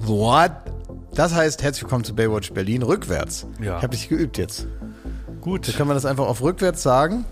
Was? 0.00 0.50
Das 1.14 1.32
heißt, 1.32 1.62
herzlich 1.62 1.84
willkommen 1.84 2.02
zu 2.02 2.16
Baywatch 2.16 2.52
Berlin 2.52 2.82
rückwärts. 2.82 3.46
Ja. 3.62 3.76
Ich 3.76 3.82
habe 3.84 3.94
dich 3.94 4.08
geübt 4.08 4.38
jetzt. 4.38 4.66
Gut. 5.40 5.68
Da 5.68 5.72
kann 5.72 5.86
man 5.86 5.94
das 5.94 6.04
einfach 6.04 6.26
auf 6.26 6.42
rückwärts 6.42 6.82
sagen, 6.82 7.24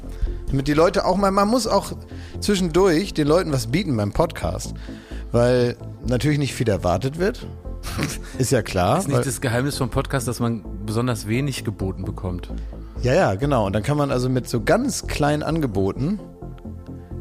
damit 0.46 0.68
die 0.68 0.74
Leute 0.74 1.04
auch 1.04 1.16
mal, 1.16 1.32
man 1.32 1.48
muss 1.48 1.66
auch 1.66 1.90
zwischendurch 2.38 3.14
den 3.14 3.26
Leuten 3.26 3.52
was 3.52 3.66
bieten 3.66 3.96
beim 3.96 4.12
Podcast, 4.12 4.74
weil 5.32 5.76
natürlich 6.06 6.38
nicht 6.38 6.54
viel 6.54 6.68
erwartet 6.68 7.18
wird. 7.18 7.48
Ist 8.38 8.52
ja 8.52 8.62
klar. 8.62 8.98
ist 8.98 9.08
nicht 9.08 9.26
das 9.26 9.40
Geheimnis 9.40 9.76
vom 9.76 9.90
Podcast, 9.90 10.28
dass 10.28 10.38
man 10.38 10.62
besonders 10.86 11.26
wenig 11.26 11.64
geboten 11.64 12.04
bekommt. 12.04 12.52
ja, 13.02 13.12
ja, 13.12 13.34
genau. 13.34 13.66
Und 13.66 13.72
dann 13.72 13.82
kann 13.82 13.96
man 13.96 14.12
also 14.12 14.28
mit 14.28 14.48
so 14.48 14.62
ganz 14.62 15.08
kleinen 15.08 15.42
Angeboten, 15.42 16.20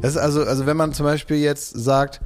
das 0.06 0.14
ist 0.14 0.20
also, 0.20 0.44
also 0.44 0.66
wenn 0.66 0.76
man 0.76 0.92
zum 0.92 1.04
Beispiel 1.04 1.36
jetzt 1.38 1.70
sagt, 1.70 2.20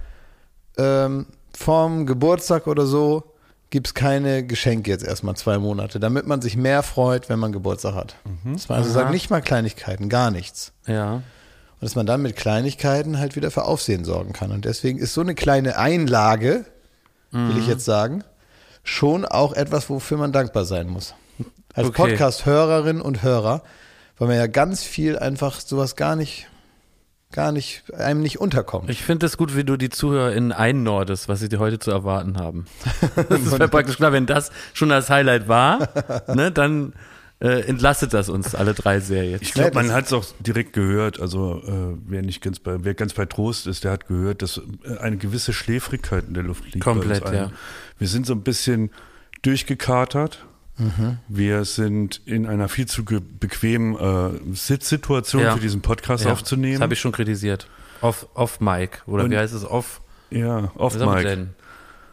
ähm, 0.77 1.27
vorm 1.57 2.07
Geburtstag 2.07 2.67
oder 2.67 2.87
so 2.87 3.25
gibt's 3.71 3.95
keine 3.95 4.45
Geschenke 4.45 4.91
jetzt 4.91 5.05
erstmal 5.05 5.37
zwei 5.37 5.59
Monate, 5.59 6.01
damit 6.01 6.27
man 6.27 6.43
sich 6.43 6.57
mehr 6.57 6.83
freut, 6.83 7.29
wenn 7.29 7.39
man 7.39 7.53
Geburtstag 7.53 7.95
hat. 7.95 8.17
Dass 8.45 8.69
man 8.69 8.79
also 8.79 8.91
Aha. 8.91 8.99
sagt, 9.01 9.11
nicht 9.13 9.31
mal 9.31 9.41
Kleinigkeiten, 9.41 10.09
gar 10.09 10.31
nichts. 10.31 10.73
Ja. 10.87 11.15
Und 11.15 11.23
dass 11.81 11.95
man 11.95 12.05
dann 12.05 12.21
mit 12.21 12.37
Kleinigkeiten 12.37 13.19
halt 13.19 13.37
wieder 13.37 13.51
für 13.51 13.65
Aufsehen 13.65 14.05
sorgen 14.05 14.33
kann. 14.33 14.51
Und 14.51 14.65
deswegen 14.65 14.99
ist 14.99 15.15
so 15.15 15.23
eine 15.23 15.35
kleine 15.35 15.79
Einlage, 15.79 16.67
will 17.31 17.59
ich 17.59 17.69
jetzt 17.69 17.85
sagen, 17.85 18.25
schon 18.83 19.25
auch 19.25 19.53
etwas, 19.53 19.89
wofür 19.89 20.19
man 20.19 20.33
dankbar 20.33 20.65
sein 20.65 20.89
muss. 20.89 21.15
Als 21.73 21.89
Okay. 21.89 22.11
Podcast-Hörerin 22.11 23.01
und 23.01 23.23
Hörer, 23.23 23.63
weil 24.19 24.29
man 24.29 24.37
ja 24.37 24.49
ganz 24.49 24.83
viel 24.83 25.19
einfach 25.19 25.61
sowas 25.61 25.95
gar 25.97 26.17
nicht, 26.17 26.49
gar 27.33 27.53
nicht, 27.53 27.93
einem 27.95 28.23
nicht 28.23 28.41
unterkommt. 28.41 28.91
Ich 28.91 29.03
finde 29.03 29.27
es 29.27 29.37
gut, 29.37 29.57
wie 29.57 29.65
du 29.65 29.77
die 29.77 29.89
ZuhörerInnen 29.89 30.53
einnordest, 30.53 31.29
was 31.29 31.41
sie 31.41 31.49
dir 31.49 31.59
heute 31.59 31.79
zu 31.79 31.91
erwarten 31.91 32.39
haben. 32.39 32.67
Das 33.29 33.41
ist 33.41 33.59
ja 33.59 33.67
praktisch 33.69 33.97
klar, 33.97 34.13
wenn 34.13 34.27
das 34.27 34.51
schon 34.73 34.89
das 34.89 35.11
Highlight 35.11 35.49
war, 35.49 35.89
ne, 36.35 36.51
dann 36.51 36.93
äh, 37.41 37.61
entlastet 37.67 38.13
das 38.13 38.29
uns 38.29 38.55
alle 38.55 38.75
drei 38.75 39.01
sehr 39.01 39.25
jetzt. 39.25 39.43
Ich 39.43 39.53
glaube, 39.55 39.75
man 39.75 39.93
hat 39.93 40.07
es 40.07 40.13
auch 40.13 40.25
direkt 40.41 40.73
gehört. 40.73 41.21
Also 41.21 41.63
äh, 41.67 41.97
wer 42.07 42.23
nicht 42.23 42.43
ganz 42.43 42.59
bei, 42.59 42.85
wer 42.85 42.95
ganz 42.95 43.15
bei 43.15 43.25
Trost 43.27 43.67
ist, 43.67 43.85
der 43.85 43.93
hat 43.93 44.07
gehört, 44.09 44.43
dass 44.43 44.61
äh, 44.85 44.99
eine 44.99 45.17
gewisse 45.17 45.53
Schläfrigkeit 45.53 46.25
in 46.29 46.35
der 46.35 46.43
Luft 46.43 46.65
liegt. 46.65 46.85
bei 46.85 46.93
Komplett, 46.93 47.25
ja. 47.33 47.51
Wir 47.99 48.09
sind 48.09 48.27
so 48.27 48.35
ein 48.35 48.43
bisschen 48.43 48.91
durchgekatert. 49.43 50.45
Mhm. 50.81 51.19
Wir 51.29 51.65
sind 51.65 52.21
in 52.25 52.47
einer 52.47 52.69
viel 52.69 52.87
zu 52.87 53.05
bequemen 53.05 53.97
äh, 53.97 54.55
Sitzsituation 54.55 55.43
Ja. 55.43 55.55
für 55.55 55.61
diesen 55.61 55.81
Podcast 55.83 56.25
Ja, 56.25 56.33
aufzunehmen. 56.33 56.75
Das 56.75 56.83
habe 56.83 56.95
ich 56.95 57.01
schon 57.01 57.13
kritisiert. 57.13 57.67
Off, 58.01 58.27
off 58.35 58.61
Mic. 58.61 59.03
Oder 59.07 59.25
Und- 59.25 59.31
wie 59.31 59.37
heißt 59.39 59.55
es? 59.55 59.65
Off. 59.65 60.01
ja, 60.31 60.65
Was 60.75 60.77
auf 60.77 60.93
sagen 60.95 61.05
wir 61.11 61.15
Mike. 61.17 61.29
denn? 61.29 61.49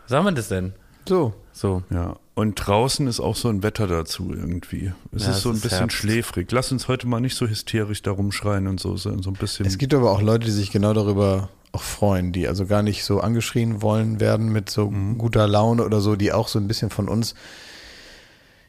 Was 0.03 0.09
sagen 0.11 0.25
wir 0.25 0.31
das 0.33 0.47
denn? 0.49 0.73
So. 1.07 1.33
So. 1.53 1.81
Ja, 1.89 2.17
und 2.35 2.53
draußen 2.55 3.07
ist 3.07 3.19
auch 3.19 3.35
so 3.35 3.49
ein 3.49 3.63
Wetter 3.63 3.87
dazu 3.87 4.31
irgendwie. 4.31 4.91
Es 5.11 5.23
Ja, 5.25 5.31
ist 5.31 5.41
so 5.41 5.49
ein 5.49 5.55
ist 5.55 5.61
bisschen 5.61 5.79
Herbst. 5.79 5.97
schläfrig. 5.97 6.51
Lass 6.51 6.71
uns 6.71 6.87
heute 6.87 7.07
mal 7.07 7.19
nicht 7.19 7.35
so 7.35 7.47
hysterisch 7.47 8.03
darum 8.03 8.31
schreien 8.31 8.67
und 8.67 8.79
so, 8.79 8.95
so 8.95 9.19
so 9.23 9.31
ein 9.31 9.33
bisschen. 9.33 9.65
Es 9.65 9.79
gibt 9.79 9.93
aber 9.95 10.11
auch 10.11 10.21
Leute, 10.21 10.45
die 10.45 10.51
sich 10.51 10.69
genau 10.71 10.93
darüber 10.93 11.49
auch 11.71 11.81
freuen, 11.81 12.31
die 12.31 12.47
also 12.47 12.65
gar 12.67 12.83
nicht 12.83 13.03
so 13.05 13.21
angeschrien 13.21 13.81
wollen 13.81 14.19
werden 14.19 14.51
mit 14.51 14.69
so 14.69 14.89
guter 15.17 15.47
Laune 15.47 15.83
oder 15.83 15.99
so, 15.99 16.15
die 16.15 16.31
auch 16.31 16.47
so 16.47 16.59
ein 16.59 16.67
bisschen 16.67 16.89
von 16.91 17.07
uns 17.09 17.33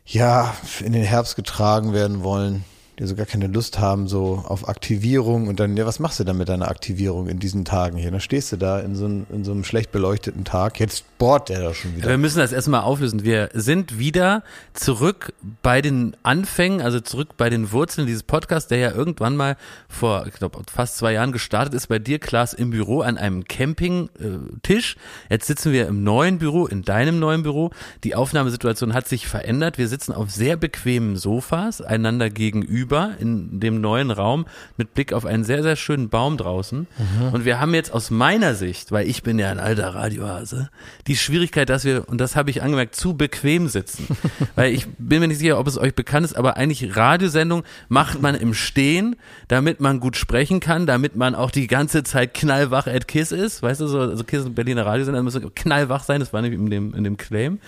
ja 0.09 0.55
in 0.81 0.93
den 0.93 1.05
Herbst 1.05 1.37
getragen 1.37 1.93
werden 1.93 2.23
wollen, 2.23 2.65
die 2.99 3.07
so 3.07 3.15
gar 3.15 3.27
keine 3.27 3.47
Lust 3.47 3.79
haben 3.79 4.09
so 4.09 4.43
auf 4.47 4.69
Aktivierung 4.69 5.47
und 5.49 5.61
dann 5.61 5.77
ja, 5.77 5.87
was 5.87 6.01
machst 6.01 6.19
du 6.21 6.25
dann 6.25 6.37
mit 6.37 6.49
deiner 6.49 6.69
Aktivierung 6.69 7.29
in 7.29 7.39
diesen 7.39 7.65
Tagen 7.65 7.97
hier? 7.97 8.11
Dann 8.11 8.21
stehst 8.21 8.51
du 8.53 8.57
da 8.57 8.81
in 8.81 8.95
so, 8.97 9.05
einem- 9.05 9.27
in 9.33 9.45
so 9.45 9.53
einem 9.53 9.63
schlecht 9.65 9.93
beleuchteten 9.93 10.45
Tag. 10.45 10.81
Jetzt 10.81 11.05
bohrt 11.19 11.49
der 11.49 11.61
da 11.63 11.75
schon 11.75 11.97
wieder. 11.97 12.09
Wir 12.09 12.19
müssen 12.19 12.39
das 12.39 12.53
erstmal 12.53 12.81
auflösen. 12.83 13.23
Wir 13.25 13.51
sind 13.55 13.99
wieder 13.99 14.43
zurück 14.75 15.33
bei 15.63 15.81
den 15.83 16.17
Anfängen, 16.23 16.81
also 16.81 17.01
zurück 17.01 17.37
bei 17.37 17.51
den 17.51 17.71
Wurzeln 17.73 18.07
dieses 18.07 18.23
Podcasts, 18.25 18.69
der 18.69 18.79
ja 18.79 18.91
irgendwann 18.93 19.37
mal 19.37 19.57
vor, 19.89 20.27
ich 20.27 20.35
glaube, 20.35 20.59
fast 20.73 20.97
zwei 20.97 21.13
Jahren 21.13 21.33
gestartet 21.33 21.75
ist 21.75 21.87
bei 21.89 21.99
dir, 21.99 22.19
Klaas, 22.19 22.53
im 22.53 22.71
Büro 22.71 23.01
an 23.03 23.17
einem 23.17 23.45
Campingtisch. 23.45 24.97
Jetzt 25.31 25.47
sitzen 25.47 25.73
wir 25.73 25.87
im 25.87 26.03
neuen 26.03 26.39
Büro, 26.39 26.67
in 26.67 26.83
deinem 26.83 27.19
neuen 27.19 27.43
Büro. 27.43 27.71
Die 28.05 28.15
Aufnahmesituation 28.15 28.95
hat 28.95 29.09
sich 29.09 29.27
verändert. 29.29 29.79
Wir 29.79 29.89
sitzen 29.89 30.13
auf 30.13 30.31
sehr 30.31 30.57
bequemen 30.57 31.17
Sofas, 31.17 31.81
einander 31.81 32.31
gegenüber 32.31 32.88
in 33.19 33.61
dem 33.61 33.81
neuen 33.81 34.11
Raum 34.11 34.47
mit 34.77 34.95
Blick 34.95 35.13
auf 35.13 35.25
einen 35.25 35.45
sehr, 35.45 35.63
sehr 35.63 35.77
schönen 35.77 36.09
Baum 36.09 36.37
draußen. 36.37 36.87
Und 37.33 37.45
wir 37.45 37.61
haben 37.61 37.75
jetzt 37.75 37.93
aus 37.93 38.11
meiner 38.11 38.55
Sicht, 38.55 38.93
weil 38.93 39.09
ich 39.09 39.23
bin 39.23 39.39
ja 39.39 39.51
ein 39.51 39.59
alter 39.59 39.95
Radiohase, 39.95 40.71
die 41.07 41.17
Schwierigkeit, 41.17 41.69
dass 41.69 41.85
wir, 41.85 42.09
und 42.09 42.19
das 42.19 42.37
habe 42.37 42.51
ich 42.51 42.63
angemerkt, 42.63 42.95
zu 42.95 43.15
bequem 43.15 43.69
sitzen. 43.69 44.07
weil 44.55 44.73
ich 44.73 44.87
bin 44.99 45.21
mir 45.21 45.29
nicht 45.29 45.39
sicher, 45.39 45.59
ob 45.59 45.67
es 45.67 45.79
euch 45.79 45.95
bekannt 45.95 46.25
ist, 46.25 46.37
aber 46.37 46.57
eigentlich 46.57 46.97
Radiosendung 46.97 47.65
macht 47.89 48.21
man 48.21 48.35
im 48.35 48.55
Stehen, 48.55 49.17
damit 49.49 49.81
man 49.81 50.01
gut 50.01 50.17
sprechen 50.17 50.61
kann, 50.61 50.87
damit 50.87 51.17
man 51.17 51.35
auch 51.35 51.51
die 51.51 51.67
ganze 51.67 52.03
Zeit 52.03 52.35
knallwach 52.35 52.87
at 52.87 53.09
Kiss 53.09 53.33
ist. 53.33 53.63
Weißt 53.63 53.81
du, 53.81 53.87
so 53.87 54.01
also 54.01 54.25
Kiss 54.25 54.45
und 54.45 54.55
Berliner 54.55 54.87
Radiosender 54.87 55.23
müssen 55.23 55.55
knallwach 55.55 56.05
sein, 56.05 56.21
das 56.21 56.33
war 56.33 56.43
nämlich 56.43 56.61
in 56.61 56.71
dem, 56.71 56.95
in 56.95 57.05
dem 57.05 57.17
Claim. 57.17 57.59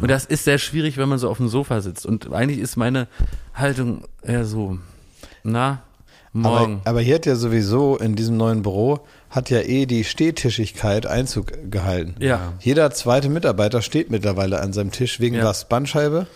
Und 0.00 0.10
das 0.10 0.24
ist 0.24 0.44
sehr 0.44 0.58
schwierig, 0.58 0.96
wenn 0.96 1.08
man 1.08 1.18
so 1.18 1.30
auf 1.30 1.38
dem 1.38 1.48
Sofa 1.48 1.80
sitzt. 1.80 2.06
Und 2.06 2.32
eigentlich 2.32 2.58
ist 2.58 2.76
meine 2.76 3.08
Haltung 3.54 4.04
eher 4.26 4.44
so, 4.44 4.78
na, 5.42 5.82
morgen. 6.32 6.80
Aber, 6.80 6.90
aber 6.90 7.00
hier 7.00 7.16
hat 7.16 7.26
ja 7.26 7.36
sowieso 7.36 7.96
in 7.96 8.14
diesem 8.16 8.36
neuen 8.36 8.62
Büro 8.62 9.00
hat 9.30 9.50
ja 9.50 9.60
eh 9.60 9.86
die 9.86 10.04
Stehtischigkeit 10.04 11.06
Einzug 11.06 11.52
gehalten. 11.70 12.14
Ja. 12.20 12.54
Jeder 12.60 12.90
zweite 12.90 13.28
Mitarbeiter 13.28 13.82
steht 13.82 14.10
mittlerweile 14.10 14.60
an 14.60 14.72
seinem 14.72 14.92
Tisch 14.92 15.20
wegen 15.20 15.36
Ja. 15.36 15.44
was? 15.44 15.68
Bandscheibe? 15.68 16.26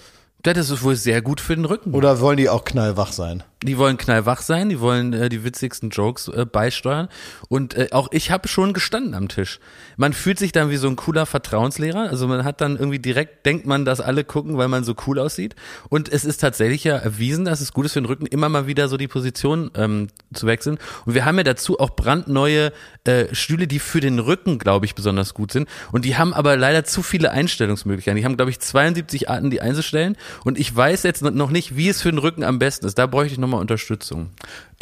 das 0.43 0.71
ist 0.71 0.83
wohl 0.83 0.97
sehr 0.97 1.21
gut 1.21 1.41
für 1.41 1.55
den 1.55 1.67
Rücken. 1.67 1.93
Oder 1.95 2.21
wollen 2.21 2.39
die 2.39 2.49
auch 2.49 2.65
knallwach 2.65 3.13
sein? 3.13 3.43
Die 3.63 3.77
wollen 3.77 3.99
knallwach 3.99 4.41
sein, 4.41 4.71
die 4.71 4.81
wollen 4.81 5.13
äh, 5.13 5.29
die 5.29 5.45
witzigsten 5.45 5.91
Jokes 5.91 6.29
äh, 6.29 6.47
beisteuern. 6.47 7.09
Und 7.49 7.75
äh, 7.75 7.89
auch 7.93 8.09
ich 8.11 8.31
habe 8.31 8.49
schon 8.49 8.73
gestanden 8.73 9.15
am 9.15 9.29
Tisch. 9.29 9.61
Man 9.99 10.15
fühlt 10.15 10.39
sich 10.39 10.53
dann 10.53 10.71
wie 10.71 10.77
so 10.79 10.89
ein 10.89 10.97
cooler 10.97 11.27
Vertrauenslehrer. 11.27 12.09
Also 12.09 12.27
man 12.27 12.45
hat 12.45 12.63
dann 12.63 12.77
irgendwie 12.79 12.99
direkt, 12.99 13.45
denkt 13.45 13.67
man, 13.67 13.85
dass 13.85 14.01
alle 14.01 14.25
gucken, 14.25 14.57
weil 14.57 14.69
man 14.69 14.83
so 14.83 14.95
cool 15.07 15.19
aussieht. 15.19 15.57
Und 15.91 16.11
es 16.11 16.25
ist 16.25 16.39
tatsächlich 16.39 16.85
ja 16.85 16.97
erwiesen, 16.97 17.45
dass 17.45 17.61
es 17.61 17.73
gut 17.73 17.85
ist 17.85 17.93
für 17.93 18.01
den 18.01 18.07
Rücken, 18.07 18.25
immer 18.25 18.49
mal 18.49 18.67
wieder 18.67 18.89
so 18.89 18.97
die 18.97 19.09
Position 19.09 19.71
ähm, 19.75 20.09
zu 20.33 20.47
wechseln. 20.47 20.79
Und 21.05 21.15
wir 21.15 21.27
haben 21.27 21.37
ja 21.37 21.45
dazu 21.45 21.79
auch 21.79 21.91
brandneue 21.91 22.73
äh, 23.05 23.27
Stühle, 23.35 23.67
die 23.67 23.79
für 23.79 24.01
den 24.01 24.19
Rücken, 24.19 24.59
glaube 24.59 24.87
ich, 24.87 24.95
besonders 24.95 25.35
gut 25.35 25.53
sind. 25.53 25.69
Und 25.93 26.05
die 26.05 26.17
haben 26.17 26.33
aber 26.33 26.57
leider 26.57 26.85
zu 26.85 27.03
viele 27.03 27.31
Einstellungsmöglichkeiten. 27.31 28.17
Die 28.17 28.25
haben, 28.25 28.37
glaube 28.37 28.51
ich, 28.51 28.61
72 28.61 29.29
Arten, 29.29 29.51
die 29.51 29.61
einzustellen. 29.61 30.17
Und 30.45 30.59
ich 30.59 30.75
weiß 30.75 31.03
jetzt 31.03 31.23
noch 31.23 31.51
nicht, 31.51 31.77
wie 31.77 31.89
es 31.89 32.01
für 32.01 32.11
den 32.11 32.19
Rücken 32.19 32.45
am 32.45 32.59
besten 32.59 32.87
ist. 32.87 32.99
Da 32.99 33.07
bräuchte 33.07 33.35
ich 33.35 33.39
nochmal 33.51 33.61
Unterstützung. 33.61 34.31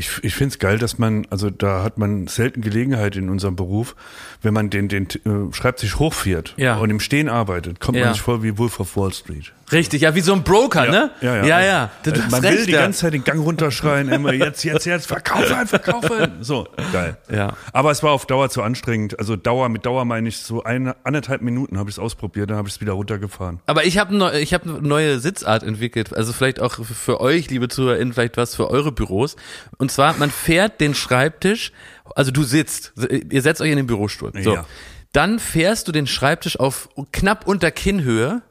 Ich, 0.01 0.11
ich 0.23 0.33
finde 0.37 0.53
es 0.53 0.61
geil, 0.61 0.79
dass 0.79 0.99
man, 0.99 1.27
also 1.29 1.51
da 1.51 1.83
hat 1.83 1.99
man 1.99 2.29
selten 2.29 2.61
Gelegenheit 2.61 3.17
in 3.17 3.29
unserem 3.29 3.57
Beruf, 3.57 3.97
wenn 4.43 4.55
man 4.55 4.71
den, 4.71 4.87
den 4.89 5.09
äh, 5.09 5.53
Schreibtisch 5.53 5.97
hochfährt 5.99 6.55
Ja. 6.57 6.77
und 6.77 6.89
im 6.91 7.01
Stehen 7.01 7.29
arbeitet, 7.29 7.81
kommt 7.81 7.99
Ja. 7.99 8.05
man 8.05 8.15
sich 8.15 8.23
vor 8.23 8.45
wie 8.45 8.57
Wolf 8.59 8.79
of 8.79 8.97
Wall 8.97 9.13
Street. 9.13 9.53
Richtig, 9.73 10.03
ja, 10.03 10.15
wie 10.15 10.21
so 10.23 10.33
ein 10.33 10.45
Broker, 10.45 10.87
ne? 10.87 11.11
Ja, 11.21 11.37
ja. 11.37 11.45
ja. 11.45 11.61
ja. 11.61 11.91
Du, 12.05 12.13
du 12.13 12.23
hast 12.23 12.31
man 12.31 12.43
will 12.43 12.65
die 12.65 12.73
ja. 12.73 12.81
ganze 12.83 13.01
Zeit 13.01 13.13
den 13.13 13.25
Gang 13.25 13.45
runterschreien, 13.45 14.09
immer 14.09 14.33
jetzt, 14.33 14.63
jetzt, 14.65 14.87
jetzt, 14.87 15.07
verkaufen, 15.07 15.67
verkaufen. 15.67 16.39
So, 16.41 16.69
geil. 16.93 17.19
Ja. 17.31 17.55
Aber 17.73 17.91
es 17.91 18.03
war 18.03 18.13
auf 18.13 18.25
Dauer 18.25 18.49
zu 18.49 18.63
anstrengend. 18.63 19.19
Also 19.19 19.37
Dauer, 19.37 19.69
mit 19.69 19.85
Dauer 19.85 20.05
meine 20.07 20.29
ich 20.29 20.39
so 20.39 20.63
eine, 20.63 20.97
anderthalb 21.05 21.43
Minuten 21.43 21.77
habe 21.77 21.91
ich 21.91 21.97
es 21.97 21.99
ausprobiert, 21.99 22.49
dann 22.49 22.57
habe 22.57 22.69
ich 22.69 22.77
es 22.77 22.81
wieder 22.81 22.93
runtergefahren. 22.95 23.59
Aber 23.67 23.85
ich 23.85 23.99
habe 23.99 24.17
neu, 24.17 24.39
ich 24.39 24.55
hab 24.55 24.63
eine 24.63 24.81
neue 24.81 25.19
Sitzart 25.19 25.65
entwickelt. 25.65 26.17
Also 26.17 26.33
vielleicht 26.33 26.61
auch 26.61 26.77
für 26.87 27.21
euch, 27.21 27.51
liebe 27.51 27.69
ZuhörerInnen, 27.69 28.15
vielleicht 28.15 28.39
was 28.39 28.55
für 28.55 28.71
eure 28.71 28.91
Büros. 28.93 29.37
Und 29.77 29.88
zwar, 29.91 30.17
man 30.19 30.31
fährt 30.31 30.81
den 30.81 30.95
Schreibtisch, 30.95 31.73
also 32.15 32.31
du 32.31 32.43
sitzt, 32.43 32.93
ihr 33.31 33.43
setzt 33.43 33.61
euch 33.61 33.71
in 33.71 33.77
den 33.77 33.87
Bürostuhl. 33.87 34.33
So. 34.43 34.55
Ja. 34.55 34.67
Dann 35.13 35.39
fährst 35.39 35.89
du 35.89 35.93
den 35.93 36.07
Schreibtisch 36.07 36.59
auf 36.59 36.89
knapp 37.13 37.47
unter 37.47 37.71
Kinnhöhe 37.71 38.43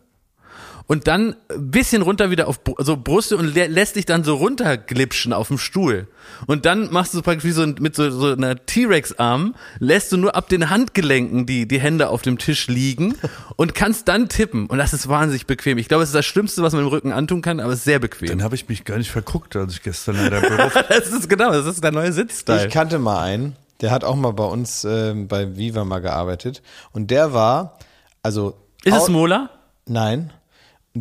und 0.88 1.07
dann 1.07 1.36
ein 1.50 1.69
bisschen 1.69 2.01
runter 2.01 2.31
wieder 2.31 2.48
auf 2.48 2.60
so 2.80 2.95
Brüste 2.98 3.36
und 3.38 3.54
lä 3.54 3.68
lässt 3.68 3.98
dich 3.98 4.06
dann 4.06 4.24
so 4.24 4.36
runterglipschen 4.36 5.34
auf 5.34 5.50
dem 5.50 5.57
Stuhl. 5.57 6.07
Und 6.45 6.66
dann 6.66 6.92
machst 6.92 7.13
du 7.13 7.22
praktisch 7.22 7.44
wie 7.44 7.51
so 7.51 7.62
ein- 7.62 7.75
mit 7.80 7.95
so, 7.95 8.10
so 8.10 8.31
einer 8.31 8.56
T-Rex-Arm, 8.66 9.56
lässt 9.80 10.12
du 10.12 10.18
nur 10.18 10.36
ab 10.36 10.48
den 10.50 10.69
Handgelenken 10.69 11.45
die, 11.45 11.68
die 11.68 11.80
Hände 11.80 12.10
auf 12.10 12.22
dem 12.22 12.38
Tisch 12.38 12.68
liegen 12.68 13.16
und 13.57 13.75
kannst 13.75 14.07
dann 14.07 14.30
tippen. 14.30 14.68
Und 14.68 14.78
das 14.78 14.94
ist 14.94 15.07
wahnsinnig 15.10 15.45
bequem. 15.45 15.78
Ich 15.78 15.88
glaube, 15.89 16.04
es 16.04 16.10
ist 16.10 16.16
das 16.16 16.25
Schlimmste, 16.25 16.62
was 16.63 16.74
man 16.74 16.84
im 16.84 16.88
Rücken 16.88 17.12
antun 17.12 17.42
kann, 17.42 17.60
aber 17.60 17.74
es 17.74 17.80
ist 17.80 17.86
sehr 17.86 18.00
bequem. 18.00 18.30
Dann 18.30 18.44
habe 18.44 18.56
ich 18.56 18.69
mich 18.69 18.86
gar 18.86 18.98
nicht 18.98 19.12
verguckt, 19.12 19.56
als 19.56 19.74
ich 19.74 19.83
gestern 19.83 20.16
in 20.16 20.30
der 20.30 20.40
Büro 20.42 20.69
Das 20.90 21.07
ist 21.12 21.30
genau, 21.30 21.51
das 21.51 21.66
ist 21.66 21.83
der 21.83 21.92
neue 21.92 22.13
Sitzstyle. 22.13 22.68
Ich 22.68 22.74
kannte 22.74 22.98
mal 23.00 23.22
einen, 23.22 23.56
der 23.81 23.92
hat 23.92 24.04
auch 24.06 24.16
mal 24.16 24.31
bei 24.31 24.45
uns 24.45 24.86
ähm, 24.86 25.28
bei 25.28 25.57
Viva 25.57 25.83
mal 25.83 26.00
gearbeitet. 26.00 26.62
Und 26.94 27.12
der 27.12 27.33
war, 27.33 27.78
also. 28.24 28.57
Ist 28.86 28.95
es 28.95 29.10
Mola? 29.10 29.50
Nein. 29.86 30.31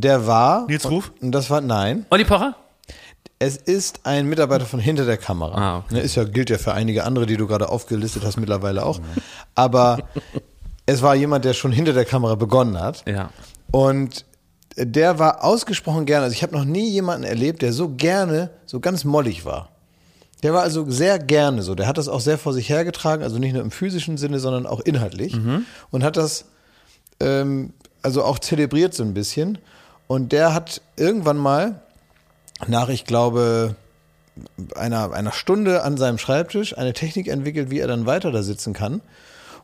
Der 0.01 0.27
war. 0.27 0.67
Nils 0.67 0.89
Ruf? 0.91 1.13
Und 1.21 1.33
das 1.33 1.51
war, 1.51 1.61
nein. 1.61 2.07
Olli 2.11 2.25
Pocher? 2.25 2.55
es 3.39 3.57
ist 3.57 4.01
ein 4.05 4.27
Mitarbeiter 4.27 4.65
von 4.65 4.81
hinter 4.81 5.05
der 5.05 5.19
Kamera. 5.19 5.55
Ah, 5.57 5.79
okay. 5.79 5.95
Ne, 5.95 6.01
Ist 6.01 6.15
ja, 6.15 6.25
gilt 6.25 6.49
ja 6.51 6.59
für 6.59 6.73
einige 6.73 7.05
andere, 7.05 7.27
die 7.27 7.37
du 7.37 7.47
gerade 7.47 7.69
aufgelistet 7.69 8.25
hast, 8.25 8.39
mittlerweile 8.39 8.85
auch. 8.85 9.01
Aber 9.55 9.99
es 10.87 11.03
war 11.03 11.15
jemand, 11.15 11.45
der 11.45 11.53
schon 11.53 11.73
hinter 11.73 11.93
der 11.93 12.05
Kamera 12.05 12.35
begonnen 12.35 12.81
hat. 12.81 13.05
Ja. 13.07 13.31
Und 13.71 14.25
der 14.77 15.19
war 15.19 15.45
ausgesprochen 15.45 16.07
gerne. 16.07 16.25
Also 16.25 16.35
ich 16.35 16.43
habe 16.43 16.55
noch 16.55 16.65
nie 16.65 16.89
jemanden 16.89 17.25
erlebt, 17.25 17.63
der 17.63 17.73
so 17.73 17.91
gerne, 17.91 18.51
so 18.65 18.81
ganz 18.81 19.05
mollig 19.05 19.45
war. 19.45 19.71
Der 20.43 20.53
war 20.53 20.63
also 20.63 20.89
sehr 20.89 21.19
gerne 21.19 21.63
so. 21.63 21.75
Der 21.75 21.87
hat 21.87 21.99
das 21.99 22.09
auch 22.09 22.21
sehr 22.21 22.39
vor 22.39 22.53
sich 22.53 22.69
hergetragen, 22.69 23.23
also 23.23 23.39
nicht 23.39 23.53
nur 23.53 23.63
im 23.63 23.71
physischen 23.71 24.17
Sinne, 24.17 24.39
sondern 24.39 24.67
auch 24.67 24.81
inhaltlich. 24.81 25.35
Und 25.91 26.05
hat 26.05 26.17
das 26.17 26.47
ähm, 27.21 27.73
also 28.03 28.23
auch 28.23 28.39
zelebriert 28.39 28.95
so 28.95 29.03
ein 29.03 29.15
bisschen. 29.15 29.59
Und 30.07 30.33
der 30.33 30.55
hat 30.55 30.81
irgendwann 30.97 31.37
mal 31.37 31.81
nach, 32.67 32.89
ich 32.89 33.05
glaube, 33.05 33.75
einer, 34.75 35.13
einer 35.13 35.33
Stunde 35.33 35.83
an 35.83 35.97
seinem 35.97 36.19
Schreibtisch 36.19 36.77
eine 36.77 36.93
Technik 36.93 37.29
entwickelt, 37.29 37.71
wie 37.71 37.81
er 37.81 37.89
dann 37.89 38.07
weiter 38.07 38.31
da 38.31 38.43
sitzen 38.43 38.73
kann. 38.73 39.01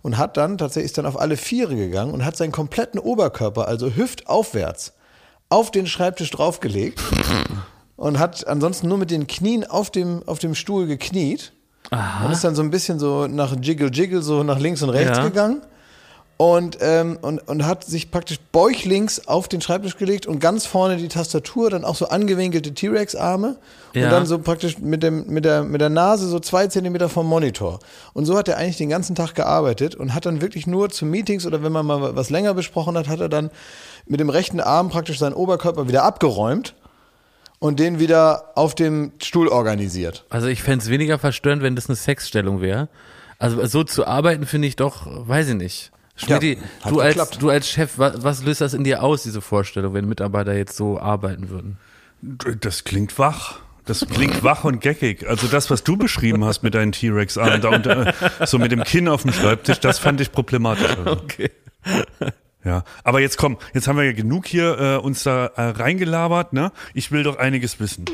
Und 0.03 0.19
hat 0.19 0.37
dann 0.37 0.59
tatsächlich 0.59 0.87
ist 0.91 0.99
dann 0.99 1.07
auf 1.07 1.19
alle 1.19 1.37
Viere 1.37 1.77
gegangen 1.77 2.13
und 2.13 2.25
hat 2.25 2.37
seinen 2.37 2.51
kompletten 2.51 2.99
Oberkörper, 2.99 3.69
also 3.69 3.91
hüftaufwärts, 3.95 4.95
auf 5.49 5.71
den 5.71 5.87
Schreibtisch 5.87 6.31
draufgelegt 6.31 7.01
und 7.97 8.19
hat 8.19 8.47
ansonsten 8.49 8.89
nur 8.89 8.99
mit 8.99 9.13
den 9.13 9.29
Knien 9.29 9.65
auf 9.65 9.91
dem, 9.91 10.23
auf 10.27 10.41
dem 10.41 10.57
Stuhl 10.57 10.87
gekniet. 10.87 11.53
Und 12.25 12.33
ist 12.33 12.43
dann 12.43 12.55
so 12.55 12.63
ein 12.63 12.71
bisschen 12.71 12.99
so 12.99 13.27
nach 13.27 13.55
Jiggle 13.61 13.91
Jiggle 13.93 14.23
so 14.23 14.43
nach 14.43 14.59
links 14.59 14.83
und 14.83 14.91
rechts 14.91 15.19
Ja. 15.19 15.25
gegangen 15.25 15.63
und, 16.43 16.79
ähm, 16.81 17.19
und, 17.23 17.39
und 17.47 17.65
hat 17.65 17.85
sich 17.85 18.11
praktisch 18.11 18.39
bäuchlings 18.51 19.29
auf 19.29 19.47
den 19.47 19.61
Schreibtisch 19.61 19.97
gelegt 19.97 20.27
und 20.27 20.41
ganz 20.41 20.67
vorne 20.67 20.97
die 20.97 21.07
Tastatur, 21.07 21.71
dann 21.71 21.85
auch 21.85 21.95
so 21.95 22.09
angewinkelte 22.09 22.75
T-Rex-Arme 22.75 23.59
Ja. 23.95 24.07
und 24.07 24.11
dann 24.11 24.27
so 24.27 24.41
praktisch 24.41 24.79
mit, 24.79 25.05
dem, 25.05 25.29
mit, 25.29 25.45
der, 25.45 25.63
mit 25.63 25.81
der 25.81 25.89
Nase 25.89 26.27
so 26.27 26.41
zwei 26.41 26.67
Zentimeter 26.67 27.09
vom 27.09 27.29
Monitor. 27.29 27.79
Und 28.13 28.25
so 28.25 28.37
hat 28.37 28.49
er 28.49 28.57
eigentlich 28.57 28.77
den 28.77 28.89
ganzen 28.89 29.15
Tag 29.15 29.37
gearbeitet 29.37 29.95
und 29.95 30.15
hat 30.15 30.27
dann 30.27 30.41
wirklich 30.41 30.67
nur 30.67 30.91
zu 30.91 31.07
Meetings 31.07 31.47
oder 31.47 31.63
wenn 31.63 31.71
man 31.71 31.87
mal 31.87 32.17
was 32.17 32.29
länger 32.29 32.55
besprochen 32.55 32.99
hat, 32.99 33.07
hat 33.07 33.21
er 33.21 33.29
dann 33.29 33.51
mit 34.07 34.19
dem 34.19 34.29
rechten 34.29 34.59
Arm 34.59 34.89
praktisch 34.89 35.21
seinen 35.21 35.35
Oberkörper 35.35 35.87
wieder 35.87 36.03
abgeräumt 36.03 36.75
und 37.61 37.79
den 37.79 38.01
wieder 38.01 38.51
auf 38.57 38.75
dem 38.75 39.13
Stuhl 39.23 39.47
organisiert. 39.47 40.25
Also 40.29 40.49
ich 40.49 40.65
fänd's 40.65 40.89
weniger 40.89 41.21
verstörend, 41.21 41.63
wenn 41.63 41.77
das 41.77 41.89
eine 41.89 41.95
Sexstellung 41.95 42.61
wäre. 42.61 42.89
Also 43.39 43.65
so 43.67 43.85
zu 43.85 44.07
arbeiten 44.09 44.45
finde 44.45 44.67
ich 44.67 44.75
doch, 44.75 45.07
weiß 45.07 45.51
ich 45.51 45.55
nicht. 45.55 45.93
Schmidti, 46.25 46.59
hat 46.83 46.93
du, 46.93 47.01
als, 47.01 47.15
geklappt. 47.15 47.39
du 47.41 47.51
als 47.51 47.69
Chef, 47.69 47.99
was, 47.99 48.23
was 48.23 48.45
löst 48.45 48.61
das 48.61 48.75
in 48.75 48.85
dir 48.85 49.03
aus, 49.03 49.23
diese 49.23 49.41
Vorstellung, 49.41 49.95
wenn 49.95 50.09
Mitarbeiter 50.09 50.55
jetzt 50.55 50.77
so 50.77 50.99
arbeiten 50.99 51.51
würden? 51.51 51.79
Das 52.61 52.85
klingt 52.85 53.19
wach. 53.19 53.59
Das 53.85 54.07
klingt 54.07 54.45
wach 54.45 54.63
und 54.65 54.81
geckig. 54.81 55.29
Also 55.29 55.49
das, 55.49 55.69
was 55.69 55.83
du 55.83 55.97
beschrieben 55.97 56.45
hast 56.45 56.63
mit 56.63 56.75
deinen 56.75 56.93
T-Rex-Armen 56.93 57.61
da 57.61 57.69
unter, 57.71 58.15
so 58.47 58.59
mit 58.59 58.71
dem 58.71 58.85
Kinn 58.85 59.09
auf 59.09 59.23
dem 59.23 59.33
Schreibtisch, 59.33 59.81
das 59.81 59.99
fand 59.99 60.21
ich 60.21 60.31
problematisch. 60.31 60.97
Also. 60.97 61.11
Okay. 61.11 61.51
Ja, 62.65 62.85
aber 63.03 63.21
jetzt 63.21 63.39
komm, 63.39 63.59
jetzt 63.75 63.89
haben 63.89 63.97
wir 63.97 64.05
ja 64.05 64.13
genug 64.13 64.47
hier 64.47 64.79
äh, 64.79 64.97
uns 64.99 65.25
da 65.25 65.47
äh, 65.47 65.63
reingelabert, 65.63 66.53
ne? 66.53 66.71
Ich 66.95 67.11
will 67.11 67.25
doch 67.25 67.39
einiges 67.39 67.81
wissen. 67.81 68.05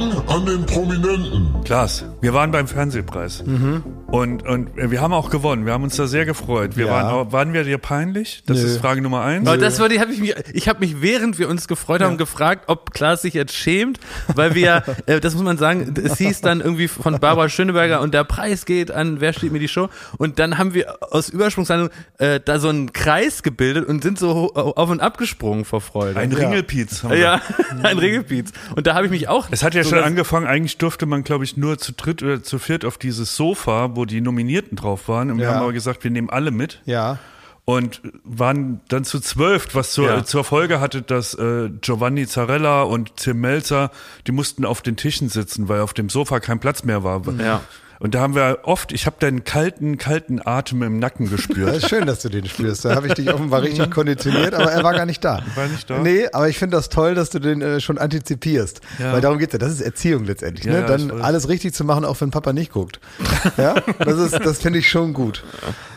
Fragen 0.00 0.28
an 0.28 0.46
den 0.46 0.66
Prominenten. 0.66 1.64
Klaas, 1.64 2.04
wir 2.20 2.32
waren 2.32 2.50
beim 2.50 2.66
Fernsehpreis 2.66 3.44
und, 4.12 4.44
und 4.46 4.70
wir 4.76 5.00
haben 5.00 5.12
auch 5.12 5.30
gewonnen. 5.30 5.66
Wir 5.66 5.72
haben 5.72 5.84
uns 5.84 5.94
da 5.96 6.06
sehr 6.08 6.24
gefreut. 6.24 6.76
Wir 6.76 6.86
Ja. 6.86 6.92
waren, 6.92 7.06
auch- 7.06 7.32
waren 7.32 7.52
wir 7.52 7.62
dir 7.62 7.78
peinlich? 7.78 8.42
Das 8.46 8.58
Nö. 8.58 8.64
ist 8.66 8.78
Frage 8.78 9.00
Nummer 9.02 9.22
eins. 9.22 9.46
Aber 9.46 9.56
das 9.56 9.78
würde, 9.78 10.00
habe 10.00 10.12
ich 10.12 10.18
mich, 10.20 10.34
ich 10.52 10.68
habe 10.68 10.80
mich 10.80 11.00
während 11.00 11.38
wir 11.38 11.48
uns 11.48 11.68
gefreut 11.68 12.02
haben 12.02 12.18
gefragt, 12.18 12.64
ob 12.66 12.92
Klaas 12.92 13.22
sich 13.22 13.34
jetzt 13.34 13.54
schämt, 13.54 14.00
weil 14.34 14.54
wir, 14.56 14.82
äh, 15.06 15.20
das 15.20 15.34
muss 15.34 15.44
man 15.44 15.58
sagen, 15.58 15.94
es 16.02 16.18
hieß 16.18 16.40
dann 16.40 16.60
irgendwie 16.60 16.88
von 16.88 17.18
Barbara 17.20 17.48
Schöneberger 17.48 18.00
und 18.00 18.12
der 18.12 18.24
Preis 18.24 18.66
geht 18.66 18.90
an 18.90 19.20
Wer 19.20 19.32
steht 19.32 19.52
mir 19.52 19.60
die 19.60 19.68
Show 19.68 19.88
und 20.18 20.38
dann 20.40 20.58
haben 20.58 20.74
wir 20.74 20.98
aus 21.12 21.28
Übersprungshandlung 21.28 21.90
äh, 22.18 22.40
da 22.44 22.58
so 22.58 22.68
einen 22.68 22.92
Kreis 22.92 23.44
gebildet 23.44 23.86
und 23.86 24.02
sind 24.02 24.18
so 24.18 24.52
auf 24.54 24.90
und 24.90 25.00
ab 25.00 25.18
gesprungen 25.18 25.64
vor 25.64 25.80
Freude. 25.80 26.18
Ein 26.18 26.32
Ringelpiez. 26.32 27.04
haben 27.04 27.10
wir. 27.12 27.18
ja, 27.18 27.40
ein 27.84 27.98
Regelpiez. 27.98 28.50
Und 28.74 28.88
da 28.88 28.94
habe 28.94 29.04
ich 29.06 29.12
mich 29.12 29.28
auch. 29.28 29.46
Es 29.52 29.62
hat 29.62 29.74
ja 29.74 29.82
schon 29.82 29.90
sogar- 29.90 30.04
angefangen, 30.06 30.46
eigentlich 30.48 30.78
durfte 30.78 31.06
man, 31.06 31.22
glaube 31.22 31.44
ich, 31.44 31.56
nur 31.56 31.78
zu 31.78 31.92
dritt 31.92 32.22
oder 32.24 32.42
zu 32.42 32.58
viert 32.58 32.84
auf 32.84 32.98
dieses 32.98 33.36
Sofa, 33.36 33.90
wo 33.94 33.99
die 34.04 34.20
Nominierten 34.20 34.76
drauf 34.76 35.08
waren. 35.08 35.30
Und 35.30 35.38
wir 35.38 35.46
Ja. 35.46 35.54
haben 35.54 35.62
aber 35.62 35.72
gesagt, 35.72 36.04
wir 36.04 36.10
nehmen 36.10 36.30
alle 36.30 36.50
mit. 36.50 36.80
Ja. 36.84 37.18
Und 37.66 38.00
waren 38.24 38.80
dann 38.88 39.04
zu 39.04 39.20
zwölf, 39.20 39.74
was 39.74 39.92
zur, 39.92 40.06
Ja. 40.08 40.24
zur 40.24 40.42
Folge 40.44 40.80
hatte, 40.80 41.02
dass 41.02 41.34
äh, 41.34 41.70
Giovanni 41.80 42.26
Zarella 42.26 42.82
und 42.82 43.16
Tim 43.16 43.40
Melzer, 43.40 43.90
die 44.26 44.32
mussten 44.32 44.64
auf 44.64 44.82
den 44.82 44.96
Tischen 44.96 45.28
sitzen, 45.28 45.68
weil 45.68 45.80
auf 45.82 45.92
dem 45.94 46.08
Sofa 46.08 46.40
kein 46.40 46.58
Platz 46.58 46.82
mehr 46.84 47.04
war. 47.04 47.22
Ja. 47.38 47.60
Und 48.00 48.14
da 48.14 48.20
haben 48.20 48.34
wir 48.34 48.60
oft, 48.62 48.92
ich 48.92 49.04
habe 49.04 49.16
deinen 49.20 49.44
kalten, 49.44 49.98
kalten 49.98 50.40
Atem 50.42 50.82
im 50.82 50.98
Nacken 50.98 51.26
Das 51.26 51.36
gespürt. 51.36 51.76
ist 51.76 51.88
schön, 51.90 52.06
dass 52.06 52.20
du 52.22 52.30
den 52.30 52.46
spürst. 52.46 52.86
Da 52.86 52.94
habe 52.94 53.08
ich 53.08 53.14
dich 53.14 53.30
offenbar 53.30 53.60
richtig 53.60 53.90
konditioniert, 53.90 54.54
aber 54.54 54.72
er 54.72 54.82
war 54.82 54.94
gar 54.94 55.04
nicht 55.04 55.22
da. 55.22 55.42
War 55.54 55.66
nicht 55.68 55.88
da? 55.88 55.98
Nee, 55.98 56.26
aber 56.32 56.48
ich 56.48 56.58
finde 56.58 56.78
das 56.78 56.88
toll, 56.88 57.14
dass 57.14 57.28
du 57.28 57.38
den 57.40 57.60
äh, 57.60 57.78
schon 57.78 57.98
antizipierst. 57.98 58.80
Ja. 58.98 59.12
Weil 59.12 59.20
darum 59.20 59.38
geht's 59.38 59.52
ja. 59.52 59.58
Das 59.58 59.70
ist 59.70 59.82
Erziehung 59.82 60.24
letztendlich. 60.24 60.64
Ja, 60.64 60.72
ne? 60.72 60.80
ja, 60.80 60.86
Dann 60.86 61.00
ich 61.08 61.12
weiß. 61.12 61.20
alles 61.20 61.48
richtig 61.50 61.74
zu 61.74 61.84
machen, 61.84 62.06
auch 62.06 62.18
wenn 62.22 62.30
Papa 62.30 62.54
nicht 62.54 62.72
guckt. 62.72 63.00
Ja, 63.58 63.74
das 63.98 64.18
ist, 64.18 64.32
das 64.46 64.58
finde 64.62 64.78
ich 64.78 64.88
schon 64.88 65.12
gut. 65.12 65.44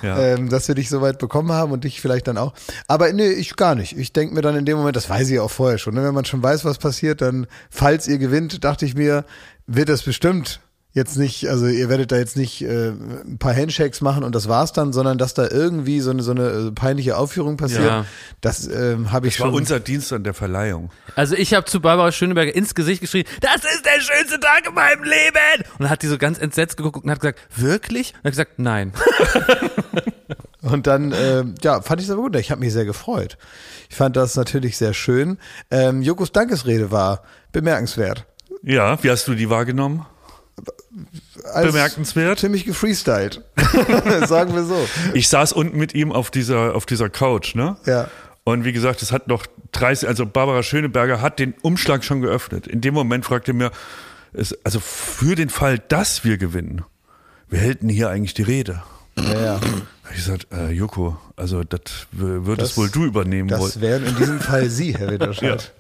Ja. 0.02 0.20
Ähm, 0.20 0.50
dass 0.50 0.68
wir 0.68 0.76
dich 0.76 0.90
so 0.90 1.00
weit 1.02 1.20
bekommen 1.20 1.54
haben 1.54 1.72
und 1.72 1.86
dich 1.86 2.02
vielleicht 2.02 2.28
dann 2.28 2.38
auch. 2.38 2.54
Aber 2.90 3.14
nee, 3.14 3.30
ich 3.30 3.56
gar 3.56 3.76
nicht. 3.76 3.98
Ich 3.98 4.12
denke 4.12 4.36
mir 4.36 4.42
dann 4.42 4.58
in 4.58 4.66
dem 4.66 4.76
Moment, 4.78 4.98
das 4.98 5.10
weiß 5.10 5.30
ich 5.30 5.40
auch 5.40 5.52
vorher 5.52 5.78
schon. 5.78 5.94
Ne? 5.94 6.04
Wenn 6.04 6.14
man 6.14 6.26
schon 6.26 6.44
weiß, 6.44 6.66
was 6.66 6.80
passiert, 6.80 7.22
dann, 7.22 7.48
falls 7.70 8.10
ihr 8.10 8.18
gewinnt, 8.18 8.66
dachte 8.66 8.86
ich 8.86 8.94
mir, 8.94 9.24
wird 9.68 9.88
das 9.88 10.04
bestimmt 10.04 10.60
jetzt 10.94 11.18
nicht, 11.18 11.50
also 11.50 11.66
ihr 11.66 11.90
werdet 11.90 12.12
da 12.12 12.18
jetzt 12.18 12.38
nicht 12.38 12.62
äh, 12.62 12.90
ein 12.90 13.38
paar 13.40 13.56
Handshakes 13.56 14.02
machen 14.02 14.24
und 14.24 14.36
das 14.36 14.48
war's 14.48 14.74
dann, 14.74 14.94
sondern 14.94 15.18
dass 15.18 15.34
da 15.34 15.50
irgendwie 15.50 16.00
so 16.00 16.12
eine 16.12 16.22
so 16.22 16.32
eine 16.32 16.50
äh, 16.50 16.72
peinliche 16.72 17.18
Aufführung 17.18 17.58
passiert. 17.58 17.86
Ja. 17.86 18.06
Das 18.42 18.68
ähm, 18.68 19.12
habe 19.12 19.28
ich 19.28 19.34
Das 19.36 19.42
war 19.42 19.48
schon. 19.48 19.56
unser 19.56 19.80
Dienst 19.80 20.14
an 20.14 20.24
der 20.24 20.34
Verleihung. 20.34 20.92
Also 21.16 21.36
ich 21.36 21.54
habe 21.54 21.66
zu 21.66 21.80
Barbara 21.82 22.12
Schöneberger 22.12 22.56
ins 22.56 22.76
Gesicht 22.76 23.02
geschrien, 23.02 23.26
das 23.42 23.64
ist 23.64 23.84
der 23.86 24.02
schönste 24.02 24.40
Tag 24.40 24.68
in 24.68 24.74
meinem 24.76 25.04
Leben. 25.04 25.64
Und 25.74 25.82
dann 25.82 25.90
hat 25.90 26.04
die 26.04 26.08
so 26.08 26.18
ganz 26.18 26.38
entsetzt 26.38 26.78
geguckt 26.78 27.04
und 27.04 27.10
hat 27.10 27.20
gesagt, 27.20 27.40
wirklich? 27.56 28.14
Und 28.14 28.26
hat 28.26 28.32
gesagt, 28.32 28.60
nein. 28.60 28.94
Und 30.62 30.88
dann, 30.88 31.14
ähm, 31.14 31.56
ja, 31.62 31.82
fand 31.82 32.00
ich 32.00 32.08
es 32.08 32.12
aber 32.12 32.22
gut. 32.22 32.38
Ich 32.38 32.50
habe 32.50 32.62
mich 32.62 32.72
sehr 32.72 32.86
gefreut. 32.86 33.38
Ich 33.90 33.98
fand 33.98 34.16
das 34.16 34.38
natürlich 34.38 34.78
sehr 34.78 34.94
schön. 34.94 35.38
Ähm, 35.70 36.02
Jokos 36.02 36.32
Dankesrede 36.32 36.90
war 36.90 37.24
bemerkenswert. 37.52 38.26
Ja, 38.62 39.02
wie 39.04 39.12
hast 39.12 39.28
du 39.28 39.36
die 39.36 39.50
wahrgenommen? 39.50 40.06
Bemerkenswert. 41.54 42.40
Ziemlich 42.40 42.66
gefreestylt. 42.66 43.42
Sagen 44.28 44.54
wir 44.54 44.64
so. 44.64 44.88
Ich 45.14 45.28
saß 45.28 45.54
unten 45.54 45.78
mit 45.78 45.94
ihm 45.94 46.12
auf 46.12 46.32
dieser, 46.32 46.76
auf 46.76 46.86
dieser 46.86 47.10
Couch, 47.10 47.56
ne? 47.56 47.78
Ja. 47.86 48.10
Und 48.44 48.66
wie 48.66 48.74
gesagt, 48.74 49.02
es 49.02 49.12
hat 49.12 49.28
noch 49.28 49.46
30, 49.72 50.08
also 50.08 50.26
Barbara 50.26 50.64
Schöneberger 50.64 51.22
hat 51.22 51.40
den 51.40 51.54
Umschlag 51.62 52.04
schon 52.04 52.22
geöffnet. 52.22 52.68
In 52.68 52.82
dem 52.82 52.94
Moment 52.94 53.26
fragte 53.26 53.52
er 53.52 53.56
mir, 53.56 53.72
also 54.64 54.80
für 54.80 55.36
den 55.36 55.50
Fall, 55.50 55.80
dass 55.80 56.24
wir 56.24 56.38
gewinnen, 56.38 56.84
wer 57.50 57.62
hält 57.62 57.82
denn 57.82 57.90
hier 57.90 58.10
eigentlich 58.10 58.34
die 58.34 58.44
Rede? 58.44 58.84
Ja, 59.18 59.42
ja. 59.42 59.60
Ich 60.16 60.26
gesagt, 60.26 60.48
äh, 60.54 60.70
Joko, 60.72 61.18
also 61.36 61.64
das 61.64 61.82
würdest 62.12 62.72
Das- 62.72 62.78
wohl 62.78 62.90
du 62.90 63.04
übernehmen 63.06 63.50
Das 63.50 63.60
wollen. 63.60 63.82
wären 63.82 64.06
in 64.06 64.16
diesem 64.16 64.40
Fall 64.40 64.70
Sie, 64.70 64.96
Herr 64.96 65.10
Ritterscheid. 65.12 65.74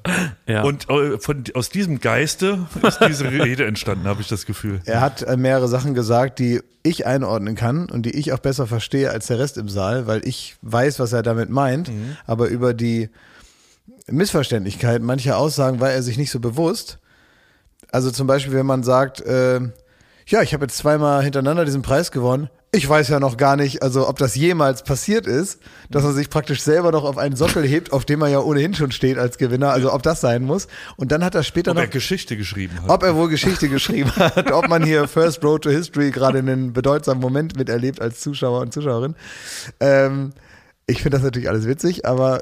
Ja. 0.47 0.63
Und 0.63 0.89
äh, 0.89 1.19
von, 1.19 1.43
aus 1.53 1.69
diesem 1.69 1.99
Geiste 1.99 2.65
ist 2.81 2.99
diese 3.07 3.31
Rede 3.31 3.65
entstanden, 3.65 4.05
habe 4.07 4.21
ich 4.21 4.27
das 4.27 4.45
Gefühl. 4.45 4.81
Er 4.85 5.01
hat 5.01 5.21
äh, 5.21 5.37
mehrere 5.37 5.67
Sachen 5.67 5.93
gesagt, 5.93 6.39
die 6.39 6.61
ich 6.81 7.05
einordnen 7.05 7.55
kann 7.55 7.89
und 7.89 8.05
die 8.07 8.11
ich 8.17 8.33
auch 8.33 8.39
besser 8.39 8.65
verstehe 8.67 9.11
als 9.11 9.27
der 9.27 9.37
Rest 9.39 9.57
im 9.57 9.69
Saal, 9.69 10.07
weil 10.07 10.27
ich 10.27 10.55
weiß, 10.63 10.99
was 10.99 11.13
er 11.13 11.21
damit 11.21 11.49
meint, 11.49 11.89
aber 12.25 12.47
über 12.47 12.73
die 12.73 13.09
Missverständlichkeit 14.07 15.01
mancher 15.01 15.37
Aussagen 15.37 15.79
war 15.79 15.91
er 15.91 16.03
sich 16.03 16.17
nicht 16.17 16.31
so 16.31 16.39
bewusst. 16.39 16.99
Also 17.91 18.11
zum 18.11 18.27
Beispiel, 18.27 18.53
wenn 18.53 18.65
man 18.65 18.83
sagt, 18.83 19.21
äh, 19.21 19.59
ja, 20.27 20.41
ich 20.41 20.53
habe 20.53 20.65
jetzt 20.65 20.77
zweimal 20.77 21.23
hintereinander 21.23 21.65
diesen 21.65 21.83
Preis 21.83 22.11
gewonnen. 22.11 22.49
Ich 22.75 22.89
weiß 22.89 23.09
ja 23.09 23.19
noch 23.19 23.37
gar 23.37 23.55
nicht, 23.55 23.83
also 23.83 24.09
ob 24.09 24.17
das 24.17 24.33
jemals 24.33 24.81
passiert 24.81 25.27
ist, 25.27 25.59
dass 25.91 26.03
er 26.03 26.11
sich 26.11 26.31
praktisch 26.31 26.63
selber 26.63 26.91
noch 26.91 27.03
auf 27.03 27.19
einen 27.19 27.35
Sockel 27.35 27.63
hebt, 27.63 27.93
auf 27.93 28.03
dem 28.03 28.23
er 28.23 28.29
ja 28.29 28.39
ohnehin 28.39 28.73
schon 28.73 28.91
steht 28.91 29.19
als 29.19 29.37
Gewinner, 29.37 29.69
also 29.69 29.93
ob 29.93 30.01
das 30.01 30.21
sein 30.21 30.41
muss. 30.41 30.67
Und 30.97 31.11
dann 31.11 31.23
hat 31.23 31.35
er 31.35 31.43
später 31.43 31.69
Ob 31.71 31.77
noch 31.77 31.83
er 31.83 31.87
Geschichte 31.87 32.35
geschrieben 32.35 32.81
hat. 32.81 32.89
ob 32.89 33.03
er 33.03 33.15
wohl 33.15 33.29
Geschichte 33.29 33.69
geschrieben 33.69 34.11
hat, 34.15 34.51
ob 34.51 34.69
man 34.69 34.83
hier 34.83 35.07
First 35.07 35.43
Road 35.43 35.61
to 35.65 35.69
History 35.69 36.09
gerade 36.09 36.39
einen 36.39 36.73
bedeutsamen 36.73 37.21
Moment 37.21 37.55
miterlebt 37.55 38.01
als 38.01 38.21
Zuschauer 38.21 38.61
und 38.61 38.73
Zuschauerin. 38.73 39.13
Ähm, 39.79 40.33
ich 40.87 41.03
finde 41.03 41.17
das 41.17 41.23
natürlich 41.23 41.49
alles 41.49 41.67
witzig, 41.67 42.07
aber 42.07 42.39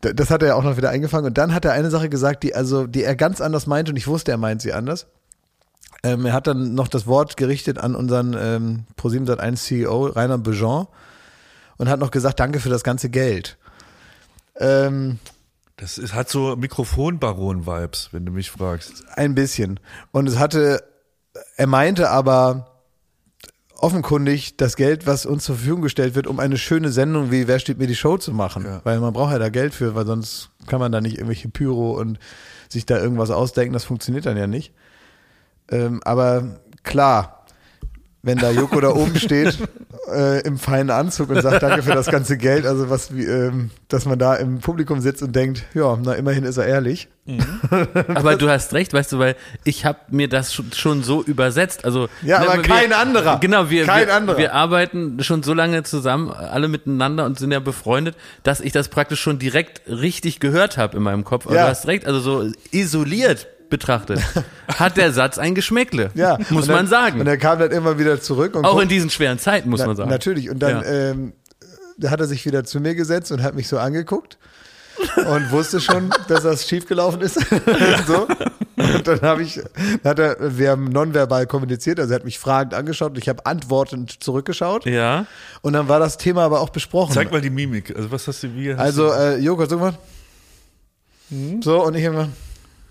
das 0.00 0.30
hat 0.30 0.40
er 0.40 0.48
ja 0.48 0.54
auch 0.54 0.64
noch 0.64 0.78
wieder 0.78 0.88
eingefangen. 0.88 1.26
Und 1.26 1.36
dann 1.36 1.52
hat 1.52 1.66
er 1.66 1.72
eine 1.72 1.90
Sache 1.90 2.08
gesagt, 2.08 2.44
die 2.44 2.54
also, 2.54 2.86
die 2.86 3.04
er 3.04 3.14
ganz 3.14 3.42
anders 3.42 3.66
meinte 3.66 3.92
und 3.92 3.96
ich 3.96 4.06
wusste, 4.06 4.30
er 4.30 4.38
meint 4.38 4.62
sie 4.62 4.72
anders. 4.72 5.06
Ähm, 6.02 6.26
er 6.26 6.32
hat 6.32 6.46
dann 6.46 6.74
noch 6.74 6.88
das 6.88 7.06
Wort 7.06 7.36
gerichtet 7.36 7.78
an 7.78 7.94
unseren 7.94 8.36
ähm, 8.38 8.84
Pro7 8.98 9.38
1 9.38 9.64
CEO 9.64 10.06
Rainer 10.06 10.38
Bejean 10.38 10.86
und 11.78 11.88
hat 11.88 12.00
noch 12.00 12.10
gesagt, 12.10 12.40
danke 12.40 12.60
für 12.60 12.68
das 12.68 12.84
ganze 12.84 13.10
Geld. 13.10 13.56
Ähm, 14.58 15.18
Das 15.76 15.98
ist, 15.98 16.14
hat 16.14 16.28
so 16.28 16.56
Mikrofonbaron-Vibes, 16.56 18.08
wenn 18.12 18.24
du 18.24 18.32
mich 18.32 18.50
fragst. 18.50 19.04
Ein 19.14 19.34
bisschen. 19.34 19.78
Und 20.12 20.26
es 20.28 20.38
hatte, 20.38 20.82
er 21.56 21.66
meinte 21.66 22.10
aber 22.10 22.72
offenkundig 23.78 24.56
das 24.56 24.76
Geld, 24.76 25.06
was 25.06 25.26
uns 25.26 25.44
zur 25.44 25.56
Verfügung 25.56 25.82
gestellt 25.82 26.14
wird, 26.14 26.26
um 26.26 26.40
eine 26.40 26.56
schöne 26.56 26.90
Sendung 26.90 27.30
wie 27.30 27.46
Wer 27.46 27.58
steht 27.58 27.78
mir 27.78 27.86
die 27.86 27.94
Show 27.94 28.16
zu 28.16 28.32
machen. 28.32 28.64
Ja. 28.64 28.80
Weil 28.84 29.00
man 29.00 29.12
braucht 29.12 29.32
ja 29.32 29.38
da 29.38 29.50
Geld 29.50 29.74
für, 29.74 29.94
weil 29.94 30.06
sonst 30.06 30.50
kann 30.66 30.80
man 30.80 30.92
da 30.92 31.02
nicht 31.02 31.16
irgendwelche 31.16 31.48
Pyro 31.50 31.92
und 31.92 32.18
sich 32.70 32.86
da 32.86 32.98
irgendwas 32.98 33.30
ausdenken. 33.30 33.74
Das 33.74 33.84
funktioniert 33.84 34.24
dann 34.24 34.38
ja 34.38 34.46
nicht. 34.46 34.72
Ähm, 35.70 36.00
aber 36.04 36.58
klar, 36.82 37.44
wenn 38.22 38.38
da 38.38 38.50
Joko 38.50 38.80
da 38.80 38.88
oben 38.90 39.16
steht 39.20 39.56
äh, 40.12 40.40
im 40.40 40.58
feinen 40.58 40.90
Anzug 40.90 41.30
und 41.30 41.42
sagt 41.42 41.62
Danke 41.62 41.82
für 41.84 41.92
das 41.94 42.06
ganze 42.08 42.36
Geld, 42.36 42.66
also 42.66 42.90
was 42.90 43.14
wie, 43.14 43.24
ähm, 43.24 43.70
dass 43.88 44.04
man 44.04 44.18
da 44.18 44.34
im 44.34 44.58
Publikum 44.58 45.00
sitzt 45.00 45.22
und 45.22 45.34
denkt, 45.36 45.62
ja, 45.74 45.96
na 46.02 46.14
immerhin 46.14 46.42
ist 46.44 46.56
er 46.56 46.66
ehrlich. 46.66 47.08
Aber 48.14 48.36
du 48.36 48.48
hast 48.48 48.72
recht, 48.72 48.92
weißt 48.92 49.12
du, 49.12 49.18
weil 49.18 49.36
ich 49.64 49.84
habe 49.84 49.98
mir 50.10 50.28
das 50.28 50.54
schon- 50.74 51.02
so 51.02 51.22
übersetzt. 51.22 51.84
Also 51.84 52.08
Ja, 52.22 52.40
ne, 52.40 52.48
aber 52.50 52.62
kein 52.62 52.92
anderer. 52.92 53.38
Genau, 53.40 53.68
wir, 53.70 53.84
Kein 53.84 54.06
wir, 54.08 54.14
anderer. 54.14 54.38
wir 54.38 54.54
arbeiten 54.54 55.22
schon 55.22 55.42
so 55.42 55.52
lange 55.52 55.82
zusammen, 55.84 56.30
alle 56.30 56.66
miteinander 56.68 57.24
und 57.26 57.38
sind 57.38 57.52
ja 57.52 57.58
befreundet, 57.60 58.16
dass 58.42 58.60
ich 58.60 58.72
das 58.72 58.88
praktisch 58.88 59.20
schon 59.20 59.38
direkt 59.38 59.82
richtig 59.88 60.40
gehört 60.40 60.78
habe 60.78 60.96
in 60.96 61.02
meinem 61.02 61.24
Kopf. 61.24 61.46
Aber 61.46 61.54
Ja. 61.56 61.64
du 61.64 61.70
hast 61.70 61.86
recht, 61.86 62.06
also 62.06 62.20
so 62.20 62.50
isoliert 62.72 63.46
betrachtet 63.68 64.20
hat 64.68 64.96
der 64.96 65.12
Satz 65.12 65.38
ein 65.38 65.54
Geschmäckle, 65.54 66.10
Ja, 66.14 66.38
muss 66.50 66.66
dann, 66.66 66.76
man 66.76 66.86
sagen. 66.86 67.20
Und 67.20 67.26
er 67.26 67.36
kam 67.38 67.58
dann 67.58 67.70
immer 67.70 67.98
wieder 67.98 68.20
zurück 68.20 68.54
und 68.54 68.64
Auch 68.64 68.72
guckt- 68.72 68.82
in 68.84 68.88
diesen 68.88 69.10
schweren 69.10 69.38
Zeiten 69.38 69.70
muss 69.70 69.80
Na, 69.80 69.86
man 69.86 69.96
sagen. 69.96 70.10
Natürlich. 70.10 70.50
Und 70.50 70.58
dann 70.60 70.82
Ja. 70.82 71.10
ähm, 71.10 71.32
hat 72.06 72.20
er 72.20 72.26
sich 72.26 72.44
wieder 72.46 72.64
zu 72.64 72.80
mir 72.80 72.94
gesetzt 72.94 73.32
und 73.32 73.42
hat 73.42 73.54
mich 73.54 73.68
so 73.68 73.78
angeguckt 73.78 74.38
und 75.16 75.50
wusste 75.50 75.80
schon, 75.80 76.10
dass 76.28 76.42
das 76.42 76.68
schiefgelaufen 76.68 77.20
ist. 77.20 77.34
so. 78.06 78.26
Und 78.76 79.06
dann 79.08 79.20
habe 79.22 79.42
ich, 79.42 79.60
hat 80.04 80.18
er, 80.18 80.36
wir 80.58 80.70
haben 80.70 80.84
nonverbal 80.90 81.46
kommuniziert, 81.46 81.98
also 81.98 82.12
er 82.12 82.16
hat 82.16 82.24
mich 82.24 82.38
fragend 82.38 82.74
angeschaut 82.74 83.12
und 83.12 83.18
ich 83.18 83.28
habe 83.28 83.44
antwortend 83.46 84.22
zurückgeschaut. 84.22 84.84
Ja. 84.84 85.26
Und 85.62 85.72
dann 85.72 85.88
war 85.88 85.98
das 85.98 86.18
Thema 86.18 86.42
aber 86.44 86.60
auch 86.60 86.68
besprochen. 86.68 87.12
Zeig 87.14 87.32
mal 87.32 87.40
die 87.40 87.50
Mimik. 87.50 87.94
Also 87.96 88.10
was 88.12 88.28
hast 88.28 88.42
du 88.42 88.54
wie? 88.54 88.72
Hast 88.72 88.80
Also, 88.80 89.12
äh, 89.12 89.38
Joko, 89.38 89.64
sag 89.66 89.80
mal. 89.80 89.94
So, 91.62 91.82
und 91.84 91.94
ich 91.94 92.04
immer. 92.04 92.28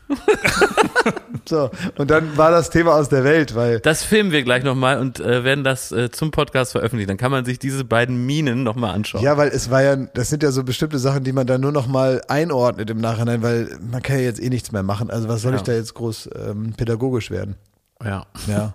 so, 1.48 1.70
und 1.98 2.12
dann 2.12 2.38
war 2.38 2.52
das 2.52 2.70
Thema 2.70 2.94
aus 2.96 3.10
der 3.10 3.24
Welt, 3.24 3.56
weil 3.56 3.80
Das 3.80 4.04
filmen 4.04 4.32
wir 4.32 4.44
gleich 4.44 4.64
nochmal 4.64 5.00
und 5.00 5.20
äh, 5.20 5.44
werden 5.44 5.64
das 5.64 5.92
äh, 5.92 6.10
zum 6.12 6.32
Podcast 6.32 6.72
veröffentlichen. 6.74 7.08
Dann 7.08 7.18
kann 7.18 7.32
man 7.32 7.46
sich 7.46 7.60
diese 7.60 7.84
beiden 7.84 8.26
Minen 8.26 8.64
nochmal 8.64 8.94
anschauen. 8.94 9.24
Ja, 9.24 9.38
weil 9.38 9.50
es 9.50 9.70
war 9.70 9.82
ja, 9.84 9.96
das 9.96 10.30
sind 10.30 10.44
ja 10.44 10.52
so 10.52 10.64
bestimmte 10.64 11.00
Sachen, 11.00 11.24
die 11.24 11.32
man 11.34 11.48
dann 11.48 11.62
nur 11.62 11.72
noch 11.72 11.88
mal 11.88 12.22
einordnet 12.28 12.90
im 12.90 13.00
Nachhinein, 13.00 13.42
weil 13.42 13.70
man 13.92 14.02
kann 14.02 14.18
ja 14.18 14.24
jetzt 14.24 14.42
eh 14.42 14.50
nichts 14.50 14.72
mehr 14.72 14.84
machen. 14.84 15.10
Also 15.10 15.28
was 15.28 15.42
soll 15.42 15.52
Ja. 15.54 15.58
ich 15.58 15.64
da 15.64 15.74
jetzt 15.74 15.94
groß 15.94 16.30
ähm, 16.36 16.74
pädagogisch 16.78 17.32
werden? 17.32 17.56
ja. 18.04 18.26
Ja. 18.48 18.74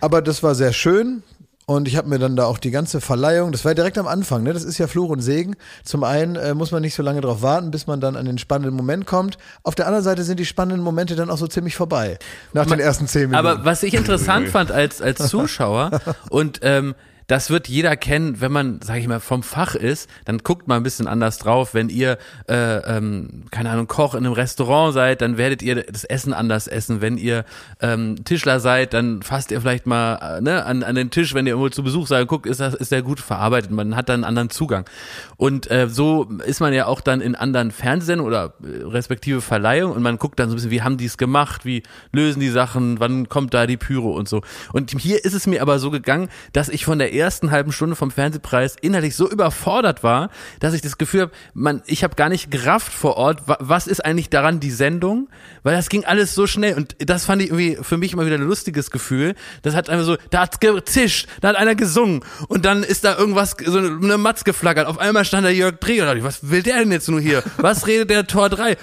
Aber 0.00 0.20
das 0.20 0.42
war 0.42 0.54
sehr 0.54 0.72
schön. 0.74 1.22
Und 1.66 1.88
ich 1.88 1.96
habe 1.96 2.08
mir 2.08 2.18
dann 2.18 2.36
da 2.36 2.44
auch 2.44 2.58
die 2.58 2.70
ganze 2.70 3.00
Verleihung, 3.00 3.50
das 3.50 3.64
war 3.64 3.74
direkt 3.74 3.96
am 3.96 4.06
Anfang, 4.06 4.42
ne? 4.42 4.52
Das 4.52 4.64
ist 4.64 4.76
ja 4.78 4.86
Fluch 4.86 5.08
und 5.08 5.20
Segen. 5.20 5.56
Zum 5.82 6.04
einen 6.04 6.36
äh, 6.36 6.54
muss 6.54 6.72
man 6.72 6.82
nicht 6.82 6.94
so 6.94 7.02
lange 7.02 7.22
drauf 7.22 7.40
warten, 7.40 7.70
bis 7.70 7.86
man 7.86 8.00
dann 8.00 8.16
an 8.16 8.26
den 8.26 8.36
spannenden 8.36 8.76
Moment 8.76 9.06
kommt. 9.06 9.38
Auf 9.62 9.74
der 9.74 9.86
anderen 9.86 10.04
Seite 10.04 10.24
sind 10.24 10.38
die 10.38 10.44
spannenden 10.44 10.82
Momente 10.82 11.16
dann 11.16 11.30
auch 11.30 11.38
so 11.38 11.46
ziemlich 11.46 11.74
vorbei. 11.74 12.18
Nach 12.52 12.66
den 12.66 12.80
ersten 12.80 13.06
zehn 13.06 13.30
Minuten. 13.30 13.46
Aber 13.46 13.64
was 13.64 13.82
ich 13.82 13.94
interessant 13.94 14.48
fand 14.48 14.70
als, 14.72 15.00
als 15.00 15.28
Zuschauer 15.28 16.00
und 16.28 16.60
ähm, 16.62 16.94
das 17.26 17.50
wird 17.50 17.68
jeder 17.68 17.96
kennen, 17.96 18.40
wenn 18.40 18.52
man, 18.52 18.80
sage 18.82 19.00
ich 19.00 19.08
mal, 19.08 19.20
vom 19.20 19.42
Fach 19.42 19.74
ist, 19.74 20.08
dann 20.24 20.38
guckt 20.38 20.68
man 20.68 20.78
ein 20.78 20.82
bisschen 20.82 21.06
anders 21.06 21.38
drauf. 21.38 21.74
Wenn 21.74 21.88
ihr, 21.88 22.18
äh, 22.48 22.76
ähm, 22.96 23.44
keine 23.50 23.70
Ahnung, 23.70 23.86
Koch 23.86 24.14
in 24.14 24.24
einem 24.24 24.34
Restaurant 24.34 24.94
seid, 24.94 25.20
dann 25.22 25.38
werdet 25.38 25.62
ihr 25.62 25.82
das 25.82 26.04
Essen 26.04 26.32
anders 26.32 26.66
essen. 26.66 27.00
Wenn 27.00 27.16
ihr 27.16 27.44
ähm, 27.80 28.24
Tischler 28.24 28.60
seid, 28.60 28.92
dann 28.92 29.22
fasst 29.22 29.50
ihr 29.50 29.60
vielleicht 29.60 29.86
mal 29.86 30.38
äh, 30.38 30.40
ne, 30.40 30.64
an, 30.64 30.82
an 30.82 30.94
den 30.94 31.10
Tisch, 31.10 31.34
wenn 31.34 31.46
ihr 31.46 31.52
irgendwo 31.52 31.70
zu 31.70 31.82
Besuch 31.82 32.06
seid, 32.06 32.26
guckt, 32.28 32.46
ist 32.46 32.60
das 32.60 32.74
ist 32.74 32.92
der 32.92 33.02
gut 33.02 33.20
verarbeitet. 33.20 33.70
Man 33.70 33.96
hat 33.96 34.08
dann 34.08 34.16
einen 34.16 34.24
anderen 34.24 34.50
Zugang. 34.50 34.84
Und 35.36 35.70
äh, 35.70 35.88
so 35.88 36.24
ist 36.44 36.60
man 36.60 36.72
ja 36.72 36.86
auch 36.86 37.00
dann 37.00 37.20
in 37.20 37.34
anderen 37.34 37.70
Fernsehsendungen 37.70 38.32
oder 38.32 38.54
äh, 38.62 38.82
respektive 38.84 39.40
Verleihungen 39.40 39.96
und 39.96 40.02
man 40.02 40.18
guckt 40.18 40.38
dann 40.38 40.48
so 40.48 40.54
ein 40.54 40.56
bisschen, 40.56 40.70
wie 40.70 40.82
haben 40.82 40.96
die 40.96 41.06
es 41.06 41.16
gemacht, 41.16 41.64
wie 41.64 41.82
lösen 42.12 42.40
die 42.40 42.50
Sachen, 42.50 43.00
wann 43.00 43.28
kommt 43.28 43.54
da 43.54 43.66
die 43.66 43.76
Pyro 43.76 44.10
und 44.12 44.28
so. 44.28 44.42
Und 44.72 44.90
hier 44.98 45.24
ist 45.24 45.34
es 45.34 45.46
mir 45.46 45.62
aber 45.62 45.78
so 45.78 45.90
gegangen, 45.90 46.28
dass 46.52 46.68
ich 46.68 46.84
von 46.84 46.98
der 46.98 47.13
ersten 47.18 47.50
halben 47.50 47.72
Stunde 47.72 47.96
vom 47.96 48.10
Fernsehpreis 48.10 48.76
innerlich 48.80 49.16
so 49.16 49.30
überfordert 49.30 50.02
war, 50.02 50.30
dass 50.60 50.74
ich 50.74 50.82
das 50.82 50.98
Gefühl 50.98 51.22
habe, 51.22 51.32
man, 51.52 51.82
ich 51.86 52.04
habe 52.04 52.14
gar 52.14 52.28
nicht 52.28 52.50
gerafft 52.50 52.92
vor 52.92 53.16
Ort, 53.16 53.46
wa 53.46 53.56
was 53.60 53.86
ist 53.86 54.04
eigentlich 54.04 54.30
daran 54.30 54.60
die 54.60 54.70
Sendung, 54.70 55.28
weil 55.62 55.74
das 55.76 55.88
ging 55.88 56.04
alles 56.04 56.34
so 56.34 56.46
schnell 56.46 56.74
und 56.74 56.96
das 56.98 57.24
fand 57.24 57.42
ich 57.42 57.48
irgendwie 57.48 57.78
für 57.82 57.96
mich 57.96 58.12
immer 58.12 58.26
wieder 58.26 58.36
ein 58.36 58.42
lustiges 58.42 58.90
Gefühl. 58.90 59.34
Das 59.62 59.74
hat 59.74 59.88
einfach 59.88 60.04
so, 60.04 60.16
da 60.30 60.42
hat's 60.42 60.60
gezischt, 60.60 61.28
da 61.40 61.48
hat 61.48 61.56
einer 61.56 61.74
gesungen 61.74 62.24
und 62.48 62.64
dann 62.64 62.82
ist 62.82 63.04
da 63.04 63.16
irgendwas, 63.16 63.56
so 63.64 63.78
eine, 63.78 64.18
Matz 64.18 64.44
geflackert. 64.44 64.86
Auf 64.86 64.98
einmal 64.98 65.24
stand 65.24 65.44
da 65.46 65.50
Jörg 65.50 65.76
Dreh 65.80 66.00
und 66.00 66.06
dachte 66.06 66.18
ich, 66.18 66.24
was 66.24 66.50
will 66.50 66.62
der 66.62 66.78
denn 66.78 66.92
jetzt 66.92 67.08
nur 67.08 67.20
hier? 67.20 67.42
Was 67.56 67.86
redet 67.86 68.10
der 68.10 68.26
Tor 68.26 68.48
3? 68.48 68.76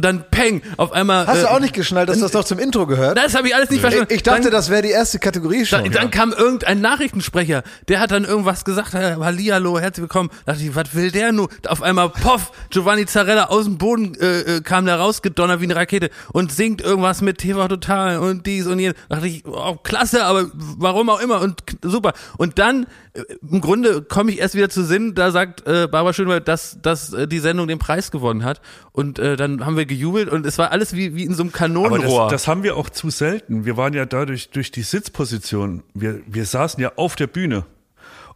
Dann 0.00 0.24
Peng, 0.30 0.62
auf 0.76 0.92
einmal. 0.92 1.26
Hast 1.26 1.38
äh, 1.38 1.42
du 1.42 1.50
auch 1.50 1.60
nicht 1.60 1.74
geschnallt, 1.74 2.08
dass 2.08 2.18
das 2.18 2.32
doch 2.32 2.44
zum 2.44 2.58
Intro 2.58 2.86
gehört? 2.86 3.16
Das 3.16 3.34
habe 3.34 3.48
ich 3.48 3.54
alles 3.54 3.70
nicht 3.70 3.80
verstanden. 3.80 4.08
Ich, 4.10 4.16
ich 4.16 4.22
dachte, 4.22 4.42
dann, 4.42 4.52
das 4.52 4.70
wäre 4.70 4.82
die 4.82 4.90
erste 4.90 5.18
Kategorie 5.18 5.64
schon. 5.64 5.84
dann, 5.84 5.92
dann 5.92 6.10
kam 6.10 6.32
irgendein 6.32 6.80
Nachrichtensprecher, 6.80 7.62
der 7.88 8.00
hat 8.00 8.10
dann 8.10 8.24
irgendwas 8.24 8.64
gesagt, 8.64 8.94
äh, 8.94 9.16
Hallihallo, 9.16 9.78
herzlich 9.78 10.02
willkommen. 10.02 10.30
Da 10.44 10.52
dachte 10.52 10.64
ich, 10.64 10.74
was 10.74 10.94
will 10.94 11.10
der 11.10 11.32
nur? 11.32 11.48
Auf 11.68 11.82
einmal, 11.82 12.10
poff, 12.10 12.52
Giovanni 12.70 13.06
Zarella 13.06 13.46
aus 13.46 13.64
dem 13.64 13.78
Boden 13.78 14.14
äh, 14.20 14.40
äh, 14.40 14.60
kam 14.60 14.86
da 14.86 14.96
rausgedonnert 14.96 15.60
wie 15.60 15.64
eine 15.64 15.76
Rakete 15.76 16.10
und 16.32 16.52
singt 16.52 16.80
irgendwas 16.80 17.20
mit 17.20 17.38
TV 17.38 17.68
Total 17.68 18.18
und 18.18 18.46
dies 18.46 18.66
und 18.66 18.78
jenes. 18.78 18.96
Da 19.08 19.16
dachte 19.16 19.28
ich, 19.28 19.44
oh, 19.46 19.76
klasse, 19.82 20.24
aber 20.24 20.50
warum 20.54 21.08
auch 21.08 21.20
immer 21.20 21.40
und 21.40 21.62
super. 21.82 22.12
Und 22.38 22.58
dann, 22.58 22.86
äh, 23.14 23.22
im 23.48 23.60
Grunde 23.60 24.02
komme 24.02 24.30
ich 24.30 24.38
erst 24.38 24.54
wieder 24.54 24.68
zu 24.68 24.84
Sinn, 24.84 25.14
da 25.14 25.30
sagt 25.30 25.66
äh, 25.66 25.88
Barbara 25.90 26.12
Schönwald, 26.12 26.48
dass, 26.48 26.78
dass 26.80 27.12
äh, 27.12 27.26
die 27.26 27.38
Sendung 27.38 27.68
den 27.68 27.78
Preis 27.78 28.10
gewonnen 28.10 28.44
hat. 28.44 28.60
Und 28.92 29.18
äh, 29.18 29.36
dann 29.36 29.64
haben 29.64 29.76
wir 29.76 29.86
gejubelt 29.86 30.28
und 30.28 30.44
es 30.46 30.58
war 30.58 30.70
alles 30.70 30.94
wie, 30.94 31.14
wie 31.14 31.24
in 31.24 31.34
so 31.34 31.42
einem 31.42 31.52
Kanonenrohr. 31.52 32.24
das, 32.24 32.42
das 32.42 32.48
haben 32.48 32.62
wir 32.62 32.76
auch 32.76 32.90
zu 32.90 33.10
selten. 33.10 33.64
Wir 33.64 33.76
waren 33.76 33.94
ja 33.94 34.04
dadurch 34.06 34.50
durch 34.50 34.70
die 34.70 34.82
Sitzposition. 34.82 35.82
Wir, 35.94 36.20
wir 36.26 36.44
saßen 36.44 36.80
ja 36.80 36.92
auf 36.96 37.16
der 37.16 37.26
Bühne. 37.26 37.61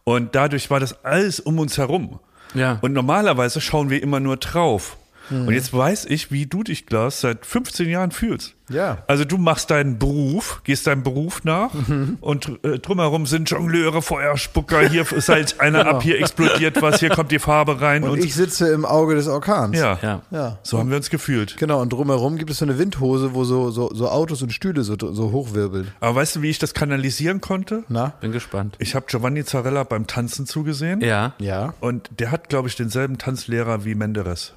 Und 0.07 0.35
dadurch 0.35 0.69
war 0.69 0.79
das 0.79 1.03
alles 1.03 1.41
um 1.41 1.59
uns 1.59 1.77
herum. 1.77 2.21
Ja. 2.53 2.77
Und 2.79 2.93
normalerweise 2.93 3.59
schauen 3.59 3.89
wir 3.89 4.01
immer 4.01 4.21
nur 4.21 4.37
drauf. 4.37 4.95
Und 5.29 5.51
jetzt 5.51 5.73
weiß 5.73 6.05
ich, 6.05 6.31
wie 6.31 6.45
du 6.45 6.63
dich, 6.63 6.85
Glas, 6.85 7.21
seit 7.21 7.45
15 7.45 7.89
Jahren 7.89 8.11
fühlst. 8.11 8.55
Ja. 8.69 8.97
Also 9.07 9.23
du 9.23 9.37
machst 9.37 9.69
deinen 9.71 9.97
Beruf, 9.97 10.61
gehst 10.65 10.87
deinem 10.87 11.01
Beruf 11.03 11.45
nach 11.45 11.71
und 12.19 12.59
äh, 12.63 12.79
drumherum 12.79 13.25
sind 13.25 13.49
Jongleure, 13.49 14.01
Feuerspucker, 14.01 14.89
hier 14.89 15.09
ist 15.13 15.29
halt 15.29 15.61
einer 15.61 15.87
ab, 15.87 16.03
hier 16.03 16.19
explodiert 16.19 16.81
was, 16.81 16.99
hier 16.99 17.09
kommt 17.09 17.31
die 17.31 17.39
Farbe 17.39 17.79
rein 17.79 18.03
und, 18.03 18.09
und 18.11 18.19
ich 18.25 18.35
sitze 18.35 18.67
im 18.73 18.83
Auge 18.83 19.15
des 19.15 19.27
Orkans. 19.29 19.77
ja, 19.77 19.97
ja. 20.01 20.21
Ja. 20.31 20.59
so 20.63 20.79
haben 20.79 20.89
wir 20.89 20.97
uns 20.97 21.09
gefühlt. 21.09 21.55
Genau, 21.57 21.81
und 21.81 21.93
drumherum 21.93 22.37
gibt 22.37 22.51
es 22.51 22.57
so 22.57 22.65
eine 22.65 22.77
Windhose, 22.77 23.33
wo 23.33 23.45
so, 23.45 23.71
so, 23.71 23.89
so 23.93 24.09
Autos 24.09 24.41
und 24.41 24.51
Stühle 24.51 24.83
so, 24.83 24.97
so 24.99 25.31
hochwirbeln. 25.31 25.87
Aber 26.01 26.15
weißt 26.15 26.35
du, 26.35 26.41
wie 26.41 26.49
ich 26.49 26.59
das 26.59 26.73
kanalisieren 26.73 27.39
konnte? 27.39 27.83
Na? 27.87 28.13
Bin 28.19 28.33
gespannt. 28.33 28.75
Ich 28.79 28.95
habe 28.95 29.05
Giovanni 29.07 29.45
Zarella 29.45 29.83
beim 29.85 30.07
Tanzen 30.07 30.45
zugesehen 30.45 30.99
Ja. 30.99 31.33
Ja. 31.39 31.73
und 31.79 32.09
der 32.19 32.31
hat, 32.31 32.49
glaube 32.49 32.67
ich, 32.67 32.75
denselben 32.75 33.17
Tanzlehrer 33.17 33.85
wie 33.85 33.95
Menderes. 33.95 34.53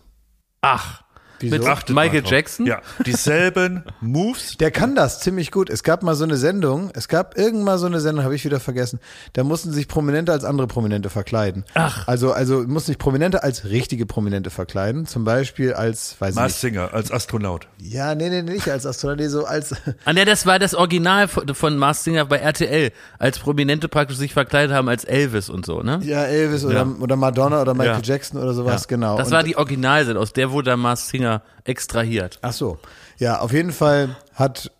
Ach. 0.62 1.10
Wieso? 1.41 1.57
Mit 1.57 1.67
Achtet 1.67 1.95
Michael. 1.97 2.23
Jackson? 2.27 2.67
Ja, 2.67 2.81
dieselben 3.07 3.85
Moves. 4.01 4.57
Der 4.59 4.71
kann 4.71 4.95
das 4.95 5.21
ziemlich 5.21 5.51
gut. 5.51 5.71
Es 5.71 5.83
gab 5.83 6.03
mal 6.03 6.15
so 6.15 6.25
eine 6.25 6.37
Sendung, 6.37 6.91
es 6.95 7.09
gab 7.09 7.37
irgendwann 7.37 7.65
mal 7.65 7.79
so 7.79 7.87
eine 7.87 8.01
Sendung, 8.01 8.25
habe 8.25 8.35
ich 8.35 8.45
wieder 8.45 8.61
vergessen. 8.61 9.01
Da 9.35 9.45
mussten 9.45 9.73
sich 9.73 9.89
Prominente 9.89 10.33
als 10.33 10.45
andere 10.45 10.67
Prominente 10.67 11.11
verkleiden. 11.11 11.65
Ach. 11.75 12.07
Also, 12.09 12.33
also 12.33 12.65
mussten 12.67 12.93
sich 12.93 12.99
Prominente 12.99 13.43
als 13.43 13.65
richtige 13.65 14.07
Prominente 14.07 14.51
verkleiden. 14.51 15.07
Zum 15.07 15.25
Beispiel 15.25 15.73
als, 15.75 16.17
weiß 16.19 16.31
ich 16.31 16.37
Mars 16.37 16.53
nicht. 16.53 16.61
Singer 16.61 16.95
als 16.95 17.11
Astronaut. 17.13 17.69
Ja, 17.79 18.15
nee, 18.15 18.29
nee, 18.31 18.43
nicht 18.43 18.69
als 18.69 18.87
Astronaut, 18.87 19.19
nee, 19.19 19.29
so 19.29 19.45
als, 19.45 19.75
Ah, 20.05 20.13
ne, 20.13 20.25
das 20.25 20.47
war 20.47 20.59
das 20.59 20.75
Original 20.75 21.29
von, 21.29 21.55
von 21.55 21.77
Mars 21.77 22.05
Singer 22.05 22.25
bei 22.25 22.39
RTL, 22.39 22.91
als 23.19 23.39
Prominente 23.39 23.89
praktisch 23.89 24.17
sich 24.17 24.33
verkleidet 24.33 24.75
haben 24.75 24.89
als 24.89 25.05
Elvis 25.05 25.49
und 25.51 25.67
so, 25.67 25.83
ne? 25.83 26.01
ja, 26.03 26.25
Elvis 26.25 26.65
oder, 26.65 26.75
Ja. 26.81 26.87
oder 27.01 27.17
Madonna 27.17 27.61
oder 27.63 27.75
Michael 27.75 28.01
Ja. 28.03 28.15
Jackson 28.15 28.41
oder 28.41 28.53
sowas, 28.55 28.89
genau. 28.89 29.17
Das 29.17 29.29
Und- 29.29 29.35
war 29.35 29.43
die 29.43 29.57
Originalsendung, 29.57 30.23
aus 30.23 30.33
der 30.33 30.51
wurde 30.51 30.71
dann 30.71 30.81
Mars 30.81 31.09
Singer 31.09 31.30
extrahiert. 31.65 32.39
Ach 32.43 32.53
so. 32.53 32.79
Ja, 33.19 33.41
auf 33.41 33.53
jeden 33.53 33.73
Fall 33.73 34.17
hat 34.35 34.71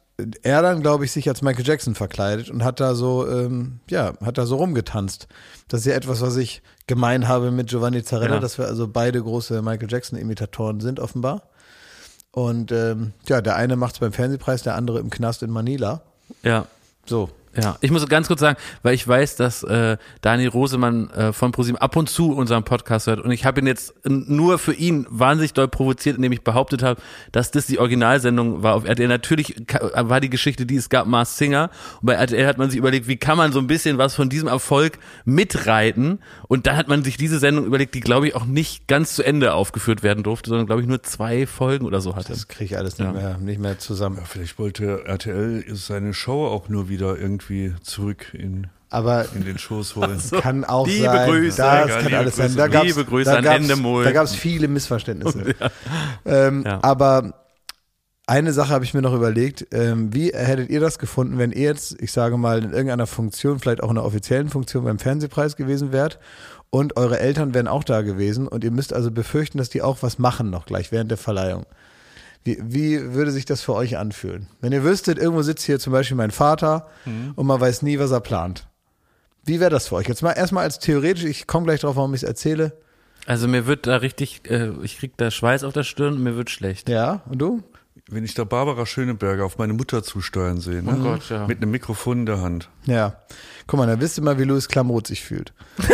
er 0.43 0.61
dann, 0.63 0.83
glaube 0.83 1.05
ich, 1.07 1.13
sich 1.13 1.29
als 1.29 1.41
Michael 1.43 1.67
Jackson 1.67 1.95
verkleidet 1.95 2.51
und 2.51 2.63
hat 2.63 2.79
da 2.81 2.95
so, 2.95 3.27
ähm, 3.29 3.81
ja, 3.89 4.13
hat 4.25 4.37
da 4.39 4.45
so 4.47 4.57
rumgetanzt. 4.57 5.29
Das 5.69 5.81
ist 5.81 5.87
ja 5.87 5.95
etwas, 5.95 6.21
was 6.21 6.37
ich 6.37 6.63
gemein 6.87 7.27
habe 7.29 7.51
mit 7.51 7.69
Giovanni 7.69 8.03
Zarella, 8.03 8.35
Ja. 8.35 8.41
dass 8.41 8.59
wir 8.59 8.67
also 8.67 8.87
beide 8.89 9.23
große 9.23 9.63
Michael 9.63 9.91
Jackson-Imitatoren 9.91 10.81
sind, 10.81 11.01
offenbar. 11.01 11.43
Und 12.33 12.71
ähm, 12.71 13.13
ja, 13.29 13.41
der 13.41 13.57
eine 13.57 13.77
macht 13.77 13.95
es 13.95 13.99
beim 14.01 14.13
Fernsehpreis, 14.13 14.63
der 14.63 14.75
andere 14.75 14.99
im 15.01 15.11
Knast 15.11 15.43
in 15.43 15.51
Manila. 15.51 16.03
Ja. 16.43 16.67
So. 17.07 17.31
Ja, 17.57 17.77
ich 17.81 17.91
muss 17.91 18.07
ganz 18.09 18.29
kurz 18.29 18.41
sagen, 18.41 18.57
weil 18.83 18.95
ich 18.95 19.07
weiß, 19.07 19.35
dass 19.37 19.65
äh, 19.65 19.97
Daniel 20.21 20.51
Rosemann 20.51 21.11
äh, 21.11 21.33
von 21.33 21.51
ProSieben 21.51 21.81
ab 21.81 21.97
und 21.97 22.09
zu 22.09 22.33
unseren 22.33 22.63
Podcast 22.63 23.09
hört 23.09 23.19
und 23.21 23.33
ich 23.33 23.45
habe 23.45 23.61
ihn 23.61 23.67
jetzt 23.67 23.93
nur 24.07 24.59
für 24.61 24.73
ihn 24.73 25.05
wahnsinnig 25.11 25.53
doll 25.53 25.67
provoziert, 25.67 26.15
indem 26.17 26.31
ich 26.31 26.43
behauptet 26.43 26.83
habe, 26.85 27.01
dass 27.33 27.51
das 27.51 27.67
die 27.67 27.81
Originalsendung 27.81 28.63
war 28.63 28.75
auf 28.75 28.85
RTL. 28.85 29.09
Natürlich 29.09 29.57
war 29.95 30.21
die 30.21 30.31
Geschichte, 30.31 30.65
die 30.65 30.77
es 30.77 30.91
gab, 30.91 31.07
Mars 31.09 31.39
Singer 31.39 31.71
und 32.01 32.07
bei 32.07 32.13
RTL 32.15 32.47
hat 32.47 32.59
man 32.59 32.71
sich 32.71 32.79
überlegt, 32.79 33.09
wie 33.09 33.17
kann 33.17 33.37
man 33.37 33.51
so 33.51 33.59
ein 33.59 33.67
bisschen 33.67 33.99
was 33.99 34.15
von 34.15 34.29
diesem 34.29 34.47
Erfolg 34.47 34.99
mitreiten 35.25 36.21
und 36.47 36.67
dann 36.69 36.77
hat 36.77 36.87
man 36.87 37.03
sich 37.03 37.17
diese 37.17 37.39
Sendung 37.41 37.65
überlegt, 37.65 37.95
die 37.97 38.01
glaube 38.01 38.29
ich 38.29 38.37
auch 38.37 38.45
nicht 38.45 38.87
ganz 38.87 39.15
zu 39.15 39.25
Ende 39.25 39.55
aufgeführt 39.55 40.03
werden 40.05 40.23
durfte, 40.23 40.51
sondern 40.51 40.67
glaube 40.67 40.83
ich 40.83 40.89
nur 40.89 41.03
zwei 41.03 41.47
Folgen 41.47 41.85
oder 41.87 42.01
so 42.01 42.15
hatte. 42.15 42.29
Das 42.29 42.47
kriege 42.47 42.67
ich 42.67 42.77
alles 42.79 42.99
nicht, 42.99 43.07
Ja. 43.09 43.13
mehr, 43.13 43.39
nicht 43.39 43.61
mehr 43.61 43.79
zusammen. 43.79 44.19
Ja, 44.19 44.25
vielleicht 44.25 44.59
wollte 44.59 45.05
RTL 45.07 45.65
seine 45.75 46.15
Show 46.15 46.47
auch 46.47 46.69
nur 46.69 46.89
wieder 46.89 47.19
irgendwie 47.19 47.40
zurück 47.83 48.35
in, 48.35 48.69
Aber 48.91 49.27
in 49.35 49.45
den 49.45 49.59
Schoß 49.59 49.97
holen. 49.97 50.21
kann 50.41 50.65
auch 50.65 50.87
Liebe 50.87 51.05
sein. 51.05 51.29
Grüße, 51.31 51.57
das 51.57 51.89
ja, 51.89 51.95
kann 51.97 52.05
liebe 52.05 52.19
alles 52.19 52.37
sein. 52.37 52.47
Grüße. 52.47 52.57
Da 52.59 52.69
gab's, 52.69 52.87
Liebe 52.87 53.05
Grüße 53.05 53.31
da 53.31 53.37
an 53.39 53.45
gab's, 53.45 53.57
Endemol. 53.57 54.05
Da 54.05 54.13
gab 54.13 54.25
es 54.25 54.35
viele 54.35 54.69
Missverständnisse. 54.69 55.55
Ähm, 56.25 56.65
Ja. 56.67 56.79
Aber 56.83 57.35
eine 58.27 58.53
Sache 58.53 58.73
habe 58.73 58.85
ich 58.85 58.95
mir 58.95 59.03
noch 59.03 59.15
überlegt. 59.15 59.67
Ähm, 59.73 60.15
wie 60.15 60.31
hättet 60.33 60.71
ihr 60.71 60.79
das 60.81 60.99
gefunden, 60.99 61.39
wenn 61.39 61.51
ihr 61.51 61.63
jetzt, 61.69 62.01
ich 62.01 62.13
sage 62.13 62.37
mal, 62.37 62.63
in 62.63 62.71
irgendeiner 62.71 63.09
Funktion, 63.09 63.59
vielleicht 63.59 63.83
auch 63.83 63.91
in 63.91 63.99
einer 63.99 64.07
offiziellen 64.07 64.49
Funktion 64.49 64.85
beim 64.85 64.99
Fernsehpreis 65.01 65.57
gewesen 65.57 65.91
wärt 65.93 66.21
und 66.71 66.97
eure 66.97 67.19
Eltern 67.19 67.55
wären 67.55 67.67
auch 67.67 67.83
da 67.83 68.03
gewesen 68.03 68.47
und 68.47 68.63
ihr 68.63 68.71
müsst 68.71 68.93
also 68.93 69.11
befürchten, 69.11 69.59
dass 69.59 69.69
die 69.69 69.83
auch 69.83 69.99
was 70.03 70.19
machen 70.21 70.51
noch 70.51 70.67
gleich 70.67 70.93
während 70.93 71.11
der 71.11 71.19
Verleihung. 71.19 71.67
Wie, 72.45 72.59
wie 72.63 73.15
würde 73.15 73.31
sich 73.33 73.45
das 73.45 73.61
für 73.61 73.75
euch 73.75 73.99
anfühlen? 73.99 74.47
Wenn 74.61 74.73
ihr 74.73 74.83
wüsstet, 74.83 75.19
irgendwo 75.19 75.43
sitzt 75.43 75.65
hier 75.65 75.79
zum 75.79 75.93
Beispiel 75.93 76.17
mein 76.17 76.31
Vater 76.31 76.89
und 77.37 77.47
man 77.47 77.61
weiß 77.61 77.83
nie, 77.83 77.99
was 77.99 78.11
er 78.11 78.21
plant. 78.21 78.67
Wie 79.45 79.61
wäre 79.61 79.71
das 79.71 79.89
für 79.89 79.97
euch? 79.97 80.09
Jetzt 80.09 80.23
mal 80.23 80.33
erstmal 80.33 80.65
als 80.65 80.79
theoretisch, 80.79 81.25
ich 81.25 81.47
komme 81.47 81.67
gleich 81.67 81.81
drauf, 81.81 81.97
warum 81.97 82.15
ich 82.15 82.23
es 82.23 82.29
erzähle. 82.29 82.79
Also 83.27 83.49
mir 83.49 83.67
wird 83.67 83.87
da 83.87 83.97
richtig, 83.97 84.43
äh, 84.51 84.71
ich 84.83 84.99
krieg 84.99 85.13
da 85.17 85.31
Schweiß 85.31 85.65
auf 85.65 85.73
der 85.73 85.85
Stirn 85.85 86.15
und 86.15 86.23
mir 86.23 86.37
wird 86.37 86.51
schlecht. 86.51 86.89
Ja, 86.89 87.23
und 87.29 87.39
du? 87.39 87.63
Wenn 88.09 88.25
ich 88.25 88.35
da 88.35 88.45
Barbara 88.45 88.87
Schöneberger 88.87 89.45
auf 89.45 89.59
meine 89.59 89.73
Mutter 89.73 90.03
zusteuern 90.03 90.61
sehe, 90.61 90.83
ne? 90.83 90.97
Oh 90.99 91.03
Gott, 91.03 91.29
ja. 91.29 91.47
mit 91.47 91.59
einem 91.59 91.71
Mikrofon 91.71 92.21
in 92.21 92.27
der 92.27 92.41
Hand. 92.41 92.69
Ja. 92.87 93.23
Guck 93.67 93.79
mal, 93.79 93.87
dann 93.87 94.01
wisst 94.01 94.19
ihr 94.19 94.25
mal, 94.25 94.39
wie 94.39 94.45
Louis 94.45 94.69
Klamroth 94.69 95.07
sich 95.07 95.23
fühlt. 95.23 95.53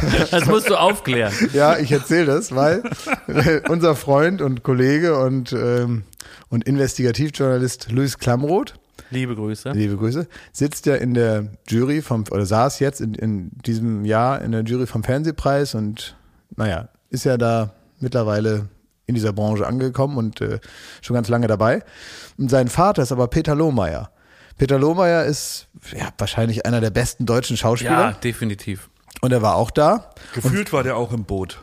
Das 0.30 0.46
musst 0.46 0.68
du 0.68 0.76
aufklären. 0.76 1.32
Ja, 1.52 1.78
ich 1.78 1.92
erzähle 1.92 2.26
das, 2.26 2.54
weil 2.54 2.82
äh, 3.26 3.60
unser 3.68 3.94
Freund 3.94 4.42
und 4.42 4.62
Kollege 4.62 5.18
und, 5.18 5.52
ähm, 5.52 6.04
und 6.48 6.64
Investigativjournalist 6.64 7.90
Louis 7.90 8.18
Klamroth, 8.18 8.74
Liebe 9.10 9.34
Grüße. 9.34 9.70
liebe 9.70 9.96
Grüße, 9.96 10.28
sitzt 10.52 10.86
ja 10.86 10.94
in 10.96 11.14
der 11.14 11.48
Jury 11.68 12.02
vom, 12.02 12.24
oder 12.30 12.44
saß 12.44 12.78
jetzt 12.80 13.00
in, 13.00 13.14
in 13.14 13.50
diesem 13.64 14.04
Jahr 14.04 14.42
in 14.42 14.52
der 14.52 14.62
Jury 14.62 14.86
vom 14.86 15.02
Fernsehpreis 15.02 15.74
und 15.74 16.16
naja, 16.56 16.88
ist 17.10 17.24
ja 17.24 17.36
da 17.36 17.72
mittlerweile 18.00 18.68
in 19.06 19.14
dieser 19.14 19.32
Branche 19.32 19.66
angekommen 19.66 20.18
und 20.18 20.40
äh, 20.40 20.60
schon 21.00 21.14
ganz 21.14 21.28
lange 21.28 21.46
dabei. 21.46 21.82
Und 22.36 22.50
sein 22.50 22.68
Vater 22.68 23.02
ist 23.02 23.12
aber 23.12 23.28
Peter 23.28 23.54
Lohmeier. 23.54 24.10
Peter 24.58 24.78
Lohmeier 24.78 25.24
ist 25.24 25.68
ja, 25.96 26.08
wahrscheinlich 26.18 26.66
einer 26.66 26.80
der 26.80 26.90
besten 26.90 27.24
deutschen 27.24 27.56
Schauspieler 27.56 27.90
Ja, 27.90 28.12
definitiv. 28.12 28.90
Und 29.20 29.32
er 29.32 29.42
war 29.42 29.56
auch 29.56 29.70
da. 29.70 30.10
Gefühlt 30.34 30.72
war 30.72 30.82
der 30.82 30.96
auch 30.96 31.12
im 31.12 31.24
Boot. 31.24 31.58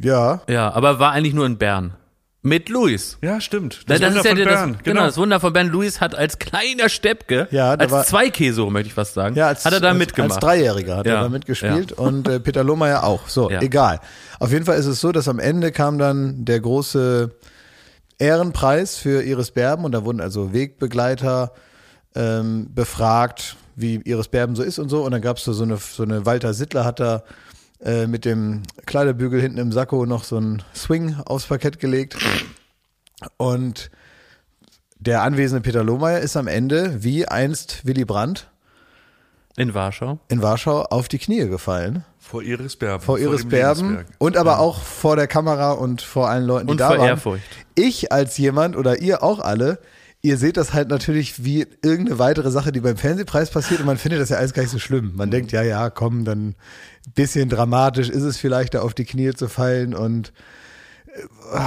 Ja, 0.00 0.42
Ja, 0.48 0.72
aber 0.72 0.98
war 0.98 1.12
eigentlich 1.12 1.34
nur 1.34 1.46
in 1.46 1.58
Bern. 1.58 1.94
Mit 2.40 2.68
Luis. 2.68 3.18
Ja, 3.20 3.40
stimmt. 3.40 3.82
Das, 3.88 3.98
das 4.00 4.08
Wunder 4.14 4.20
ist 4.20 4.24
ja 4.24 4.30
von 4.30 4.36
der- 4.38 4.44
Bern, 4.44 4.72
das, 4.74 4.82
genau. 4.84 5.02
das 5.06 5.16
Wunder 5.16 5.40
von 5.40 5.52
Bern. 5.52 5.66
Luis 5.68 6.00
hat 6.00 6.14
als 6.14 6.38
kleiner 6.38 6.88
Steppke, 6.88 7.48
Ja, 7.50 7.72
als 7.74 7.90
war- 7.90 8.04
Zweikäse, 8.04 8.62
möchte 8.66 8.86
ich 8.88 8.94
fast 8.94 9.14
sagen, 9.14 9.34
Ja, 9.34 9.48
als, 9.48 9.64
hat 9.64 9.72
er 9.72 9.80
da 9.80 9.88
als, 9.88 9.98
mitgemacht. 9.98 10.30
Als 10.32 10.40
Dreijähriger 10.40 10.98
hat 10.98 11.06
Ja, 11.06 11.14
er 11.16 11.22
da 11.22 11.28
mitgespielt 11.28 11.90
und 11.92 12.28
äh, 12.28 12.38
Peter 12.38 12.62
Lohmeier 12.62 13.02
auch. 13.02 13.28
So, 13.28 13.50
Ja. 13.50 13.60
egal. 13.60 13.98
Auf 14.38 14.52
jeden 14.52 14.64
Fall 14.64 14.78
ist 14.78 14.86
es 14.86 15.00
so, 15.00 15.10
dass 15.10 15.26
am 15.28 15.40
Ende 15.40 15.72
kam 15.72 15.98
dann 15.98 16.44
der 16.44 16.60
große 16.60 17.32
Ehrenpreis 18.18 18.96
für 18.96 19.22
Iris 19.22 19.50
Berben 19.50 19.84
und 19.84 19.92
da 19.92 20.04
wurden 20.04 20.20
also 20.20 20.52
Wegbegleiter 20.52 21.52
ähm, 22.14 22.68
befragt, 22.74 23.56
wie 23.80 23.96
Iris 24.04 24.28
Berben 24.28 24.56
so 24.56 24.62
ist 24.62 24.78
und 24.78 24.88
so. 24.88 25.04
Und 25.04 25.12
dann 25.12 25.22
gab 25.22 25.36
es 25.36 25.44
so 25.44 25.62
eine, 25.62 25.76
so 25.76 26.02
eine 26.02 26.26
Walter 26.26 26.54
Sittler 26.54 26.84
hat 26.84 27.00
da 27.00 27.22
äh, 27.80 28.06
mit 28.06 28.24
dem 28.24 28.62
Kleiderbügel 28.86 29.40
hinten 29.40 29.58
im 29.58 29.72
Sakko 29.72 30.04
noch 30.06 30.24
so 30.24 30.38
ein 30.38 30.62
Swing 30.74 31.16
aufs 31.24 31.46
Parkett 31.46 31.78
gelegt. 31.78 32.16
Und 33.36 33.90
der 34.98 35.22
anwesende 35.22 35.62
Peter 35.62 35.84
Lohmeier 35.84 36.20
ist 36.20 36.36
am 36.36 36.48
Ende, 36.48 37.02
wie 37.04 37.26
einst 37.26 37.86
Willy 37.86 38.04
Brandt, 38.04 38.48
in 39.56 39.74
Warschau. 39.74 40.18
in 40.28 40.42
Warschau 40.42 40.82
auf 40.82 41.08
die 41.08 41.18
Knie 41.18 41.48
gefallen. 41.48 42.04
Vor 42.18 42.42
Iris 42.42 42.76
Berben. 42.76 43.04
Vor 43.04 43.18
Iris 43.18 43.42
dem 43.42 43.50
Berben 43.50 44.04
und 44.18 44.36
aber 44.36 44.60
auch 44.60 44.82
vor 44.82 45.16
der 45.16 45.26
Kamera 45.26 45.72
und 45.72 46.02
vor 46.02 46.28
allen 46.28 46.44
Leuten, 46.46 46.66
die 46.66 46.70
Und 46.72 46.80
da 46.80 46.88
vor 46.88 46.98
waren. 46.98 47.08
Ehrfurcht. 47.08 47.42
Ich 47.74 48.12
als 48.12 48.38
jemand 48.38 48.76
oder 48.76 48.98
ihr 49.00 49.22
auch 49.22 49.40
alle, 49.40 49.78
ihr 50.20 50.36
seht 50.36 50.56
das 50.56 50.72
halt 50.72 50.88
natürlich 50.88 51.44
wie 51.44 51.66
irgendeine 51.82 52.18
weitere 52.18 52.50
Sache, 52.50 52.72
die 52.72 52.80
beim 52.80 52.96
Fernsehpreis 52.96 53.50
passiert 53.50 53.80
und 53.80 53.86
man 53.86 53.98
findet 53.98 54.20
das 54.20 54.30
ja 54.30 54.38
alles 54.38 54.52
gar 54.52 54.62
nicht 54.62 54.72
so 54.72 54.78
schlimm. 54.78 55.12
Man 55.14 55.30
denkt, 55.30 55.52
ja, 55.52 55.62
ja, 55.62 55.90
komm, 55.90 56.24
dann 56.24 56.54
bisschen 57.14 57.48
dramatisch 57.48 58.08
ist 58.08 58.22
es 58.22 58.36
vielleicht, 58.36 58.74
da 58.74 58.82
auf 58.82 58.94
die 58.94 59.04
Knie 59.04 59.32
zu 59.32 59.48
fallen 59.48 59.94
und 59.94 60.32
äh, 61.52 61.60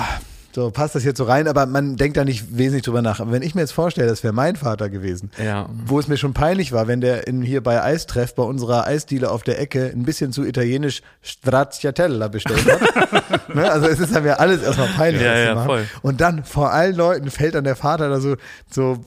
so 0.54 0.70
passt 0.72 0.96
das 0.96 1.04
jetzt 1.04 1.18
so 1.18 1.24
rein, 1.24 1.48
aber 1.48 1.66
man 1.66 1.96
denkt 1.96 2.18
da 2.18 2.24
nicht 2.26 2.58
wesentlich 2.58 2.84
drüber 2.84 3.02
nach. 3.02 3.20
Aber 3.20 3.32
wenn 3.32 3.42
ich 3.42 3.56
mir 3.56 3.62
jetzt 3.62 3.72
vorstelle, 3.72 4.08
das 4.08 4.24
wäre 4.24 4.34
mein 4.34 4.56
Vater 4.56 4.90
gewesen, 4.90 5.32
Ja. 5.44 5.70
wo 5.86 6.00
es 6.00 6.08
mir 6.08 6.18
schon 6.18 6.34
peinlich 6.34 6.72
war, 6.72 6.88
wenn 6.88 7.02
der 7.02 7.28
in, 7.28 7.42
hier 7.42 7.62
bei 7.62 7.82
Eistreff 7.82 8.36
bei 8.36 8.44
unserer 8.44 8.86
Eisdiele 8.86 9.32
auf 9.32 9.44
der 9.44 9.60
Ecke 9.60 9.86
ein 9.94 10.04
bisschen 10.04 10.32
zu 10.34 10.44
italienisch 10.44 11.02
Stracciatella 11.22 12.28
bestellt 12.28 12.66
hat. 12.70 13.50
ne? 13.56 13.72
Also 13.72 13.88
es 13.88 14.00
ist 14.00 14.14
ja 14.14 14.22
mir 14.22 14.40
alles 14.40 14.62
erstmal 14.62 14.88
peinlich. 14.90 15.22
Ja, 15.24 15.38
ja, 15.38 15.64
voll. 15.64 15.86
Und 16.02 16.22
dann 16.22 16.44
vor 16.44 16.72
allen 16.72 16.96
Leuten 16.96 17.30
fällt 17.32 17.56
dann 17.56 17.64
der 17.64 17.76
Vater 17.76 18.10
da 18.10 18.20
so, 18.20 18.36
so 18.70 18.98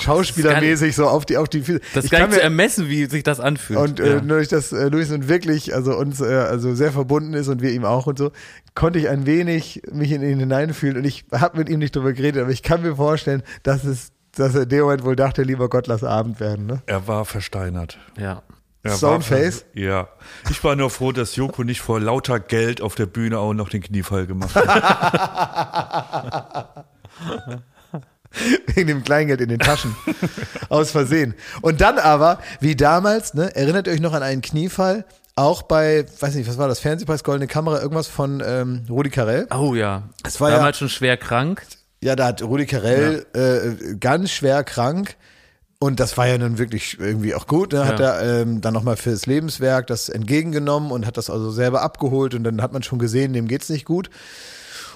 schauspielermäßig 0.00 0.94
so 0.96 1.06
auf 1.06 1.24
die, 1.26 1.36
auf 1.36 1.48
die 1.48 1.62
Füße. 1.62 1.80
Das 1.94 2.04
Ich 2.06 2.10
gar 2.10 2.20
kann 2.20 2.30
nicht 2.30 2.36
zu 2.36 2.40
mir- 2.40 2.44
ermessen, 2.44 2.88
wie 2.88 3.06
sich 3.06 3.22
das 3.22 3.40
anfühlt. 3.40 3.78
und 3.78 4.00
äh, 4.00 4.14
ja. 4.14 4.20
durch 4.20 4.48
das 4.48 4.72
äh, 4.72 4.88
Luis 4.88 5.10
und 5.10 5.28
wirklich, 5.28 5.74
also 5.74 5.96
uns 5.96 6.20
äh, 6.20 6.24
also 6.26 6.74
sehr 6.74 6.92
verbunden 6.92 7.34
ist 7.34 7.48
und 7.48 7.62
wir 7.62 7.70
ihm 7.72 7.84
auch 7.84 8.06
und 8.06 8.18
so, 8.18 8.32
konnte 8.74 8.98
ich 8.98 9.08
ein 9.08 9.26
wenig 9.26 9.82
mich 9.92 10.12
in 10.12 10.22
ihn 10.22 10.38
hineinfühlen 10.38 10.96
und 10.98 11.04
ich 11.04 11.24
habe 11.32 11.58
mit 11.58 11.68
ihm 11.68 11.78
nicht 11.78 11.94
drüber 11.96 12.12
geredet, 12.12 12.42
aber 12.42 12.50
ich 12.52 12.62
kann 12.62 12.82
mir 12.82 12.96
vorstellen, 12.96 13.42
dass 13.62 13.84
es, 13.84 14.10
dass 14.36 14.54
er 14.54 14.62
in 14.62 14.68
dem 14.68 14.80
Moment 14.82 15.04
wohl 15.04 15.16
dachte, 15.16 15.42
lieber 15.42 15.68
Gott, 15.68 15.86
lass 15.86 16.04
Abend 16.04 16.38
werden. 16.40 16.66
Ne? 16.66 16.82
Er 16.86 17.06
war 17.08 17.24
versteinert. 17.24 17.98
ja. 18.18 18.42
Stoneface? 18.86 19.66
War, 19.74 19.82
ja. 19.82 20.08
Ich 20.50 20.64
war 20.64 20.74
nur 20.74 20.88
froh, 20.88 21.12
dass 21.12 21.36
Joko 21.36 21.62
nicht 21.62 21.82
vor 21.82 22.00
lauter 22.00 22.40
Geld 22.40 22.80
auf 22.80 22.94
der 22.94 23.04
Bühne 23.04 23.38
auch 23.38 23.52
noch 23.52 23.68
den 23.68 23.82
Kniefall 23.82 24.26
gemacht 24.26 24.54
hat. 24.54 24.64
Wegen 28.78 28.88
dem 28.88 29.04
Kleingeld 29.04 29.40
in 29.40 29.48
den 29.48 29.58
Taschen. 29.58 29.94
Aus 30.68 30.90
Versehen. 30.90 31.34
Und 31.62 31.80
dann 31.80 31.98
aber, 31.98 32.38
wie 32.60 32.76
damals, 32.76 33.34
ne, 33.34 33.54
erinnert 33.54 33.86
ihr 33.86 33.92
euch 33.92 34.00
noch 34.00 34.12
an 34.14 34.22
einen 34.22 34.40
Kniefall? 34.42 35.04
Auch 35.34 35.62
bei, 35.62 36.04
weiß 36.20 36.34
nicht, 36.34 36.48
was 36.48 36.58
war 36.58 36.66
das, 36.68 36.80
Fernsehpreis, 36.80 37.22
Goldene 37.22 37.46
Kamera, 37.46 37.80
irgendwas 37.80 38.08
von 38.08 38.42
ähm, 38.44 38.82
Rudi 38.90 39.10
Carell. 39.10 39.46
Oh 39.56 39.74
ja. 39.74 40.02
Es 40.24 40.40
war 40.40 40.50
ja- 40.50 40.56
Damals 40.56 40.78
schon 40.78 40.88
schwer 40.88 41.16
krank. 41.16 41.62
Ja, 42.02 42.16
da 42.16 42.26
hat 42.26 42.42
Rudi 42.42 42.66
Carell 42.66 43.26
äh, 43.34 43.96
ganz 43.96 44.30
schwer 44.30 44.64
krank. 44.64 45.16
Und 45.80 46.00
das 46.00 46.16
war 46.16 46.26
ja 46.26 46.38
nun 46.38 46.58
wirklich 46.58 46.98
irgendwie 46.98 47.36
auch 47.36 47.46
gut. 47.46 47.72
Ne? 47.72 47.86
Hat 47.86 48.00
Ja. 48.00 48.14
er 48.18 48.40
ähm, 48.42 48.60
dann 48.60 48.74
nochmal 48.74 48.96
fürs 48.96 49.26
Lebenswerk 49.26 49.86
das 49.86 50.08
entgegengenommen 50.08 50.90
und 50.90 51.06
hat 51.06 51.16
das 51.16 51.30
also 51.30 51.52
selber 51.52 51.82
abgeholt. 51.82 52.34
Und 52.34 52.42
dann 52.42 52.60
hat 52.62 52.72
man 52.72 52.82
schon 52.82 52.98
gesehen, 52.98 53.32
dem 53.32 53.46
geht's 53.46 53.68
nicht 53.68 53.84
gut. 53.84 54.10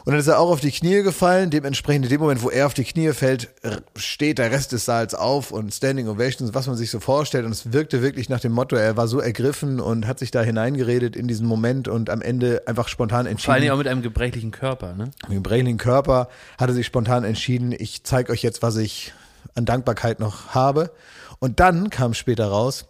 Und 0.04 0.12
dann 0.12 0.20
ist 0.20 0.26
er 0.26 0.40
auch 0.40 0.50
auf 0.50 0.60
die 0.60 0.72
Knie 0.72 1.02
gefallen. 1.02 1.50
Dementsprechend 1.50 2.06
in 2.06 2.10
dem 2.10 2.20
Moment, 2.20 2.42
wo 2.42 2.50
er 2.50 2.66
auf 2.66 2.74
die 2.74 2.84
Knie 2.84 3.12
fällt, 3.12 3.50
steht 3.94 4.38
der 4.38 4.50
Rest 4.50 4.72
des 4.72 4.84
Saals 4.84 5.14
auf 5.14 5.52
und 5.52 5.72
Standing 5.72 6.08
Ovations, 6.08 6.54
was 6.54 6.66
man 6.66 6.76
sich 6.76 6.90
so 6.90 6.98
vorstellt. 6.98 7.44
Und 7.44 7.52
es 7.52 7.72
wirkte 7.72 8.02
wirklich 8.02 8.28
nach 8.28 8.40
dem 8.40 8.50
Motto, 8.50 8.74
er 8.74 8.96
war 8.96 9.06
so 9.06 9.20
ergriffen 9.20 9.78
und 9.78 10.08
hat 10.08 10.18
sich 10.18 10.32
da 10.32 10.42
hineingeredet 10.42 11.14
in 11.14 11.28
diesen 11.28 11.46
Moment 11.46 11.86
und 11.86 12.10
am 12.10 12.20
Ende 12.20 12.62
einfach 12.66 12.88
spontan 12.88 13.26
entschieden. 13.26 13.52
Vor 13.52 13.60
Dingen 13.60 13.72
auch 13.72 13.78
mit 13.78 13.86
einem 13.86 14.02
gebrechlichen 14.02 14.50
Körper, 14.50 14.94
ne? 14.94 15.10
Mit 15.28 15.36
dem 15.36 15.42
brechlichen 15.44 15.78
Körper 15.78 16.28
hat 16.58 16.68
er 16.68 16.74
sich 16.74 16.86
spontan 16.86 17.22
entschieden, 17.22 17.72
ich 17.76 18.02
zeige 18.02 18.32
euch 18.32 18.42
jetzt, 18.42 18.60
was 18.62 18.76
ich 18.76 19.12
an 19.54 19.66
Dankbarkeit 19.66 20.18
noch 20.18 20.48
habe. 20.48 20.90
Und 21.38 21.60
dann 21.60 21.90
kam 21.90 22.14
später 22.14 22.46
raus, 22.46 22.86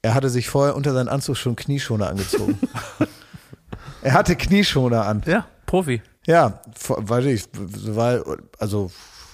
er 0.00 0.14
hatte 0.14 0.30
sich 0.30 0.48
vorher 0.48 0.76
unter 0.76 0.92
seinen 0.92 1.08
Anzug 1.08 1.36
schon 1.36 1.56
Knieschoner 1.56 2.08
angezogen. 2.08 2.58
er 4.02 4.12
hatte 4.14 4.36
Knieschoner 4.36 5.06
an. 5.06 5.22
Ja, 5.26 5.46
Profi. 5.66 6.02
Ja, 6.26 6.60
weiß 6.88 7.24
ich, 7.26 7.44
so 7.76 7.96
war, 7.96 8.24
also 8.58 8.90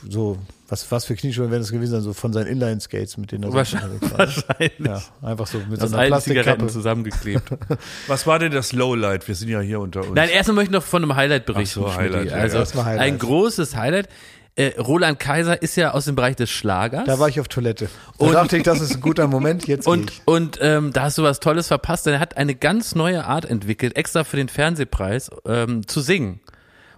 so, 0.09 0.39
was, 0.69 0.91
was 0.91 1.05
für 1.05 1.15
Knieschoner 1.15 1.51
werden 1.51 1.63
das 1.63 1.71
gewesen 1.71 1.93
sein, 1.93 2.01
so 2.01 2.13
von 2.15 2.33
seinen 2.33 2.47
Inline-Skates, 2.47 3.17
mit 3.19 3.33
denen 3.33 3.45
er 3.45 3.53
Wahrscheinlich. 3.53 4.01
war. 4.03 4.19
Wahrscheinlich. 4.21 4.73
Ja, 4.79 5.03
einfach 5.23 5.47
so 5.47 5.59
mit 5.69 5.81
Aus 5.83 5.91
so 5.91 5.97
einer 5.97 6.07
Plastikkappe. 6.09 6.67
zusammengeklebt. 6.69 7.43
Was 8.07 8.27
war 8.27 8.39
denn 8.39 8.51
das 8.53 8.73
Lowlight? 8.73 9.29
Wir 9.29 9.35
sind 9.35 9.49
ja 9.51 9.61
hier 9.61 9.79
unter 9.81 10.01
uns. 10.01 10.15
Nein, 10.15 10.31
erstmal 10.31 10.55
möchte 10.57 10.71
ich 10.71 10.75
noch 10.75 10.83
von 10.83 11.03
einem 11.03 11.17
Highlight 11.17 11.45
berichten. 11.47 11.81
Ach 11.85 11.93
so. 11.93 11.97
Highlight, 11.97 12.31
ja, 12.31 12.37
also 12.37 12.59
erstmal 12.59 12.85
Highlight. 12.87 13.07
ein 13.07 13.19
großes 13.19 13.77
Highlight. 13.77 14.09
äh, 14.57 14.69
Roland 14.81 15.19
Kaiser 15.21 15.61
ist 15.63 15.77
ja 15.77 15.91
aus 15.93 16.07
dem 16.07 16.17
Bereich 16.17 16.37
des 16.37 16.51
Schlagers. 16.51 17.05
Da 17.05 17.19
war 17.19 17.29
ich 17.29 17.39
auf 17.41 17.49
Toilette. 17.49 17.89
Da 18.19 18.25
Und- 18.27 18.33
dachte 18.33 18.57
ich, 18.57 18.63
das 18.63 18.81
ist 18.81 18.95
ein 18.95 19.01
guter 19.01 19.27
Moment. 19.29 19.67
Jetzt 19.69 19.87
und 19.87 20.11
ich. 20.11 20.23
und 20.25 20.59
ähm, 20.63 20.93
da 20.93 21.03
hast 21.03 21.19
du 21.19 21.23
was 21.23 21.41
Tolles 21.41 21.69
verpasst, 21.69 22.07
denn 22.07 22.15
er 22.15 22.21
hat 22.21 22.37
eine 22.37 22.55
ganz 22.55 22.95
neue 22.95 23.25
Art 23.27 23.45
entwickelt, 23.45 23.97
extra 23.97 24.25
für 24.25 24.37
den 24.39 24.49
Fernsehpreis 24.49 25.31
ähm, 25.47 25.87
zu 25.87 26.01
singen. 26.01 26.41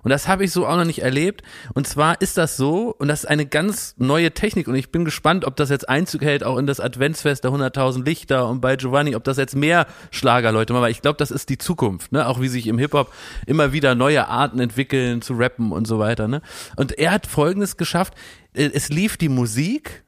Und 0.03 0.11
das 0.11 0.29
habe 0.29 0.45
ich 0.45 0.53
so 0.53 0.67
auch 0.67 0.77
noch 0.77 0.85
nicht 0.85 1.03
erlebt. 1.03 1.43
Und 1.75 1.87
zwar 1.87 2.21
ist 2.21 2.37
das 2.37 2.57
so, 2.57 2.95
und 2.99 3.09
das 3.09 3.21
ist 3.21 3.31
eine 3.31 3.47
ganz 3.47 3.95
neue 3.99 4.33
Technik. 4.33 4.69
Und 4.69 4.75
ich 4.75 4.91
bin 4.91 5.05
gespannt, 5.05 5.45
ob 5.45 5.57
das 5.57 5.71
jetzt 5.71 5.89
Einzug 5.89 6.23
hält, 6.23 6.45
auch 6.45 6.59
in 6.59 6.67
das 6.67 6.81
Adventsfest 6.81 7.45
der 7.45 7.53
100.000 7.53 8.05
Lichter 8.05 8.49
und 8.49 8.61
bei 8.61 8.77
Giovanni, 8.77 9.15
ob 9.15 9.25
das 9.25 9.37
jetzt 9.37 9.55
mehr 9.55 9.87
Schlagerleute 10.11 10.73
machen. 10.73 10.83
Weil 10.83 10.91
ich 10.91 11.03
glaube, 11.03 11.19
das 11.19 11.31
ist 11.31 11.49
die 11.49 11.59
Zukunft. 11.59 12.13
Ne? 12.13 12.27
Auch 12.27 12.41
wie 12.41 12.49
sich 12.49 12.67
im 12.67 12.79
Hip-Hop 12.79 13.13
immer 13.47 13.73
wieder 13.73 13.95
neue 13.95 14.27
Arten 14.29 14.59
entwickeln, 14.59 15.23
zu 15.23 15.35
rappen 15.35 15.73
und 15.73 15.87
so 15.87 15.99
weiter. 15.99 16.27
Ne? 16.29 16.43
Und 16.77 16.99
er 16.99 17.13
hat 17.13 17.27
Folgendes 17.27 17.77
geschafft. 17.77 18.15
Äh, 18.55 18.71
Es 18.75 18.89
lief 18.89 19.17
die 19.17 19.29
Musik 19.29 20.05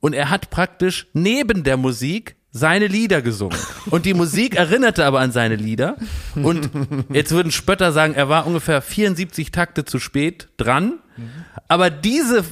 und 0.00 0.14
er 0.14 0.30
hat 0.30 0.50
praktisch 0.50 1.08
neben 1.12 1.64
der 1.64 1.76
Musik 1.76 2.36
seine 2.52 2.86
Lieder 2.86 3.22
gesungen. 3.22 3.58
Und 3.90 4.04
die 4.04 4.14
Musik 4.14 4.56
erinnerte 4.56 5.04
aber 5.06 5.20
an 5.20 5.32
seine 5.32 5.56
Lieder. 5.56 5.96
Und 6.34 6.70
jetzt 7.12 7.32
würden 7.32 7.50
Spötter 7.50 7.92
sagen, 7.92 8.14
er 8.14 8.28
war 8.28 8.46
ungefähr 8.46 8.82
74 8.82 9.50
Takte 9.50 9.84
zu 9.84 9.98
spät 9.98 10.48
dran. 10.58 10.98
Aber 11.68 11.88
diese 11.90 12.44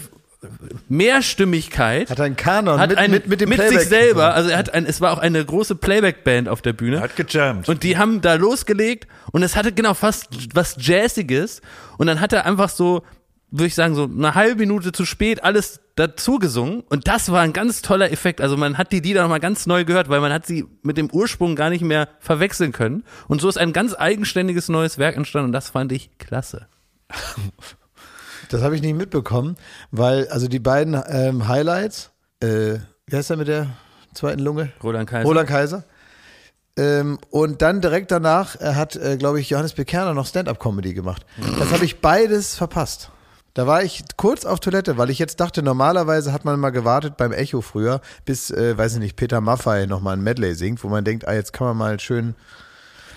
Mehrstimmigkeit 0.88 2.10
Hat 2.10 2.20
einen 2.20 2.36
Kanon 2.36 2.80
hat 2.80 2.90
mit, 2.90 2.98
ein, 2.98 3.10
mit, 3.10 3.28
mit 3.28 3.40
dem 3.42 3.50
sich 3.50 3.58
Playback. 3.58 3.86
selber, 3.86 4.34
also 4.34 4.48
er 4.48 4.56
hat 4.56 4.72
ein, 4.72 4.86
es 4.86 5.02
war 5.02 5.12
auch 5.12 5.18
eine 5.18 5.44
große 5.44 5.74
Playback-Band 5.74 6.48
auf 6.48 6.62
der 6.62 6.72
Bühne. 6.72 7.00
Hat 7.00 7.14
gejammt. 7.16 7.68
Und 7.68 7.82
die 7.82 7.98
haben 7.98 8.22
da 8.22 8.34
losgelegt 8.34 9.06
und 9.32 9.42
es 9.42 9.54
hatte 9.54 9.72
genau 9.72 9.92
fast 9.92 10.54
was 10.54 10.76
Jazziges. 10.78 11.60
Und 11.98 12.06
dann 12.06 12.20
hat 12.20 12.32
er 12.32 12.46
einfach 12.46 12.70
so, 12.70 13.02
würde 13.50 13.66
ich 13.66 13.74
sagen, 13.74 13.94
so 13.94 14.04
eine 14.04 14.34
halbe 14.34 14.56
Minute 14.56 14.92
zu 14.92 15.04
spät 15.04 15.44
alles 15.44 15.80
dazu 15.96 16.38
gesungen. 16.38 16.82
Und 16.88 17.08
das 17.08 17.30
war 17.30 17.40
ein 17.40 17.52
ganz 17.52 17.82
toller 17.82 18.10
Effekt. 18.12 18.40
Also 18.40 18.56
man 18.56 18.78
hat 18.78 18.92
die 18.92 19.00
Lieder 19.00 19.22
nochmal 19.22 19.40
ganz 19.40 19.66
neu 19.66 19.84
gehört, 19.84 20.08
weil 20.08 20.20
man 20.20 20.32
hat 20.32 20.46
sie 20.46 20.66
mit 20.82 20.96
dem 20.96 21.10
Ursprung 21.10 21.56
gar 21.56 21.70
nicht 21.70 21.82
mehr 21.82 22.08
verwechseln 22.20 22.72
können. 22.72 23.04
Und 23.28 23.40
so 23.40 23.48
ist 23.48 23.58
ein 23.58 23.72
ganz 23.72 23.94
eigenständiges 23.94 24.68
neues 24.68 24.98
Werk 24.98 25.16
entstanden 25.16 25.46
und 25.46 25.52
das 25.52 25.70
fand 25.70 25.92
ich 25.92 26.16
klasse. 26.18 26.66
Das 28.48 28.62
habe 28.62 28.74
ich 28.74 28.82
nicht 28.82 28.96
mitbekommen, 28.96 29.56
weil 29.92 30.26
also 30.28 30.48
die 30.48 30.58
beiden 30.58 31.00
ähm, 31.08 31.46
Highlights, 31.46 32.10
äh, 32.40 32.78
wie 33.06 33.16
heißt 33.16 33.30
er 33.30 33.36
mit 33.36 33.46
der 33.46 33.68
zweiten 34.12 34.40
Lunge? 34.40 34.72
Roland 34.82 35.08
Kaiser. 35.08 35.28
Roland 35.28 35.48
Kaiser. 35.48 35.84
Ähm, 36.76 37.18
und 37.30 37.62
dann 37.62 37.80
direkt 37.80 38.10
danach 38.10 38.58
hat, 38.58 38.96
äh, 38.96 39.16
glaube 39.16 39.40
ich, 39.40 39.50
Johannes 39.50 39.74
Bekerner 39.74 40.14
noch 40.14 40.26
Stand-up-Comedy 40.26 40.94
gemacht. 40.94 41.26
Das 41.58 41.72
habe 41.72 41.84
ich 41.84 42.00
beides 42.00 42.56
verpasst. 42.56 43.10
Da 43.54 43.66
war 43.66 43.82
ich 43.82 44.04
kurz 44.16 44.44
auf 44.44 44.60
Toilette, 44.60 44.96
weil 44.96 45.10
ich 45.10 45.18
jetzt 45.18 45.40
dachte, 45.40 45.62
normalerweise 45.62 46.32
hat 46.32 46.44
man 46.44 46.60
mal 46.60 46.70
gewartet 46.70 47.16
beim 47.16 47.32
Echo 47.32 47.60
früher, 47.60 48.00
bis, 48.24 48.50
äh, 48.50 48.78
weiß 48.78 48.94
ich 48.94 48.98
nicht, 49.00 49.16
Peter 49.16 49.40
Maffay 49.40 49.86
nochmal 49.88 50.16
ein 50.16 50.22
Medley 50.22 50.54
singt, 50.54 50.82
wo 50.84 50.88
man 50.88 51.04
denkt, 51.04 51.26
ah, 51.26 51.34
jetzt 51.34 51.52
kann 51.52 51.66
man 51.66 51.76
mal 51.76 51.98
schön, 51.98 52.36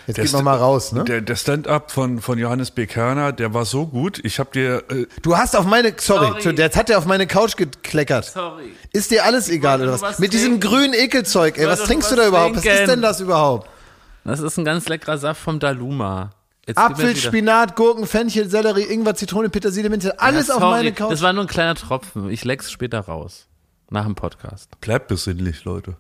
jetzt 0.08 0.19
geht 0.19 0.34
man 0.34 0.43
mal 0.43 0.58
raus, 0.58 0.91
ne? 0.91 1.04
Der, 1.04 1.22
der 1.22 1.36
Stand-up 1.36 1.91
von, 1.91 2.19
von 2.19 2.39
Johannes 2.39 2.72
B. 2.72 2.88
Kerner, 2.88 3.32
der 3.32 3.54
war 3.54 3.65
so 3.65 3.86
gut. 3.86 4.19
Ich 4.26 4.39
habe 4.39 4.50
dir, 4.52 4.84
äh, 4.89 5.06
Du 5.22 5.38
hast 5.38 5.56
auf 5.56 5.65
meine, 5.65 5.93
sorry, 6.00 6.41
Sorry. 6.41 6.56
jetzt 6.58 6.78
hat 6.78 6.89
er 6.89 6.98
auf 6.98 7.06
meine 7.06 7.28
Couch 7.28 7.56
gekleckert. 7.56 8.26
Sorry. 8.26 8.74
Ist 8.91 9.12
dir 9.12 9.26
alles 9.26 9.50
egal 9.50 9.80
wollte 9.82 9.84
oder 9.93 10.02
was? 10.02 10.02
was 10.13 10.19
Mit 10.19 10.34
diesem 10.34 10.60
trinken. 10.60 10.67
grünen 10.67 10.93
Ekelzeug, 10.96 11.58
ey, 11.60 11.65
Ich 11.65 11.69
was 11.69 11.84
trinkst 11.84 12.10
du 12.12 12.15
nur 12.15 12.26
da 12.26 12.32
was 12.32 12.38
überhaupt? 12.39 12.56
Was 12.58 12.65
ist 12.65 12.72
trinken. 12.72 12.89
denn 12.89 13.02
das 13.04 13.19
überhaupt? 13.22 13.69
Das 14.26 14.39
ist 14.39 14.58
ein 14.58 14.65
ganz 14.65 14.88
leckerer 14.89 15.17
Saft 15.19 15.41
vom 15.41 15.60
Daluma. 15.60 16.32
Jetzt 16.65 16.78
Apfel, 16.78 17.15
Spinat, 17.15 17.76
Gurken, 17.76 18.08
Fenchel, 18.08 18.49
Sellerie, 18.49 18.84
Ingwer, 18.84 19.15
Zitrone, 19.15 19.49
Petersilie, 19.49 19.89
Minze, 19.89 20.17
alles 20.19 20.47
Ja, 20.47 20.56
auf 20.56 20.62
meine 20.62 20.93
Couch. 20.93 21.12
Das 21.12 21.21
war 21.21 21.34
nur 21.34 21.43
ein 21.43 21.47
kleiner 21.47 21.76
Tropfen. 21.76 22.30
Ich 22.30 22.45
leck's 22.45 22.71
später 22.71 23.02
raus. 23.02 23.47
Nach 23.89 24.06
dem 24.06 24.15
Podcast. 24.15 24.69
bleibt 24.80 25.08
besinnlich, 25.10 25.65
Leute. 25.65 25.97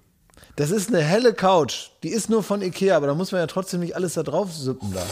Das 0.55 0.71
ist 0.71 0.89
eine 0.89 1.01
helle 1.01 1.33
Couch. 1.33 1.89
Die 2.03 2.09
ist 2.09 2.29
nur 2.29 2.43
von 2.43 2.61
Ikea, 2.61 2.95
aber 2.95 3.07
da 3.07 3.13
muss 3.13 3.31
man 3.31 3.41
ja 3.41 3.47
trotzdem 3.47 3.81
nicht 3.81 3.95
alles 3.95 4.13
da 4.13 4.23
drauf 4.23 4.53
sippen 4.53 4.93
da. 4.93 5.03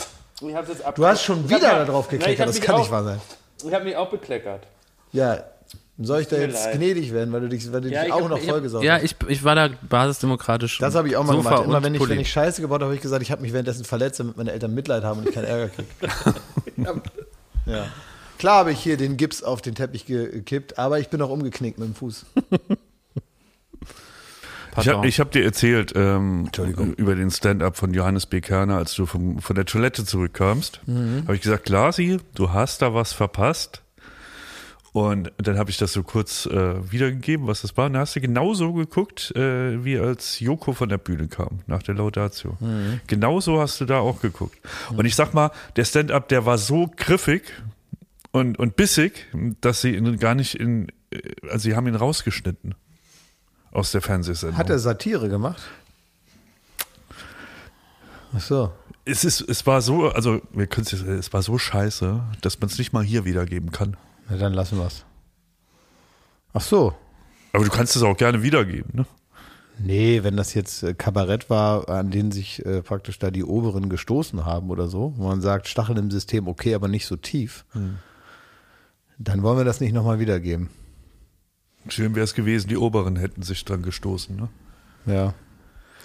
Du 0.96 1.06
hast 1.06 1.24
schon 1.24 1.48
wieder 1.50 1.60
da 1.60 1.86
drauf 1.86 2.08
gekleckert, 2.08 2.48
das 2.48 2.62
kann 2.62 2.80
nicht 2.80 2.90
wahr 2.90 3.04
sein. 3.04 3.22
Ich 3.64 3.74
habe 3.74 3.84
mich 3.84 3.96
auch 3.96 4.10
bekleckert. 4.10 4.66
Ja, 5.12 5.44
soll 6.06 6.22
ich 6.22 6.28
da 6.28 6.38
jetzt 6.38 6.66
leid. 6.66 6.76
gnädig 6.78 7.14
werden, 7.14 7.34
weil 7.34 7.42
du 7.42 7.50
dich, 7.50 7.72
weil 7.72 7.82
du 7.82 7.90
dich 7.90 8.12
auch 8.12 8.30
noch 8.30 8.40
vollgesaugt 8.40 8.84
Ja, 8.84 8.96
hast? 8.96 9.04
ich, 9.04 9.16
ich 9.28 9.44
war 9.44 9.56
da 9.56 9.70
basisdemokratisch. 9.88 10.78
Das 10.80 10.96
habe 10.96 11.08
ich 11.08 11.16
auch 11.18 11.24
mal 11.24 11.34
Sofa 11.34 11.50
gemacht. 11.50 11.66
Immer 11.66 11.78
und 11.78 11.84
wenn 11.84 11.96
ich, 11.96 12.10
wenn 12.10 12.20
ich 12.20 12.32
Scheiße 12.32 12.62
gebaut 12.62 12.76
habe, 12.76 12.86
habe 12.86 12.96
ich 12.96 13.02
gesagt, 13.02 13.22
ich 13.22 13.32
habe 13.32 13.42
mich 13.42 13.54
währenddessen 13.54 13.84
verletzt, 13.86 14.20
damit 14.20 14.38
meine 14.38 14.52
Eltern 14.52 14.74
Mitleid 14.74 15.04
haben 15.04 15.20
und 15.20 15.30
ich 15.30 15.36
keinen 15.36 15.46
Ärger 15.46 15.70
kriege. 15.70 15.88
ja. 17.66 17.86
Klar 18.38 18.58
habe 18.60 18.72
ich 18.72 18.80
hier 18.80 18.98
den 18.98 19.18
Gips 19.18 19.44
auf 19.44 19.62
den 19.62 19.76
Teppich 19.76 20.06
gekippt, 20.06 20.80
aber 20.80 21.00
ich 21.00 21.10
bin 21.10 21.22
auch 21.22 21.30
umgeknickt 21.30 21.78
mit 21.78 21.88
dem 21.88 21.96
Fuß. 21.96 22.26
Ich 24.80 24.88
habe 24.88 25.06
hab 25.10 25.32
dir 25.32 25.44
erzählt 25.44 25.92
ähm, 25.96 26.46
Entschuldigung. 26.46 26.94
über 26.94 27.16
den 27.16 27.30
Stand-up 27.30 27.76
von 27.76 27.94
Johannes 27.94 28.26
B. 28.26 28.40
Kerner, 28.40 28.78
als 28.78 28.94
du 28.96 29.06
vom, 29.06 29.40
von 29.40 29.56
der 29.56 29.66
Toilette 29.66 30.06
zurückkamst. 30.06 30.80
Mhm. 30.86 31.24
Habe 31.24 31.36
ich 31.36 31.42
gesagt, 31.42 31.66
Glasi, 31.66 32.20
du 32.36 32.52
hast 32.52 32.82
da 32.82 32.94
was 32.94 33.12
verpasst. 33.12 33.82
Und 34.94 35.32
dann 35.38 35.58
habe 35.58 35.70
ich 35.70 35.78
das 35.78 35.94
so 35.94 36.04
kurz 36.04 36.46
äh, 36.48 36.92
wiedergegeben, 36.92 37.48
was 37.48 37.62
das 37.62 37.78
war. 37.78 37.86
Und 37.86 37.94
dann 37.94 38.02
hast 38.02 38.16
du 38.16 38.20
genauso 38.20 38.74
geguckt, 38.74 39.34
äh, 39.36 39.84
wie 39.86 39.98
als 39.98 40.42
Joko 40.42 40.74
von 40.74 40.90
der 40.90 40.98
Bühne 40.98 41.30
kam, 41.30 41.62
nach 41.66 41.82
der 41.82 41.96
Laudatio. 41.96 42.58
Mhm. 42.60 43.00
Genauso 43.08 43.62
hast 43.62 43.80
du 43.80 43.86
da 43.86 44.00
auch 44.00 44.20
geguckt. 44.20 44.58
Und 44.90 45.06
ich 45.06 45.16
sag 45.16 45.34
mal, 45.34 45.52
der 45.78 45.86
Stand-up, 45.86 46.28
der 46.28 46.46
war 46.46 46.58
so 46.58 46.92
griffig 46.98 47.44
und, 48.32 48.60
und 48.60 48.76
bissig, 48.76 49.28
dass 49.62 49.80
sie 49.80 49.96
ihn 49.96 50.18
gar 50.18 50.36
nicht 50.36 50.56
in, 50.56 50.90
äh, 51.12 51.20
also 51.44 51.70
sie 51.70 51.76
haben 51.76 51.88
ihn 51.88 51.96
rausgeschnitten 51.96 52.76
aus 53.72 53.94
der 53.94 54.02
Fernsehsendung. 54.02 54.58
Hat 54.58 54.70
er 54.70 54.80
Satire 54.80 55.30
gemacht? 55.30 55.62
Ach 58.36 58.42
so. 58.42 58.74
Es 59.06 59.24
ist, 59.24 59.42
es 59.42 59.66
war 59.66 59.82
so, 59.82 60.10
also 60.10 60.42
wir 60.52 60.68
können 60.68 60.86
es, 60.86 60.94
es 61.02 61.34
war 61.34 61.42
so 61.42 61.58
scheiße, 61.58 62.22
dass 62.42 62.60
man 62.60 62.70
es 62.70 62.78
nicht 62.78 62.92
mal 62.92 63.04
hier 63.04 63.24
wiedergeben 63.24 63.72
kann. 63.72 63.96
Na 64.32 64.38
dann 64.38 64.54
lassen 64.54 64.78
wir 64.78 64.86
es. 64.88 65.04
Ach 66.54 66.62
so. 66.62 66.94
Aber 67.54 67.66
du 67.66 67.70
kannst 67.70 67.96
es 67.98 68.02
auch 68.02 68.16
gerne 68.16 68.42
wiedergeben, 68.44 68.92
ne? 68.94 69.06
Nee, 69.78 70.24
wenn 70.24 70.38
das 70.38 70.54
jetzt 70.54 70.84
äh, 70.84 70.94
Kabarett 70.94 71.50
war, 71.50 71.90
an 71.90 72.12
denen 72.12 72.32
sich 72.32 72.64
äh, 72.66 72.82
praktisch 72.82 73.20
da 73.20 73.32
die 73.32 73.44
Oberen 73.44 73.90
gestoßen 73.90 74.46
haben 74.46 74.70
oder 74.70 74.88
so, 74.88 75.14
wo 75.18 75.28
man 75.28 75.42
sagt, 75.42 75.68
Stacheln 75.68 75.98
im 75.98 76.12
System 76.12 76.48
okay, 76.48 76.76
aber 76.76 76.88
nicht 76.88 77.08
so 77.08 77.16
tief, 77.16 77.66
dann 79.18 79.42
wollen 79.44 79.58
wir 79.58 79.66
das 79.66 79.80
nicht 79.82 79.92
nochmal 79.94 80.20
wiedergeben. 80.20 80.70
Schön 81.90 82.14
wäre 82.16 82.24
es 82.24 82.36
gewesen, 82.36 82.68
die 82.68 82.78
Oberen 82.78 83.16
hätten 83.16 83.42
sich 83.42 83.66
dran 83.66 83.82
gestoßen, 83.82 84.36
ne? 84.36 84.50
Ja. 85.08 85.34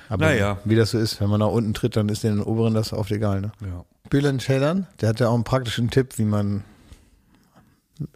Aber 0.09 0.25
Naja. 0.27 0.59
wie 0.65 0.75
das 0.77 0.93
so 0.93 0.99
ist, 0.99 1.21
wenn 1.21 1.29
man 1.29 1.41
nach 1.41 1.49
unten 1.49 1.75
tritt, 1.75 1.97
dann 1.97 2.09
ist 2.09 2.25
den 2.25 2.41
Oberen 2.41 2.73
das 2.75 2.93
oft 2.93 3.11
egal. 3.13 3.41
Ne? 3.43 3.53
Ja. 3.61 3.85
Bülent 4.09 4.41
Ceylan, 4.41 4.87
der 5.01 5.11
hat 5.11 5.21
ja 5.21 5.29
auch 5.29 5.35
einen 5.35 5.45
praktischen 5.45 5.91
Tipp, 5.91 6.17
wie 6.17 6.25
man 6.25 6.65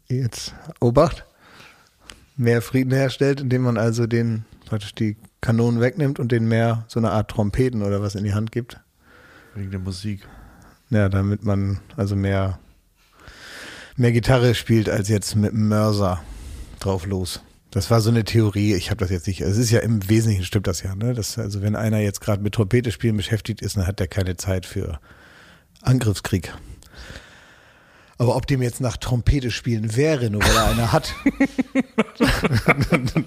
jetzt 0.09 0.55
Obacht 0.81 1.25
mehr 2.37 2.63
Frieden 2.63 2.93
herstellt, 2.93 3.41
indem 3.41 3.63
man 3.63 3.77
also 3.77 4.07
den 4.07 4.45
praktisch 4.65 4.95
die 4.95 5.17
Kanonen 5.41 5.81
wegnimmt 5.81 6.19
und 6.19 6.33
den 6.33 6.47
mehr 6.47 6.85
so 6.89 7.01
eine 7.01 7.11
Art 7.11 7.31
Trompeten 7.31 7.83
oder 7.83 8.03
was 8.03 8.15
in 8.15 8.25
die 8.25 8.35
Hand 8.35 8.53
gibt. 8.53 8.81
Wegen 9.55 9.71
der 9.71 9.81
Musik. 9.81 10.27
Ja, 10.91 11.09
damit 11.09 11.45
man 11.45 11.81
also 11.97 12.17
mehr, 12.17 12.59
mehr 13.97 14.13
Gitarre 14.13 14.55
spielt 14.55 14.89
als 14.89 15.09
jetzt 15.09 15.37
mit 15.37 15.53
dem 15.53 15.69
Mörser 15.69 16.23
drauf 16.79 17.07
los. 17.07 17.41
Das 17.71 17.91
war 17.91 18.01
so 18.01 18.11
eine 18.11 18.25
Theorie, 18.25 18.75
ich 18.75 18.91
habe 18.91 18.99
das 18.99 19.11
jetzt 19.11 19.29
nicht, 19.29 19.41
es 19.41 19.57
ist 19.57 19.71
ja 19.71 19.79
im 19.81 20.09
Wesentlichen 20.09 20.45
stimmt 20.45 20.67
das 20.67 20.83
ja, 20.83 20.97
ne? 20.97 21.15
Das, 21.15 21.39
also 21.39 21.63
wenn 21.63 21.77
einer 21.77 21.99
jetzt 21.99 22.21
gerade 22.21 22.43
mit 22.43 22.55
Trompete 22.55 22.91
spielen 22.91 23.17
beschäftigt 23.17 23.63
ist, 23.63 23.77
dann 23.77 23.87
hat 23.87 24.01
der 24.01 24.09
keine 24.09 24.37
Zeit 24.37 24.67
für 24.67 24.99
Angriffskrieg. 25.83 26.53
Aber 28.21 28.37
ob 28.37 28.47
dem 28.47 28.61
jetzt 28.61 28.83
nach 28.83 28.99
Trompete 28.99 29.51
spielen 29.51 29.97
wäre, 29.97 30.29
nur 30.29 30.43
weil 30.43 30.55
er 30.55 30.67
eine 30.67 30.93
hat, 30.93 31.15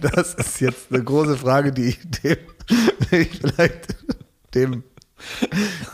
das 0.14 0.36
ist 0.36 0.62
jetzt 0.62 0.94
eine 0.94 1.04
große 1.04 1.36
Frage, 1.36 1.72
die 1.72 1.86
ich 1.86 2.00
dem, 2.22 2.38
die 3.10 3.16
ich 3.16 3.40
vielleicht 3.40 3.96
dem, 4.54 4.84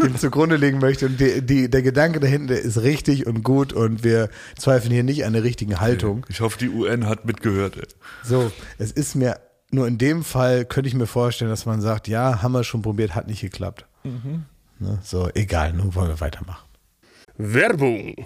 dem 0.03 0.17
zugrunde 0.17 0.57
legen 0.57 0.79
möchte. 0.79 1.05
Und 1.05 1.17
die, 1.17 1.41
die, 1.41 1.69
der 1.69 1.81
Gedanke 1.81 2.19
dahinter 2.19 2.59
ist 2.59 2.81
richtig 2.81 3.25
und 3.25 3.41
gut 3.41 3.71
und 3.71 4.03
wir 4.03 4.29
zweifeln 4.57 4.91
hier 4.91 5.03
nicht 5.03 5.23
an 5.23 5.31
der 5.31 5.45
richtigen 5.45 5.79
Haltung. 5.79 6.25
Ich 6.27 6.41
hoffe, 6.41 6.57
die 6.59 6.67
UN 6.67 7.07
hat 7.07 7.23
mitgehört. 7.23 7.77
Ey. 7.77 7.87
So, 8.25 8.51
es 8.79 8.91
ist 8.91 9.15
mir, 9.15 9.39
nur 9.71 9.87
in 9.87 9.97
dem 9.97 10.25
Fall 10.25 10.65
könnte 10.65 10.89
ich 10.89 10.93
mir 10.93 11.07
vorstellen, 11.07 11.51
dass 11.51 11.65
man 11.65 11.79
sagt, 11.79 12.09
ja, 12.09 12.41
haben 12.41 12.51
wir 12.51 12.65
schon 12.65 12.81
probiert, 12.81 13.15
hat 13.15 13.27
nicht 13.27 13.39
geklappt. 13.39 13.85
Ne, 14.79 14.99
so, 15.03 15.29
egal, 15.35 15.71
nun 15.71 15.95
wollen 15.95 16.09
wir 16.09 16.19
weitermachen. 16.19 16.67
Werbung. 17.37 18.25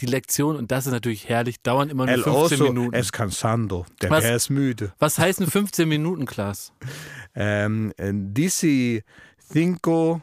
Die 0.00 0.06
Lektion, 0.06 0.56
und 0.56 0.70
das 0.70 0.86
ist 0.86 0.92
natürlich 0.92 1.28
herrlich, 1.28 1.60
dauern 1.62 1.90
immer 1.90 2.06
nur 2.06 2.14
El 2.14 2.22
15 2.22 2.32
oso 2.60 2.64
Minuten. 2.64 2.94
es 2.94 3.12
cansando. 3.12 3.86
Der 4.00 4.10
Was? 4.10 4.24
Bär 4.24 4.36
ist 4.36 4.50
müde. 4.50 4.92
Was 4.98 5.18
heißen 5.18 5.46
15 5.46 5.88
Minuten, 5.88 6.26
Klaas? 6.26 6.72
Ähm, 7.34 7.94
äh, 7.96 8.10
dici 8.12 9.02
cinco 9.50 10.20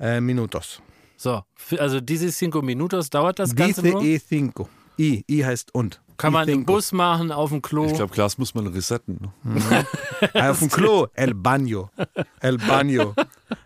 äh, 0.00 0.22
minutos. 0.22 0.80
So, 1.18 1.42
also 1.78 2.00
diese 2.00 2.30
cinco 2.30 2.62
minutos 2.62 3.10
dauert 3.10 3.38
das 3.38 3.54
Ganze 3.54 3.82
Dice 3.82 3.92
nur. 3.92 4.02
e 4.02 4.18
cinco. 4.18 4.68
I, 4.98 5.22
I 5.30 5.44
heißt 5.44 5.74
und. 5.74 6.00
Kann 6.16 6.32
man 6.32 6.48
im 6.48 6.60
cinco. 6.60 6.72
Bus 6.72 6.92
machen, 6.92 7.30
auf 7.30 7.50
dem 7.50 7.60
Klo. 7.60 7.84
Ich 7.84 7.92
glaube, 7.92 8.14
Glas 8.14 8.38
muss 8.38 8.54
man 8.54 8.66
resetten. 8.68 9.30
ne? 9.44 9.86
Ah, 10.32 10.48
Auf 10.50 10.60
dem 10.60 10.70
Klo. 10.70 11.08
El 11.12 11.34
baño. 11.34 11.90
El 12.40 12.56
baño. 12.56 13.14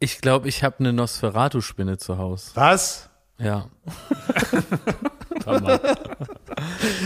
Ich 0.00 0.20
glaube, 0.20 0.48
ich 0.48 0.64
habe 0.64 0.80
eine 0.80 0.92
Nosferatu-Spinne 0.92 1.98
zu 1.98 2.18
Hause. 2.18 2.50
Was? 2.54 3.10
Ja. 3.38 3.68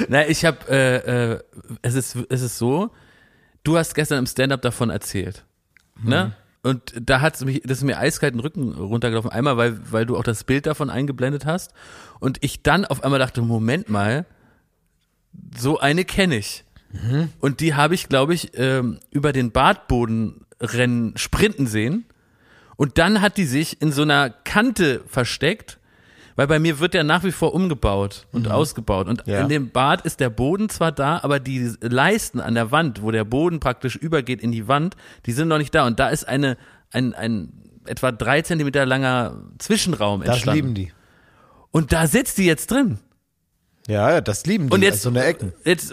Na, 0.08 0.26
ich 0.26 0.44
habe, 0.44 0.58
äh, 0.68 1.32
äh, 1.32 1.40
es 1.82 1.94
ist, 1.94 2.16
es 2.28 2.42
ist 2.42 2.56
so, 2.58 2.90
du 3.64 3.76
hast 3.76 3.94
gestern 3.94 4.18
im 4.18 4.26
Stand-up 4.26 4.62
davon 4.62 4.90
erzählt, 4.90 5.44
ne? 6.02 6.34
Und 6.62 6.94
da 6.98 7.20
hat 7.20 7.38
mich, 7.42 7.60
das 7.62 7.78
ist 7.78 7.84
mir 7.84 7.98
eiskalt 7.98 8.32
den 8.32 8.40
Rücken 8.40 8.72
runtergelaufen. 8.72 9.30
Einmal, 9.30 9.58
weil, 9.58 9.92
weil 9.92 10.06
du 10.06 10.16
auch 10.16 10.22
das 10.22 10.44
Bild 10.44 10.64
davon 10.64 10.88
eingeblendet 10.88 11.44
hast. 11.44 11.72
Und 12.20 12.38
ich 12.40 12.62
dann 12.62 12.86
auf 12.86 13.04
einmal 13.04 13.18
dachte, 13.18 13.42
Moment 13.42 13.90
mal, 13.90 14.24
so 15.54 15.78
eine 15.78 16.06
kenne 16.06 16.36
ich. 16.36 16.64
Und 17.40 17.60
die 17.60 17.74
habe 17.74 17.94
ich, 17.94 18.08
glaube 18.08 18.32
ich, 18.32 18.52
ähm, 18.54 18.98
über 19.10 19.32
den 19.34 19.50
Badboden 19.50 20.46
rennen, 20.58 21.14
sprinten 21.18 21.66
sehen. 21.66 22.06
Und 22.76 22.98
dann 22.98 23.20
hat 23.20 23.36
die 23.36 23.44
sich 23.46 23.80
in 23.80 23.92
so 23.92 24.02
einer 24.02 24.30
Kante 24.30 25.02
versteckt, 25.06 25.78
weil 26.36 26.48
bei 26.48 26.58
mir 26.58 26.80
wird 26.80 26.94
der 26.94 27.04
nach 27.04 27.22
wie 27.22 27.30
vor 27.30 27.54
umgebaut 27.54 28.26
und 28.32 28.48
ausgebaut. 28.50 29.06
Und 29.08 29.22
Ja. 29.26 29.40
in 29.42 29.48
dem 29.48 29.70
Bad 29.70 30.00
ist 30.04 30.18
der 30.18 30.30
Boden 30.30 30.68
zwar 30.68 30.90
da, 30.90 31.20
aber 31.22 31.38
die 31.38 31.72
Leisten 31.80 32.40
an 32.40 32.54
der 32.56 32.72
Wand, 32.72 33.02
wo 33.02 33.12
der 33.12 33.24
Boden 33.24 33.60
praktisch 33.60 33.94
übergeht 33.94 34.40
in 34.42 34.50
die 34.50 34.66
Wand, 34.66 34.96
die 35.26 35.32
sind 35.32 35.46
noch 35.48 35.58
nicht 35.58 35.74
da. 35.74 35.86
Und 35.86 36.00
da 36.00 36.08
ist 36.08 36.26
eine, 36.26 36.56
ein, 36.90 37.14
ein 37.14 37.52
etwa 37.86 38.10
drei 38.10 38.42
Zentimeter 38.42 38.84
langer 38.86 39.36
Zwischenraum 39.58 40.20
Das 40.22 40.30
entstanden. 40.36 40.56
lieben 40.56 40.74
die. 40.74 40.92
Und 41.70 41.92
da 41.92 42.06
sitzt 42.08 42.38
die 42.38 42.46
jetzt 42.46 42.70
drin. 42.70 42.98
Ja, 43.86 44.12
ja, 44.12 44.20
das 44.22 44.46
lieben 44.46 44.68
die, 44.68 44.74
Und 44.74 44.82
jetzt, 44.82 45.02
so 45.02 45.10
eine 45.10 45.24
Ecken. 45.24 45.52
jetzt 45.64 45.92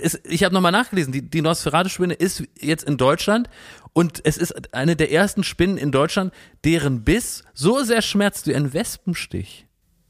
ist, 0.00 0.20
ich 0.24 0.44
habe 0.44 0.54
nochmal 0.54 0.72
nachgelesen, 0.72 1.12
die, 1.12 1.22
die 1.22 1.42
Nosferatu-Spinne 1.42 2.14
ist 2.14 2.42
jetzt 2.58 2.84
in 2.84 2.96
Deutschland 2.96 3.50
und 3.92 4.20
es 4.24 4.38
ist 4.38 4.72
eine 4.74 4.96
der 4.96 5.12
ersten 5.12 5.44
Spinnen 5.44 5.76
in 5.76 5.92
Deutschland, 5.92 6.32
deren 6.64 7.04
Biss 7.04 7.44
so 7.52 7.82
sehr 7.82 8.00
schmerzt 8.00 8.46
wie 8.46 8.54
ein 8.54 8.72
Wespenstich. 8.72 9.66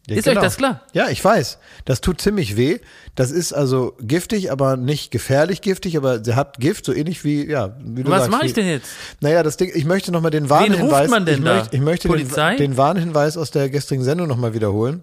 Ja, 0.09 0.17
ist 0.17 0.25
genau. 0.25 0.41
euch 0.41 0.45
das 0.47 0.57
klar? 0.57 0.83
Ja, 0.95 1.11
ich 1.11 1.23
weiß. 1.23 1.59
Das 1.85 2.01
tut 2.01 2.21
ziemlich 2.21 2.57
weh. 2.57 2.79
Das 3.15 3.31
ist 3.31 3.53
also 3.53 3.95
giftig, 4.01 4.51
aber 4.51 4.79
nicht 4.79 5.11
gefährlich 5.11 5.61
giftig, 5.61 5.99
aber 5.99 6.25
sie 6.25 6.35
hat 6.35 6.59
Gift, 6.61 6.87
so 6.87 6.95
ähnlich 6.95 7.25
wie, 7.25 7.47
ja, 7.47 7.77
wie 7.81 8.05
du 8.05 8.11
Was 8.11 8.21
sagst. 8.21 8.31
mache 8.31 8.47
ich 8.47 8.55
denn 8.55 8.67
jetzt? 8.67 8.91
Naja, 9.21 9.43
das 9.43 9.59
Ding, 9.59 9.71
ich 9.75 9.85
möchte 9.85 10.11
nochmal 10.11 10.31
den 10.31 10.45
ruft 10.45 10.51
Warnhinweis. 10.51 11.11
man 11.11 11.27
denn 11.27 11.41
ich 11.41 11.45
da? 11.45 11.57
Möchte, 11.57 11.77
ich 11.77 11.83
möchte 11.83 12.09
den, 12.09 12.57
den 12.57 12.77
Warnhinweis 12.79 13.37
aus 13.37 13.51
der 13.51 13.69
gestrigen 13.69 14.03
Sendung 14.03 14.29
nochmal 14.29 14.55
wiederholen. 14.55 15.03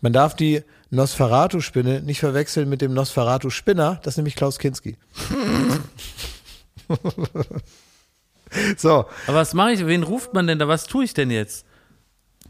Man 0.00 0.12
darf 0.12 0.34
die 0.34 0.62
Nosferatu-Spinne 0.90 2.02
nicht 2.02 2.20
verwechseln 2.20 2.68
mit 2.68 2.80
dem 2.80 2.94
Nosferatu-Spinner, 2.94 4.00
das 4.02 4.14
ist 4.14 4.18
nämlich 4.18 4.36
Klaus 4.36 4.58
Kinski. 4.58 4.96
so, 8.76 9.06
Aber 9.26 9.36
was 9.38 9.54
mache 9.54 9.72
ich? 9.72 9.86
Wen 9.86 10.02
ruft 10.02 10.34
man 10.34 10.46
denn 10.46 10.58
da? 10.58 10.68
Was 10.68 10.84
tue 10.84 11.04
ich 11.04 11.14
denn 11.14 11.30
jetzt? 11.30 11.66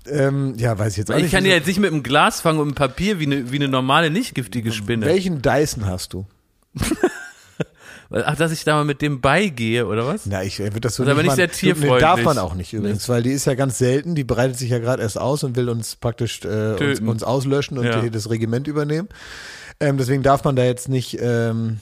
ähm, 0.08 0.54
ja, 0.56 0.78
weiß 0.78 0.92
ich 0.92 0.98
jetzt 0.98 1.10
auch 1.10 1.14
Weil 1.14 1.22
nicht. 1.22 1.32
ich 1.32 1.36
kann 1.36 1.44
ja 1.44 1.54
jetzt 1.54 1.66
nicht 1.66 1.80
mit 1.80 1.90
einem 1.90 2.02
Glas 2.02 2.40
fangen 2.40 2.58
und 2.58 2.68
einem 2.68 2.74
Papier 2.74 3.18
wie 3.18 3.26
eine, 3.26 3.50
wie 3.50 3.56
eine 3.56 3.68
normale, 3.68 4.10
nicht 4.10 4.34
giftige 4.34 4.72
Spinne. 4.72 5.06
Welchen 5.06 5.42
Dyson 5.42 5.86
hast 5.86 6.12
du? 6.12 6.26
Ach, 8.10 8.36
dass 8.36 8.52
ich 8.52 8.64
da 8.64 8.74
mal 8.76 8.84
mit 8.84 9.02
dem 9.02 9.20
beigehe, 9.20 9.86
oder 9.86 10.06
was? 10.06 10.26
Na, 10.26 10.42
ich 10.44 10.58
wird 10.58 10.84
das 10.84 10.94
so 10.96 11.02
Das 11.04 11.08
ist 11.08 11.12
aber 11.12 11.22
nicht 11.22 11.26
nicht 11.30 11.36
sehr 11.36 11.50
tierfreundlich. 11.50 12.00
Darf 12.00 12.22
man 12.22 12.38
auch 12.38 12.54
nicht 12.54 12.72
übrigens, 12.72 13.08
weil 13.08 13.22
die 13.22 13.30
ist 13.32 13.46
ja 13.46 13.54
ganz 13.54 13.78
selten. 13.78 14.14
Die 14.14 14.24
breitet 14.24 14.56
sich 14.58 14.70
ja 14.70 14.78
gerade 14.78 15.02
erst 15.02 15.18
aus 15.18 15.42
und 15.44 15.56
will 15.56 15.68
uns 15.68 15.96
praktisch 15.96 16.44
äh, 16.44 16.74
uns, 16.74 17.00
uns 17.00 17.22
auslöschen 17.24 17.78
und 17.78 17.84
Ja. 17.86 18.00
die, 18.00 18.10
das 18.10 18.30
Regiment 18.30 18.68
übernehmen. 18.68 19.08
Ähm, 19.80 19.98
deswegen 19.98 20.22
darf 20.22 20.44
man 20.44 20.56
da 20.56 20.64
jetzt 20.64 20.88
nicht, 20.88 21.18
ähm, 21.20 21.80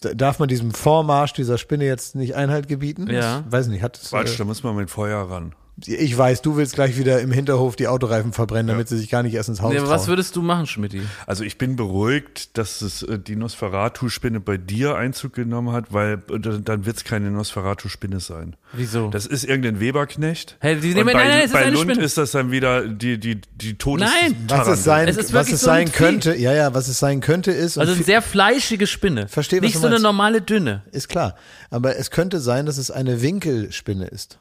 da- 0.00 0.14
darf 0.14 0.38
man 0.38 0.48
diesem 0.48 0.72
Vormarsch 0.72 1.32
dieser 1.32 1.58
Spinne 1.58 1.84
jetzt 1.84 2.14
nicht 2.14 2.34
Einhalt 2.36 2.68
gebieten. 2.68 3.08
Ja. 3.10 3.42
Ich 3.46 3.52
weiß 3.52 3.66
nicht, 3.68 3.82
hat 3.82 3.98
es, 4.00 4.10
Quatsch, 4.10 4.34
äh, 4.34 4.38
da 4.38 4.44
muss 4.44 4.62
man 4.62 4.76
mit 4.76 4.90
Feuer 4.90 5.28
ran. 5.28 5.54
Ich 5.86 6.16
weiß, 6.16 6.42
du 6.42 6.56
willst 6.56 6.74
gleich 6.74 6.96
wieder 6.96 7.20
im 7.20 7.32
Hinterhof 7.32 7.74
die 7.74 7.88
Autoreifen 7.88 8.32
verbrennen, 8.32 8.68
damit 8.68 8.88
sie 8.88 8.96
sich 8.96 9.10
gar 9.10 9.22
nicht 9.24 9.34
erst 9.34 9.48
ins 9.48 9.60
Haus 9.60 9.72
Nee, 9.72 9.78
trauen. 9.78 9.90
was 9.90 10.06
würdest 10.06 10.36
du 10.36 10.42
machen, 10.42 10.66
Schmidti? 10.66 11.02
Also 11.26 11.42
ich 11.42 11.58
bin 11.58 11.74
beruhigt, 11.74 12.56
dass 12.56 12.80
es 12.80 13.02
äh, 13.02 13.18
die 13.18 13.34
Nosferatu-Spinne 13.34 14.38
bei 14.40 14.56
dir 14.56 14.94
Einzug 14.96 15.32
genommen 15.32 15.72
hat, 15.72 15.92
weil 15.92 16.22
äh, 16.30 16.38
dann 16.62 16.86
wird 16.86 16.96
es 16.98 17.04
keine 17.04 17.30
Nosferatu-Spinne 17.32 18.20
sein. 18.20 18.54
Wieso? 18.72 19.08
Das 19.10 19.26
ist 19.26 19.44
irgendein 19.44 19.80
Weberknecht. 19.80 20.56
Hey, 20.60 20.76
die- 20.80 20.94
nein, 20.94 21.06
bei, 21.06 21.12
nein, 21.14 21.28
nein, 21.28 21.38
es 21.40 21.44
ist 21.46 21.52
bei 21.52 21.58
eine 21.64 21.70
Lund 21.72 21.90
Spinne. 21.90 22.04
ist 22.04 22.18
das 22.18 22.30
dann 22.30 22.50
wieder 22.52 22.86
die, 22.86 23.18
die, 23.18 23.40
die 23.56 23.74
Todes 23.76 24.08
Nein. 24.22 24.36
was 24.48 24.68
es 24.68 24.84
sein, 24.84 25.08
Es 25.08 25.16
ist 25.16 25.32
was 25.32 25.46
wirklich 25.48 25.54
es 25.54 25.60
so 25.62 25.70
ein 25.70 25.86
sein 25.88 25.92
könnte, 25.92 26.36
ja, 26.36 26.52
ja, 26.52 26.72
was 26.74 26.86
es 26.88 26.98
sein 27.00 27.20
könnte 27.20 27.50
ist, 27.50 27.78
Also 27.78 27.94
eine 27.94 28.02
sehr 28.04 28.22
fleischige 28.22 28.86
Spinne. 28.86 29.26
Verstehe, 29.28 29.58
was 29.58 29.64
Nicht 29.64 29.76
du 29.76 29.80
so 29.80 29.86
eine 29.88 29.98
normale 30.00 30.40
dünne. 30.40 30.82
Ist 30.92 31.08
klar. 31.08 31.34
Aber 31.70 31.96
es 31.96 32.10
könnte 32.10 32.38
sein, 32.40 32.66
dass 32.66 32.78
es 32.78 32.90
eine 32.92 33.22
Winkelspinne 33.22 34.06
ist. 34.06 34.38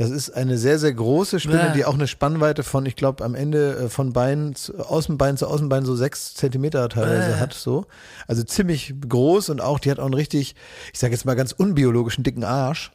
Das 0.00 0.08
ist 0.08 0.30
eine 0.30 0.56
sehr, 0.56 0.78
sehr 0.78 0.94
große 0.94 1.40
Spinne, 1.40 1.58
Bäh. 1.58 1.72
die 1.74 1.84
auch 1.84 1.92
eine 1.92 2.06
Spannweite 2.06 2.62
von, 2.62 2.86
ich 2.86 2.96
glaube, 2.96 3.22
am 3.22 3.34
Ende 3.34 3.76
äh, 3.76 3.88
von 3.90 4.14
Bein, 4.14 4.54
zu, 4.54 4.78
Außenbein 4.78 5.36
zu 5.36 5.46
Außenbein 5.46 5.84
so 5.84 5.94
sechs 5.94 6.32
Zentimeter 6.32 6.88
teilweise 6.88 7.32
Bäh. 7.32 7.38
hat, 7.38 7.52
so. 7.52 7.84
Also 8.26 8.42
ziemlich 8.42 8.94
groß 9.06 9.50
und 9.50 9.60
auch, 9.60 9.78
die 9.78 9.90
hat 9.90 9.98
auch 10.00 10.06
einen 10.06 10.14
richtig, 10.14 10.54
ich 10.94 10.98
sage 10.98 11.12
jetzt 11.12 11.26
mal 11.26 11.34
ganz 11.34 11.52
unbiologischen 11.52 12.24
dicken 12.24 12.44
Arsch. 12.44 12.92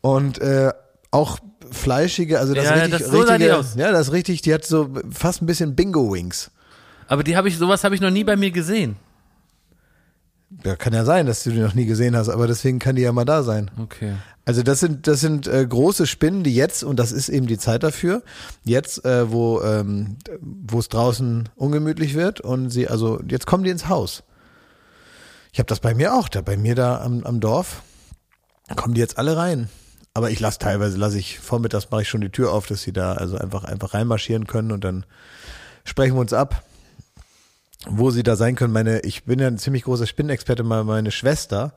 und 0.00 0.38
äh, 0.38 0.72
auch 1.10 1.38
fleischige, 1.70 2.40
also 2.40 2.54
das 2.54 2.64
Ja, 2.64 2.72
richtig, 2.72 3.00
das- 3.00 3.10
so 3.10 3.18
richtige, 3.20 3.62
ja, 3.76 3.92
das 3.92 4.10
richtig, 4.10 4.40
die 4.40 4.54
hat 4.54 4.64
so 4.64 4.88
fast 5.10 5.42
ein 5.42 5.46
bisschen 5.46 5.74
Bingo-Wings. 5.76 6.50
Aber 7.08 7.22
die 7.24 7.36
habe 7.36 7.48
ich, 7.48 7.58
sowas 7.58 7.84
habe 7.84 7.94
ich 7.94 8.00
noch 8.00 8.08
nie 8.10 8.24
bei 8.24 8.36
mir 8.36 8.50
gesehen. 8.52 8.96
Ja, 10.62 10.76
kann 10.76 10.92
ja 10.92 11.04
sein, 11.04 11.26
dass 11.26 11.42
du 11.42 11.50
die 11.50 11.58
noch 11.58 11.74
nie 11.74 11.86
gesehen 11.86 12.16
hast, 12.16 12.28
aber 12.28 12.46
deswegen 12.46 12.78
kann 12.78 12.96
die 12.96 13.02
ja 13.02 13.12
mal 13.12 13.24
da 13.24 13.42
sein. 13.42 13.70
Okay. 13.78 14.14
Also 14.44 14.62
das 14.62 14.80
sind 14.80 15.06
das 15.06 15.20
sind 15.20 15.46
äh, 15.46 15.66
große 15.66 16.06
Spinnen, 16.06 16.42
die 16.42 16.54
jetzt 16.54 16.84
und 16.84 16.96
das 16.96 17.12
ist 17.12 17.30
eben 17.30 17.46
die 17.46 17.58
Zeit 17.58 17.82
dafür. 17.82 18.22
Jetzt, 18.62 19.04
äh, 19.04 19.30
wo 19.32 19.62
ähm, 19.62 20.16
wo 20.40 20.78
es 20.78 20.88
draußen 20.88 21.48
ungemütlich 21.56 22.14
wird 22.14 22.40
und 22.40 22.70
sie 22.70 22.88
also 22.88 23.20
jetzt 23.26 23.46
kommen 23.46 23.64
die 23.64 23.70
ins 23.70 23.88
Haus. 23.88 24.22
Ich 25.52 25.58
habe 25.58 25.66
das 25.66 25.80
bei 25.80 25.94
mir 25.94 26.14
auch, 26.14 26.28
da 26.28 26.42
bei 26.42 26.56
mir 26.56 26.74
da 26.74 27.00
am, 27.00 27.24
am 27.24 27.40
Dorf 27.40 27.82
kommen 28.76 28.94
die 28.94 29.00
jetzt 29.00 29.18
alle 29.18 29.36
rein. 29.36 29.68
Aber 30.12 30.30
ich 30.30 30.40
lasse 30.40 30.58
teilweise 30.58 30.98
lasse 30.98 31.18
ich 31.18 31.38
vormittags 31.38 31.90
mache 31.90 32.02
ich 32.02 32.08
schon 32.08 32.20
die 32.20 32.30
Tür 32.30 32.52
auf, 32.52 32.66
dass 32.66 32.82
sie 32.82 32.92
da 32.92 33.14
also 33.14 33.38
einfach 33.38 33.64
einfach 33.64 33.94
reinmarschieren 33.94 34.46
können 34.46 34.72
und 34.72 34.84
dann 34.84 35.06
sprechen 35.84 36.14
wir 36.14 36.20
uns 36.20 36.32
ab, 36.32 36.62
wo 37.88 38.10
sie 38.10 38.22
da 38.22 38.36
sein 38.36 38.56
können. 38.56 38.72
Meine, 38.72 39.00
ich 39.00 39.24
bin 39.24 39.38
ja 39.38 39.46
ein 39.46 39.58
ziemlich 39.58 39.84
großer 39.84 40.06
Spinnenexperte, 40.06 40.62
meine 40.62 41.10
Schwester 41.10 41.74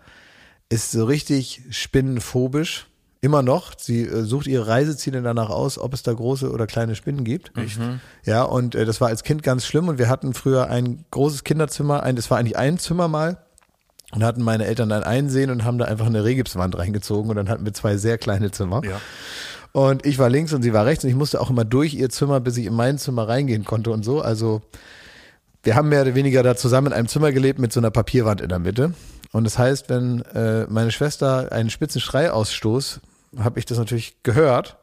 ist 0.69 0.91
so 0.91 1.05
richtig 1.05 1.61
spinnenphobisch. 1.69 2.87
Immer 3.19 3.41
noch. 3.41 3.73
Sie 3.77 4.03
äh, 4.03 4.23
sucht 4.23 4.45
ihre 4.45 4.67
Reiseziele 4.67 5.21
danach 5.23 5.49
aus, 5.49 5.79
ob 5.79 5.93
es 5.93 6.03
da 6.03 6.13
große 6.13 6.51
oder 6.51 6.67
kleine 6.67 6.95
Spinnen 6.95 7.23
gibt. 7.23 7.51
Echt? 7.57 7.79
Ja, 8.25 8.43
und 8.43 8.75
äh, 8.75 8.85
das 8.85 9.01
war 9.01 9.07
als 9.07 9.23
Kind 9.23 9.41
ganz 9.41 9.65
schlimm. 9.65 9.87
Und 9.87 9.97
wir 9.97 10.07
hatten 10.07 10.35
früher 10.35 10.69
ein 10.69 11.03
großes 11.09 11.43
Kinderzimmer, 11.43 12.03
ein, 12.03 12.15
das 12.15 12.29
war 12.29 12.37
eigentlich 12.37 12.57
ein 12.57 12.77
Zimmer 12.77 13.07
mal. 13.07 13.37
Und 14.13 14.23
hatten 14.23 14.41
meine 14.41 14.65
Eltern 14.65 14.87
dann 14.87 15.03
einsehen 15.03 15.49
und 15.49 15.65
haben 15.65 15.79
da 15.79 15.85
einfach 15.85 16.05
eine 16.05 16.23
Rehgipswand 16.23 16.77
reingezogen. 16.77 17.29
Und 17.29 17.35
dann 17.35 17.49
hatten 17.49 17.65
wir 17.65 17.73
zwei 17.73 17.97
sehr 17.97 18.17
kleine 18.17 18.51
Zimmer. 18.51 18.81
Ja. 18.85 19.01
Und 19.73 20.05
ich 20.05 20.17
war 20.17 20.29
links 20.29 20.53
und 20.53 20.61
sie 20.61 20.71
war 20.71 20.85
rechts. 20.85 21.03
Und 21.03 21.09
ich 21.09 21.15
musste 21.15 21.41
auch 21.41 21.49
immer 21.49 21.65
durch 21.65 21.93
ihr 21.95 22.09
Zimmer, 22.09 22.39
bis 22.39 22.55
ich 22.55 22.67
in 22.67 22.73
mein 22.73 22.97
Zimmer 22.99 23.27
reingehen 23.27 23.65
konnte 23.65 23.91
und 23.91 24.03
so. 24.03 24.21
Also 24.21 24.61
wir 25.67 25.75
haben 25.75 25.89
mehr 25.89 26.03
oder 26.03 26.15
weniger 26.15 26.43
da 26.43 26.55
zusammen 26.55 26.87
in 26.87 26.93
einem 26.93 27.09
Zimmer 27.09 27.33
gelebt 27.33 27.59
mit 27.59 27.73
so 27.73 27.81
einer 27.81 27.91
Papierwand 27.91 28.39
in 28.39 28.47
der 28.47 28.57
Mitte. 28.57 28.93
Und 29.33 29.43
das 29.43 29.57
heißt, 29.57 29.89
wenn 29.89 30.21
äh, 30.33 30.65
meine 30.69 30.91
Schwester 30.91 31.51
einen 31.51 31.69
spitzen 31.69 31.99
Schrei 31.99 32.31
ausstoß, 32.31 33.01
habe 33.37 33.59
ich 33.59 33.65
das 33.65 33.77
natürlich 33.77 34.23
gehört. 34.23 34.77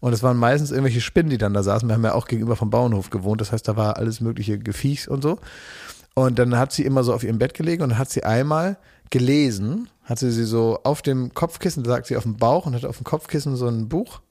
Und 0.00 0.14
es 0.14 0.22
waren 0.22 0.38
meistens 0.38 0.70
irgendwelche 0.70 1.02
Spinnen, 1.02 1.28
die 1.28 1.36
dann 1.36 1.52
da 1.52 1.62
saßen. 1.62 1.86
Wir 1.86 1.94
haben 1.94 2.04
ja 2.04 2.14
auch 2.14 2.26
gegenüber 2.26 2.56
vom 2.56 2.70
Bauernhof 2.70 3.10
gewohnt. 3.10 3.42
Das 3.42 3.52
heißt, 3.52 3.68
da 3.68 3.76
war 3.76 3.98
alles 3.98 4.22
mögliche 4.22 4.58
Gefiechs 4.58 5.06
und 5.06 5.20
so. 5.20 5.40
Und 6.14 6.38
dann 6.38 6.56
hat 6.56 6.72
sie 6.72 6.86
immer 6.86 7.04
so 7.04 7.12
auf 7.12 7.22
ihrem 7.22 7.38
Bett 7.38 7.52
gelegen 7.52 7.82
und 7.82 7.98
hat 7.98 8.08
sie 8.08 8.24
einmal 8.24 8.78
gelesen, 9.10 9.90
hat 10.04 10.20
sie 10.20 10.30
sie 10.30 10.46
so 10.46 10.80
auf 10.84 11.02
dem 11.02 11.34
Kopfkissen, 11.34 11.84
sagt 11.84 12.06
sie 12.06 12.16
auf 12.16 12.22
dem 12.22 12.38
Bauch 12.38 12.64
und 12.64 12.74
hat 12.74 12.86
auf 12.86 12.96
dem 12.96 13.04
Kopfkissen 13.04 13.56
so 13.56 13.68
ein 13.68 13.90
Buch. 13.90 14.22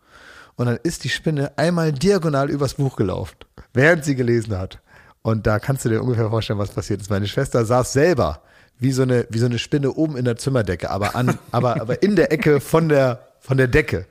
Und 0.55 0.65
dann 0.65 0.79
ist 0.81 1.03
die 1.03 1.09
Spinne 1.09 1.55
einmal 1.55 1.93
diagonal 1.93 2.49
übers 2.49 2.73
Buch 2.73 2.95
gelaufen, 2.95 3.35
während 3.73 4.03
sie 4.05 4.15
gelesen 4.15 4.57
hat. 4.57 4.81
Und 5.21 5.47
da 5.47 5.59
kannst 5.59 5.85
du 5.85 5.89
dir 5.89 6.01
ungefähr 6.01 6.29
vorstellen, 6.29 6.59
was 6.59 6.71
passiert 6.71 7.01
ist. 7.01 7.09
Meine 7.09 7.27
Schwester 7.27 7.65
saß 7.65 7.93
selber 7.93 8.41
wie 8.77 8.91
so 8.91 9.01
eine, 9.03 9.27
wie 9.29 9.39
so 9.39 9.45
eine 9.45 9.59
Spinne 9.59 9.91
oben 9.91 10.15
in 10.15 10.25
der 10.25 10.37
Zimmerdecke, 10.37 10.89
aber 10.89 11.15
an, 11.15 11.37
aber, 11.51 11.81
aber 11.81 12.01
in 12.01 12.15
der 12.15 12.31
Ecke 12.31 12.61
von 12.61 12.89
der, 12.89 13.27
von 13.39 13.57
der 13.57 13.67
Decke. 13.67 14.05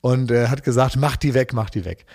Und 0.00 0.30
äh, 0.30 0.48
hat 0.48 0.62
gesagt, 0.62 0.96
mach 0.96 1.16
die 1.16 1.34
weg, 1.34 1.52
mach 1.52 1.68
die 1.68 1.84
weg. 1.84 2.06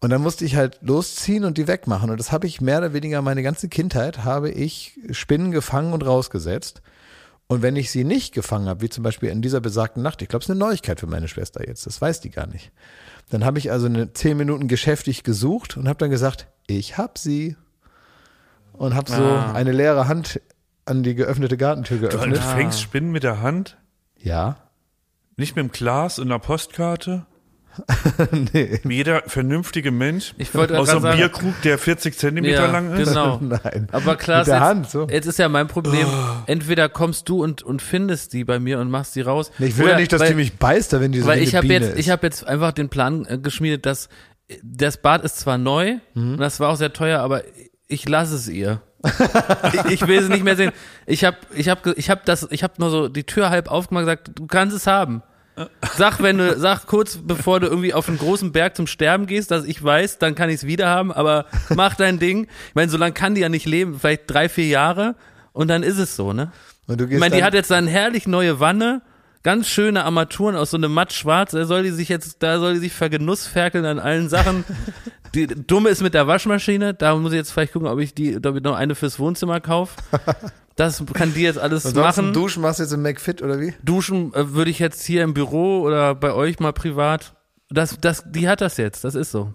Und 0.00 0.10
dann 0.10 0.20
musste 0.20 0.44
ich 0.44 0.56
halt 0.56 0.78
losziehen 0.82 1.44
und 1.44 1.58
die 1.58 1.68
wegmachen. 1.68 2.10
Und 2.10 2.18
das 2.18 2.32
habe 2.32 2.46
ich 2.46 2.60
mehr 2.60 2.78
oder 2.78 2.92
weniger 2.92 3.22
meine 3.22 3.42
ganze 3.42 3.68
Kindheit, 3.68 4.24
habe 4.24 4.50
ich 4.50 4.98
Spinnen 5.10 5.52
gefangen 5.52 5.92
und 5.92 6.04
rausgesetzt. 6.04 6.82
Und 7.46 7.62
wenn 7.62 7.76
ich 7.76 7.90
sie 7.90 8.02
nicht 8.02 8.34
gefangen 8.34 8.66
habe, 8.66 8.80
wie 8.80 8.88
zum 8.88 9.04
Beispiel 9.04 9.28
in 9.28 9.42
dieser 9.42 9.60
besagten 9.60 10.02
Nacht, 10.02 10.20
ich 10.22 10.28
glaube, 10.28 10.42
es 10.42 10.46
ist 10.46 10.50
eine 10.50 10.58
Neuigkeit 10.58 10.98
für 10.98 11.06
meine 11.06 11.28
Schwester 11.28 11.66
jetzt, 11.66 11.86
das 11.86 12.00
weiß 12.00 12.20
die 12.20 12.30
gar 12.30 12.46
nicht. 12.46 12.72
Dann 13.30 13.44
habe 13.44 13.58
ich 13.58 13.70
also 13.70 13.86
eine 13.86 14.12
zehn 14.12 14.36
Minuten 14.36 14.68
geschäftig 14.68 15.22
gesucht 15.22 15.76
und 15.76 15.88
habe 15.88 15.98
dann 15.98 16.10
gesagt, 16.10 16.48
ich 16.66 16.98
hab 16.98 17.18
sie. 17.18 17.56
Und 18.72 18.94
habe 18.94 19.10
so 19.10 19.22
Ah. 19.22 19.52
eine 19.52 19.72
leere 19.72 20.08
Hand 20.08 20.40
an 20.86 21.02
die 21.02 21.14
geöffnete 21.14 21.56
Gartentür 21.56 21.98
Du, 21.98 22.08
du 22.08 22.10
geöffnet. 22.18 22.38
fängst 22.38 22.80
Spinnen 22.80 23.12
mit 23.12 23.22
der 23.22 23.40
Hand, 23.42 23.76
Ja. 24.18 24.56
nicht 25.36 25.54
mit 25.56 25.64
dem 25.64 25.72
Glas 25.72 26.18
und 26.18 26.26
einer 26.28 26.38
Postkarte. 26.38 27.26
nee. 28.52 28.80
Wie 28.84 28.96
jeder 28.96 29.22
vernünftige 29.26 29.90
Mensch 29.92 30.34
Ich 30.36 30.54
wollte 30.54 30.78
aus 30.78 30.90
einem 30.90 31.00
sagen- 31.00 31.16
Bierkrug, 31.16 31.54
der 31.62 31.78
40 31.78 32.18
Zentimeter 32.18 32.66
Ja, 32.66 32.70
lang 32.70 32.92
ist. 32.92 33.08
genau. 33.08 33.38
Nein. 33.40 33.88
Aber 33.92 34.16
klar, 34.16 34.40
jetzt, 34.46 34.52
Hand, 34.52 34.90
so. 34.90 35.06
jetzt 35.08 35.24
ist 35.26 35.38
ja 35.38 35.48
mein 35.48 35.68
Problem. 35.68 36.06
Oh. 36.06 36.42
Entweder 36.46 36.90
kommst 36.90 37.28
du 37.30 37.42
und, 37.42 37.62
und 37.62 37.80
findest 37.80 38.34
die 38.34 38.44
bei 38.44 38.58
mir 38.58 38.78
und 38.78 38.90
machst 38.90 39.14
die 39.16 39.22
raus. 39.22 39.50
Nee, 39.58 39.66
Ich 39.68 39.76
will 39.78 39.84
oder- 39.84 39.92
ja 39.94 40.00
nicht, 40.00 40.12
dass 40.12 40.20
weil, 40.20 40.28
die 40.30 40.34
mich 40.34 40.58
beißt, 40.58 40.92
wenn 41.00 41.12
die 41.12 41.20
so 41.20 41.26
Weil 41.26 41.40
ich 41.40 41.54
habe 41.54 41.66
Biene 41.66 41.86
jetzt, 41.86 41.94
ist. 41.94 42.00
ich 42.00 42.10
habe 42.10 42.26
jetzt 42.26 42.46
einfach 42.46 42.72
den 42.72 42.88
Plan 42.90 43.24
äh, 43.26 43.38
geschmiedet, 43.38 43.86
dass 43.86 44.10
das 44.62 44.96
Bad 45.00 45.24
ist 45.24 45.38
zwar 45.38 45.58
neu 45.58 45.96
Mhm. 46.14 46.32
und 46.34 46.38
das 46.40 46.60
war 46.60 46.70
auch 46.70 46.76
sehr 46.76 46.92
teuer, 46.92 47.20
aber 47.20 47.42
ich 47.88 48.08
lasse 48.08 48.34
es 48.34 48.48
ihr. 48.48 48.80
ich, 49.04 49.92
ich 49.94 50.06
will 50.06 50.18
es 50.18 50.28
nicht 50.28 50.44
mehr 50.44 50.56
sehen. 50.56 50.72
Ich 51.06 51.24
habe, 51.24 51.36
ich 51.54 51.68
habe, 51.68 51.92
ich 51.96 52.08
habe 52.10 52.20
das, 52.24 52.46
ich 52.50 52.62
habe 52.62 52.74
nur 52.78 52.90
so 52.90 53.08
die 53.08 53.24
Tür 53.24 53.50
halb 53.50 53.68
aufgemacht 53.70 54.02
und 54.02 54.06
gesagt, 54.06 54.30
du 54.38 54.46
kannst 54.46 54.76
es 54.76 54.86
haben. 54.86 55.22
Sag, 55.96 56.22
wenn 56.22 56.38
du, 56.38 56.58
sag 56.58 56.86
kurz, 56.86 57.18
bevor 57.22 57.60
du 57.60 57.66
irgendwie 57.66 57.92
auf 57.92 58.08
einen 58.08 58.16
großen 58.16 58.52
Berg 58.52 58.74
zum 58.76 58.86
Sterben 58.86 59.26
gehst, 59.26 59.50
dass 59.50 59.64
ich 59.64 59.82
weiß, 59.82 60.18
dann 60.18 60.34
kann 60.34 60.48
ich 60.48 60.56
es 60.56 60.66
wieder 60.66 60.88
haben, 60.88 61.12
aber 61.12 61.44
mach 61.68 61.94
dein 61.94 62.18
Ding. 62.18 62.44
Ich 62.68 62.74
meine, 62.74 62.90
so 62.90 62.96
lange 62.96 63.12
kann 63.12 63.34
die 63.34 63.42
ja 63.42 63.48
nicht 63.50 63.66
leben, 63.66 63.98
vielleicht 64.00 64.22
drei, 64.28 64.48
vier 64.48 64.66
Jahre 64.68 65.14
und 65.52 65.68
dann 65.68 65.82
ist 65.82 65.98
es 65.98 66.16
so, 66.16 66.32
ne? 66.32 66.52
Und 66.86 66.98
du 67.00 67.04
Ich 67.04 67.10
gehst 67.10 67.20
meine, 67.20 67.34
die 67.34 67.40
dann- 67.40 67.46
hat 67.48 67.54
jetzt 67.54 67.70
eine 67.70 67.90
herrlich 67.90 68.26
neue 68.26 68.60
Wanne, 68.60 69.02
ganz 69.42 69.68
schöne 69.68 70.04
Armaturen 70.04 70.56
aus 70.56 70.70
so 70.70 70.76
einem 70.76 70.92
matt 70.92 71.12
schwarz, 71.12 71.52
da 71.52 71.64
soll 71.64 71.82
die 71.82 71.90
sich 71.90 72.08
jetzt, 72.08 72.42
da 72.42 72.58
soll 72.58 72.74
die 72.74 72.80
sich 72.80 72.92
vergenussferkeln 72.92 73.84
an 73.84 73.98
allen 73.98 74.28
Sachen. 74.28 74.64
Die 75.34 75.46
dumme 75.46 75.88
ist 75.88 76.02
mit 76.02 76.12
der 76.12 76.26
Waschmaschine. 76.26 76.92
Da 76.92 77.16
muss 77.16 77.32
ich 77.32 77.38
jetzt 77.38 77.52
vielleicht 77.52 77.72
gucken, 77.72 77.88
ob 77.88 77.98
ich 78.00 78.12
die, 78.12 78.36
ob 78.36 78.54
ich 78.54 78.62
noch 78.62 78.76
eine 78.76 78.94
fürs 78.94 79.18
Wohnzimmer 79.18 79.60
kaufe. 79.60 79.96
Das 80.76 81.04
kann 81.12 81.34
die 81.34 81.42
jetzt 81.42 81.58
alles 81.58 81.84
Ansonsten 81.84 82.24
machen. 82.24 82.32
Duschen 82.32 82.62
machst 82.62 82.78
du 82.78 82.84
jetzt 82.84 82.92
im 82.92 83.02
McFit 83.02 83.42
oder 83.42 83.60
wie? 83.60 83.74
Duschen 83.82 84.32
äh, 84.32 84.54
würde 84.54 84.70
ich 84.70 84.78
jetzt 84.78 85.04
hier 85.04 85.22
im 85.22 85.34
Büro 85.34 85.82
oder 85.82 86.14
bei 86.14 86.32
euch 86.32 86.60
mal 86.60 86.72
privat. 86.72 87.34
Das, 87.68 87.98
das, 88.00 88.24
die 88.26 88.48
hat 88.48 88.62
das 88.62 88.78
jetzt. 88.78 89.04
Das 89.04 89.14
ist 89.14 89.30
so. 89.30 89.52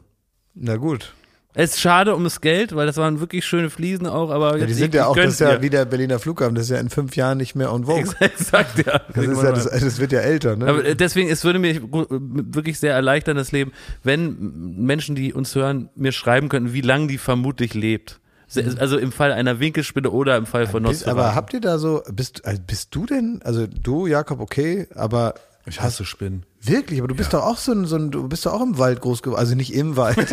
Na 0.54 0.78
gut. 0.78 1.16
Es 1.60 1.72
ist 1.72 1.80
schade 1.82 2.16
um 2.16 2.24
das 2.24 2.40
Geld, 2.40 2.76
weil 2.76 2.86
das 2.86 2.98
waren 2.98 3.20
wirklich 3.20 3.44
schöne 3.44 3.70
Fliesen 3.72 4.06
auch, 4.06 4.30
aber 4.30 4.58
Ja, 4.60 4.66
die 4.68 4.74
sind 4.74 4.90
ich, 4.90 4.94
ja 4.96 5.08
auch, 5.08 5.16
das 5.16 5.34
ist 5.34 5.40
ja 5.40 5.56
dir. 5.56 5.64
wie 5.64 5.70
der 5.72 5.86
Berliner 5.86 6.20
Flughafen, 6.20 6.54
das 6.54 6.66
ist 6.66 6.70
ja 6.70 6.78
in 6.78 6.90
fünf 6.90 7.16
Jahren 7.16 7.40
nicht 7.40 7.56
mehr 7.56 7.70
en 7.70 7.86
vogue. 7.86 8.14
Exakt, 8.20 8.86
ja. 8.86 9.02
Das, 9.16 9.26
ist 9.26 9.42
ja, 9.42 9.52
das, 9.52 9.66
das 9.70 10.00
wird 10.00 10.12
ja 10.12 10.20
älter, 10.20 10.56
ne? 10.56 10.68
Aber 10.68 10.86
äh, 10.86 10.96
deswegen, 10.96 11.30
es 11.30 11.44
würde 11.44 11.58
mir 11.58 11.82
wirklich 11.82 12.80
sehr 12.80 12.94
erleichtern, 12.94 13.38
das 13.38 13.52
Leben, 13.52 13.72
wenn 14.04 14.76
Menschen, 14.86 15.16
die 15.16 15.34
uns 15.34 15.56
hören, 15.56 15.90
mir 15.96 16.12
schreiben 16.12 16.48
könnten, 16.48 16.74
wie 16.74 16.82
lange 16.82 17.08
die 17.08 17.18
vermutlich 17.18 17.74
lebt. 17.74 18.20
Se- 18.48 18.76
Also 18.80 18.98
im 19.00 19.12
Fall 19.12 19.32
einer 19.34 19.60
Winkelspinne 19.60 20.12
oder 20.12 20.38
im 20.38 20.46
Fall 20.46 20.68
von 20.68 20.84
Nosferatu. 20.84 21.20
aber 21.20 21.34
habt 21.36 21.54
ihr 21.54 21.60
da 21.60 21.80
so, 21.80 22.04
bist, 22.14 22.46
also 22.46 22.62
bist 22.66 22.94
du 22.96 23.06
denn, 23.08 23.42
also 23.44 23.66
du, 23.68 24.06
Jakob, 24.08 24.40
okay, 24.42 24.88
aber 24.96 25.34
Ich 25.70 25.82
hasse 25.82 26.06
Spinnen. 26.06 26.44
wirklich, 26.62 27.00
aber 27.00 27.10
du 27.10 27.16
bist 27.16 27.34
doch 27.34 27.44
auch 27.44 27.58
so 27.58 27.74
ein, 27.74 27.86
so 27.86 27.98
ein, 27.98 28.10
du 28.10 28.28
bist 28.28 28.46
doch 28.46 28.54
auch 28.54 28.62
im 28.62 28.78
Wald 28.78 29.02
groß 29.02 29.22
geworden, 29.22 29.40
also 29.40 29.54
nicht 29.54 29.74
im 29.74 29.98
Wald. 29.98 30.18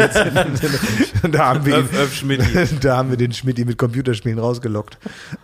Da 1.30 1.46
haben 1.46 1.64
wir 1.64 1.78
ihn, 1.78 1.84
Öff, 1.84 1.94
Öff, 1.94 2.14
Schmidti. 2.14 2.76
da 2.80 2.98
haben 2.98 3.10
wir 3.10 3.16
den 3.16 3.32
Schmidt 3.32 3.58
mit 3.64 3.78
Computerspielen 3.78 4.38
rausgelockt. 4.38 4.98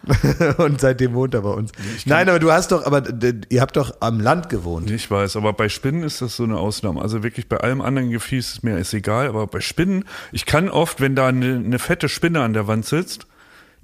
Und 0.59 0.81
seitdem 0.81 1.15
wohnt 1.15 1.35
er 1.35 1.41
bei 1.41 1.51
uns. 1.51 1.73
Nein, 2.05 2.29
aber 2.29 2.39
du 2.39 2.53
hast 2.53 2.71
doch, 2.71 2.85
aber 2.85 3.03
ihr 3.49 3.61
habt 3.61 3.77
doch 3.77 3.95
am 4.01 4.21
Land 4.21 4.49
gewohnt. 4.49 4.91
Ich 4.91 5.11
weiß, 5.11 5.37
aber 5.37 5.53
bei 5.55 5.69
Spinnen 5.69 6.03
ist 6.03 6.21
das 6.21 6.37
so 6.37 6.45
eine 6.45 6.59
Ausnahme. 6.59 7.01
Also 7.01 7.23
wirklich 7.23 7.49
bei 7.49 7.57
allem 7.57 7.81
anderen 7.81 8.11
Gefies 8.11 8.53
ist 8.53 8.63
mir 8.63 8.79
ist 8.79 8.93
egal, 8.95 9.27
aber 9.29 9.47
bei 9.47 9.61
Spinnen, 9.61 10.05
ich 10.33 10.47
kann 10.47 10.69
oft, 10.69 11.01
wenn 11.01 11.17
da 11.17 11.29
eine, 11.29 11.57
eine 11.57 11.79
fette 11.79 12.09
Spinne 12.09 12.43
an 12.43 12.53
der 12.53 12.67
Wand 12.67 12.85
sitzt, 12.85 13.27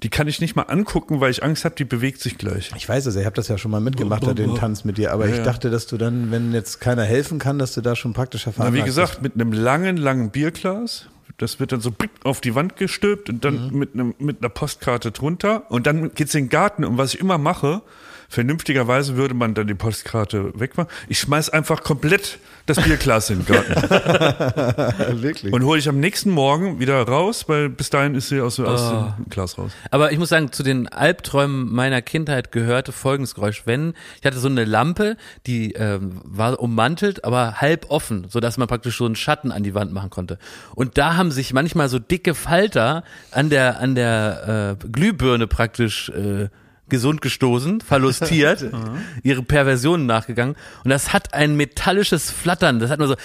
die 0.03 0.09
kann 0.09 0.27
ich 0.27 0.39
nicht 0.41 0.55
mal 0.55 0.63
angucken, 0.63 1.21
weil 1.21 1.31
ich 1.31 1.43
Angst 1.43 1.65
habe, 1.65 1.75
die 1.75 1.85
bewegt 1.85 2.21
sich 2.21 2.37
gleich. 2.37 2.71
Ich 2.75 2.87
weiß 2.87 3.07
es, 3.07 3.15
ich 3.15 3.25
habe 3.25 3.35
das 3.35 3.47
ja 3.47 3.57
schon 3.57 3.71
mal 3.71 3.79
mitgemacht, 3.79 4.25
da 4.25 4.33
den 4.33 4.55
Tanz 4.55 4.83
mit 4.83 4.97
dir, 4.97 5.11
aber 5.11 5.27
Ja, 5.27 5.35
ich 5.35 5.43
dachte, 5.43 5.71
dass 5.71 5.87
du 5.87 5.97
dann, 5.97 6.31
wenn 6.31 6.53
jetzt 6.53 6.79
keiner 6.79 7.03
helfen 7.03 7.39
kann, 7.39 7.57
dass 7.57 7.73
du 7.73 7.81
da 7.81 7.95
schon 7.95 8.13
praktisch 8.13 8.45
erfahren 8.45 8.67
Na, 8.69 8.73
wie 8.75 8.81
hast. 8.81 8.85
gesagt, 8.87 9.21
mit 9.23 9.33
einem 9.35 9.51
langen, 9.51 9.97
langen 9.97 10.29
Bierglas. 10.29 11.07
Das 11.39 11.59
wird 11.59 11.71
dann 11.71 11.81
so 11.81 11.93
auf 12.23 12.41
die 12.41 12.55
Wand 12.55 12.77
gestülpt 12.77 13.29
und 13.29 13.45
dann 13.45 13.71
mit, 13.71 13.93
einem, 13.93 14.15
mit 14.17 14.41
einer 14.41 14.49
Postkarte 14.49 15.11
drunter. 15.11 15.69
Und 15.69 15.85
dann 15.85 16.13
geht's 16.13 16.33
in 16.33 16.45
den 16.45 16.49
Garten. 16.49 16.83
Und 16.83 16.97
was 16.97 17.13
ich 17.13 17.19
immer 17.19 17.37
mache, 17.37 17.81
vernünftigerweise 18.29 19.15
würde 19.15 19.33
man 19.33 19.53
dann 19.53 19.67
die 19.67 19.73
Postkarte 19.73 20.51
wegmachen. 20.59 20.89
Ich 21.07 21.19
schmeiß 21.19 21.49
einfach 21.49 21.83
komplett 21.83 22.39
das 22.65 22.81
Bierglas 22.81 23.29
in 23.29 23.45
den 23.45 23.45
Garten. 23.45 23.73
wirklich. 25.21 25.53
und 25.53 25.63
hole 25.63 25.79
ich 25.79 25.87
am 25.87 25.99
nächsten 25.99 26.31
Morgen 26.31 26.79
wieder 26.79 27.01
raus, 27.07 27.45
weil 27.47 27.69
bis 27.69 27.89
dahin 27.89 28.13
ist 28.15 28.29
sie 28.29 28.41
aus, 28.41 28.59
aus 28.59 28.81
Oh. 28.81 29.13
dem 29.17 29.29
Glas 29.29 29.57
raus. 29.57 29.71
Aber 29.91 30.11
ich 30.11 30.19
muss 30.19 30.29
sagen, 30.29 30.51
zu 30.51 30.63
den 30.63 30.87
Albträumen 30.89 31.73
meiner 31.73 32.01
Kindheit 32.01 32.51
gehörte 32.51 32.91
folgendes 32.91 33.35
Geräusch. 33.35 33.63
Wenn, 33.65 33.93
ich 34.19 34.25
hatte 34.25 34.39
so 34.39 34.49
eine 34.49 34.65
Lampe, 34.65 35.15
die 35.45 35.73
ähm, 35.73 36.19
war 36.25 36.59
ummantelt, 36.59 37.23
aber 37.23 37.55
halb 37.61 37.85
offen, 37.89 38.25
so 38.29 38.39
dass 38.41 38.57
man 38.57 38.67
praktisch 38.67 38.97
so 38.97 39.05
einen 39.05 39.15
Schatten 39.15 39.51
an 39.51 39.63
die 39.63 39.73
Wand 39.73 39.93
machen 39.93 40.09
konnte. 40.09 40.37
Und 40.75 40.97
da 40.97 41.15
haben 41.15 41.31
sich 41.31 41.53
manchmal 41.53 41.87
so 41.87 41.99
dicke 41.99 42.35
Falter 42.35 43.03
an 43.31 43.49
der, 43.49 43.79
an 43.79 43.95
der 43.95 44.77
äh, 44.83 44.87
Glühbirne 44.89 45.47
praktisch 45.47 46.09
äh, 46.09 46.49
gesund 46.89 47.21
gestoßen, 47.21 47.81
verlustiert, 47.81 48.65
ihre 49.23 49.43
Perversionen 49.43 50.05
nachgegangen. 50.05 50.55
Und 50.83 50.89
das 50.89 51.13
hat 51.13 51.33
ein 51.33 51.55
metallisches 51.55 52.31
Flattern, 52.31 52.79
das 52.79 52.89
hat 52.89 52.99
nur 52.99 53.07
so 53.07 53.15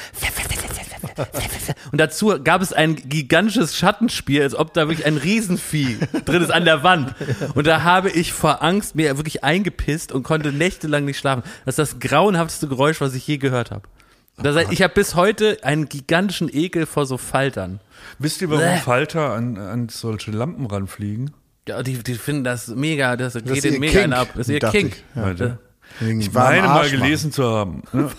und 1.90 2.00
dazu 2.00 2.38
gab 2.42 2.62
es 2.62 2.72
ein 2.72 2.96
gigantisches 2.96 3.76
Schattenspiel, 3.76 4.42
als 4.42 4.54
ob 4.54 4.72
da 4.72 4.88
wirklich 4.88 5.06
ein 5.06 5.16
Riesenvieh 5.16 5.98
drin 6.24 6.42
ist 6.42 6.50
an 6.50 6.64
der 6.64 6.82
Wand. 6.82 7.14
Und 7.54 7.66
da 7.66 7.82
habe 7.82 8.10
ich 8.10 8.32
vor 8.32 8.62
Angst 8.62 8.94
mir 8.94 9.16
wirklich 9.16 9.44
eingepisst 9.44 10.12
und 10.12 10.22
konnte 10.22 10.52
nächtelang 10.52 11.04
nicht 11.04 11.18
schlafen. 11.18 11.42
Das 11.64 11.78
ist 11.78 11.78
das 11.78 12.00
grauenhafteste 12.00 12.68
Geräusch, 12.68 13.00
was 13.00 13.14
ich 13.14 13.26
je 13.26 13.38
gehört 13.38 13.70
habe. 13.70 13.82
Das 14.38 14.56
heißt, 14.56 14.72
ich 14.72 14.82
habe 14.82 14.94
bis 14.94 15.14
heute 15.14 15.58
einen 15.62 15.88
gigantischen 15.88 16.48
Ekel 16.52 16.86
vor 16.86 17.06
so 17.06 17.18
Faltern. 17.18 17.80
Wisst 18.18 18.40
ihr, 18.40 18.50
warum. 18.50 18.78
Falter 18.78 19.34
an, 19.34 19.56
an 19.58 19.88
solche 19.88 20.30
Lampen 20.30 20.66
ranfliegen? 20.66 21.32
Ja, 21.68 21.82
die, 21.82 22.02
die 22.02 22.14
finden 22.14 22.44
das 22.44 22.68
mega, 22.68 23.16
das 23.16 23.34
geht 23.34 23.46
ist 23.48 23.64
ihr 23.64 23.70
den 23.72 23.80
mega 23.80 24.02
Kink, 24.02 24.12
ab. 24.14 24.28
Das 24.34 24.48
ist 24.48 24.54
ihr 24.54 24.70
Kink. 24.70 24.96
ich. 24.96 25.16
Ja. 25.16 25.32
Ja. 25.32 25.58
Ich 26.00 26.32
meine 26.32 26.66
mal 26.68 26.88
gelesen 26.90 27.32
zu 27.32 27.44
haben, 27.44 27.82
ne? 27.92 28.10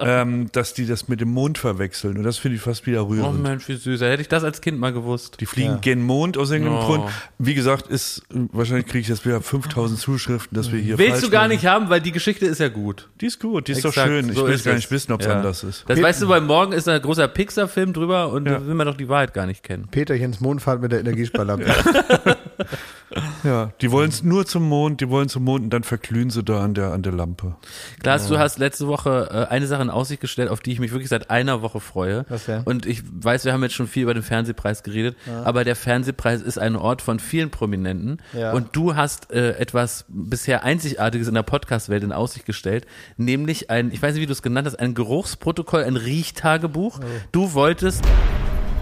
Ähm, 0.00 0.48
dass 0.52 0.74
die 0.74 0.86
das 0.86 1.08
mit 1.08 1.20
dem 1.20 1.30
Mond 1.30 1.58
verwechseln. 1.58 2.18
Und 2.18 2.24
das 2.24 2.38
finde 2.38 2.56
ich 2.56 2.62
fast 2.62 2.86
wieder 2.86 3.04
Oh 3.04 3.08
rührend. 3.08 3.42
Mensch, 3.42 3.68
wie 3.68 3.76
süß. 3.76 4.00
Hätte 4.00 4.22
ich 4.22 4.28
das 4.28 4.44
als 4.44 4.60
Kind 4.60 4.78
mal 4.78 4.92
gewusst. 4.92 5.36
Die 5.40 5.46
fliegen 5.46 5.80
gen 5.80 6.02
Mond 6.02 6.36
aus 6.36 6.50
irgendeinem 6.50 6.78
Oh. 6.78 6.86
Grund. 6.86 7.10
Wie 7.38 7.54
gesagt, 7.54 7.86
ist, 7.88 8.22
wahrscheinlich 8.30 8.86
kriege 8.86 9.00
ich 9.00 9.08
jetzt 9.08 9.24
wieder 9.24 9.40
5000 9.40 9.98
Zuschriften, 9.98 10.56
dass 10.56 10.72
wir 10.72 10.78
hier 10.80 10.98
Willst 10.98 11.12
falsch 11.12 11.24
du 11.24 11.30
gar 11.30 11.48
nicht 11.48 11.66
haben, 11.66 11.88
weil 11.90 12.00
die 12.00 12.12
Geschichte 12.12 12.46
ist 12.46 12.58
ja 12.60 12.68
gut. 12.68 13.08
Die 13.20 13.26
ist 13.26 13.40
gut, 13.40 13.68
die 13.68 13.72
ist 13.72 13.84
doch 13.84 13.90
Exakt, 13.90 14.08
schön. 14.08 14.28
Ich 14.28 14.36
so 14.36 14.46
will 14.46 14.54
ist 14.54 14.64
gar 14.64 14.74
es. 14.74 14.78
nicht 14.80 14.90
wissen, 14.90 15.12
ob 15.12 15.20
es 15.20 15.26
Ja. 15.26 15.34
anders 15.36 15.62
ist. 15.64 15.84
Das 15.88 16.00
weißt 16.00 16.22
du, 16.22 16.28
weil 16.28 16.40
morgen 16.40 16.72
ist 16.72 16.88
ein 16.88 17.00
großer 17.00 17.28
Pixar-Film 17.28 17.92
drüber 17.92 18.32
und 18.32 18.46
Ja. 18.46 18.58
da 18.58 18.66
will 18.66 18.74
man 18.74 18.86
doch 18.86 18.96
die 18.96 19.08
Wahrheit 19.08 19.34
gar 19.34 19.46
nicht 19.46 19.62
kennen. 19.62 19.88
Peterchens 19.90 20.40
Mondfahrt 20.40 20.80
mit 20.82 20.92
der 20.92 21.00
Energiesparlampe. 21.00 21.66
Ja, 23.44 23.72
die 23.80 23.90
wollen 23.90 24.08
es 24.08 24.22
nur 24.22 24.46
zum 24.46 24.68
Mond, 24.68 25.00
die 25.00 25.08
wollen 25.08 25.28
zum 25.28 25.44
Mond 25.44 25.64
und 25.64 25.70
dann 25.70 25.84
verglühen 25.84 26.30
sie 26.30 26.42
da 26.42 26.62
an 26.62 26.74
der, 26.74 26.92
an 26.92 27.02
der 27.02 27.12
Lampe. 27.12 27.56
Klaas, 28.00 28.28
du 28.28 28.38
hast 28.38 28.58
letzte 28.58 28.88
Woche 28.88 29.28
äh, 29.30 29.52
eine 29.52 29.66
Sache 29.66 29.82
in 29.82 29.90
Aussicht 29.90 30.20
gestellt, 30.20 30.48
auf 30.50 30.60
die 30.60 30.72
ich 30.72 30.80
mich 30.80 30.92
wirklich 30.92 31.08
seit 31.08 31.30
einer 31.30 31.62
Woche 31.62 31.80
freue. 31.80 32.24
Was 32.28 32.46
denn? 32.46 32.62
Und 32.64 32.86
ich 32.86 33.02
weiß, 33.10 33.44
wir 33.44 33.52
haben 33.52 33.62
jetzt 33.62 33.74
schon 33.74 33.86
viel 33.86 34.02
über 34.02 34.14
den 34.14 34.22
Fernsehpreis 34.22 34.82
geredet, 34.82 35.16
aber 35.44 35.64
der 35.64 35.76
Fernsehpreis 35.76 36.42
ist 36.42 36.58
ein 36.58 36.76
Ort 36.76 37.02
von 37.02 37.18
vielen 37.18 37.50
Prominenten. 37.50 38.18
Ja. 38.32 38.52
Und 38.52 38.74
du 38.74 38.96
hast 38.96 39.32
äh, 39.32 39.56
etwas 39.58 40.04
bisher 40.08 40.64
Einzigartiges 40.64 41.28
in 41.28 41.34
der 41.34 41.42
Podcast-Welt 41.42 42.02
in 42.02 42.12
Aussicht 42.12 42.46
gestellt, 42.46 42.86
nämlich 43.16 43.70
ein, 43.70 43.92
ich 43.92 44.02
weiß 44.02 44.14
nicht, 44.14 44.22
wie 44.22 44.26
du 44.26 44.32
es 44.32 44.42
genannt 44.42 44.66
hast, 44.66 44.76
ein 44.76 44.94
Geruchsprotokoll, 44.94 45.84
ein 45.84 45.96
Riechtagebuch. 45.96 47.00
Du 47.32 47.54
wolltest 47.54 48.04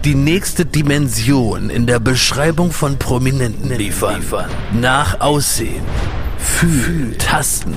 die 0.05 0.15
nächste 0.15 0.65
Dimension 0.65 1.69
in 1.69 1.85
der 1.87 1.99
Beschreibung 1.99 2.71
von 2.71 2.97
Prominenten 2.97 3.69
liefern. 3.75 4.23
Nach 4.73 5.19
Aussehen, 5.21 5.83
Fühlen, 6.37 7.17
Tasten. 7.17 7.75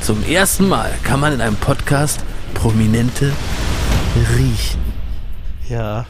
Zum 0.00 0.22
ersten 0.24 0.68
Mal 0.68 0.90
kann 1.02 1.20
man 1.20 1.32
in 1.32 1.40
einem 1.40 1.56
Podcast 1.56 2.24
Prominente 2.54 3.32
riechen. 4.36 4.80
ja. 5.68 6.06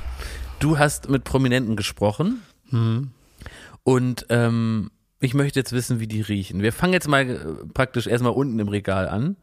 Du 0.61 0.77
hast 0.77 1.09
mit 1.09 1.23
Prominenten 1.23 1.77
gesprochen 1.77 2.43
und 3.85 4.27
ähm, 4.29 4.91
ich 5.21 5.35
möchte 5.35 5.61
jetzt 5.61 5.71
wissen, 5.73 6.01
wie 6.01 6.09
die 6.09 6.21
riechen. 6.21 6.63
Wir 6.63 6.73
fangen 6.73 6.93
jetzt 6.93 7.07
mal 7.07 7.23
äh, 7.31 7.39
praktisch 7.73 8.09
erstmal 8.09 8.33
unten 8.33 8.59
im 8.59 8.67
Regal 8.67 9.09
an, 9.09 9.37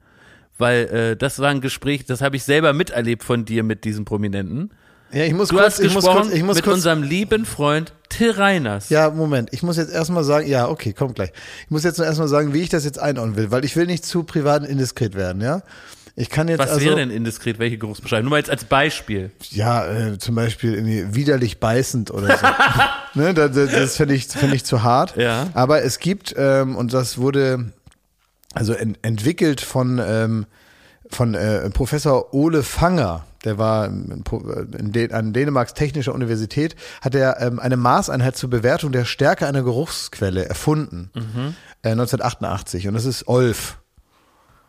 weil 0.58 0.86
äh, 0.88 1.16
das 1.16 1.40
war 1.40 1.50
ein 1.50 1.62
Gespräch, 1.62 2.04
das 2.06 2.20
habe 2.20 2.36
ich 2.36 2.44
selber 2.44 2.74
miterlebt 2.74 3.24
von 3.24 3.46
dir 3.46 3.64
mit 3.64 3.86
diesem 3.86 4.04
Prominenten. 4.04 4.72
Ja, 5.16 5.24
ich 5.24 5.34
muss 5.34 5.48
Du 5.48 5.56
kurz, 5.56 5.66
hast 5.66 5.80
ich 5.80 5.94
muss 5.94 6.04
gesprochen 6.04 6.24
kurz, 6.24 6.34
ich 6.36 6.44
muss 6.44 6.56
mit 6.58 6.66
kurz, 6.66 6.76
unserem 6.76 7.02
lieben 7.02 7.46
Freund 7.46 7.94
Till 8.10 8.32
Reiners. 8.32 8.90
Ja, 8.90 9.10
Moment. 9.10 9.54
Ich 9.54 9.64
muss 9.64 9.78
jetzt 9.78 9.94
erstmal 9.94 10.26
sagen, 10.26 10.46
ja, 10.50 10.68
okay, 10.68 10.92
kommt 10.92 11.16
gleich. 11.16 11.32
Ich 11.64 11.72
muss 11.72 11.86
jetzt 11.86 11.98
nur 11.98 12.06
erstmal 12.06 12.28
sagen, 12.28 12.54
wie 12.54 12.62
ich 12.62 12.68
das 12.68 12.84
jetzt 12.84 13.00
einordnen 13.00 13.38
will, 13.38 13.50
weil 13.50 13.64
ich 13.64 13.78
will 13.78 13.86
nicht 13.86 14.06
zu 14.06 14.24
privat 14.24 14.64
und 14.64 14.68
indiskret 14.68 15.16
werden, 15.16 15.42
ja? 15.42 15.64
Ich 16.18 16.30
kann 16.30 16.50
jetzt 16.50 16.60
Was 16.60 16.72
also, 16.72 16.86
wäre 16.86 16.98
denn 16.98 17.12
indiskret? 17.12 17.60
Welche 17.60 17.78
Geruchsbeschreibung? 17.78 18.26
Nur 18.26 18.32
mal 18.32 18.38
jetzt 18.38 18.50
als 18.50 18.66
Beispiel. 18.66 19.32
ja, 19.52 19.86
äh, 19.86 20.18
zum 20.18 20.36
Beispiel 20.36 20.74
irgendwie 20.74 21.16
widerlich 21.16 21.62
beißend 21.62 22.12
oder 22.12 22.38
so. 22.38 22.46
ne, 23.20 23.34
das 23.34 23.52
das, 23.54 23.96
finde 23.96 24.16
ich, 24.16 24.28
finde 24.28 24.56
ich 24.58 24.66
zu 24.66 24.84
hart. 24.84 25.16
Ja. 25.16 25.48
Aber 25.54 25.82
es 25.82 26.00
gibt, 26.00 26.36
ähm, 26.38 26.76
und 26.76 26.94
das 26.94 27.18
wurde 27.18 27.72
also 28.54 28.74
en 28.74 28.98
entwickelt 29.02 29.62
von, 29.62 30.02
ähm, 30.06 30.46
von 31.10 31.36
äh, 31.36 31.70
Professor 31.70 32.34
Ole 32.34 32.64
Fanger, 32.64 33.26
der 33.46 33.58
war 33.58 33.88
in 33.88 34.92
Dän 34.92 35.14
an 35.14 35.34
Dänemarks 35.34 35.74
Technischer 35.74 36.14
Universität, 36.14 36.76
hat 37.02 37.16
er 37.16 37.40
ähm, 37.42 37.60
eine 37.60 37.78
Maßeinheit 37.78 38.36
zur 38.36 38.50
Bewertung 38.50 38.92
der 38.92 39.06
Stärke 39.06 39.48
einer 39.48 39.64
Geruchsquelle 39.64 40.46
erfunden. 40.46 41.12
Äh, 41.84 41.92
1988. 41.92 42.88
Und 42.88 42.96
das 42.96 43.06
ist 43.06 43.28
Olf. 43.28 43.78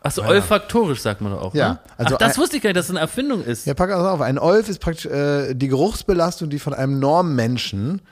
Achso, 0.02 0.22
olfaktorisch 0.22 1.00
sagt 1.00 1.20
man 1.20 1.32
doch 1.32 1.42
auch. 1.42 1.54
Ja, 1.54 1.68
ne? 1.70 1.78
also 1.96 2.14
Ach, 2.14 2.18
das 2.18 2.38
wusste 2.38 2.58
ich 2.58 2.62
gar 2.62 2.68
nicht, 2.68 2.76
dass 2.76 2.84
es 2.84 2.90
eine 2.90 3.00
Erfindung 3.00 3.42
ist. 3.42 3.66
Ja, 3.66 3.74
pack 3.74 3.90
also 3.90 4.08
auf. 4.08 4.20
Ein 4.20 4.38
Olf 4.38 4.68
ist 4.68 4.78
praktisch 4.78 5.06
äh, 5.06 5.54
die 5.54 5.66
Geruchsbelastung, 5.66 6.48
die 6.48 6.60
von 6.60 6.74
einem 6.74 7.00
Normmenschen 7.00 8.02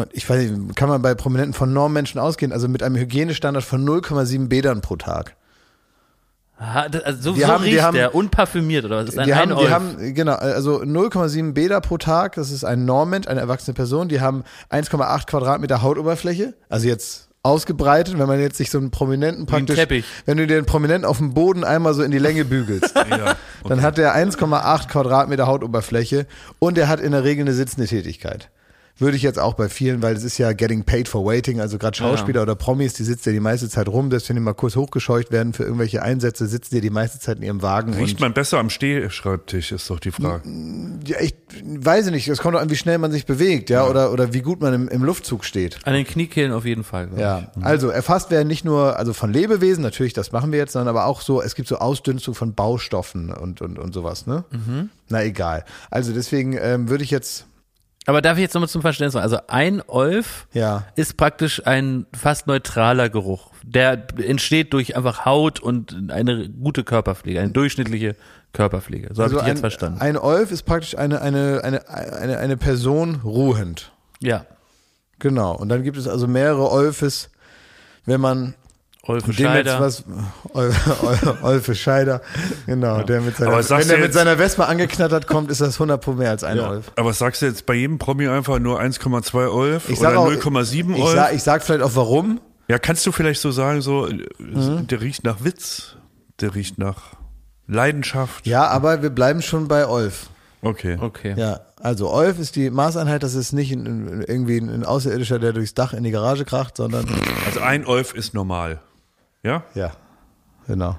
und 0.00 0.08
ich 0.12 0.28
weiß 0.28 0.50
nicht, 0.50 0.76
kann 0.76 0.88
man 0.88 1.02
bei 1.02 1.14
Prominenten 1.14 1.52
von 1.52 1.72
Normmenschen 1.72 2.20
ausgehen, 2.20 2.52
also 2.52 2.68
mit 2.68 2.82
einem 2.82 2.96
Hygienestandard 2.96 3.64
von 3.64 3.86
0,7 3.86 4.48
Bädern 4.48 4.80
pro 4.80 4.96
Tag. 4.96 5.36
Also 6.60 7.32
so, 7.32 7.34
so 7.34 7.46
haben- 7.48 7.64
riecht 7.64 7.80
haben- 7.82 7.96
der, 7.96 8.14
unparfümiert 8.14 8.84
oder 8.84 8.96
was? 8.98 9.06
Das 9.06 9.14
ist 9.14 9.18
ein, 9.18 9.26
Die 9.26 9.34
haben, 9.34 9.56
die 9.56 9.68
haben, 9.70 10.14
genau, 10.14 10.34
also 10.34 10.82
0,7 10.82 11.54
Bäder 11.54 11.80
pro 11.80 11.96
Tag, 11.96 12.34
das 12.34 12.50
ist 12.50 12.64
ein 12.64 12.84
Normmensch, 12.84 13.26
eine 13.28 13.40
erwachsene 13.40 13.72
Person, 13.74 14.08
die 14.08 14.20
haben 14.20 14.44
1,8 14.68 15.26
Quadratmeter 15.26 15.80
Hautoberfläche, 15.80 16.52
also 16.68 16.86
jetzt 16.86 17.28
ausgebreitet, 17.42 18.18
wenn 18.18 18.26
man 18.28 18.38
jetzt 18.38 18.58
sich 18.58 18.70
so 18.70 18.76
einen 18.76 18.90
Prominenten 18.90 19.46
praktisch, 19.46 19.76
Teppich. 19.76 20.04
wenn 20.26 20.36
du 20.36 20.46
den 20.46 20.66
Prominenten 20.66 21.06
auf 21.06 21.16
dem 21.16 21.32
Boden 21.32 21.64
einmal 21.64 21.94
so 21.94 22.02
in 22.02 22.10
die 22.10 22.18
Länge 22.18 22.44
bügelst, 22.44 22.94
Ja, 23.10 23.36
dann 23.66 23.80
hat 23.80 23.98
er 23.98 24.14
1,8 24.14 24.88
Quadratmeter 24.88 25.46
Hautoberfläche 25.46 26.26
und 26.58 26.76
er 26.76 26.88
hat 26.88 27.00
in 27.00 27.12
der 27.12 27.24
Regel 27.24 27.44
eine 27.46 27.54
sitzende 27.54 27.86
Tätigkeit. 27.86 28.50
Würde 28.98 29.16
ich 29.16 29.22
jetzt 29.22 29.38
auch 29.38 29.54
bei 29.54 29.68
vielen, 29.68 30.02
weil 30.02 30.14
es 30.14 30.24
ist 30.24 30.36
ja 30.36 30.52
getting 30.52 30.84
paid 30.84 31.08
for 31.08 31.24
waiting, 31.24 31.60
also 31.60 31.78
gerade 31.78 31.96
Schauspieler 31.96 32.42
oder 32.42 32.54
Promis, 32.54 32.92
die 32.92 33.04
sitzen 33.04 33.30
ja 33.30 33.32
die 33.32 33.40
meiste 33.40 33.68
Zeit 33.68 33.88
rum, 33.88 34.10
selbst 34.10 34.28
wenn 34.28 34.36
die 34.36 34.42
mal 34.42 34.52
kurz 34.52 34.76
hochgescheucht 34.76 35.32
werden 35.32 35.54
für 35.54 35.62
irgendwelche 35.62 36.02
Einsätze, 36.02 36.46
sitzen 36.46 36.74
die 36.74 36.80
die 36.82 36.90
meiste 36.90 37.18
Zeit 37.18 37.38
in 37.38 37.44
ihrem 37.44 37.62
Wagen. 37.62 37.94
Riecht 37.94 38.16
und 38.16 38.20
man 38.20 38.34
besser 38.34 38.58
am 38.58 38.68
Stehschreibtisch, 38.68 39.72
ist 39.72 39.88
doch 39.88 40.00
die 40.00 40.10
Frage. 40.10 40.42
ja, 41.06 41.18
ich 41.20 41.34
weiß 41.64 42.06
ich 42.06 42.12
nicht, 42.12 42.28
es 42.28 42.40
kommt 42.40 42.54
doch 42.54 42.60
an, 42.60 42.70
wie 42.70 42.76
schnell 42.76 42.98
man 42.98 43.10
sich 43.10 43.24
bewegt, 43.26 43.70
ja, 43.70 43.86
oder, 43.86 44.12
oder 44.12 44.34
wie 44.34 44.42
gut 44.42 44.60
man 44.60 44.74
im, 44.74 44.88
im 44.88 45.02
Luftzug 45.02 45.44
steht. 45.44 45.78
An 45.84 45.94
den 45.94 46.06
Kniekehlen 46.06 46.52
auf 46.52 46.64
jeden 46.66 46.84
Fall. 46.84 47.08
Ja, 47.16 47.50
also 47.62 47.88
erfasst 47.88 48.30
werden 48.30 48.48
nicht 48.48 48.64
nur 48.64 48.98
also 48.98 49.12
von 49.12 49.32
Lebewesen, 49.32 49.82
natürlich, 49.82 50.12
das 50.12 50.32
machen 50.32 50.52
wir 50.52 50.58
jetzt, 50.58 50.72
sondern 50.72 50.88
aber 50.88 51.06
auch 51.06 51.22
so, 51.22 51.40
es 51.40 51.54
gibt 51.54 51.68
so 51.68 51.78
Ausdünstung 51.78 52.34
von 52.34 52.54
Baustoffen 52.54 53.32
und, 53.32 53.60
und, 53.62 53.78
und 53.78 53.94
sowas, 53.94 54.26
ne? 54.26 54.44
Na 55.08 55.24
egal. 55.24 55.64
Also 55.90 56.12
deswegen 56.12 56.56
ähm, 56.60 56.88
würde 56.88 57.02
ich 57.02 57.10
jetzt, 57.10 57.46
Aber 58.06 58.22
darf 58.22 58.38
ich 58.38 58.42
jetzt 58.42 58.54
nochmal 58.54 58.68
zum 58.68 58.82
Verständnis 58.82 59.14
machen? 59.14 59.24
Also 59.24 59.38
ein 59.48 59.82
Olf 59.86 60.46
ja, 60.52 60.84
ist 60.96 61.16
praktisch 61.16 61.66
ein 61.66 62.06
fast 62.16 62.46
neutraler 62.46 63.10
Geruch. 63.10 63.50
Der 63.62 64.06
entsteht 64.16 64.72
durch 64.72 64.96
einfach 64.96 65.26
Haut 65.26 65.60
und 65.60 66.10
eine 66.10 66.48
gute 66.48 66.82
Körperpflege, 66.82 67.40
eine 67.40 67.50
durchschnittliche 67.50 68.16
Körperpflege. 68.52 69.08
So 69.12 69.22
habe 69.22 69.24
also 69.24 69.36
ich 69.36 69.42
dich 69.42 69.44
ein, 69.44 69.48
jetzt 69.56 69.60
verstanden. 69.60 70.00
ein 70.00 70.16
Olf 70.16 70.50
ist 70.50 70.62
praktisch 70.62 70.96
eine, 70.96 71.20
eine, 71.20 71.62
eine, 71.62 71.88
eine, 71.88 72.38
eine 72.38 72.56
Person 72.56 73.16
ruhend. 73.22 73.92
ja. 74.20 74.46
Genau. 75.20 75.54
Und 75.54 75.68
dann 75.68 75.82
gibt 75.82 75.98
es 75.98 76.08
also 76.08 76.26
mehrere 76.26 76.70
Olfes, 76.70 77.28
wenn 78.06 78.22
man 78.22 78.54
Olfe 79.10 79.32
Scheider. 79.32 79.80
was 79.80 80.04
Ol, 80.52 80.72
Ol, 81.02 81.36
Olfe 81.42 81.74
Scheider, 81.74 82.20
genau, 82.66 83.02
der 83.02 83.20
mit 83.20 83.36
seiner, 83.36 83.52
wenn 83.68 83.88
der 83.88 83.98
mit 83.98 84.12
seiner 84.12 84.36
Vespa 84.38 84.64
angeknattert 84.64 85.26
kommt, 85.26 85.50
ist 85.50 85.60
das 85.60 85.74
100 85.74 86.00
pro 86.00 86.12
mehr 86.12 86.30
als 86.30 86.44
ein 86.44 86.58
Olf. 86.60 86.90
Aber 86.96 87.12
sagst 87.12 87.42
du 87.42 87.46
jetzt 87.46 87.66
bei 87.66 87.74
jedem 87.74 87.98
Promi 87.98 88.28
einfach 88.28 88.58
nur 88.58 88.80
1,2 88.80 89.48
Olf 89.50 89.88
Ich 89.88 89.98
oder 90.00 90.18
auch, 90.18 90.28
0,7 90.30 90.94
ich 90.94 91.02
Olf? 91.02 91.14
sag, 91.14 91.32
ich 91.34 91.42
sag 91.42 91.62
vielleicht 91.62 91.82
auch 91.82 91.94
warum. 91.94 92.40
ja, 92.68 92.78
kannst 92.78 93.06
du 93.06 93.12
vielleicht 93.12 93.40
so 93.40 93.50
sagen, 93.50 93.82
so, 93.82 94.08
Mhm. 94.38 94.86
der 94.86 95.00
riecht 95.00 95.24
nach 95.24 95.44
Witz, 95.44 95.96
der 96.40 96.54
riecht 96.54 96.78
nach 96.78 97.14
Leidenschaft. 97.66 98.46
Ja, 98.46 98.66
aber 98.68 99.02
wir 99.02 99.10
bleiben 99.10 99.42
schon 99.42 99.68
bei 99.68 99.86
Olf. 99.86 100.26
Okay. 100.62 100.98
Okay. 101.00 101.34
Ja, 101.38 101.60
also 101.80 102.10
Olf 102.10 102.38
ist 102.38 102.54
die 102.56 102.68
Maßeinheit, 102.68 103.22
das 103.22 103.34
ist 103.34 103.52
nicht 103.52 103.72
ein, 103.72 104.22
irgendwie 104.26 104.58
ein 104.58 104.84
Außerirdischer, 104.84 105.38
der 105.38 105.52
durchs 105.54 105.72
Dach 105.72 105.94
in 105.94 106.04
die 106.04 106.10
Garage 106.10 106.44
kracht, 106.44 106.76
sondern 106.76 107.06
Also 107.46 107.60
ein 107.60 107.86
Olf 107.86 108.12
ist 108.12 108.34
normal. 108.34 108.80
Ja? 109.42 109.64
ja, 109.74 109.92
genau. 110.66 110.98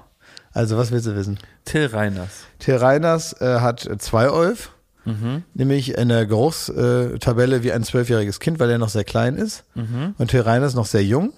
Also 0.52 0.76
was 0.76 0.90
willst 0.90 1.06
du 1.06 1.14
wissen? 1.16 1.38
Till 1.64 1.86
Reiners. 1.86 2.44
Till 2.58 2.76
Reiners 2.76 3.32
äh, 3.40 3.60
hat 3.60 3.88
zwei 3.98 4.30
Olf, 4.30 4.70
Mhm. 5.04 5.42
nämlich 5.54 5.96
in 5.96 6.08
der 6.10 6.26
Geruchstabelle 6.26 7.64
wie 7.64 7.72
ein 7.72 7.82
zwölfjähriges 7.82 8.38
Kind, 8.38 8.60
weil 8.60 8.70
er 8.70 8.78
noch 8.78 8.88
sehr 8.88 9.02
klein 9.04 9.34
ist. 9.34 9.64
Mhm. 9.74 10.14
Und 10.18 10.28
Till 10.30 10.42
Reiners 10.42 10.74
noch 10.74 10.86
sehr 10.86 11.02
jung. 11.04 11.32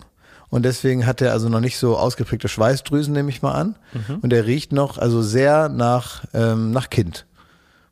Und 0.51 0.65
deswegen 0.65 1.07
hat 1.07 1.23
er 1.23 1.33
also 1.33 1.49
noch 1.49 1.61
nicht 1.61 1.79
so 1.79 1.97
ausgeprägte 1.97 2.49
Schweißdrüsen, 2.49 3.15
nehme 3.15 3.31
ich 3.31 3.41
mal 3.43 3.53
an. 3.53 3.77
Mhm. 3.95 4.17
Und 4.21 4.33
er 4.35 4.45
riecht 4.47 4.73
noch, 4.73 4.99
also 4.99 5.23
sehr 5.23 5.69
nach, 5.71 6.25
ähm, 6.35 6.73
nach 6.73 6.91
Kind, 6.91 7.25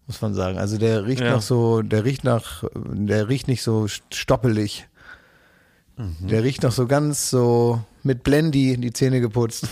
muss 0.06 0.20
man 0.20 0.34
sagen. 0.34 0.58
Also 0.58 0.76
der 0.76 1.06
riecht 1.06 1.22
Ja. 1.22 1.30
noch 1.32 1.42
so, 1.42 1.80
der 1.82 2.04
riecht 2.04 2.22
nach, 2.24 2.64
der 2.74 3.28
riecht 3.28 3.48
nicht 3.48 3.62
so 3.62 3.86
stoppelig. 4.12 4.86
Mhm. 5.96 6.16
Der 6.28 6.42
riecht 6.42 6.62
noch 6.62 6.72
so 6.72 6.86
ganz 6.86 7.30
so 7.30 7.80
mit 8.02 8.24
Blendy 8.24 8.76
die 8.76 8.92
Zähne 8.92 9.20
geputzt. 9.20 9.68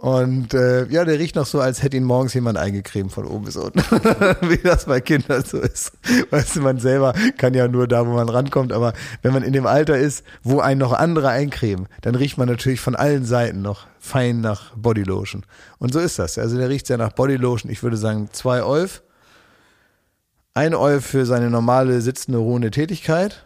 Und 0.00 0.52
äh, 0.52 0.86
ja, 0.86 1.04
der 1.04 1.18
riecht 1.18 1.36
noch 1.36 1.46
so, 1.46 1.58
als 1.58 1.82
hätte 1.82 1.96
ihn 1.96 2.04
morgens 2.04 2.34
jemand 2.34 2.58
eingecremt 2.58 3.12
von 3.12 3.26
oben 3.26 3.46
bis 3.46 3.56
unten. 3.56 3.78
Wie 4.42 4.58
das 4.58 4.84
bei 4.84 5.00
Kindern 5.00 5.42
so 5.42 5.58
ist. 5.58 5.92
Weißt 6.30 6.56
du, 6.56 6.60
man 6.60 6.78
selber 6.78 7.14
kann 7.38 7.54
ja 7.54 7.66
nur 7.66 7.88
da, 7.88 8.06
wo 8.06 8.12
man 8.12 8.28
rankommt, 8.28 8.72
aber 8.72 8.92
wenn 9.22 9.32
man 9.32 9.42
in 9.42 9.52
dem 9.52 9.66
Alter 9.66 9.96
ist, 9.98 10.24
wo 10.42 10.60
einen 10.60 10.80
noch 10.80 10.92
andere 10.92 11.30
eincremen, 11.30 11.88
dann 12.02 12.14
riecht 12.14 12.36
man 12.36 12.48
natürlich 12.48 12.80
von 12.80 12.94
allen 12.94 13.24
Seiten 13.24 13.62
noch 13.62 13.86
fein 13.98 14.40
nach 14.40 14.76
Bodylotion. 14.76 15.44
Und 15.78 15.92
so 15.92 15.98
ist 15.98 16.18
das. 16.18 16.38
Also 16.38 16.56
der 16.56 16.68
riecht 16.68 16.86
sehr 16.86 16.98
nach 16.98 17.12
Bodylotion. 17.12 17.72
Ich 17.72 17.82
würde 17.82 17.96
sagen, 17.96 18.28
zwei 18.32 18.62
Olf. 18.62 19.02
Ein 20.52 20.74
Olf 20.74 21.06
für 21.06 21.26
seine 21.26 21.50
normale 21.50 22.00
sitzende, 22.00 22.38
ruhende 22.38 22.70
Tätigkeit. 22.70 23.45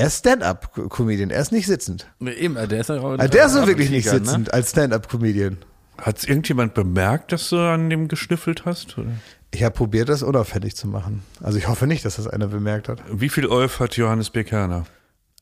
Er 0.00 0.06
ist 0.06 0.18
Stand-up-Comedian, 0.20 1.30
er 1.30 1.42
ist 1.42 1.52
nicht 1.52 1.66
sitzend. 1.66 2.06
Eben, 2.20 2.54
der 2.54 2.80
ist 2.80 2.88
ja 2.88 2.96
auch 3.00 3.18
Also 3.18 3.28
der 3.28 3.46
ist 3.46 3.52
so 3.52 3.66
wirklich 3.66 3.90
nicht 3.90 4.04
Tiger, 4.04 4.18
ne? 4.18 4.24
sitzend 4.24 4.54
als 4.54 4.70
Stand-up-Comedian. 4.70 5.58
Hat 5.98 6.24
irgendjemand 6.26 6.72
bemerkt, 6.72 7.32
dass 7.32 7.50
du 7.50 7.58
an 7.58 7.90
dem 7.90 8.08
geschnüffelt 8.08 8.64
hast? 8.64 8.96
Oder? 8.96 9.08
Ich 9.50 9.62
habe 9.62 9.74
probiert, 9.74 10.08
das 10.08 10.22
unauffällig 10.22 10.74
zu 10.74 10.88
machen. 10.88 11.22
Also 11.42 11.58
ich 11.58 11.68
hoffe 11.68 11.86
nicht, 11.86 12.04
dass 12.04 12.16
das 12.16 12.26
einer 12.28 12.46
bemerkt 12.46 12.88
hat. 12.88 13.02
Wie 13.12 13.28
viel 13.28 13.46
Olf 13.46 13.78
hat 13.80 13.96
Johannes 13.96 14.30
B. 14.30 14.42
Kerner? 14.44 14.86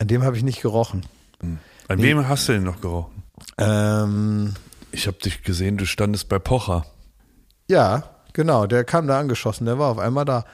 An 0.00 0.08
dem 0.08 0.24
habe 0.24 0.36
ich 0.36 0.42
nicht 0.42 0.60
gerochen. 0.62 1.06
An 1.86 2.02
wem 2.02 2.26
hast 2.28 2.48
du 2.48 2.52
denn 2.54 2.64
noch 2.64 2.80
gerochen? 2.80 3.22
Ähm, 3.58 4.54
Ich 4.90 5.06
habe 5.06 5.18
dich 5.18 5.42
gesehen, 5.44 5.76
du 5.76 5.86
standest 5.86 6.28
bei 6.28 6.38
Pocher. 6.40 6.84
ja, 7.68 8.02
genau, 8.32 8.66
der 8.66 8.82
kam 8.84 9.06
da 9.06 9.20
angeschossen, 9.20 9.66
der 9.66 9.78
war 9.78 9.88
auf 9.90 9.98
einmal 9.98 10.24
da. 10.24 10.44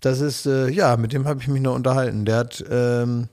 Das 0.00 0.20
ist, 0.20 0.44
äh, 0.46 0.68
ja, 0.68 0.96
mit 0.98 1.12
dem 1.14 1.26
habe 1.26 1.40
ich 1.40 1.48
mich 1.48 1.62
noch 1.62 1.74
unterhalten. 1.74 2.24
Der 2.26 2.36
hat, 2.36 2.62
ähm, 2.70 3.28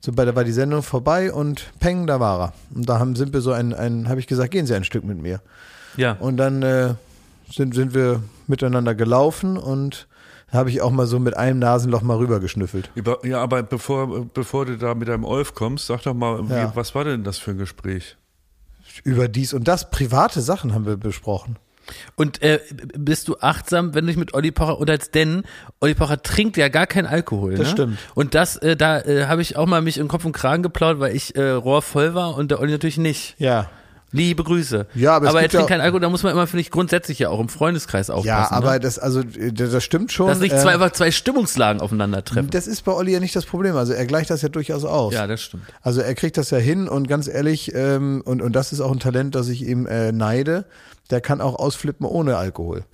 so 0.00 0.12
bei, 0.12 0.24
da 0.24 0.34
war 0.34 0.44
die 0.44 0.52
Sendung 0.52 0.82
vorbei 0.82 1.32
und 1.32 1.72
peng, 1.80 2.06
da 2.06 2.20
war 2.20 2.40
er. 2.40 2.52
Und 2.74 2.88
da 2.88 2.98
haben, 2.98 3.16
sind 3.16 3.32
wir 3.32 3.40
so 3.40 3.52
ein, 3.52 3.74
ein 3.74 4.08
habe 4.08 4.20
ich 4.20 4.26
gesagt, 4.26 4.50
gehen 4.50 4.66
Sie 4.66 4.74
ein 4.74 4.84
Stück 4.84 5.04
mit 5.04 5.18
mir. 5.20 5.40
Ja. 5.96 6.12
Und 6.12 6.36
dann 6.36 6.62
äh, 6.62 6.94
sind, 7.50 7.74
sind 7.74 7.94
wir 7.94 8.22
miteinander 8.46 8.94
gelaufen 8.94 9.56
und 9.56 10.06
habe 10.50 10.70
ich 10.70 10.80
auch 10.80 10.90
mal 10.90 11.06
so 11.06 11.18
mit 11.18 11.36
einem 11.36 11.58
Nasenloch 11.58 12.02
mal 12.02 12.16
rüber 12.16 12.40
geschnüffelt. 12.40 12.90
Über, 12.94 13.24
ja, 13.26 13.40
aber 13.42 13.62
bevor, 13.62 14.26
bevor 14.26 14.64
du 14.66 14.78
da 14.78 14.94
mit 14.94 15.08
deinem 15.08 15.24
Olf 15.24 15.54
kommst, 15.54 15.86
sag 15.86 16.02
doch 16.02 16.14
mal, 16.14 16.48
wie, 16.48 16.54
Ja. 16.54 16.72
was 16.74 16.94
war 16.94 17.04
denn 17.04 17.24
das 17.24 17.38
für 17.38 17.50
ein 17.50 17.58
Gespräch? 17.58 18.16
Über 19.04 19.28
dies 19.28 19.52
und 19.52 19.68
das, 19.68 19.90
private 19.90 20.40
Sachen 20.40 20.74
haben 20.74 20.86
wir 20.86 20.96
besprochen. 20.96 21.56
Und 22.16 22.42
äh, 22.42 22.60
bist 22.96 23.28
du 23.28 23.36
achtsam, 23.40 23.94
wenn 23.94 24.04
du 24.04 24.08
dich 24.08 24.16
mit 24.16 24.34
Olli 24.34 24.50
Pocher 24.50 24.78
unterhältst? 24.78 25.14
Denn 25.14 25.44
Olli 25.80 25.94
Pocher 25.94 26.22
trinkt 26.22 26.56
ja 26.56 26.68
gar 26.68 26.86
keinen 26.86 27.06
Alkohol. 27.06 27.52
Das 27.54 27.68
ne? 27.68 27.72
stimmt. 27.72 27.98
Und 28.14 28.34
das, 28.34 28.56
äh, 28.56 28.76
da 28.76 29.00
äh, 29.00 29.26
habe 29.26 29.42
ich 29.42 29.56
auch 29.56 29.66
mal 29.66 29.82
mich 29.82 29.98
in 29.98 30.08
Kopf 30.08 30.24
und 30.24 30.32
Kragen 30.32 30.62
geplaudert, 30.62 31.00
weil 31.00 31.16
ich 31.16 31.36
äh, 31.36 31.50
rohrvoll 31.50 32.14
war 32.14 32.36
und 32.36 32.50
der 32.50 32.60
Olli 32.60 32.72
natürlich 32.72 32.98
nicht. 32.98 33.34
Ja. 33.38 33.68
Liebe 34.10 34.42
Grüße. 34.42 34.86
Ja, 34.94 35.16
aber 35.16 35.28
es 35.28 35.34
er 35.34 35.40
trinkt 35.40 35.54
ja- 35.54 35.66
keinen 35.66 35.82
Alkohol, 35.82 36.00
da 36.00 36.08
muss 36.08 36.22
man 36.22 36.32
immer, 36.32 36.46
finde 36.46 36.62
ich, 36.62 36.70
grundsätzlich 36.70 37.18
ja 37.18 37.28
auch 37.28 37.40
im 37.40 37.50
Freundeskreis 37.50 38.08
aufpassen. 38.08 38.26
Ja, 38.26 38.50
aber 38.50 38.72
ne? 38.72 38.80
das, 38.80 38.98
also, 38.98 39.20
äh, 39.20 39.52
das 39.52 39.84
stimmt 39.84 40.12
schon. 40.12 40.28
dass 40.28 40.40
nicht 40.40 40.54
äh, 40.54 40.58
zwei, 40.58 40.72
einfach 40.72 40.92
zwei 40.92 41.10
Stimmungslagen 41.10 41.82
aufeinandertreffen. 41.82 42.48
Das 42.50 42.66
ist 42.66 42.84
bei 42.84 42.92
Olli 42.92 43.12
ja 43.12 43.20
nicht 43.20 43.36
das 43.36 43.44
Problem. 43.44 43.76
Also 43.76 43.92
er 43.92 44.06
gleicht 44.06 44.30
das 44.30 44.40
ja 44.40 44.48
durchaus 44.48 44.84
aus. 44.84 45.12
Ja, 45.12 45.26
das 45.26 45.42
stimmt. 45.42 45.64
Also 45.82 46.00
er 46.00 46.14
kriegt 46.14 46.38
das 46.38 46.50
ja 46.50 46.58
hin 46.58 46.88
und 46.88 47.06
ganz 47.06 47.28
ehrlich, 47.28 47.74
ähm, 47.74 48.22
und, 48.24 48.40
und 48.40 48.52
das 48.56 48.72
ist 48.72 48.80
auch 48.80 48.92
ein 48.92 49.00
Talent, 49.00 49.34
das 49.34 49.48
ich 49.48 49.62
ihm 49.66 49.86
äh, 49.86 50.10
neide, 50.12 50.64
der 51.10 51.20
kann 51.20 51.40
auch 51.40 51.54
ausflippen 51.54 52.06
ohne 52.06 52.36
Alkohol. 52.36 52.84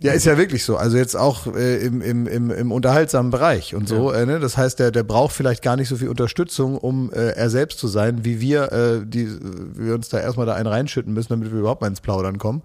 ja, 0.00 0.12
ist 0.12 0.26
ja 0.26 0.36
wirklich 0.38 0.64
so. 0.64 0.76
Also 0.76 0.96
jetzt 0.96 1.16
auch 1.16 1.46
äh, 1.54 1.78
im, 1.78 2.00
im, 2.00 2.26
im, 2.26 2.50
im 2.50 2.72
unterhaltsamen 2.72 3.30
Bereich 3.30 3.74
und 3.74 3.88
so. 3.88 4.12
Äh, 4.12 4.26
ne? 4.26 4.40
Das 4.40 4.56
heißt, 4.56 4.78
der, 4.78 4.90
der 4.90 5.02
braucht 5.02 5.34
vielleicht 5.34 5.62
gar 5.62 5.76
nicht 5.76 5.88
so 5.88 5.96
viel 5.96 6.08
Unterstützung, 6.08 6.76
um 6.76 7.12
äh, 7.12 7.30
er 7.30 7.50
selbst 7.50 7.78
zu 7.78 7.88
sein, 7.88 8.24
wie 8.24 8.40
wir, 8.40 8.72
äh, 8.72 9.06
die 9.06 9.28
wir 9.74 9.94
uns 9.94 10.08
da 10.08 10.18
erstmal 10.18 10.46
da 10.46 10.54
einen 10.54 10.68
reinschütten 10.68 11.12
müssen, 11.12 11.30
damit 11.30 11.52
wir 11.52 11.58
überhaupt 11.58 11.80
mal 11.80 11.88
ins 11.88 12.00
Plaudern 12.00 12.38
kommen. 12.38 12.62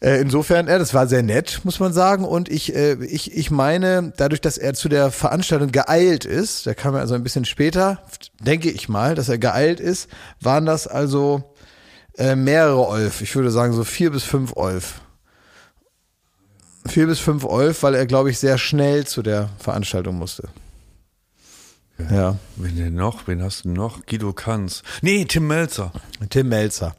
Äh, 0.00 0.20
Insofern, 0.20 0.68
ja, 0.68 0.78
das 0.78 0.92
war 0.92 1.06
sehr 1.06 1.22
nett, 1.22 1.60
muss 1.64 1.80
man 1.80 1.94
sagen. 1.94 2.24
Und 2.24 2.50
ich, 2.50 2.74
äh, 2.74 3.02
ich, 3.04 3.34
ich 3.34 3.50
meine, 3.50 4.12
dadurch, 4.16 4.42
dass 4.42 4.58
er 4.58 4.74
zu 4.74 4.90
der 4.90 5.10
Veranstaltung 5.10 5.72
geeilt 5.72 6.26
ist, 6.26 6.66
der 6.66 6.74
kam 6.74 6.94
ja 6.94 7.00
also 7.00 7.14
ein 7.14 7.22
bisschen 7.22 7.46
später, 7.46 8.02
denke 8.40 8.70
ich 8.70 8.90
mal, 8.90 9.14
dass 9.14 9.30
er 9.30 9.38
geeilt 9.38 9.80
ist, 9.80 10.08
waren 10.40 10.66
das 10.66 10.86
also 10.86 11.53
äh, 12.18 12.36
mehrere 12.36 12.86
Olf. 12.86 13.20
Ich 13.20 13.34
würde 13.34 13.50
sagen 13.50 13.72
so 13.72 13.84
vier 13.84 14.10
bis 14.10 14.24
fünf 14.24 14.56
Olf. 14.56 15.00
Vier 16.86 17.06
bis 17.06 17.18
fünf 17.18 17.44
Olf, 17.44 17.82
weil 17.82 17.94
er, 17.94 18.06
glaube 18.06 18.30
ich, 18.30 18.38
sehr 18.38 18.58
schnell 18.58 19.06
zu 19.06 19.22
der 19.22 19.48
Veranstaltung 19.58 20.16
musste. 20.16 20.48
Ja. 22.10 22.36
Wen 22.56 22.76
denn 22.76 22.94
noch? 22.94 23.26
Wen 23.28 23.42
hast 23.42 23.64
du 23.64 23.70
noch? 23.70 24.04
Guido 24.06 24.32
Kanz. 24.32 24.82
Nee, 25.00 25.24
Tim 25.26 25.46
Melzer. 25.46 25.92
Tim 26.28 26.48
Melzer. 26.48 26.96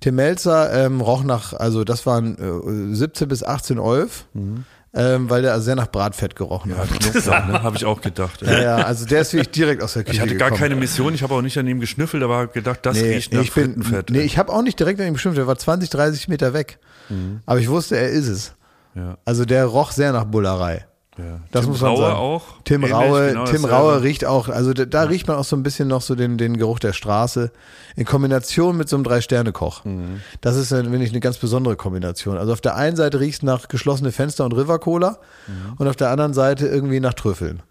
Tim 0.00 0.14
Melzer 0.14 0.72
ähm, 0.72 1.00
roch 1.00 1.22
nach, 1.22 1.52
also 1.52 1.84
das 1.84 2.06
waren 2.06 2.92
äh, 2.92 2.94
17 2.94 3.28
bis 3.28 3.42
18 3.42 3.78
Olf, 3.78 4.24
ähm, 4.98 5.30
weil 5.30 5.42
der 5.42 5.60
sehr 5.60 5.74
nach 5.76 5.86
Bratfett 5.86 6.34
gerochen 6.36 6.72
Ja, 6.72 6.78
hat. 6.78 6.88
Knoblauch, 6.88 7.46
ne? 7.46 7.62
Habe 7.62 7.76
ich 7.76 7.84
auch 7.84 8.00
gedacht. 8.00 8.42
Ja, 8.42 8.60
ja, 8.60 8.76
also 8.76 9.06
der 9.06 9.20
ist 9.22 9.32
wirklich 9.32 9.50
direkt 9.52 9.82
aus 9.82 9.94
der 9.94 10.04
Küche 10.04 10.16
Ich 10.16 10.20
hatte 10.20 10.36
gar 10.36 10.50
gekommen. 10.50 10.60
keine 10.70 10.76
Mission, 10.76 11.14
ich 11.14 11.22
habe 11.22 11.34
auch 11.34 11.42
nicht 11.42 11.56
an 11.58 11.66
ihm 11.66 11.80
geschnüffelt, 11.80 12.22
aber 12.22 12.48
gedacht, 12.48 12.80
das 12.82 12.96
nee, 13.00 13.14
riecht 13.14 13.32
nach 13.32 13.40
ich 13.42 13.52
bin, 13.52 13.66
Frittenfett. 13.82 14.10
nee, 14.10 14.20
ich 14.20 14.36
habe 14.38 14.52
auch 14.52 14.62
nicht 14.62 14.78
direkt 14.78 15.00
an 15.00 15.06
ihm 15.06 15.12
bestimmt, 15.14 15.36
der 15.36 15.46
war 15.46 15.56
20, 15.56 15.88
30 15.90 16.28
Meter 16.28 16.52
weg. 16.52 16.78
Aber 17.46 17.58
ich 17.58 17.68
wusste, 17.70 17.96
er 17.96 18.10
ist 18.10 18.28
es. 18.28 18.54
ja. 18.94 19.16
Also 19.24 19.44
der 19.46 19.64
roch 19.64 19.92
sehr 19.92 20.12
nach 20.12 20.24
Bullerei. 20.24 20.84
Das 21.50 21.62
Tim 21.62 21.70
muss 21.72 21.80
man 21.80 21.90
Raue 21.90 21.98
sagen. 22.00 22.16
auch. 22.16 22.42
Tim 22.64 22.82
Ähnlich, 22.82 22.94
Raue, 22.94 23.28
genau 23.28 23.44
Tim. 23.44 23.64
Raue 23.64 24.02
riecht 24.02 24.24
auch, 24.24 24.48
also 24.48 24.72
da, 24.72 24.84
da 24.84 25.02
riecht 25.04 25.26
man 25.28 25.36
auch 25.36 25.44
so 25.44 25.56
ein 25.56 25.62
bisschen 25.62 25.88
noch 25.88 26.02
so 26.02 26.14
den, 26.14 26.38
den 26.38 26.56
Geruch 26.56 26.78
der 26.78 26.92
Straße 26.92 27.50
in 27.96 28.04
Kombination 28.04 28.76
mit 28.76 28.88
so 28.88 28.96
einem 28.96 29.04
Drei-Sterne-Koch. 29.04 29.84
Mhm. 29.84 30.20
Das 30.40 30.56
ist, 30.56 30.70
dann, 30.72 30.84
finde 30.90 31.04
ich, 31.04 31.10
eine 31.10 31.20
ganz 31.20 31.38
besondere 31.38 31.76
Kombination. 31.76 32.36
Also 32.38 32.52
auf 32.52 32.60
der 32.60 32.76
einen 32.76 32.96
Seite 32.96 33.20
riecht 33.20 33.38
es 33.38 33.42
nach 33.42 33.68
geschlossene 33.68 34.12
Fenster 34.12 34.44
und 34.44 34.52
River 34.52 34.78
Cola 34.78 35.18
Mhm. 35.46 35.74
und 35.78 35.88
auf 35.88 35.96
der 35.96 36.10
anderen 36.10 36.34
Seite 36.34 36.66
irgendwie 36.68 37.00
nach 37.00 37.14
Trüffeln. 37.14 37.62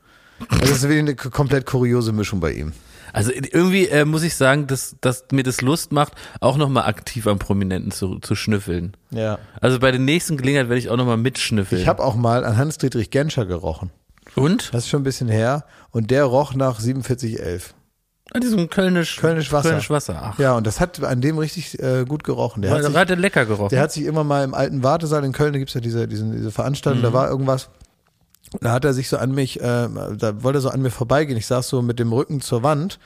Das 0.59 0.69
ist 0.69 0.81
wirklich 0.83 0.99
eine 0.99 1.15
komplett 1.15 1.65
kuriose 1.65 2.11
Mischung 2.11 2.39
bei 2.39 2.51
ihm. 2.51 2.73
Also 3.17 3.31
irgendwie 3.33 3.87
äh, 3.87 4.05
muss 4.05 4.21
ich 4.21 4.35
sagen, 4.35 4.67
dass, 4.67 4.95
dass 5.01 5.25
mir 5.31 5.43
das 5.43 5.61
Lust 5.61 5.91
macht, 5.91 6.13
auch 6.39 6.55
nochmal 6.55 6.85
aktiv 6.85 7.25
am 7.25 7.39
Prominenten 7.39 7.91
zu, 7.91 8.19
zu 8.19 8.35
schnüffeln. 8.35 8.95
Ja. 9.09 9.39
Also 9.59 9.79
bei 9.79 9.89
der 9.89 9.99
nächsten 9.99 10.37
Gelegenheit 10.37 10.69
werde 10.69 10.79
ich 10.79 10.89
auch 10.89 10.97
nochmal 10.97 11.17
mitschnüffeln. 11.17 11.81
Ich 11.81 11.87
habe 11.87 12.03
auch 12.03 12.15
mal 12.15 12.45
an 12.45 12.57
Hans-Dietrich 12.57 13.09
Genscher 13.09 13.45
gerochen. 13.45 13.89
Und? 14.35 14.71
Das 14.71 14.83
ist 14.83 14.89
schon 14.89 15.01
ein 15.01 15.03
bisschen 15.03 15.29
her 15.29 15.65
und 15.89 16.11
der 16.11 16.25
roch 16.25 16.53
nach 16.53 16.79
4711. 16.79 17.73
An 18.33 18.41
diesem 18.41 18.69
Kölnisch, 18.69 19.15
Kölnisch 19.17 19.51
Wasser. 19.51 19.69
Kölnisch 19.69 19.89
Wasser. 19.89 20.19
Ach, 20.21 20.37
Ja, 20.37 20.55
und 20.55 20.67
das 20.67 20.79
hat 20.79 21.01
an 21.03 21.21
dem 21.21 21.37
richtig 21.37 21.81
äh, 21.81 22.03
gut 22.05 22.23
gerochen. 22.23 22.61
Der 22.61 22.71
hat, 22.71 22.79
der 22.79 22.87
sich, 22.89 22.95
hat 22.97 23.09
lecker 23.17 23.45
gerochen. 23.45 23.69
der 23.69 23.81
hat 23.81 23.91
sich 23.91 24.03
immer 24.03 24.23
mal 24.23 24.43
im 24.43 24.53
alten 24.53 24.83
Wartesaal 24.83 25.23
in 25.23 25.31
Köln, 25.31 25.53
da 25.53 25.59
gibt's 25.59 25.73
ja 25.73 25.81
diese, 25.81 26.07
diese, 26.07 26.29
diese 26.29 26.51
Veranstaltung, 26.51 27.01
da 27.01 27.13
war 27.13 27.29
irgendwas. 27.29 27.69
Da 28.61 28.71
hat 28.71 28.85
er 28.85 28.93
sich 28.93 29.09
so 29.09 29.17
an 29.17 29.31
mich, 29.31 29.59
äh, 29.59 29.89
da 30.17 30.43
wollte 30.43 30.59
er 30.59 30.61
so 30.61 30.69
an 30.69 30.81
mir 30.81 30.91
vorbeigehen. 30.91 31.37
Ich 31.37 31.47
saß 31.47 31.67
so 31.67 31.81
mit 31.81 31.99
dem 31.99 32.13
Rücken 32.13 32.41
zur 32.41 32.63
Wand 32.63 32.99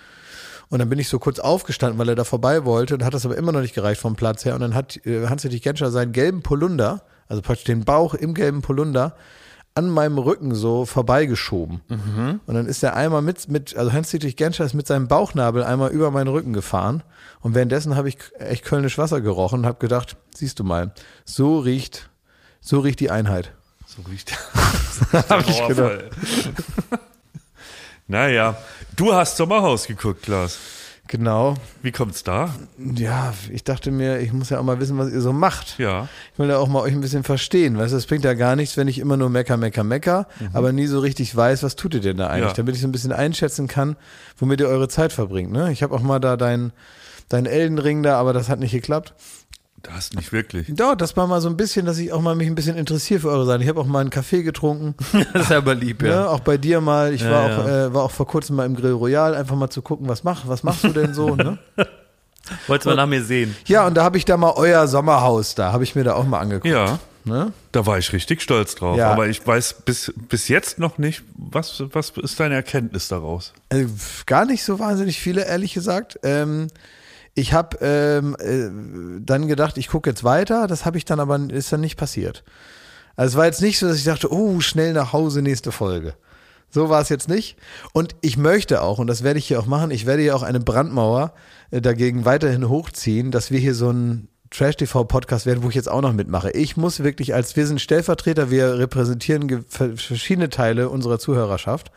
und 0.70 0.80
dann 0.80 0.90
bin 0.90 1.00
ich 1.00 1.10
so 1.10 1.20
kurz 1.20 1.40
aufgestanden, 1.40 2.00
weil 2.00 2.10
er 2.10 2.16
da 2.16 2.24
vorbei 2.24 2.64
wollte 2.64 2.94
und 2.94 3.04
hat 3.04 3.14
das 3.14 3.26
aber 3.26 3.38
immer 3.38 3.52
noch 3.52 3.62
nicht 3.62 3.76
gereicht 3.76 4.00
vom 4.00 4.16
Platz 4.16 4.46
her. 4.46 4.56
Und 4.56 4.62
dann 4.62 4.74
hat 4.76 5.06
äh, 5.06 5.28
Hans-Dietrich 5.28 5.62
Genscher 5.62 5.92
seinen 5.92 6.14
gelben 6.14 6.44
Polunder, 6.44 7.02
also 7.28 7.42
praktisch 7.42 7.66
den 7.66 7.84
Bauch 7.84 8.14
im 8.14 8.34
gelben 8.34 8.62
Polunder, 8.62 9.16
an 9.74 9.90
meinem 9.90 10.18
Rücken 10.18 10.54
so 10.54 10.86
vorbeigeschoben. 10.86 11.82
Und 12.46 12.56
dann 12.56 12.68
ist 12.68 12.84
er 12.84 12.96
einmal 12.96 13.22
mit, 13.22 13.50
mit 13.50 13.76
also 13.76 13.92
Hans-Dietrich 13.92 14.36
Genscher 14.36 14.66
ist 14.66 14.74
mit 14.74 14.88
seinem 14.88 15.08
Bauchnabel 15.08 15.64
einmal 15.64 15.92
über 15.92 16.12
meinen 16.12 16.28
Rücken 16.28 16.54
gefahren. 16.54 17.04
Und 17.40 17.56
währenddessen 17.56 17.96
habe 17.96 18.10
ich 18.10 18.18
echt 18.38 18.64
Kölnisch 18.66 18.98
Wasser 18.98 19.22
gerochen 19.22 19.60
und 19.60 19.66
habe 19.66 19.80
gedacht, 19.80 20.18
siehst 20.36 20.60
du 20.60 20.64
mal, 20.64 20.94
so 21.26 21.60
riecht, 21.60 22.10
so 22.60 22.80
riecht 22.80 23.00
die 23.00 23.12
Einheit. 23.12 23.54
So 23.96 24.02
riecht 24.10 24.32
Hab 25.30 25.48
ich 25.48 25.60
Mauerfall. 25.60 26.10
naja, 28.08 28.56
du 28.96 29.14
hast 29.14 29.38
Sommerhaus 29.38 29.88
geguckt, 29.88 30.24
Klaas. 30.24 30.58
Genau. 31.08 31.56
Wie 31.82 31.92
kommt's 31.92 32.24
da? 32.24 32.56
Ja, 32.96 33.34
ich 33.52 33.66
dachte 33.66 33.92
mir, 33.92 34.20
ich 34.20 34.32
muss 34.32 34.50
ja 34.50 34.60
auch 34.60 34.64
mal 34.64 34.80
wissen, 34.80 34.98
was 34.98 35.12
ihr 35.12 35.20
so 35.20 35.34
macht. 35.34 35.78
Ja. 35.78 36.08
Ich 36.32 36.40
will 36.40 36.48
ja 36.48 36.58
auch 36.58 36.70
mal 36.70 36.80
euch 36.80 36.94
ein 36.94 37.02
bisschen 37.02 37.24
verstehen. 37.26 37.78
Weißt 37.78 37.92
du, 37.92 37.98
es 37.98 38.06
bringt 38.06 38.24
ja 38.24 38.34
gar 38.34 38.56
nichts, 38.56 38.78
wenn 38.78 38.88
ich 38.88 38.98
immer 38.98 39.18
nur 39.18 39.30
mecker, 39.30 39.58
mecker, 39.58 39.84
mecker, 39.84 40.28
aber 40.54 40.72
nie 40.72 40.88
so 40.88 41.00
richtig 41.00 41.36
weiß, 41.36 41.64
was 41.64 41.76
tut 41.76 41.94
ihr 41.96 42.00
denn 42.00 42.16
da 42.16 42.28
eigentlich, 42.28 42.44
Mhm. 42.44 42.48
Ja. 42.50 42.54
damit 42.54 42.76
ich 42.76 42.82
so 42.82 42.88
ein 42.88 42.94
bisschen 42.94 43.12
einschätzen 43.12 43.68
kann, 43.68 43.98
womit 44.38 44.62
ihr 44.62 44.70
eure 44.70 44.88
Zeit 44.88 45.12
verbringt. 45.12 45.52
Ne? 45.52 45.70
Ich 45.74 45.84
habe 45.84 45.94
auch 45.94 46.02
mal 46.02 46.20
da 46.20 46.38
deinen 46.38 46.72
dein 47.28 47.46
Elden 47.46 47.78
Ring 47.80 48.04
da, 48.04 48.18
aber 48.18 48.32
das 48.32 48.48
hat 48.48 48.60
nicht 48.60 48.72
geklappt. 48.72 49.14
Das 49.84 50.14
nicht 50.14 50.32
wirklich. 50.32 50.68
Ja, 50.78 50.96
das 50.96 51.18
war 51.18 51.28
mal 51.28 51.42
so 51.42 51.50
ein 51.50 51.58
bisschen, 51.58 51.86
dass 51.86 51.98
ich 51.98 52.12
auch 52.12 52.22
mal 52.22 52.36
mich 52.36 52.48
ein 52.48 52.56
bisschen 52.56 52.78
interessiere 52.78 53.20
für 53.22 53.30
eure 53.30 53.46
Seite. 53.46 53.64
Ich 53.64 53.70
habe 53.70 53.80
auch 53.80 53.86
mal 53.86 54.00
einen 54.00 54.10
Kaffee 54.10 54.44
getrunken, 54.44 54.96
das 55.34 55.44
ist 55.44 55.52
aber 55.52 55.74
lieb, 55.76 56.04
ja. 56.04 56.10
ja. 56.10 56.28
auch 56.28 56.42
bei 56.42 56.58
dir 56.58 56.82
mal. 56.82 57.14
Ich 57.14 57.22
Ja, 57.22 57.32
war 57.32 57.46
auch 57.46 57.68
äh, 57.68 57.94
war 57.94 58.04
auch 58.04 58.12
vor 58.12 58.28
kurzem 58.28 58.56
mal 58.58 58.66
im 58.66 58.76
Grill 58.76 58.94
Royal, 58.94 59.36
einfach 59.36 59.56
mal 59.56 59.70
zu 59.70 59.82
gucken, 59.82 60.08
was 60.08 60.24
mach, 60.24 60.48
was 60.48 60.64
machst 60.64 60.84
du 60.84 60.90
denn 60.90 61.14
so, 61.14 61.36
ne? 61.36 61.58
Wolltest 62.68 62.86
du 62.86 62.90
mal 62.90 62.96
nach 62.96 63.08
mir 63.08 63.24
sehen? 63.24 63.56
Ja, 63.66 63.86
und 63.88 63.96
da 63.96 64.04
habe 64.04 64.18
ich 64.18 64.26
da 64.26 64.36
mal 64.38 64.54
euer 64.56 64.88
Sommerhaus 64.88 65.56
da, 65.56 65.72
habe 65.72 65.84
ich 65.84 65.96
mir 65.96 66.04
da 66.04 66.16
auch 66.16 66.26
mal 66.26 66.40
angeguckt. 66.40 66.66
Ja, 66.66 67.00
Ne? 67.24 67.54
da 67.72 67.86
war 67.86 68.00
ich 68.00 68.14
richtig 68.14 68.42
stolz 68.42 68.76
drauf. 68.76 68.98
Ja. 68.98 69.12
Aber 69.12 69.28
ich 69.28 69.46
weiß 69.46 69.84
bis, 69.86 70.12
bis 70.28 70.48
jetzt 70.48 70.80
noch 70.80 70.98
nicht, 70.98 71.24
was, 71.36 71.84
was 71.92 72.10
ist 72.18 72.40
deine 72.40 72.56
Erkenntnis 72.56 73.10
daraus? 73.10 73.54
Also, 73.70 73.88
gar 74.26 74.46
nicht 74.46 74.64
so 74.64 74.80
wahnsinnig 74.80 75.20
viele, 75.20 75.46
ehrlich 75.46 75.74
gesagt. 75.74 76.20
Ähm, 76.24 76.68
ich 77.34 77.54
habe 77.54 77.78
ähm, 77.82 78.36
äh, 78.40 79.22
dann 79.24 79.48
gedacht, 79.48 79.78
ich 79.78 79.88
gucke 79.88 80.10
jetzt 80.10 80.24
weiter. 80.24 80.68
Das 80.68 80.86
habe 80.86 80.98
ich 80.98 81.06
dann 81.06 81.20
aber, 81.20 81.40
ist 81.50 81.72
dann 81.72 81.82
nicht 81.82 81.98
passiert. 81.98 82.44
Also 83.16 83.34
es 83.34 83.38
war 83.38 83.46
jetzt 83.46 83.62
nicht 83.62 83.80
so, 83.80 83.88
dass 83.88 83.98
ich 83.98 84.04
dachte, 84.04 84.32
oh, 84.32 84.60
schnell 84.60 84.94
nach 84.94 85.14
Hause, 85.14 85.42
nächste 85.42 85.72
Folge. 85.72 86.14
So 86.70 86.90
war 86.90 87.02
es 87.02 87.10
jetzt 87.10 87.28
nicht. 87.28 87.58
Und 87.94 88.16
ich 88.22 88.38
möchte 88.38 88.82
auch, 88.82 88.98
und 88.98 89.08
das 89.08 89.24
werde 89.24 89.40
ich 89.40 89.48
hier 89.48 89.60
auch 89.60 89.66
machen, 89.66 89.92
ich 89.92 90.06
werde 90.06 90.22
hier 90.22 90.36
auch 90.36 90.44
eine 90.44 90.60
Brandmauer 90.60 91.34
äh, 91.70 91.82
dagegen 91.82 92.26
weiterhin 92.26 92.70
hochziehen, 92.70 93.32
dass 93.32 93.52
wir 93.52 93.60
hier 93.60 93.76
so 93.76 93.92
ein 93.92 94.30
Trash-TV-Podcast 94.52 95.46
werden, 95.46 95.64
wo 95.64 95.70
ich 95.70 95.76
jetzt 95.76 95.90
auch 95.90 96.02
noch 96.02 96.14
mitmache. 96.14 96.52
Ich 96.52 96.76
muss 96.76 97.04
wirklich 97.04 97.34
als, 97.34 97.56
wir 97.56 97.66
sind 97.66 97.80
Stellvertreter, 97.80 98.52
wir 98.52 98.78
repräsentieren 98.78 99.66
verschiedene 99.70 100.50
Teile 100.50 100.90
unserer 100.90 101.20
Zuhörerschaft. 101.20 101.92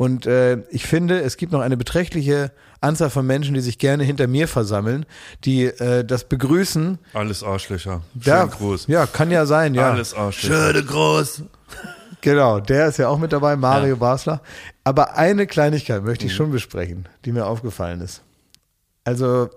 Und 0.00 0.24
äh, 0.24 0.62
ich 0.70 0.86
finde, 0.86 1.20
es 1.20 1.36
gibt 1.36 1.52
noch 1.52 1.60
eine 1.60 1.76
beträchtliche 1.76 2.52
Anzahl 2.80 3.10
von 3.10 3.26
Menschen, 3.26 3.52
die 3.52 3.60
sich 3.60 3.76
gerne 3.76 4.02
hinter 4.02 4.28
mir 4.28 4.48
versammeln, 4.48 5.04
die 5.44 5.64
äh, 5.66 6.06
das 6.06 6.24
begrüßen. 6.24 6.98
Alles 7.12 7.44
Arschlöcher. 7.44 8.00
Schönen 8.12 8.24
Ja, 8.24 8.46
Gruß. 8.46 8.86
ja, 8.86 9.04
kann 9.04 9.30
ja 9.30 9.44
sein, 9.44 9.74
ja. 9.74 9.90
Alles 9.92 10.14
Arschlöcher. 10.14 10.82
groß. 10.84 11.42
Genau, 12.22 12.60
der 12.60 12.86
ist 12.86 12.96
ja 12.96 13.08
auch 13.08 13.18
mit 13.18 13.30
dabei, 13.34 13.56
Mario 13.56 13.94
Basler. 13.98 14.40
Aber 14.84 15.18
eine 15.18 15.46
Kleinigkeit 15.46 16.02
möchte 16.02 16.24
ich 16.24 16.34
schon 16.34 16.50
besprechen, 16.50 17.06
die 17.26 17.32
mir 17.32 17.44
aufgefallen 17.44 18.00
ist. 18.00 18.22
Also, 19.04 19.50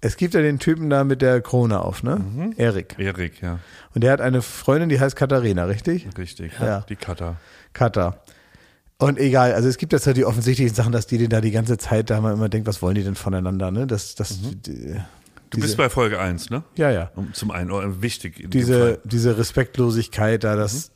es 0.00 0.16
gibt 0.16 0.32
ja 0.32 0.40
den 0.40 0.58
Typen 0.58 0.88
da 0.88 1.04
mit 1.04 1.20
der 1.20 1.42
Krone 1.42 1.82
auf, 1.82 2.02
ne? 2.02 2.54
Erik. 2.56 2.94
Erik, 2.98 3.42
ja, 3.42 3.58
Und 3.94 4.04
der 4.04 4.12
hat 4.12 4.22
eine 4.22 4.40
Freundin, 4.40 4.88
die 4.88 4.98
heißt 4.98 5.16
Katharina, 5.16 5.64
richtig? 5.64 6.08
richtig. 6.16 6.52
Ja. 6.58 6.80
Die 6.88 6.96
Cutter. 6.96 7.36
Kata. 7.74 8.16
Und 8.98 9.18
egal, 9.18 9.52
also 9.52 9.68
es 9.68 9.76
gibt 9.76 9.92
jetzt 9.92 10.06
halt 10.06 10.16
die 10.16 10.24
offensichtlichen 10.24 10.74
Sachen, 10.74 10.92
dass 10.92 11.06
die 11.06 11.18
den 11.18 11.28
da 11.28 11.40
die 11.40 11.50
ganze 11.50 11.76
Zeit 11.76 12.08
da 12.08 12.20
mal 12.20 12.32
immer 12.32 12.48
denkt, 12.48 12.66
was 12.66 12.80
wollen 12.80 12.94
die 12.94 13.04
denn 13.04 13.14
voneinander, 13.14 13.70
ne? 13.70 13.86
Das, 13.86 14.14
das, 14.14 14.38
die, 14.40 14.96
Du 15.50 15.60
bist 15.60 15.76
bei 15.76 15.88
Folge 15.88 16.18
1, 16.18 16.50
ne? 16.50 16.64
ja, 16.76 16.90
ja. 16.90 17.10
Um, 17.14 17.32
zum 17.32 17.50
einen, 17.50 17.70
oh, 17.70 17.82
wichtig. 18.00 18.50
Diese, 18.50 18.78
Fall. 18.78 18.98
diese 19.04 19.38
Respektlosigkeit 19.38 20.42
da, 20.42 20.56
dass 20.56 20.90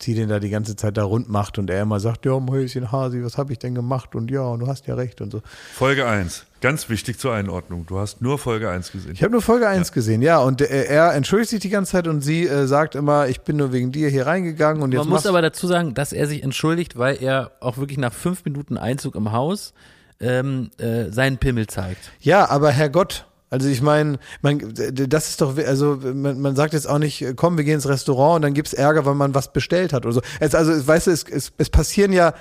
sie 0.00 0.14
den 0.14 0.28
da 0.28 0.38
die 0.38 0.50
ganze 0.50 0.76
Zeit 0.76 0.96
da 0.96 1.02
rund 1.02 1.28
macht 1.28 1.58
und 1.58 1.70
er 1.70 1.82
immer 1.82 1.98
sagt, 1.98 2.24
ja, 2.24 2.38
Mäuschen 2.38 2.92
Hasi, 2.92 3.22
was 3.24 3.36
habe 3.36 3.52
ich 3.52 3.58
denn 3.58 3.74
gemacht? 3.74 4.14
Und 4.14 4.30
ja, 4.30 4.42
und 4.42 4.60
du 4.60 4.66
hast 4.68 4.86
ja 4.86 4.94
recht 4.94 5.20
und 5.20 5.32
so. 5.32 5.42
Folge 5.74 6.06
1. 6.06 6.46
Ganz 6.60 6.88
wichtig 6.88 7.18
zur 7.18 7.34
Einordnung. 7.34 7.84
Du 7.86 7.98
hast 7.98 8.20
nur 8.20 8.38
Folge 8.38 8.70
1 8.70 8.92
gesehen. 8.92 9.12
Ich 9.12 9.22
habe 9.22 9.32
nur 9.32 9.42
Folge 9.42 9.68
1 9.68 9.92
gesehen, 9.92 10.22
ja, 10.22 10.38
und 10.38 10.60
äh, 10.60 10.84
er 10.84 11.14
entschuldigt 11.14 11.50
sich 11.50 11.60
die 11.60 11.68
ganze 11.68 11.92
Zeit 11.92 12.06
und 12.06 12.20
sie 12.20 12.46
äh, 12.46 12.66
sagt 12.66 12.94
immer, 12.94 13.28
ich 13.28 13.40
bin 13.40 13.56
nur 13.56 13.72
wegen 13.72 13.90
dir 13.90 14.08
hier 14.08 14.26
reingegangen 14.26 14.82
und 14.82 14.92
jetzt 14.92 15.00
Man 15.00 15.08
muss 15.08 15.26
aber 15.26 15.42
dazu 15.42 15.66
sagen, 15.66 15.94
dass 15.94 16.12
er 16.12 16.26
sich 16.26 16.42
entschuldigt, 16.42 16.96
weil 16.96 17.22
er 17.22 17.52
auch 17.60 17.76
wirklich 17.78 17.98
nach 17.98 18.12
fünf 18.12 18.44
Minuten 18.44 18.76
Einzug 18.76 19.16
im 19.16 19.32
Haus 19.32 19.72
ähm, 20.20 20.70
äh, 20.78 21.10
seinen 21.10 21.38
Pimmel 21.38 21.66
zeigt. 21.66 22.10
Ja, 22.20 22.48
aber 22.48 22.70
Herrgott, 22.70 23.26
also 23.50 23.68
ich 23.68 23.80
meine, 23.80 24.18
man, 24.42 24.74
das 24.74 25.30
ist 25.30 25.40
doch, 25.40 25.56
also 25.56 25.98
man, 26.02 26.40
man 26.40 26.56
sagt 26.56 26.74
jetzt 26.74 26.88
auch 26.88 26.98
nicht, 26.98 27.24
komm, 27.36 27.56
wir 27.56 27.64
gehen 27.64 27.74
ins 27.74 27.88
Restaurant 27.88 28.36
und 28.36 28.42
dann 28.42 28.54
gibt's 28.54 28.72
Ärger, 28.72 29.06
weil 29.06 29.14
man 29.14 29.34
was 29.34 29.52
bestellt 29.52 29.92
hat 29.92 30.04
oder 30.04 30.14
so. 30.14 30.20
Es, 30.40 30.54
also, 30.54 30.86
weißt 30.86 31.06
du, 31.06 31.10
es, 31.10 31.24
es, 31.24 31.52
es 31.56 31.70
passieren 31.70 32.12
ja 32.12 32.34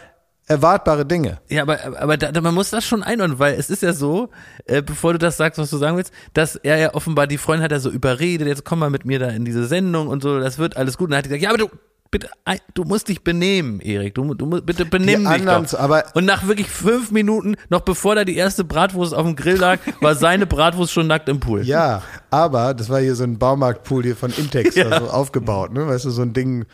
erwartbare 0.48 1.06
Dinge. 1.06 1.40
Ja, 1.50 1.64
aber, 1.64 1.80
aber 2.00 2.18
da, 2.18 2.40
man 2.42 2.54
muss 2.54 2.70
das 2.70 2.86
schon 2.86 3.04
einordnen, 3.04 3.38
weil 3.40 3.56
es 3.56 3.70
ist 3.70 3.84
ja 3.84 3.94
so, 3.94 4.30
äh, 4.66 4.82
bevor 4.82 5.14
du 5.14 5.20
das 5.20 5.38
sagst, 5.38 5.60
was 5.60 5.70
du 5.70 5.78
sagen 5.78 5.98
willst, 5.98 6.14
dass 6.34 6.56
er 6.56 6.78
ja 6.78 6.94
offenbar, 6.94 7.28
die 7.28 7.38
Freundin 7.38 7.64
hat 7.64 7.72
er 7.72 7.82
so 7.82 7.90
überredet, 7.90 8.48
jetzt 8.48 8.64
komm 8.64 8.80
mal 8.80 8.90
mit 8.90 9.06
mir 9.06 9.20
da 9.20 9.30
in 9.30 9.46
diese 9.46 9.66
Sendung 9.66 10.08
und 10.08 10.24
so, 10.24 10.40
das 10.40 10.58
wird 10.58 10.78
alles 10.78 10.98
gut. 10.98 11.06
Und 11.06 11.12
dann 11.12 11.18
hat 11.20 11.26
die 11.26 11.30
gesagt, 11.30 11.44
ja, 11.44 11.50
aber 11.50 11.58
du, 11.58 11.70
bitte, 12.12 12.30
du 12.74 12.84
musst 12.84 13.08
dich 13.10 13.24
benehmen, 13.24 13.80
Erik, 13.80 14.16
du, 14.16 14.34
du 14.34 14.46
musst- 14.46 14.66
bitte 14.66 14.86
benimm 14.86 15.22
Die 15.22 15.26
dich 15.26 15.28
anderen, 15.28 15.66
doch. 15.66 15.80
aber- 15.80 16.04
und 16.14 16.26
nach 16.26 16.48
wirklich 16.48 16.68
fünf 16.70 17.12
Minuten, 17.12 17.56
noch 17.70 17.82
bevor 17.82 18.16
da 18.16 18.24
die 18.26 18.36
erste 18.36 18.64
Bratwurst 18.64 19.14
auf 19.14 19.26
dem 19.26 19.36
Grill 19.36 19.58
lag, 19.58 19.80
war 20.02 20.16
seine 20.16 20.46
Bratwurst 20.48 20.92
schon 20.94 21.08
nackt 21.08 21.30
im 21.30 21.40
Pool. 21.40 21.64
Ja, 21.64 22.02
aber 22.30 22.74
das 22.74 22.90
war 22.90 23.00
hier 23.00 23.16
so 23.16 23.24
ein 23.24 23.38
Baumarktpool 23.40 24.04
hier 24.04 24.16
von 24.16 24.32
Intex 24.32 24.76
Ja. 24.76 24.90
da 24.90 25.00
so 25.00 25.08
aufgebaut, 25.10 25.72
ne? 25.74 25.88
Weißt 25.88 26.06
du, 26.06 26.10
so 26.10 26.22
ein 26.22 26.34
Ding, 26.34 26.66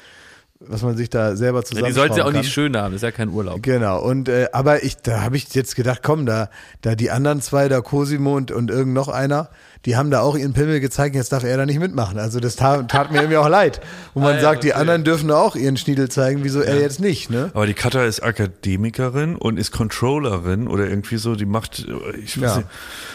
was 0.65 0.81
man 0.81 0.95
sich 0.95 1.09
da 1.09 1.35
selber 1.35 1.59
Ja, 1.59 1.65
zusammen 1.65 1.87
die 1.87 1.91
sollte 1.91 2.17
ja 2.19 2.23
auch 2.23 2.31
kann. 2.31 2.39
nicht 2.39 2.53
schön 2.53 2.77
haben, 2.77 2.93
das 2.93 2.99
ist 2.99 3.03
ja 3.03 3.11
kein 3.11 3.29
Urlaub. 3.29 3.61
Genau, 3.61 4.01
und 4.01 4.29
äh, 4.29 4.47
aber 4.53 4.83
ich, 4.83 4.95
da 4.97 5.21
habe 5.21 5.35
ich 5.35 5.53
jetzt 5.53 5.75
gedacht, 5.75 5.99
komm, 6.03 6.25
da, 6.25 6.49
da 6.81 6.95
die 6.95 7.11
anderen 7.11 7.41
zwei, 7.41 7.67
da 7.67 7.81
Cosimo 7.81 8.37
und, 8.37 8.51
und 8.51 8.71
irgend 8.71 8.93
noch 8.93 9.09
einer, 9.09 9.49
die 9.85 9.95
haben 9.97 10.11
da 10.11 10.21
auch 10.21 10.37
ihren 10.37 10.53
Pimmel 10.53 10.79
gezeigt, 10.79 11.15
jetzt 11.15 11.31
darf 11.33 11.43
er 11.43 11.57
da 11.57 11.65
nicht 11.65 11.79
mitmachen. 11.79 12.17
Also 12.17 12.39
das 12.39 12.55
tat, 12.55 12.89
tat 12.89 13.11
mir 13.11 13.17
irgendwie 13.19 13.37
auch 13.37 13.49
leid. 13.49 13.81
Und 14.13 14.23
man 14.23 14.33
Ah, 14.33 14.35
ja, 14.35 14.41
sagt, 14.41 14.63
die 14.63 14.71
okay. 14.71 14.79
anderen 14.79 15.03
dürfen 15.03 15.27
da 15.27 15.37
auch 15.37 15.55
ihren 15.55 15.75
Schniedel 15.77 16.09
zeigen, 16.09 16.43
wieso 16.43 16.61
er 16.61 16.79
jetzt 16.79 16.99
nicht, 16.99 17.29
ne? 17.29 17.51
Aber 17.53 17.65
die 17.67 17.73
Cutter 17.73 18.05
ist 18.05 18.21
Akademikerin 18.21 19.35
und 19.35 19.57
ist 19.57 19.71
Controllerin 19.71 20.67
oder 20.67 20.87
irgendwie 20.87 21.17
so, 21.17 21.35
die 21.35 21.45
macht, 21.45 21.85
ich 22.23 22.41
weiß 22.41 22.49
Ja. 22.51 22.57
nicht. 22.57 22.67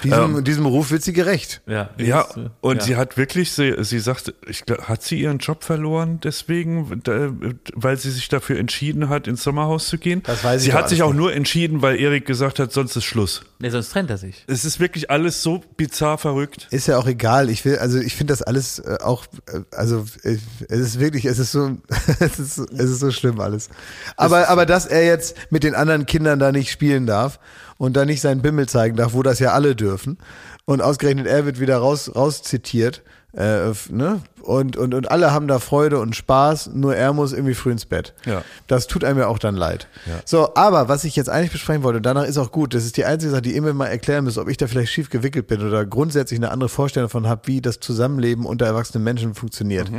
Diesem, 0.05 0.37
Ähm, 0.37 0.45
diesem 0.45 0.67
Ruf 0.67 0.91
wird 0.91 1.03
sie 1.03 1.13
gerecht. 1.13 1.63
Ja, 1.67 1.91
Ja, 1.99 2.23
äh, 2.37 2.49
und 2.61 2.77
ja. 2.79 2.83
sie 2.83 2.97
hat 2.97 3.17
wirklich, 3.17 3.53
sie, 3.53 3.75
sie 3.85 3.99
sagt, 3.99 4.35
ich, 4.47 4.65
hat 4.83 5.03
sie 5.03 5.21
ihren 5.21 5.39
Job 5.39 5.65
verloren 5.65 6.21
deswegen, 6.23 7.01
da, 7.05 7.31
weil 7.75 7.97
sie 7.97 8.11
sich 8.11 8.29
dafür 8.29 8.59
entschieden 8.59 9.09
hat, 9.09 9.27
ins 9.27 9.43
Sommerhaus 9.43 9.89
zu 9.89 9.99
gehen? 9.99 10.23
Das 10.25 10.45
weiß 10.45 10.61
ich 10.63 10.67
Sie 10.67 10.73
hat 10.75 10.89
sich 10.89 11.03
auch 11.03 11.15
nur 11.15 11.33
entschieden, 11.33 11.83
weil 11.83 11.99
Erik 11.99 12.27
gesagt 12.27 12.59
hat, 12.59 12.73
sonst 12.73 12.97
ist 12.97 13.05
Schluss. 13.05 13.43
Nee, 13.59 13.71
sonst 13.71 13.91
trennt 13.91 14.11
er 14.11 14.19
sich. 14.19 14.45
Es 14.47 14.65
ist 14.65 14.81
wirklich 14.81 15.11
alles 15.11 15.43
so 15.43 15.63
bizarr 15.77 16.19
verrückt. 16.19 16.58
Verrückt. 16.63 16.75
Ist 16.75 16.87
ja 16.87 16.99
auch 16.99 17.07
egal. 17.07 17.51
Ich 17.51 17.65
will, 17.65 17.79
also 17.79 17.99
ich 17.99 18.15
finde 18.15 18.33
das 18.33 18.43
alles 18.43 18.79
äh, 18.79 18.99
auch, 19.03 19.27
äh, 19.47 19.61
also 19.75 20.05
äh, 20.23 20.39
es 20.69 20.81
ist 20.81 21.01
wirklich, 21.01 21.25
es 21.25 21.39
ist 21.39 21.53
so, 21.53 21.77
es 22.21 22.39
ist, 22.39 22.59
es 22.59 22.91
ist 22.91 23.01
so 23.01 23.11
schlimm 23.11 23.41
alles. 23.41 23.69
Aber, 24.17 24.49
aber 24.49 24.67
dass 24.67 24.87
er 24.87 25.05
jetzt 25.05 25.37
mit 25.51 25.63
den 25.63 25.75
anderen 25.75 26.07
Kindern 26.07 26.39
da 26.39 26.53
nicht 26.53 26.71
spielen 26.71 27.07
darf 27.07 27.39
und 27.77 27.97
da 27.97 28.05
nicht 28.05 28.21
seinen 28.21 28.43
Bimmel 28.43 28.69
zeigen 28.69 28.97
darf, 28.97 29.13
wo 29.13 29.23
das 29.23 29.39
ja 29.39 29.53
alle 29.53 29.75
dürfen. 29.75 30.19
Und 30.65 30.83
ausgerechnet 30.83 31.27
er 31.27 31.47
wird 31.47 31.61
wieder 31.61 31.79
raus, 31.79 32.15
raus 32.15 32.43
zitiert. 32.43 33.03
Äh, 33.37 33.73
ne? 33.91 34.23
und, 34.41 34.79
und, 34.79 34.95
und 34.95 35.11
alle 35.11 35.33
haben 35.33 35.49
da 35.49 35.59
Freude 35.59 36.01
und 36.01 36.17
Spaß, 36.17 36.71
nur 36.73 36.97
er 36.97 37.13
muss 37.13 37.35
irgendwie 37.35 37.55
früh 37.55 37.71
ins 37.71 37.85
Bett. 37.85 38.15
Ja. 38.25 38.43
Das 38.67 38.87
tut 38.87 39.05
einem 39.05 39.19
ja 39.19 39.27
auch 39.27 39.39
dann 39.39 39.55
leid. 39.55 39.87
So, 40.25 40.55
aber 40.55 40.89
was 40.89 41.05
ich 41.05 41.15
jetzt 41.15 41.29
eigentlich 41.29 41.53
besprechen 41.53 41.83
wollte, 41.83 41.99
und 41.99 42.07
danach 42.07 42.25
ist 42.25 42.39
auch 42.39 42.51
gut, 42.51 42.73
das 42.75 42.87
ist 42.87 42.97
die 42.97 43.05
einzige 43.05 43.31
Sache, 43.31 43.43
die 43.43 43.55
ihr 43.55 43.61
mir 43.61 43.75
mal 43.75 43.87
erklären 43.87 44.25
müsst, 44.25 44.39
ob 44.39 44.49
ich 44.49 44.57
da 44.57 44.67
vielleicht 44.67 44.93
schief 44.93 45.11
gewickelt 45.11 45.47
bin 45.47 45.61
oder 45.61 45.85
grundsätzlich 45.85 46.41
eine 46.41 46.51
andere 46.51 46.71
Vorstellung 46.71 47.09
davon 47.09 47.29
habe, 47.29 47.43
wie 47.45 47.61
das 47.61 47.81
Zusammenleben 47.81 48.47
unter 48.47 48.65
erwachsenen 48.65 49.05
Menschen 49.05 49.35
funktioniert. 49.35 49.91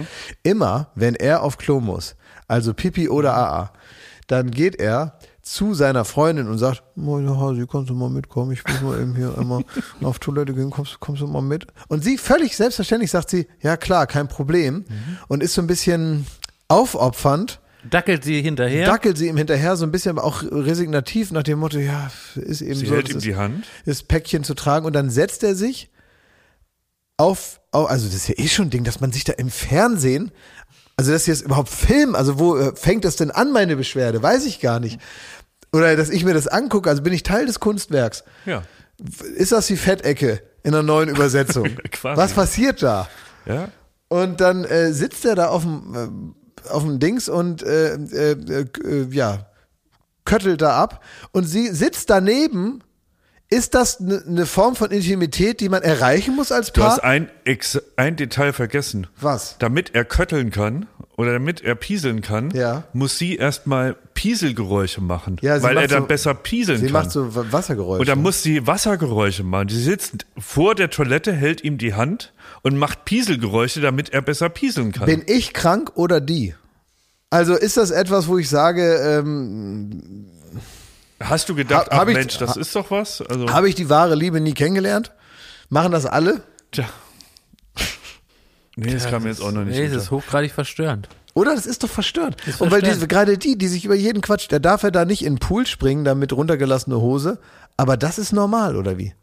Immer, 0.42 0.88
wenn 0.96 1.14
er 1.14 1.44
auf 1.44 1.60
Klo 1.60 1.80
muss, 1.80 2.16
also 2.48 2.74
Pipi 2.74 3.10
oder 3.10 3.36
AA, 3.36 3.72
dann 4.26 4.50
geht 4.50 4.80
er 4.80 5.19
zu 5.50 5.74
seiner 5.74 6.06
Freundin 6.06 6.48
und 6.48 6.60
sagt, 6.60 6.84
Moin 6.96 7.28
Hasi, 7.28 7.66
kannst 7.66 7.90
du 7.90 7.96
mal 7.96 8.10
mitkommen? 8.10 8.52
Ich 8.52 8.64
muss 8.68 8.82
mal 8.82 9.02
eben 9.02 9.16
hier 9.16 9.36
einmal 9.38 9.64
auf 10.04 10.20
Toilette 10.20 10.54
gehen, 10.54 10.70
kommst, 10.70 11.00
kommst 11.00 11.24
du 11.24 11.28
mal 11.28 11.42
mit? 11.42 11.66
Und 11.88 12.04
sie 12.04 12.20
völlig 12.20 12.56
selbstverständlich 12.56 13.10
sagt 13.10 13.32
sie, 13.32 13.48
ja 13.62 13.76
klar, 13.76 14.06
kein 14.06 14.28
Problem. 14.28 14.86
Und 15.28 15.42
ist 15.42 15.56
so 15.56 15.62
ein 15.62 15.68
bisschen 15.68 16.28
aufopfernd, 16.68 17.62
Dackelt 17.90 18.26
sie 18.26 18.42
hinterher. 18.42 18.86
dackelt 18.86 19.18
sie 19.18 19.28
ihm 19.28 19.38
hinterher, 19.38 19.76
so 19.78 19.86
ein 19.86 19.92
bisschen 19.92 20.18
aber 20.18 20.28
auch 20.28 20.44
resignativ 20.44 21.32
nach 21.32 21.44
dem 21.44 21.60
Motto, 21.60 21.80
ja, 21.80 22.12
ist 22.36 22.62
eben 22.62 22.76
Sie 22.76 22.86
so, 22.88 22.94
hält 22.94 23.06
das 23.06 23.14
ihm 23.14 23.18
ist, 23.18 23.26
die 23.26 23.36
Hand. 23.38 23.66
das 23.86 24.04
Päckchen 24.04 24.44
zu 24.44 24.54
tragen 24.54 24.86
und 24.86 24.94
dann 24.94 25.10
setzt 25.10 25.44
er 25.44 25.56
sich 25.56 25.90
auf, 27.18 27.60
auf, 27.72 27.90
also 27.90 28.06
das 28.06 28.16
ist 28.16 28.28
ja 28.28 28.36
eh 28.38 28.50
schon 28.50 28.68
ein 28.68 28.70
Ding, 28.70 28.84
dass 28.84 29.00
man 29.00 29.14
sich 29.14 29.24
da 29.24 29.34
im 29.34 29.50
Fernsehen, 29.50 30.32
also 30.98 31.14
dass 31.14 31.24
sie 31.24 31.32
jetzt 31.32 31.44
überhaupt 31.44 31.70
filmen, 31.70 32.14
also 32.14 32.38
wo 32.40 32.58
äh, 32.58 32.76
fängt 32.76 33.06
das 33.06 33.16
denn 33.16 33.32
an, 33.32 33.54
meine 33.54 33.78
Beschwerde, 33.78 34.22
weiß 34.22 34.46
ich 34.46 34.60
gar 34.60 34.82
nicht. 34.82 35.00
Oder 35.72 35.96
dass 35.96 36.10
ich 36.10 36.26
mir 36.26 36.34
das 36.34 36.48
angucke, 36.48 36.90
also 36.90 37.02
bin 37.04 37.14
ich 37.14 37.24
Teil 37.24 37.46
des 37.46 37.60
Kunstwerks. 37.60 38.24
Ja. 38.46 38.64
Ist 39.36 39.52
das 39.52 39.68
die 39.68 39.78
Fettecke 39.78 40.42
in 40.64 40.72
der 40.72 40.84
neuen 40.84 41.10
Übersetzung? 41.10 41.70
Was 42.02 42.34
passiert 42.34 42.82
da? 42.82 43.08
Ja. 43.46 43.70
Und 44.08 44.42
dann 44.42 44.66
äh, 44.66 44.92
sitzt 44.94 45.26
er 45.26 45.36
da 45.36 45.48
auf 45.48 45.64
dem 45.64 46.36
äh, 46.66 46.70
auf 46.70 46.84
dem 46.84 47.00
Dings 47.00 47.30
und 47.30 47.64
äh, 47.64 47.96
äh, 47.96 48.66
äh, 48.84 49.08
ja 49.12 49.46
köttelt 50.26 50.62
da 50.62 50.78
ab 50.78 51.04
und 51.32 51.46
sie 51.46 51.70
sitzt 51.70 52.10
daneben. 52.10 52.84
Ist 53.52 53.74
das 53.74 54.00
eine 54.00 54.22
ne 54.28 54.46
Form 54.46 54.76
von 54.76 54.92
Intimität, 54.92 55.60
die 55.60 55.70
man 55.70 55.82
erreichen 55.82 56.36
muss 56.36 56.52
als 56.52 56.72
Du 56.72 56.82
Paar? 56.82 56.92
hast 56.92 57.00
ein, 57.04 57.30
ein 57.96 58.16
Detail 58.16 58.54
vergessen. 58.54 59.08
Was? 59.20 59.56
Damit 59.58 59.96
er 59.96 60.06
kötteln 60.06 60.52
kann 60.52 60.86
oder 61.18 61.34
damit 61.34 61.62
er 61.62 61.74
pieseln 61.74 62.22
kann, 62.22 62.52
Ja. 62.52 62.84
muss 62.94 63.18
sie 63.18 63.38
erstmal 63.38 63.96
Pieselgeräusche 64.14 65.02
machen, 65.02 65.38
Ja, 65.42 65.58
sie 65.58 65.64
weil 65.64 65.78
er 65.78 65.88
dann 65.88 66.04
so- 66.04 66.08
besser 66.08 66.34
pieseln 66.36 66.80
Sie 66.80 66.86
kann. 66.86 66.94
macht 66.94 67.12
so 67.12 67.34
Wa- 67.36 67.46
Wassergeräusche. 67.50 68.02
und 68.02 68.08
dann 68.08 68.22
muss 68.22 68.44
sie 68.44 68.68
Wassergeräusche 68.68 69.44
machen. 69.44 69.70
Sie 69.70 69.82
sitzt 69.82 70.28
vor 70.38 70.76
der 70.76 70.92
Toilette, 70.92 71.34
hält 71.34 71.64
ihm 71.64 71.80
die 71.80 71.96
Hand 71.96 72.34
und 72.62 72.78
macht 72.78 73.04
Pieselgeräusche, 73.06 73.82
damit 73.82 74.10
er 74.12 74.22
besser 74.22 74.50
pieseln 74.50 74.92
kann. 74.92 75.08
Bin 75.08 75.24
ich 75.26 75.54
krank 75.54 75.94
oder 75.96 76.22
die? 76.22 76.54
Also 77.32 77.56
ist 77.56 77.78
das 77.78 77.90
etwas, 77.92 78.28
wo 78.28 78.38
ich 78.38 78.48
sage, 78.50 78.96
ähm, 78.96 80.26
Hast 81.22 81.50
du 81.50 81.56
gedacht, 81.56 81.88
Ha- 81.92 81.98
hab 81.98 82.04
ach 82.06 82.08
ich- 82.10 82.16
Mensch, 82.16 82.38
das 82.38 82.56
ist 82.58 82.76
doch 82.76 82.92
was? 82.92 83.22
Also, 83.22 83.52
habe 83.52 83.68
ich 83.70 83.76
die 83.76 83.90
wahre 83.90 84.16
Liebe 84.16 84.40
nie 84.40 84.54
kennengelernt? 84.54 85.12
Machen 85.70 85.92
das 85.92 86.06
alle? 86.06 86.42
tja. 86.72 86.86
Nee, 88.76 88.94
das 88.94 89.10
kam 89.10 89.24
mir 89.24 89.30
jetzt 89.30 89.42
auch 89.42 89.52
noch 89.52 89.66
nicht. 89.66 89.76
Nee, 89.76 89.84
das 89.84 89.92
unter. 89.92 90.04
ist 90.04 90.12
hochgradig 90.12 90.52
verstörend. 90.54 91.10
Oder? 91.34 91.54
Das 91.54 91.66
ist 91.66 91.84
doch 91.84 91.90
verstört. 91.90 92.38
Ist 92.48 92.62
Und 92.62 92.72
weil 92.72 92.82
diese, 92.82 93.08
gerade 93.08 93.38
die, 93.38 93.58
die 93.58 93.68
sich 93.68 93.84
über 93.86 93.96
jeden 93.96 94.22
Quatsch, 94.22 94.48
da 94.50 94.60
darf 94.60 94.84
er 94.84 94.92
da 94.92 95.04
nicht 95.06 95.24
in 95.26 95.34
den 95.36 95.40
Pool 95.40 95.66
springen, 95.68 96.06
da 96.06 96.16
mit 96.16 96.32
runtergelassene 96.32 97.00
Hose. 97.00 97.40
Aber 97.76 97.98
das 97.98 98.18
ist 98.18 98.32
normal, 98.32 98.78
oder 98.78 98.98
wie? 98.98 99.14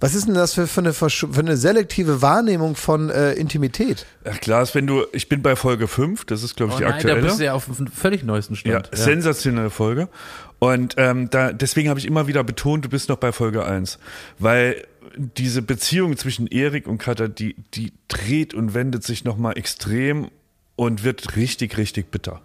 Was 0.00 0.14
ist 0.14 0.26
denn 0.26 0.34
das 0.34 0.54
für, 0.54 0.66
für, 0.66 0.80
eine, 0.80 0.92
für 0.92 1.08
eine 1.36 1.56
selektive 1.56 2.22
Wahrnehmung 2.22 2.74
von 2.76 3.10
äh, 3.10 3.32
Intimität? 3.34 4.06
Ach 4.24 4.40
klar, 4.40 4.68
wenn 4.72 4.86
du, 4.86 5.04
ich 5.12 5.28
bin 5.28 5.42
bei 5.42 5.54
Folge 5.56 5.88
5, 5.88 6.24
das 6.24 6.42
ist 6.42 6.56
glaube 6.56 6.72
ich 6.72 6.76
Oh 6.76 6.78
die 6.78 6.84
nein, 6.84 6.92
da 6.92 6.96
aktuelle. 6.98 7.22
bist 7.22 7.40
du 7.40 7.44
ja 7.44 7.52
auf 7.54 7.66
dem 7.66 7.86
völlig 7.86 8.24
neuesten 8.24 8.54
Ja, 8.64 8.80
Stand. 8.80 8.90
sensationelle 8.92 9.70
Folge. 9.70 10.08
Und 10.58 10.94
ähm, 10.96 11.28
da, 11.30 11.52
deswegen 11.52 11.88
habe 11.88 11.98
ich 12.00 12.06
immer 12.06 12.26
wieder 12.26 12.44
betont, 12.44 12.84
du 12.84 12.88
bist 12.88 13.08
noch 13.08 13.16
bei 13.16 13.32
Folge 13.32 13.64
1. 13.64 13.98
Weil 14.38 14.84
diese 15.16 15.62
Beziehung 15.62 16.16
zwischen 16.16 16.46
Erik 16.46 16.86
und 16.86 16.98
Katha, 16.98 17.28
die, 17.28 17.56
die 17.74 17.92
dreht 18.08 18.54
und 18.54 18.72
wendet 18.74 19.04
sich 19.04 19.24
nochmal 19.24 19.58
extrem 19.58 20.28
und 20.76 21.04
wird 21.04 21.36
richtig, 21.36 21.76
richtig 21.76 22.10
bitter. 22.10 22.40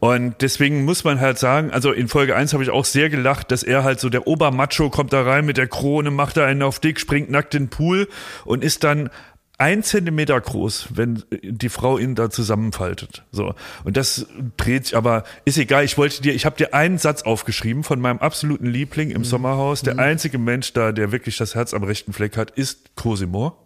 Und 0.00 0.36
deswegen 0.40 0.84
muss 0.84 1.04
man 1.04 1.20
halt 1.20 1.38
sagen, 1.38 1.70
also 1.70 1.92
in 1.92 2.08
Folge 2.08 2.36
1 2.36 2.52
habe 2.52 2.62
ich 2.62 2.70
auch 2.70 2.84
sehr 2.84 3.08
gelacht, 3.08 3.50
dass 3.50 3.62
er 3.62 3.84
halt 3.84 4.00
so 4.00 4.08
der 4.08 4.26
Obermacho 4.26 4.90
kommt 4.90 5.12
da 5.12 5.22
rein 5.22 5.46
mit 5.46 5.56
der 5.56 5.68
Krone, 5.68 6.10
macht 6.10 6.36
da 6.36 6.44
einen 6.44 6.62
auf 6.62 6.80
dick, 6.80 7.00
springt 7.00 7.30
nackt 7.30 7.54
in 7.54 7.64
den 7.64 7.70
Pool 7.70 8.08
und 8.44 8.62
ist 8.62 8.84
dann 8.84 9.10
ein 9.58 9.82
Zentimeter 9.82 10.38
groß, 10.38 10.88
wenn 10.94 11.24
die 11.42 11.70
Frau 11.70 11.96
ihn 11.96 12.14
da 12.14 12.28
zusammenfaltet. 12.28 13.24
So. 13.32 13.54
Und 13.84 13.96
das 13.96 14.26
dreht 14.58 14.86
sich, 14.86 14.96
aber 14.96 15.24
ist 15.46 15.56
egal, 15.56 15.84
ich 15.84 15.96
wollte 15.96 16.20
dir, 16.20 16.34
ich 16.34 16.44
habe 16.44 16.56
dir 16.56 16.74
einen 16.74 16.98
Satz 16.98 17.22
aufgeschrieben 17.22 17.82
von 17.82 18.00
meinem 18.00 18.18
absoluten 18.18 18.66
Liebling 18.66 19.10
im 19.10 19.24
Sommerhaus. 19.24 19.80
Der 19.80 19.98
einzige 19.98 20.38
Mensch 20.38 20.74
da, 20.74 20.92
der 20.92 21.10
wirklich 21.10 21.38
das 21.38 21.54
Herz 21.54 21.72
am 21.72 21.84
rechten 21.84 22.12
Fleck 22.12 22.36
hat, 22.36 22.50
ist 22.50 22.94
Cosimo. 22.96 23.56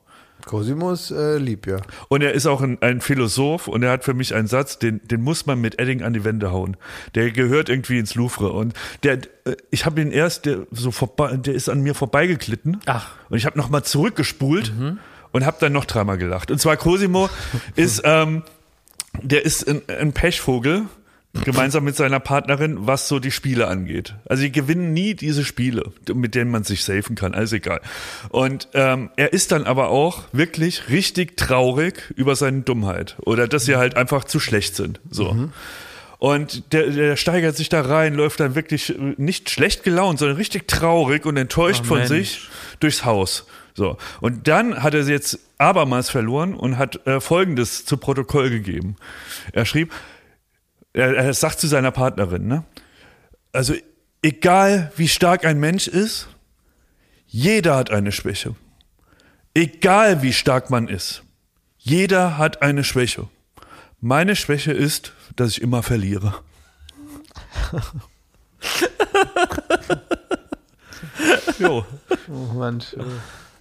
Cosimo 0.47 0.93
ist 0.93 1.11
äh, 1.11 1.39
lieb, 1.39 1.67
ja. 1.67 1.79
Und 2.09 2.23
er 2.23 2.33
ist 2.33 2.47
auch 2.47 2.61
ein, 2.61 2.79
ein 2.81 3.01
Philosoph 3.01 3.69
und 3.69 3.83
er 3.83 3.93
hat 3.93 4.05
für 4.05 4.15
mich 4.15 4.35
einen 4.35 4.47
Satz, 4.47 4.79
den, 4.79 5.01
den 5.05 5.23
muss 5.23 5.47
man 5.47 5.61
mit 5.61 5.79
Edding 5.79 6.03
an 6.03 6.13
die 6.13 6.25
Wände 6.25 6.53
hauen. 6.53 6.77
Der 7.15 7.31
gehört 7.31 7.69
irgendwie 7.69 7.99
ins 7.99 8.15
Louvre. 8.15 8.53
Und 8.53 8.75
der, 9.03 9.19
äh, 9.45 9.57
ich 9.71 9.87
habe 9.87 10.01
ihn 10.01 10.13
erst, 10.13 10.47
der, 10.47 10.67
so 10.71 10.91
vorbei, 10.91 11.37
der 11.37 11.55
ist 11.55 11.69
an 11.69 11.81
mir 11.81 11.95
vorbeigeglitten. 11.95 12.81
Ach. 12.87 13.13
Und 13.29 13.39
ich 13.39 13.47
habe 13.47 13.59
nochmal 13.59 13.85
zurückgespult 13.85 14.73
und 15.33 15.47
habe 15.47 15.57
dann 15.61 15.73
noch 15.73 15.85
dreimal 15.85 16.19
gelacht. 16.19 16.51
Und 16.51 16.61
zwar 16.61 16.77
Cosimo 16.77 17.29
ist, 17.77 18.03
ähm, 18.05 18.43
der 19.23 19.45
ist 19.45 19.69
ein, 19.69 19.83
ein 19.89 20.13
Pechvogel. 20.13 20.87
Gemeinsam 21.45 21.85
mit 21.85 21.95
seiner 21.95 22.19
Partnerin, 22.19 22.89
was 22.89 23.07
so 23.07 23.21
die 23.21 23.31
Spiele 23.31 23.69
angeht. 23.69 24.17
Also 24.29 24.43
die 24.43 24.51
gewinnen 24.51 24.93
nie 24.93 25.15
diese 25.15 25.45
Spiele, 25.45 25.93
mit 26.13 26.35
denen 26.35 26.51
man 26.51 26.65
sich 26.65 26.83
safen 26.83 27.15
kann, 27.15 27.35
alles 27.35 27.53
egal. 27.53 27.81
Und 28.31 28.67
ähm, 28.75 29.11
er 29.17 29.33
ist 29.33 29.53
dann 29.53 29.63
aber 29.65 29.91
auch 29.91 30.25
wirklich 30.33 30.89
richtig 30.89 31.37
traurig 31.37 32.13
über 32.17 32.35
seine 32.35 32.63
Dummheit 32.63 33.17
oder 33.21 33.47
dass 33.47 33.65
sie 33.65 33.77
halt 33.77 33.97
einfach 33.97 34.25
zu 34.25 34.41
schlecht 34.41 34.75
sind. 34.75 35.01
So. 35.09 35.49
Und 36.19 36.73
der, 36.73 36.89
der 36.89 37.17
steigert 37.17 37.57
sich 37.57 37.69
da 37.69 37.81
rein, 37.83 38.15
läuft 38.15 38.41
dann 38.41 38.57
wirklich 38.57 38.91
äh, 38.91 39.15
nicht 39.17 39.51
schlecht 39.51 39.85
gelaunt, 39.85 40.19
sondern 40.19 40.37
richtig 40.37 40.67
traurig 40.67 41.27
und 41.27 41.37
enttäuscht 41.37 41.83
Oh, 41.85 41.89
von 41.89 41.99
Mensch. 41.99 42.09
sich 42.11 42.49
durchs 42.81 43.05
Haus. 43.05 43.47
So. 43.75 43.97
Und 44.21 44.49
dann 44.49 44.83
hat 44.83 44.95
er 44.95 45.05
sie 45.05 45.13
jetzt 45.13 45.39
abermals 45.59 46.11
verloren 46.11 46.55
und 46.55 46.77
hat 46.77 47.07
äh, 47.07 47.21
Folgendes 47.21 47.87
zu 47.87 47.97
Protokoll 47.97 48.51
gegeben. 48.51 48.97
Er 49.53 49.65
schrieb, 49.65 49.93
er, 50.93 51.15
er 51.15 51.35
sagt 51.35 51.61
zu 51.61 51.67
seiner 51.67 51.91
Partnerin, 51.91 52.47
ne? 52.47 52.65
Also, 53.53 53.75
egal 54.23 54.93
wie 54.97 55.09
stark 55.09 55.45
ein 55.45 55.59
Mensch 55.59 55.89
ist, 55.89 56.29
jeder 57.27 57.77
hat 57.77 57.91
eine 57.91 58.13
Schwäche. 58.13 58.55
Egal 59.55 60.23
wie 60.23 60.33
stark 60.33 60.71
man 60.71 60.89
ist, 60.89 61.23
jeder 61.79 62.39
hat 62.39 62.63
eine 62.63 62.85
Schwäche. 62.85 63.29
Meine 64.01 64.37
Schwäche 64.37 64.73
ist, 64.73 65.13
dass 65.37 65.51
ich 65.51 65.63
immer 65.63 65.83
verliere. 65.83 66.35
jo. 71.59 71.85
Oh 72.29 72.55
Mann. 72.55 72.83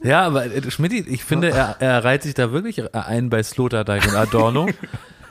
Ja, 0.01 0.25
aber 0.25 0.45
äh, 0.45 0.71
Schmidti, 0.71 0.99
ich 0.99 1.23
finde, 1.23 1.49
er, 1.51 1.77
er 1.79 2.03
reiht 2.03 2.23
sich 2.23 2.33
da 2.33 2.51
wirklich 2.51 2.93
ein 2.95 3.29
bei 3.29 3.43
Sloterdijk 3.43 4.07
und 4.07 4.15
Adorno. 4.15 4.67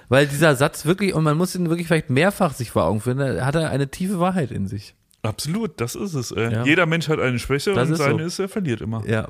Weil 0.09 0.27
dieser 0.27 0.57
Satz 0.57 0.87
wirklich, 0.87 1.13
und 1.15 1.25
man 1.25 1.37
muss 1.37 1.55
ihn 1.55 1.69
wirklich 1.69 1.89
vielleicht 1.89 2.11
mehrfach 2.11 2.55
sich 2.55 2.71
vor 2.71 2.85
Augen 2.85 3.01
führen, 3.01 3.19
da 3.19 3.45
hat 3.45 3.55
er 3.55 3.71
eine 3.71 3.91
tiefe 3.91 4.19
Wahrheit 4.21 4.51
in 4.51 4.67
sich. 4.69 4.95
Absolut, 5.23 5.81
das 5.81 5.95
ist 5.97 6.15
es. 6.15 6.31
Äh. 6.31 6.53
Ja. 6.53 6.65
Jeder 6.65 6.87
Mensch 6.87 7.09
hat 7.09 7.19
eine 7.21 7.39
Schwäche 7.39 7.73
Das 7.75 7.89
und 7.89 7.95
ist 7.95 7.99
seine 7.99 8.21
so. 8.21 8.27
ist, 8.27 8.39
er 8.39 8.49
verliert 8.49 8.81
immer. 8.81 9.05
Ja, 9.07 9.29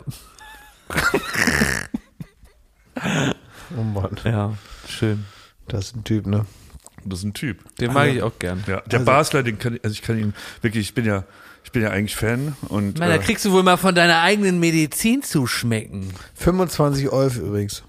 Oh 3.76 3.82
Mann. 3.82 4.16
ja, 4.24 4.54
schön. 4.88 5.24
Das 5.68 5.86
ist 5.86 5.96
ein 5.96 6.04
Typ, 6.04 6.26
ne? 6.26 6.46
Das 7.04 7.20
ist 7.20 7.24
ein 7.26 7.34
Typ. 7.34 7.58
Den 7.76 7.92
mag 7.92 8.08
ich 8.08 8.22
auch 8.22 8.38
gern. 8.38 8.64
Ja, 8.66 8.80
der 8.82 9.00
Also- 9.00 9.04
Basler, 9.04 9.42
den 9.42 9.58
kann 9.58 9.76
ich, 9.76 9.84
also 9.84 9.92
ich 9.92 10.02
kann 10.02 10.18
ihn 10.18 10.34
wirklich, 10.62 10.88
ich 10.88 10.94
bin 10.94 11.04
ja, 11.04 11.24
ich 11.64 11.72
bin 11.72 11.82
ja 11.82 11.90
eigentlich 11.90 12.16
Fan 12.16 12.56
und 12.68 12.98
Na, 12.98 13.08
da 13.08 13.16
äh, 13.16 13.18
kriegst 13.18 13.44
du 13.44 13.52
wohl 13.52 13.62
mal 13.62 13.76
von 13.76 13.94
deiner 13.94 14.22
eigenen 14.22 14.58
Medizin 14.58 15.22
zu 15.22 15.46
schmecken. 15.46 16.12
25 16.34 17.10
Euro 17.10 17.34
übrigens. 17.34 17.82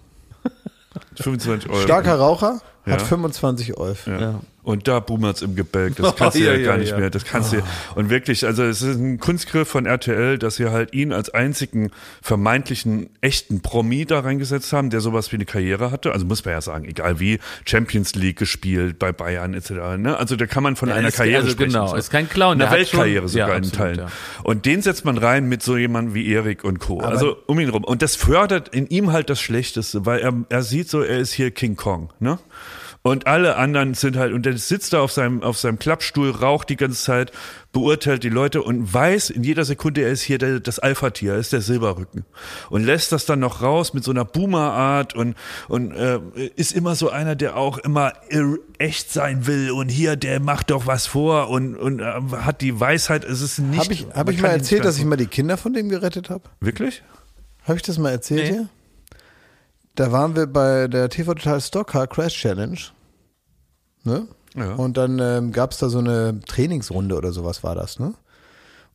25 1.23 1.69
Euro. 1.71 1.81
Starker 1.81 2.15
Raucher, 2.15 2.61
Hat 2.85 2.99
Ja. 3.01 3.05
25 3.05 3.77
Euf. 3.77 4.07
Ja. 4.07 4.39
Und 4.69 4.87
da 4.87 4.99
boomert's 4.99 5.41
im 5.41 5.55
Gebälk. 5.55 5.95
Das 5.95 6.15
kannst 6.15 6.37
du 6.37 6.43
Ja, 6.43 6.53
ja, 6.53 6.63
gar 6.63 6.77
nicht 6.77 6.91
ja. 6.91 6.97
mehr. 6.99 7.09
Das 7.09 7.25
kannst 7.25 7.53
du. 7.53 7.63
Und 7.95 8.11
wirklich, 8.11 8.45
also 8.45 8.61
es 8.63 8.83
ist 8.83 8.97
ein 8.99 9.19
Kunstgriff 9.19 9.67
von 9.67 9.87
RTL, 9.87 10.37
dass 10.37 10.57
sie 10.57 10.69
halt 10.69 10.93
ihn 10.93 11.11
als 11.11 11.31
einzigen 11.33 11.89
vermeintlichen 12.21 13.09
echten 13.21 13.61
Promi 13.61 14.05
da 14.05 14.19
reingesetzt 14.19 14.71
haben, 14.71 14.91
der 14.91 15.01
sowas 15.01 15.31
wie 15.31 15.37
eine 15.37 15.45
Karriere 15.45 15.89
hatte. 15.89 16.11
Also 16.11 16.27
muss 16.27 16.45
man 16.45 16.53
ja 16.53 16.61
sagen, 16.61 16.85
egal 16.85 17.19
wie, 17.19 17.39
Champions 17.65 18.13
League 18.13 18.37
gespielt 18.37 18.99
bei 18.99 19.11
Bayern 19.11 19.55
etc. 19.55 19.71
Ne? 19.97 20.15
Also 20.17 20.35
da 20.35 20.45
kann 20.45 20.61
man 20.61 20.75
von 20.75 20.89
Ja, 20.89 20.95
einer 20.95 21.11
Karriere 21.11 21.39
also 21.41 21.51
sprechen. 21.53 21.71
genau, 21.73 21.87
so. 21.87 21.95
ist 21.95 22.11
kein 22.11 22.29
Clown, 22.29 22.61
Eine 22.61 22.69
Weltkarriere 22.71 23.21
schon- 23.23 23.29
sogar 23.29 23.49
in 23.49 23.63
absolut, 23.63 23.75
Teilen. 23.77 23.97
ja. 23.97 24.07
Und 24.43 24.65
den 24.67 24.83
setzt 24.83 25.03
man 25.03 25.17
rein 25.17 25.49
mit 25.49 25.63
so 25.63 25.77
jemandem 25.77 26.13
wie 26.13 26.31
Erik 26.31 26.63
und 26.63 26.77
Co. 26.79 26.99
also 26.99 27.37
um 27.47 27.59
ihn 27.59 27.69
rum. 27.69 27.83
Und 27.83 28.03
das 28.03 28.15
fördert 28.15 28.69
in 28.69 28.85
ihm 28.87 29.11
halt 29.11 29.31
das 29.31 29.41
Schlechteste, 29.41 30.05
weil 30.05 30.19
er, 30.19 30.33
er 30.49 30.61
sieht 30.61 30.89
so, 30.89 31.01
er 31.01 31.17
ist 31.17 31.33
hier 31.33 31.49
King 31.51 31.75
Kong, 31.75 32.09
ne? 32.19 32.37
Und 33.01 33.27
alle 33.27 33.55
anderen 33.55 33.93
sind 33.93 34.17
halt, 34.17 34.33
und 34.33 34.45
der 34.45 34.57
sitzt 34.57 34.91
da 34.91 34.99
auf 34.99 35.11
seinem, 35.11 35.41
auf 35.41 35.57
seinem 35.57 35.79
Klappstuhl, 35.79 36.31
raucht 36.31 36.69
die 36.69 36.75
ganze 36.75 37.01
Zeit, 37.01 37.31
beurteilt 37.71 38.23
die 38.23 38.29
Leute 38.29 38.61
und 38.61 38.93
weiß 38.93 39.29
in 39.29 39.43
jeder 39.43 39.63
Sekunde, 39.63 40.01
er 40.01 40.11
ist 40.11 40.21
hier 40.21 40.37
der, 40.37 40.59
das 40.59 40.79
Alpha-Tier, 40.79 41.33
er 41.33 41.39
ist 41.39 41.53
der 41.53 41.61
Silberrücken. 41.61 42.25
Und 42.69 42.83
lässt 42.83 43.13
das 43.13 43.25
dann 43.25 43.39
noch 43.39 43.61
raus 43.61 43.93
mit 43.93 44.03
so 44.03 44.11
einer 44.11 44.25
Boomer-Art 44.25 45.15
und, 45.15 45.35
und 45.69 45.91
äh, 45.93 46.19
ist 46.55 46.73
immer 46.73 46.95
so 46.95 47.09
einer, 47.09 47.37
der 47.37 47.55
auch 47.55 47.77
immer 47.77 48.11
echt 48.79 49.13
sein 49.13 49.47
will 49.47 49.71
und 49.71 49.87
hier, 49.87 50.17
der 50.17 50.41
macht 50.41 50.69
doch 50.69 50.85
was 50.85 51.07
vor 51.07 51.49
und, 51.49 51.77
und 51.77 52.01
äh, 52.01 52.03
hat 52.41 52.59
die 52.59 52.79
Weisheit, 52.79 53.23
es 53.23 53.41
ist 53.41 53.59
nicht. 53.59 53.79
Habe 53.79 53.93
ich, 53.93 54.07
hab 54.13 54.29
ich 54.29 54.41
mal 54.41 54.49
erzählt, 54.49 54.83
dass 54.83 54.97
ich 54.97 55.05
mal 55.05 55.15
die 55.15 55.27
Kinder 55.27 55.55
von 55.55 55.73
dem 55.73 55.87
gerettet 55.87 56.29
habe? 56.29 56.43
Wirklich? 56.59 57.01
Habe 57.63 57.77
ich 57.77 57.83
das 57.83 57.97
mal 57.97 58.11
erzählt 58.11 58.43
Nee. 58.43 58.49
hier? 58.49 58.69
Da 59.99 60.13
waren 60.13 60.33
wir 60.33 60.47
bei 60.47 60.87
der 60.87 61.09
TV 61.09 61.33
Total 61.33 61.59
Stockcar 61.59 62.07
Crash 62.07 62.33
Challenge. 62.39 62.79
Ne? 64.05 64.29
Ja. 64.55 64.75
Und 64.75 64.95
dann 64.95 65.19
ähm, 65.19 65.51
gab 65.51 65.73
es 65.73 65.79
da 65.79 65.89
so 65.89 65.99
eine 65.99 66.39
Trainingsrunde 66.39 67.17
oder 67.17 67.33
sowas 67.33 67.65
war 67.65 67.75
das, 67.75 67.99
ne? 67.99 68.13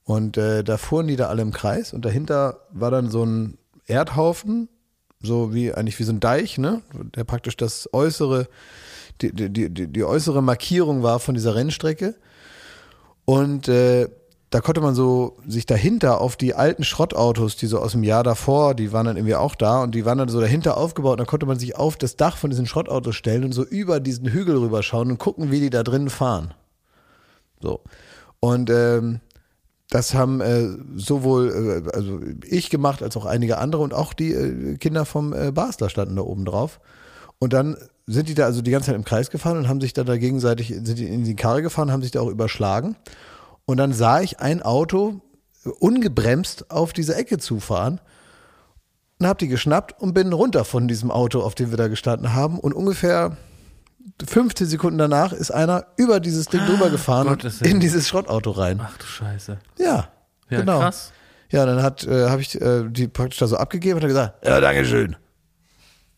Und 0.04 0.38
äh, 0.38 0.64
da 0.64 0.78
fuhren 0.78 1.06
die 1.06 1.16
da 1.16 1.28
alle 1.28 1.42
im 1.42 1.52
Kreis 1.52 1.92
und 1.92 2.06
dahinter 2.06 2.60
war 2.72 2.90
dann 2.90 3.10
so 3.10 3.22
ein 3.22 3.58
Erdhaufen, 3.84 4.70
so 5.20 5.52
wie 5.52 5.74
eigentlich 5.74 5.98
wie 5.98 6.04
so 6.04 6.12
ein 6.12 6.20
Deich, 6.20 6.56
ne? 6.56 6.80
Der 7.14 7.24
praktisch 7.24 7.58
das 7.58 7.86
äußere, 7.92 8.48
die, 9.20 9.30
die, 9.34 9.50
die, 9.68 9.86
die 9.88 10.04
äußere 10.04 10.42
Markierung 10.42 11.02
war 11.02 11.18
von 11.18 11.34
dieser 11.34 11.54
Rennstrecke. 11.54 12.14
Und 13.26 13.68
äh, 13.68 14.08
da 14.54 14.60
konnte 14.60 14.80
man 14.80 14.94
so 14.94 15.36
sich 15.48 15.66
dahinter 15.66 16.20
auf 16.20 16.36
die 16.36 16.54
alten 16.54 16.84
Schrottautos, 16.84 17.56
die 17.56 17.66
so 17.66 17.80
aus 17.80 17.90
dem 17.90 18.04
Jahr 18.04 18.22
davor, 18.22 18.76
die 18.76 18.92
waren 18.92 19.04
dann 19.04 19.16
irgendwie 19.16 19.34
auch 19.34 19.56
da 19.56 19.82
und 19.82 19.96
die 19.96 20.04
waren 20.04 20.18
dann 20.18 20.28
so 20.28 20.40
dahinter 20.40 20.76
aufgebaut 20.76 21.14
und 21.14 21.18
da 21.18 21.24
konnte 21.24 21.44
man 21.44 21.58
sich 21.58 21.74
auf 21.74 21.96
das 21.96 22.14
Dach 22.14 22.36
von 22.36 22.50
diesen 22.50 22.66
Schrottautos 22.66 23.16
stellen 23.16 23.42
und 23.42 23.50
so 23.50 23.64
über 23.64 23.98
diesen 23.98 24.28
Hügel 24.28 24.56
rüberschauen 24.56 25.10
und 25.10 25.18
gucken, 25.18 25.50
wie 25.50 25.58
die 25.58 25.70
da 25.70 25.82
drinnen 25.82 26.08
fahren. 26.08 26.54
So. 27.60 27.80
Und 28.38 28.70
ähm, 28.70 29.18
das 29.90 30.14
haben 30.14 30.40
äh, 30.40 30.68
sowohl 30.94 31.82
äh, 31.88 31.90
also 31.92 32.20
ich 32.46 32.70
gemacht 32.70 33.02
als 33.02 33.16
auch 33.16 33.26
einige 33.26 33.58
andere 33.58 33.82
und 33.82 33.92
auch 33.92 34.12
die 34.12 34.34
äh, 34.34 34.76
Kinder 34.76 35.04
vom 35.04 35.32
äh, 35.32 35.50
Basler 35.50 35.88
standen 35.88 36.14
da 36.14 36.22
oben 36.22 36.44
drauf. 36.44 36.78
Und 37.40 37.52
dann 37.52 37.76
sind 38.06 38.28
die 38.28 38.34
da 38.34 38.44
also 38.44 38.62
die 38.62 38.70
ganze 38.70 38.86
Zeit 38.86 38.94
im 38.94 39.04
Kreis 39.04 39.30
gefahren 39.30 39.58
und 39.58 39.66
haben 39.66 39.80
sich 39.80 39.94
da, 39.94 40.04
da 40.04 40.16
gegenseitig 40.16 40.68
sind 40.68 40.96
die 40.96 41.08
in 41.08 41.24
die 41.24 41.34
Karre 41.34 41.60
gefahren, 41.60 41.90
haben 41.90 42.02
sich 42.02 42.12
da 42.12 42.20
auch 42.20 42.30
überschlagen. 42.30 42.94
Und 43.66 43.76
dann 43.78 43.92
sah 43.92 44.20
ich 44.20 44.40
ein 44.40 44.62
Auto 44.62 45.20
ungebremst 45.80 46.70
auf 46.70 46.92
diese 46.92 47.14
Ecke 47.14 47.38
zufahren 47.38 48.00
und 49.18 49.26
habe 49.26 49.38
die 49.38 49.48
geschnappt 49.48 50.00
und 50.00 50.12
bin 50.12 50.32
runter 50.32 50.64
von 50.64 50.88
diesem 50.88 51.10
Auto, 51.10 51.40
auf 51.40 51.54
dem 51.54 51.70
wir 51.70 51.78
da 51.78 51.88
gestanden 51.88 52.34
haben. 52.34 52.58
Und 52.58 52.74
ungefähr 52.74 53.36
15 54.26 54.66
Sekunden 54.66 54.98
danach 54.98 55.32
ist 55.32 55.50
einer 55.50 55.86
über 55.96 56.20
dieses 56.20 56.46
Ding 56.46 56.60
drüber 56.66 56.90
gefahren 56.90 57.28
und 57.28 57.62
in 57.62 57.80
dieses 57.80 58.06
Schrottauto 58.06 58.50
rein. 58.50 58.80
Ach 58.82 58.98
du 58.98 59.06
Scheiße. 59.06 59.58
Ja, 59.78 60.08
Ja, 60.50 60.60
genau. 60.60 60.80
krass. 60.80 61.12
Ja, 61.50 61.64
dann 61.64 61.82
hat 61.82 62.04
äh, 62.04 62.28
habe 62.28 62.42
ich 62.42 62.60
äh, 62.60 62.84
die 62.90 63.08
praktisch 63.08 63.38
da 63.38 63.46
so 63.46 63.56
abgegeben 63.56 63.96
und 63.96 64.02
hat 64.02 64.08
gesagt, 64.08 64.44
ja, 64.46 64.60
Dankeschön. 64.60 65.16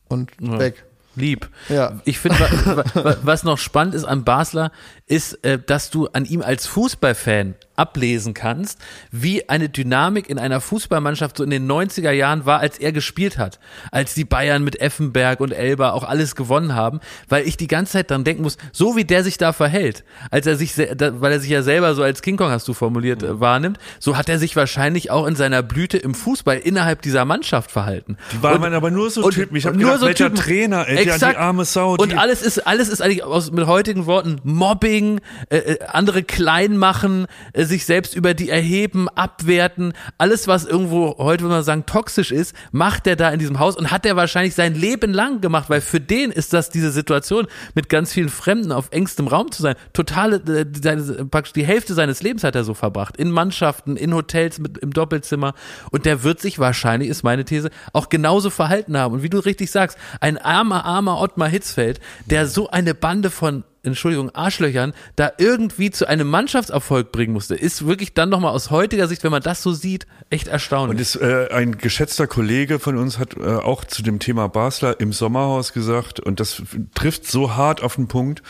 Und 0.09 0.33
Ja. 0.41 0.59
weg. 0.59 0.86
Lieb. 1.17 1.49
Ja. 1.69 2.01
Ich 2.05 2.19
finde, 2.19 2.39
wa, 2.41 2.85
wa, 2.95 3.17
was 3.23 3.43
noch 3.43 3.59
spannend 3.59 3.95
ist 3.95 4.05
an 4.05 4.25
Basler, 4.25 4.71
ist, 5.07 5.45
äh, 5.45 5.59
dass 5.59 5.91
du 5.91 6.07
an 6.09 6.25
ihm 6.25 6.43
als 6.43 6.67
Fußballfan 6.67 7.55
ablesen 7.77 8.35
kannst, 8.35 8.79
wie 9.11 9.49
eine 9.49 9.69
Dynamik 9.69 10.29
in 10.29 10.39
einer 10.39 10.61
Fußballmannschaft 10.61 11.37
so 11.37 11.45
in 11.45 11.51
den 11.51 11.71
90er 11.71 12.11
Jahren 12.11 12.47
war, 12.47 12.61
als 12.61 12.79
er 12.79 12.93
gespielt 12.93 13.39
hat. 13.39 13.59
Als 13.93 14.15
die 14.15 14.25
Bayern 14.25 14.63
mit 14.65 14.81
Effenberg 14.81 15.41
und 15.41 15.53
Elba 15.53 15.91
auch 15.91 16.05
alles 16.05 16.37
gewonnen 16.37 16.75
haben, 16.75 17.01
weil 17.29 17.47
ich 17.47 17.57
die 17.57 17.67
ganze 17.69 17.93
Zeit 17.93 18.11
dran 18.11 18.25
denken 18.25 18.43
muss, 18.43 18.57
so 18.73 18.97
wie 18.97 19.05
der 19.05 19.23
sich 19.25 19.39
da 19.39 19.53
verhält, 19.53 20.05
als 20.31 20.47
er 20.47 20.57
sich, 20.57 20.77
weil 20.79 21.33
er 21.33 21.41
sich 21.41 21.51
ja 21.51 21.63
selber 21.63 21.95
so 21.95 22.03
als 22.03 22.23
King 22.23 22.37
Kong, 22.37 22.51
hast 22.51 22.67
du 22.69 22.75
formuliert, 22.75 23.23
äh, 23.23 23.41
wahrnimmt, 23.41 23.79
so 23.99 24.17
hat 24.17 24.29
er 24.29 24.39
sich 24.39 24.57
wahrscheinlich 24.57 25.11
auch 25.11 25.27
in 25.27 25.37
seiner 25.37 25.63
Blüte 25.63 25.99
im 25.99 26.15
Fußball 26.15 26.57
innerhalb 26.59 27.03
dieser 27.03 27.25
Mannschaft 27.25 27.71
verhalten. 27.71 28.17
Die 28.33 28.43
waren 28.43 28.63
Und- 28.63 28.73
aber 28.75 28.91
nur 28.91 29.11
so 29.11 29.23
und- 29.25 29.35
Typen. 29.35 29.57
Ich 29.57 29.67
habe 29.67 29.77
nur 29.77 29.85
gedacht, 29.87 30.01
so 30.01 30.07
welcher 30.07 30.27
Typen. 30.27 30.37
Trainer, 30.43 30.89
ey, 30.89 31.05
der, 31.05 31.19
die 31.19 31.37
arme 31.37 31.65
Sau. 31.65 31.97
Die, 31.97 32.03
Und 32.03 32.19
alles 32.19 32.43
ist, 32.43 32.67
alles 32.67 32.89
ist 32.89 33.01
eigentlich 33.01 33.23
aus, 33.25 33.51
mit 33.51 33.67
heutigen 33.67 34.07
Worten 34.07 34.41
Mobbing, 34.45 35.21
äh, 35.51 35.57
äh, 35.59 35.79
andere 35.87 36.23
klein 36.23 36.77
machen, 36.77 37.27
äh, 37.53 37.65
sich 37.67 37.85
selbst 37.85 38.15
über 38.15 38.35
die 38.35 38.49
erheben, 38.49 39.09
abwerten. 39.09 39.93
Alles, 40.19 40.49
was 40.49 40.65
irgendwo 40.65 41.17
heute, 41.19 41.45
würde 41.45 41.57
man 41.57 41.65
sagen, 41.65 41.87
toxisch 41.87 42.33
ist, 42.33 42.55
macht 42.73 43.07
der 43.07 43.17
da 43.17 43.31
in 43.31 43.39
diesem 43.39 43.59
Haus 43.59 43.77
und 43.77 43.91
hat 43.91 44.07
er 44.07 44.17
wahrscheinlich 44.17 44.55
sein 44.55 44.75
Leben 44.75 45.13
lang 45.13 45.41
gemacht, 45.41 45.69
weil 45.69 45.81
für 45.81 46.01
den 46.01 46.31
ist 46.31 46.53
das 46.53 46.71
diese 46.71 46.91
Situation, 46.91 47.47
mit 47.75 47.89
ganz 47.89 48.13
vielen 48.13 48.29
Fremden 48.29 48.73
auf 48.73 48.89
engstem 48.91 49.27
Raum 49.27 49.51
zu 49.51 49.63
sein. 49.63 49.77
Totale, 49.93 50.37
äh, 50.37 51.25
praktisch 51.25 51.53
die 51.53 51.65
Hälfte 51.65 51.95
seines 51.95 52.23
Lebens 52.23 52.45
hat 52.45 52.55
er 52.55 52.65
so 52.65 52.75
verbracht. 52.75 53.17
In 53.17 53.31
Mannschaften, 53.31 53.97
in 53.97 54.15
Hotels, 54.15 54.59
mit, 54.59 54.79
im 54.79 54.93
Doppelzimmer. 54.93 55.55
Und 55.91 56.07
der 56.07 56.23
wird 56.23 56.41
sich 56.41 56.59
wahrscheinlich, 56.59 57.09
ist 57.09 57.23
meine 57.23 57.45
These, 57.45 57.71
auch 57.93 58.09
genauso 58.09 58.51
verhalten 58.51 58.97
haben. 58.97 59.15
Und 59.15 59.23
wie 59.23 59.31
du 59.31 59.39
richtig 59.39 59.71
sagst, 59.71 59.99
ein 60.21 60.39
armer, 60.39 60.85
armer 60.85 61.21
Ottmar 61.21 61.49
Hitzfeld, 61.49 62.01
der 62.27 62.47
so 62.47 62.71
eine 62.71 62.95
Bande 62.95 63.31
von 63.31 63.65
Entschuldigung, 63.87 64.35
Arschlöchern, 64.35 64.93
da 65.17 65.33
irgendwie 65.39 65.91
zu 65.91 66.07
einem 66.07 66.29
Mannschaftserfolg 66.29 67.13
bringen 67.13 67.33
musste, 67.33 67.55
ist 67.55 67.87
wirklich 67.87 68.15
dann 68.15 68.29
nochmal 68.29 68.53
aus 68.53 68.71
heutiger 68.71 69.09
Sicht, 69.09 69.25
wenn 69.25 69.31
man 69.31 69.43
das 69.43 69.63
so 69.63 69.73
sieht, 69.73 70.07
echt 70.31 70.49
erstaunlich. 70.49 70.97
Und 70.97 71.01
ist, 71.01 71.17
äh, 71.17 71.49
ein 71.51 71.79
geschätzter 71.79 72.27
Kollege 72.27 72.79
von 72.79 72.97
uns 72.97 73.19
hat 73.19 73.37
äh, 73.37 73.45
auch 73.45 73.85
zu 73.85 74.03
dem 74.03 74.19
Thema 74.19 74.49
Basler 74.49 75.01
im 75.01 75.13
Sommerhaus 75.13 75.73
gesagt, 75.73 76.21
und 76.21 76.41
das 76.41 76.63
trifft 76.95 77.27
so 77.27 77.57
hart 77.57 77.83
auf 77.83 77.97
den 77.97 78.09
Punkt, 78.09 78.43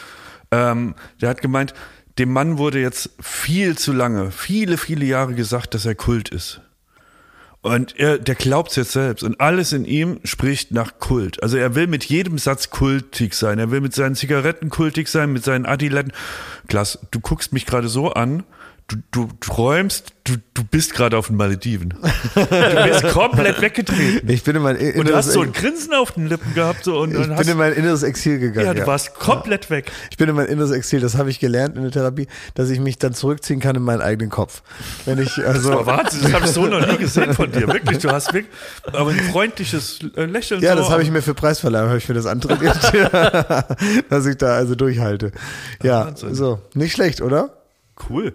ähm, 0.51 0.95
der 1.21 1.31
hat 1.31 1.43
gemeint, 1.43 1.75
dem 2.19 2.33
Mann 2.33 2.59
wurde 2.59 2.81
jetzt 2.81 3.11
viel 3.21 3.77
zu 3.77 3.93
lange, 3.93 4.31
viele, 4.31 4.79
viele 4.79 5.05
Jahre 5.05 5.35
gesagt, 5.35 5.75
dass 5.75 5.85
er 5.85 5.95
Kult 5.95 6.31
ist. 6.31 6.61
Und 7.67 7.99
er, 7.99 8.19
der 8.19 8.37
glaubt's 8.37 8.77
jetzt 8.77 8.93
selbst. 8.93 9.25
Und 9.25 9.41
alles 9.41 9.73
in 9.73 9.85
ihm 9.85 10.21
spricht 10.23 10.71
nach 10.71 11.01
Kult. 11.01 11.43
Also 11.43 11.57
er 11.57 11.75
will 11.75 11.89
mit 11.89 12.05
jedem 12.05 12.39
Satz 12.39 12.71
kultig 12.71 13.35
sein. 13.35 13.59
Er 13.59 13.73
will 13.73 13.81
mit 13.81 13.93
seinen 13.93 14.15
Zigaretten 14.15 14.71
kultig 14.71 15.09
sein, 15.09 15.33
mit 15.33 15.43
seinen 15.43 15.67
Adiletten. 15.67 16.13
Klaas, 16.69 17.01
du 17.11 17.19
guckst 17.19 17.53
mich 17.53 17.67
gerade 17.67 17.89
so 17.89 18.13
an. 18.13 18.45
Du, 18.89 18.99
du 19.11 19.29
träumst, 19.41 20.13
du, 20.23 20.35
du 20.55 20.63
bist 20.63 20.95
gerade 20.95 21.19
auf 21.19 21.27
den 21.27 21.37
Malediven. 21.37 21.95
Du 22.35 22.85
bist 22.85 23.03
komplett 23.09 23.61
weggetreten. 23.61 24.29
Ich 24.29 24.45
bin 24.45 24.55
in 24.55 24.63
mein 24.63 24.77
Und 24.77 24.83
du 24.83 24.91
inneres, 25.01 25.27
hast 25.27 25.33
so 25.33 25.41
ein 25.41 25.53
Grinsen 25.53 25.93
auf 25.93 26.13
den 26.13 26.29
Lippen 26.29 26.55
gehabt. 26.55 26.85
So, 26.85 27.01
und, 27.01 27.11
ich 27.11 27.19
bin 27.19 27.37
hast, 27.37 27.49
in 27.49 27.57
mein 27.57 27.73
inneres 27.73 28.05
Exil 28.05 28.39
gegangen. 28.39 28.67
ja, 28.67 28.75
du 28.75 28.81
ja. 28.81 28.87
warst 28.87 29.15
komplett 29.15 29.71
weg. 29.71 29.91
Ich 30.13 30.17
bin 30.19 30.29
in 30.29 30.37
mein 30.37 30.47
inneres 30.47 30.71
Exil, 30.71 31.01
das 31.01 31.17
habe 31.17 31.31
ich 31.31 31.41
gelernt 31.41 31.75
in 31.75 31.83
der 31.83 31.91
Therapie, 31.91 32.29
dass 32.55 32.71
ich 32.71 32.79
mich 32.79 32.97
dann 32.97 33.13
zurückziehen 33.13 33.59
kann 33.59 33.75
in 33.75 33.83
meinen 33.83 34.03
eigenen 34.03 34.31
Kopf. 34.31 34.63
Wenn 35.05 35.19
ich 35.19 35.37
also 35.45 35.73
Aber 35.73 35.87
Wahnsinn, 35.87 36.23
das 36.23 36.33
habe 36.33 36.45
ich 36.45 36.53
so 36.53 36.67
noch 36.67 36.87
nie 36.87 36.97
gesehen 36.97 37.35
von 37.35 37.51
dir. 37.51 37.67
Wirklich, 37.67 37.99
du 37.99 38.13
hast 38.13 38.33
wirklich, 38.33 38.55
aber 38.93 39.11
ein 39.11 39.19
freundliches 39.19 39.99
äh, 40.15 40.27
Lächeln. 40.27 40.63
ja, 40.63 40.77
so. 40.77 40.83
das 40.83 40.91
habe 40.91 41.03
ich 41.03 41.11
mir 41.11 41.23
für 41.23 41.35
Preisverleihung 41.35 41.89
habe 41.89 41.99
ich 41.99 42.09
mir 42.09 42.15
das 42.15 42.27
antrainiert, 42.27 42.77
dass 44.11 44.27
ich 44.27 44.37
da 44.37 44.55
also 44.55 44.77
durchhalte. 44.77 45.33
Ja, 45.83 46.07
Wahnsinn. 46.07 46.37
so 46.37 46.61
nicht 46.75 46.93
schlecht, 46.93 47.21
oder? 47.21 47.66
Cool. 48.11 48.35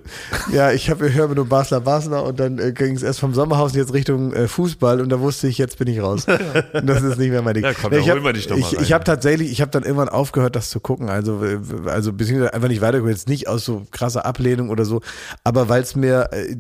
Ja, 0.51 0.72
ich 0.72 0.89
habe 0.89 1.14
höre 1.14 1.28
nur 1.36 1.45
Basler 1.45 1.82
Basler 1.82 2.24
und 2.24 2.39
dann 2.39 2.57
äh, 2.57 2.72
ging 2.72 2.95
es 2.95 3.03
erst 3.03 3.20
vom 3.20 3.34
Sommerhaus 3.36 3.76
jetzt 3.76 3.93
Richtung 3.93 4.34
äh, 4.34 4.47
Fußball 4.47 4.99
und 5.01 5.09
da 5.09 5.20
wusste 5.20 5.47
ich, 5.47 5.59
jetzt 5.59 5.78
bin 5.78 5.88
ich 5.88 6.01
raus. 6.01 6.26
Und 6.74 6.88
das 6.88 7.03
ist 7.03 7.20
nicht 7.20 7.30
mehr 7.30 7.43
mein 7.43 7.53
Ding. 7.53 7.64
Ja, 7.64 7.74
komm, 7.80 7.91
Nee, 7.91 7.99
ich 7.99 8.05
holen 8.05 8.18
hab- 8.18 8.24
wir 8.24 8.34
dich 8.34 8.47
doch 8.47 8.57
mal 8.57 8.66
Ich, 8.68 8.76
rein. 8.78 8.84
ich 8.84 8.91
habe 8.91 9.03
tatsächlich, 9.03 9.51
ich 9.51 9.62
habe 9.62 9.70
dann 9.70 9.84
irgendwann 9.84 10.09
aufgehört, 10.09 10.55
das 10.55 10.72
zu 10.72 10.80
gucken. 10.80 11.09
Also, 11.09 11.43
äh, 11.45 11.59
also 11.86 12.12
beziehungsweise 12.12 12.53
einfach 12.55 12.70
nicht 12.70 12.82
weitergeguckt, 12.82 13.12
jetzt 13.16 13.30
nicht 13.30 13.47
aus 13.47 13.64
so 13.64 13.86
krasser 13.91 14.26
Ablehnung 14.26 14.70
oder 14.70 14.84
so, 14.84 15.01
aber 15.43 15.70
weil 15.70 15.84
es 15.84 15.95
mir, 15.95 16.30
äh, 16.32 16.55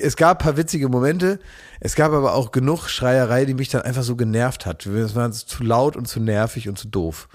es 0.00 0.16
gab 0.16 0.40
ein 0.40 0.44
paar 0.44 0.56
witzige 0.56 0.88
Momente. 0.88 1.38
Es 1.78 1.94
gab 1.94 2.12
aber 2.12 2.34
auch 2.34 2.50
genug 2.50 2.88
Schreierei, 2.88 3.44
die 3.44 3.54
mich 3.54 3.68
dann 3.68 3.82
einfach 3.82 4.02
so 4.02 4.16
genervt 4.16 4.66
hat. 4.66 4.84
Es 4.86 5.14
war 5.14 5.30
zu 5.30 5.62
laut 5.62 5.94
und 5.94 6.08
zu 6.08 6.18
nervig 6.20 6.68
und 6.68 6.76
zu 6.78 6.88
doof. 6.88 7.28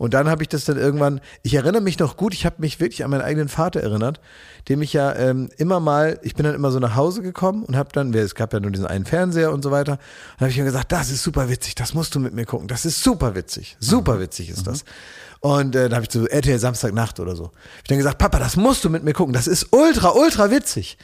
Und 0.00 0.14
dann 0.14 0.30
habe 0.30 0.42
ich 0.42 0.48
das 0.48 0.64
dann 0.64 0.78
irgendwann, 0.78 1.20
ich 1.42 1.52
erinnere 1.52 1.82
mich 1.82 1.98
noch 1.98 2.16
gut, 2.16 2.32
ich 2.32 2.46
habe 2.46 2.56
mich 2.60 2.80
wirklich 2.80 3.04
an 3.04 3.10
meinen 3.10 3.20
eigenen 3.20 3.50
Vater 3.50 3.80
erinnert, 3.80 4.18
dem 4.66 4.80
ich 4.80 4.94
ja 4.94 5.14
ähm, 5.14 5.50
immer 5.58 5.78
mal, 5.78 6.18
ich 6.22 6.34
bin 6.34 6.44
dann 6.46 6.54
immer 6.54 6.70
so 6.70 6.78
nach 6.78 6.96
Hause 6.96 7.20
gekommen 7.20 7.64
und 7.64 7.76
habe 7.76 7.90
dann, 7.92 8.14
es 8.14 8.34
gab 8.34 8.54
ja 8.54 8.60
nur 8.60 8.70
diesen 8.70 8.86
einen 8.86 9.04
Fernseher 9.04 9.52
und 9.52 9.62
so 9.62 9.70
weiter, 9.70 9.92
und 9.92 10.40
habe 10.40 10.50
ich 10.50 10.56
ihm 10.56 10.64
gesagt, 10.64 10.90
das 10.90 11.10
ist 11.10 11.22
super 11.22 11.50
witzig, 11.50 11.74
das 11.74 11.92
musst 11.92 12.14
du 12.14 12.18
mit 12.18 12.32
mir 12.32 12.46
gucken, 12.46 12.66
das 12.66 12.86
ist 12.86 13.04
super 13.04 13.34
witzig, 13.34 13.76
super 13.78 14.18
witzig 14.20 14.48
ist 14.48 14.66
das. 14.66 14.86
Und 15.40 15.76
äh, 15.76 15.90
dann 15.90 15.96
habe 15.96 16.06
ich 16.06 16.10
so 16.10 16.26
RTL 16.26 16.58
Samstagnacht 16.58 17.20
oder 17.20 17.36
so. 17.36 17.50
Ich 17.82 17.88
dann 17.88 17.98
gesagt, 17.98 18.16
Papa, 18.16 18.38
das 18.38 18.56
musst 18.56 18.82
du 18.84 18.88
mit 18.88 19.04
mir 19.04 19.12
gucken, 19.12 19.34
das 19.34 19.46
ist 19.46 19.68
ultra, 19.70 20.12
ultra 20.12 20.50
witzig. 20.50 20.96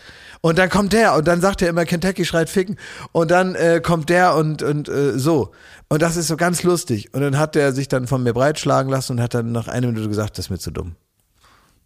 Und 0.46 0.58
dann 0.58 0.70
kommt 0.70 0.92
der 0.92 1.16
und 1.16 1.26
dann 1.26 1.40
sagt 1.40 1.60
er 1.60 1.68
immer, 1.68 1.84
Kentucky 1.84 2.24
schreit 2.24 2.48
ficken. 2.48 2.76
Und 3.10 3.32
dann 3.32 3.56
äh, 3.56 3.80
kommt 3.82 4.10
der 4.10 4.36
und, 4.36 4.62
und 4.62 4.88
äh, 4.88 5.18
so. 5.18 5.50
Und 5.88 6.02
das 6.02 6.16
ist 6.16 6.28
so 6.28 6.36
ganz 6.36 6.62
lustig. 6.62 7.12
Und 7.12 7.20
dann 7.22 7.36
hat 7.36 7.56
der 7.56 7.72
sich 7.72 7.88
dann 7.88 8.06
von 8.06 8.22
mir 8.22 8.32
breitschlagen 8.32 8.88
lassen 8.88 9.14
und 9.14 9.20
hat 9.20 9.34
dann 9.34 9.50
nach 9.50 9.66
einer 9.66 9.88
Minute 9.88 10.06
gesagt, 10.06 10.38
das 10.38 10.44
ist 10.44 10.50
mir 10.50 10.58
zu 10.60 10.70
dumm. 10.70 10.94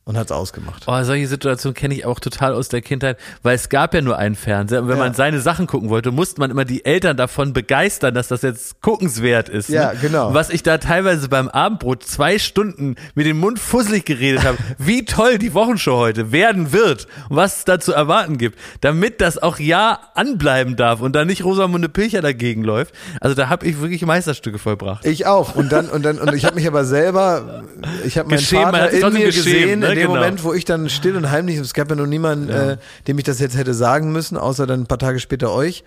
Und 0.05 0.17
hat's 0.17 0.33
ausgemacht. 0.33 0.85
Oh, 0.89 1.03
solche 1.05 1.29
Situationen 1.29 1.75
kenne 1.75 1.95
ich 1.95 2.05
auch 2.05 2.19
total 2.19 2.55
aus 2.55 2.69
der 2.69 2.81
Kindheit, 2.81 3.17
weil 3.43 3.55
es 3.55 3.69
gab 3.69 3.95
ja 3.95 4.01
nur 4.01 4.17
einen 4.17 4.35
Fernseher. 4.35 4.83
Und 4.83 4.89
wenn 4.89 4.97
Ja. 4.97 5.05
man 5.05 5.15
seine 5.15 5.41
Sachen 5.41 5.67
gucken 5.69 5.89
wollte, 5.89 6.11
musste 6.11 6.41
man 6.41 6.51
immer 6.51 6.65
die 6.65 6.85
Eltern 6.85 7.17
davon 7.17 7.53
begeistern, 7.53 8.15
dass 8.15 8.27
das 8.29 8.43
jetzt 8.43 8.81
guckenswert 8.81 9.49
ist. 9.49 9.69
Ja, 9.69 9.93
ne? 9.93 9.99
genau. 10.01 10.35
Was 10.35 10.51
ich 10.51 10.63
da 10.65 10.79
teilweise 10.79 11.29
beim 11.29 11.49
Abendbrot 11.49 12.03
zwei 12.03 12.39
Stunden 12.41 12.97
mit 13.15 13.27
dem 13.27 13.39
Mund 13.39 13.59
fusselig 13.61 14.05
geredet 14.05 14.43
habe, 14.43 14.59
wie 14.79 15.05
toll 15.05 15.39
die 15.39 15.55
Wochenshow 15.55 15.99
heute 15.99 16.33
werden 16.33 16.73
wird 16.73 17.07
und 17.29 17.37
was 17.37 17.59
es 17.59 17.65
da 17.67 17.79
zu 17.79 17.93
erwarten 17.93 18.37
gibt, 18.39 18.59
damit 18.81 19.21
das 19.21 19.39
auch 19.39 19.61
ja 19.61 20.01
anbleiben 20.15 20.75
darf 20.77 21.03
und 21.03 21.13
da 21.15 21.25
nicht 21.25 21.45
Rosamunde 21.45 21.89
Pilcher 21.89 22.23
dagegen 22.23 22.65
läuft. 22.65 22.95
Also 23.21 23.37
da 23.37 23.49
habe 23.49 23.67
ich 23.67 23.81
wirklich 23.81 24.05
Meisterstücke 24.05 24.59
vollbracht. 24.59 25.05
Ich 25.05 25.27
auch. 25.27 25.55
Und 25.55 25.71
dann, 25.71 25.89
und 25.89 26.03
dann, 26.05 26.19
und 26.19 26.35
ich 26.35 26.47
habe 26.47 26.57
mich 26.57 26.67
aber 26.67 26.85
selber, 26.85 27.63
ich 28.05 28.19
habe 28.19 28.29
meinen 28.31 28.41
Vater 28.41 28.83
hat 28.85 28.93
in 28.93 29.13
mir 29.13 29.27
gesehen, 29.27 29.81
ne? 29.81 29.90
In 29.91 29.99
dem 29.99 30.09
Genau. 30.09 30.21
Moment, 30.21 30.45
wo 30.45 30.53
ich 30.55 30.65
dann 30.65 30.89
still 30.89 31.17
und 31.17 31.31
heimlich, 31.31 31.57
es 31.59 31.75
gab 31.75 31.91
ja 31.91 31.97
noch 31.97 32.07
niemanden, 32.07 32.49
äh, 32.49 32.77
dem 33.07 33.19
ich 33.19 33.25
das 33.25 33.39
jetzt 33.41 33.57
hätte 33.57 33.75
sagen 33.75 34.13
müssen, 34.13 34.37
außer 34.37 34.67
dann 34.67 34.81
ein 34.83 34.87
paar 34.87 34.99
Tage 34.99 35.21
später 35.21 35.53
euch. 35.53 35.85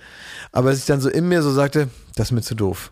Aber 0.51 0.69
dass 0.69 0.79
ich 0.79 0.85
dann 0.85 1.01
so 1.01 1.09
in 1.09 1.27
mir 1.27 1.41
so 1.41 1.51
sagte, 1.51 1.89
das 2.15 2.27
ist 2.27 2.31
mir 2.31 2.41
zu 2.41 2.55
doof. 2.55 2.91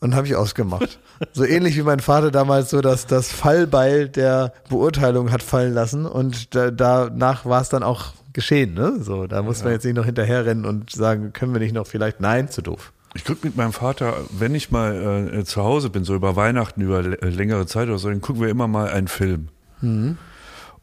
Und 0.00 0.14
habe 0.14 0.26
ich 0.26 0.36
ausgemacht. 0.36 0.98
So 1.32 1.44
ähnlich 1.44 1.76
wie 1.76 1.82
mein 1.82 2.00
Vater 2.00 2.30
damals 2.30 2.68
so 2.68 2.82
das, 2.82 3.06
das 3.06 3.32
Fallbeil 3.32 4.08
der 4.08 4.52
Beurteilung 4.68 5.32
hat 5.32 5.42
fallen 5.42 5.72
lassen. 5.72 6.04
Und 6.04 6.54
da, 6.54 6.70
danach 6.70 7.46
war 7.46 7.62
es 7.62 7.70
dann 7.70 7.82
auch 7.82 8.12
geschehen. 8.34 8.74
Ne? 8.74 8.98
So, 9.00 9.26
da 9.26 9.42
muss 9.42 9.64
man 9.64 9.72
jetzt 9.72 9.84
nicht 9.86 9.96
noch 9.96 10.04
hinterherrennen 10.04 10.66
und 10.66 10.90
sagen, 10.90 11.32
können 11.32 11.54
wir 11.54 11.60
nicht 11.60 11.74
noch 11.74 11.86
vielleicht, 11.86 12.20
nein, 12.20 12.50
zu 12.50 12.60
doof. 12.60 12.92
Ich 13.14 13.24
gucke 13.24 13.46
mit 13.46 13.56
meinem 13.56 13.72
Vater, 13.72 14.14
wenn 14.30 14.54
ich 14.54 14.70
mal 14.70 15.30
äh, 15.32 15.44
zu 15.44 15.62
Hause 15.62 15.88
bin, 15.88 16.04
so 16.04 16.14
über 16.14 16.36
Weihnachten, 16.36 16.82
über 16.82 17.02
längere 17.02 17.66
Zeit 17.66 17.88
oder 17.88 17.96
so, 17.98 18.10
dann 18.10 18.20
gucken 18.20 18.42
wir 18.42 18.50
immer 18.50 18.68
mal 18.68 18.90
einen 18.90 19.08
Film. 19.08 19.48
Mhm. 19.80 20.18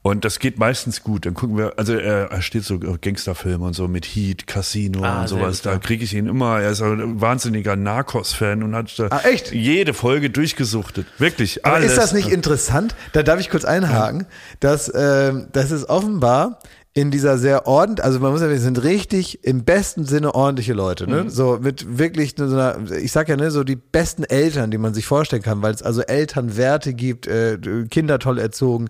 Und 0.04 0.26
das 0.26 0.40
geht 0.40 0.60
meistens 0.60 1.02
gut. 1.02 1.26
Dann 1.26 1.34
gucken 1.34 1.58
wir, 1.58 1.74
also 1.78 1.94
er, 1.96 2.30
er 2.30 2.42
steht 2.42 2.66
so 2.66 2.76
äh, 2.76 2.98
Gangsterfilme 3.02 3.64
und 3.66 3.74
so 3.74 3.88
mit 3.88 4.06
Heat, 4.06 4.46
Casino 4.48 5.02
Ah, 5.04 5.22
und 5.22 5.30
sowas. 5.30 5.62
Da 5.62 5.72
ja. 5.72 5.78
kriege 5.80 6.04
ich 6.04 6.14
ihn 6.14 6.28
immer. 6.28 6.60
Er 6.60 6.72
ist 6.72 6.82
ein 6.82 7.22
wahnsinniger 7.22 7.78
Narcos-Fan 7.78 8.64
und 8.64 8.76
hat 8.76 8.94
da 9.00 9.08
Ah, 9.12 9.22
echt? 9.24 9.54
jede 9.54 9.94
Folge 9.94 10.30
durchgesuchtet. 10.30 11.08
Wirklich. 11.20 11.66
Aber 11.66 11.76
alles. 11.78 11.92
ist 11.94 11.98
das 11.98 12.12
nicht 12.14 12.28
interessant? 12.28 12.96
Da 13.14 13.24
darf 13.24 13.40
ich 13.40 13.50
kurz 13.50 13.64
einhaken, 13.64 14.26
dass 14.60 14.92
ähm, 14.94 15.48
das 15.54 15.72
ist 15.72 15.88
offenbar 15.88 16.60
in 16.96 17.10
dieser 17.10 17.40
sehr 17.40 17.66
ordent, 17.66 18.02
also 18.02 18.20
man 18.20 18.32
muss 18.32 18.42
ja, 18.42 18.50
wir 18.50 18.60
sind 18.60 18.84
richtig 18.84 19.44
im 19.44 19.64
besten 19.64 20.06
Sinne 20.06 20.36
ordentliche 20.36 20.74
Leute, 20.74 21.10
ne? 21.10 21.28
So 21.28 21.58
mit 21.60 21.98
wirklich 21.98 22.36
so 22.38 22.44
einer, 22.44 22.78
ich 22.92 23.12
sag 23.12 23.30
ja 23.30 23.36
ne, 23.36 23.50
so 23.50 23.64
die 23.64 23.76
besten 23.76 24.24
Eltern, 24.24 24.70
die 24.70 24.78
man 24.78 24.94
sich 24.94 25.08
vorstellen 25.08 25.42
kann, 25.42 25.64
weil 25.64 25.74
es 25.74 25.82
also 25.82 26.02
Elternwerte 26.02 26.94
gibt, 26.94 27.26
äh, 27.26 27.58
Kinder 27.90 28.20
toll 28.20 28.38
erzogen, 28.38 28.90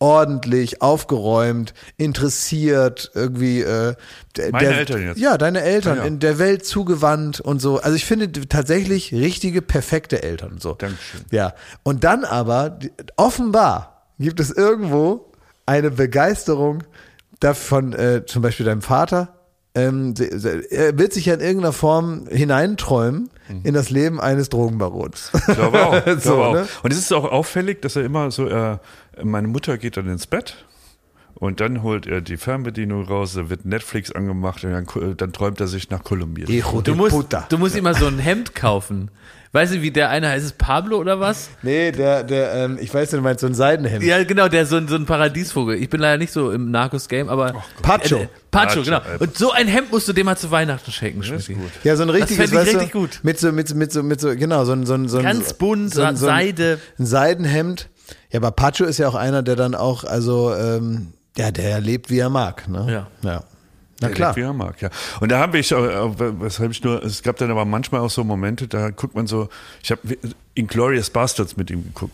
ordentlich, 0.00 0.82
aufgeräumt, 0.82 1.72
interessiert, 1.96 3.12
irgendwie. 3.14 3.60
Äh, 3.60 3.94
der, 4.36 4.50
Meine 4.50 4.68
der, 4.68 4.78
Eltern 4.78 5.02
jetzt? 5.02 5.18
Ja, 5.18 5.38
deine 5.38 5.62
Eltern 5.62 5.98
Ah, 5.98 6.02
ja. 6.02 6.06
in 6.08 6.18
der 6.18 6.38
Welt 6.40 6.66
zugewandt 6.66 7.40
und 7.40 7.60
so. 7.60 7.78
Also 7.80 7.94
ich 7.94 8.06
finde 8.06 8.30
tatsächlich 8.32 9.12
richtige 9.12 9.62
perfekte 9.62 10.20
Eltern 10.24 10.58
so. 10.58 10.74
Dankeschön. 10.74 11.20
Ja, 11.30 11.54
und 11.84 12.02
dann 12.02 12.24
aber, 12.24 12.80
offenbar 13.16 14.08
gibt 14.18 14.40
es 14.40 14.50
irgendwo 14.50 15.30
eine 15.64 15.92
Begeisterung 15.92 16.82
davon, 17.40 17.92
äh, 17.92 18.24
zum 18.26 18.42
Beispiel 18.42 18.66
deinem 18.66 18.82
Vater. 18.82 19.32
Ähm, 19.74 20.14
er 20.70 20.98
wird 20.98 21.12
sich 21.12 21.26
ja 21.26 21.34
in 21.34 21.40
irgendeiner 21.40 21.72
Form 21.74 22.26
hineinträumen 22.30 23.28
in 23.62 23.74
das 23.74 23.90
Leben 23.90 24.20
eines 24.20 24.48
Drogenbarons. 24.48 25.30
Ich 25.34 25.54
glaube 25.54 25.84
auch. 25.86 25.92
Ich 25.96 26.04
glaube 26.04 26.20
So, 26.20 26.42
auch. 26.42 26.52
ne? 26.54 26.66
Und 26.82 26.92
es 26.92 26.98
ist 26.98 27.12
auch 27.12 27.24
auffällig, 27.30 27.82
dass 27.82 27.94
er 27.94 28.04
immer 28.04 28.30
so, 28.30 28.48
äh, 28.48 28.78
meine 29.22 29.48
Mutter 29.48 29.76
geht 29.78 29.96
dann 29.98 30.08
ins 30.08 30.26
Bett 30.26 30.64
und 31.36 31.60
dann 31.60 31.82
holt 31.82 32.06
er 32.06 32.20
die 32.20 32.36
Fernbedienung 32.36 33.04
raus, 33.04 33.34
da 33.34 33.48
wird 33.50 33.64
Netflix 33.64 34.10
angemacht 34.10 34.64
und 34.64 34.72
dann, 34.72 34.84
äh, 34.84 35.14
dann 35.14 35.32
träumt 35.32 35.60
er 35.60 35.66
sich 35.66 35.90
nach 35.90 36.02
Kolumbien. 36.02 36.46
Hijo 36.48 36.80
Du 36.80 36.94
musst, 36.94 37.12
puta. 37.12 37.46
du 37.48 37.58
musst 37.58 37.76
immer 37.76 37.94
so 37.94 38.06
ein 38.06 38.18
Hemd 38.18 38.54
kaufen. 38.54 39.10
Weißt 39.52 39.74
du, 39.74 39.80
wie 39.80 39.90
der 39.90 40.10
eine 40.10 40.28
heißt? 40.28 40.44
Ist 40.44 40.52
es 40.52 40.58
Pablo 40.58 40.98
oder 40.98 41.18
was? 41.18 41.48
Nee, 41.62 41.90
der, 41.92 42.24
der, 42.24 42.52
ähm, 42.52 42.78
ich 42.78 42.92
weiß, 42.92 43.10
du 43.10 43.20
meinst 43.22 43.40
so 43.40 43.46
ein 43.46 43.54
Seidenhemd. 43.54 44.04
Ja, 44.04 44.22
genau, 44.24 44.48
der 44.48 44.66
so 44.66 44.76
ein, 44.76 44.86
so 44.86 44.96
ein 44.96 45.06
Paradiesvogel. 45.06 45.76
Ich 45.76 45.88
bin 45.88 46.00
leider 46.00 46.18
nicht 46.18 46.30
so 46.30 46.50
im 46.50 46.70
Narcos-Game, 46.70 47.30
aber. 47.30 47.62
Pacho. 47.80 48.16
Äh, 48.16 48.28
Pacho, 48.50 48.82
Pacho, 48.82 48.82
genau. 48.82 49.00
Und 49.18 49.38
so 49.38 49.52
ein 49.52 49.66
Hemd 49.66 49.92
musst 49.92 50.08
du 50.08 50.12
dem 50.12 50.26
mal 50.26 50.36
zu 50.36 50.50
Weihnachten 50.50 50.92
schenken, 50.92 51.22
Schmidt. 51.22 51.48
Ja, 51.84 51.96
so 51.96 52.02
ein 52.02 52.10
richtiges, 52.10 52.36
fänd 52.36 52.52
ich 52.52 52.54
weißt 52.54 52.74
du, 52.74 52.78
richtig 52.78 52.92
gut. 52.92 53.20
Mit 53.22 53.38
so, 53.38 53.50
mit, 53.50 53.74
mit 53.74 53.92
so, 53.92 54.02
mit 54.02 54.20
so, 54.20 54.36
genau, 54.36 54.64
so 54.66 54.72
ein, 54.72 54.84
so 54.84 54.92
ein, 54.92 55.08
so 55.08 55.18
ein 55.18 55.24
Ganz 55.24 55.54
bunt, 55.54 55.94
so 55.94 56.02
ein, 56.02 56.16
so 56.16 56.26
ein, 56.26 56.34
Seide. 56.34 56.78
Ein 56.98 57.06
Seidenhemd. 57.06 57.88
Ja, 58.30 58.40
aber 58.40 58.50
Pacho 58.50 58.84
ist 58.84 58.98
ja 58.98 59.08
auch 59.08 59.14
einer, 59.14 59.42
der 59.42 59.56
dann 59.56 59.74
auch, 59.74 60.04
also, 60.04 60.54
ähm, 60.54 61.14
ja, 61.38 61.50
der 61.50 61.80
lebt, 61.80 62.10
wie 62.10 62.18
er 62.18 62.30
mag, 62.30 62.68
ne? 62.68 62.86
Ja. 63.22 63.28
Ja. 63.28 63.44
Na 64.00 64.08
Der 64.08 64.14
klar. 64.14 64.28
lebt, 64.30 64.36
Wie 64.36 64.42
er 64.42 64.52
mag, 64.52 64.82
ja. 64.82 64.90
Und 65.20 65.32
da 65.32 65.38
habe 65.38 65.58
ich, 65.58 65.72
äh, 65.72 65.76
was 65.76 66.58
habe 66.60 66.70
ich 66.70 66.84
nur, 66.84 67.02
es 67.02 67.22
gab 67.22 67.36
dann 67.38 67.50
aber 67.50 67.64
manchmal 67.64 68.02
auch 68.02 68.10
so 68.10 68.24
Momente, 68.24 68.68
da 68.68 68.90
guckt 68.90 69.14
man 69.14 69.26
so, 69.26 69.48
ich 69.82 69.90
habe 69.90 70.00
Inglorious 70.54 71.08
Bastards 71.08 71.56
mit 71.56 71.70
ihm 71.70 71.82
geguckt. 71.84 72.12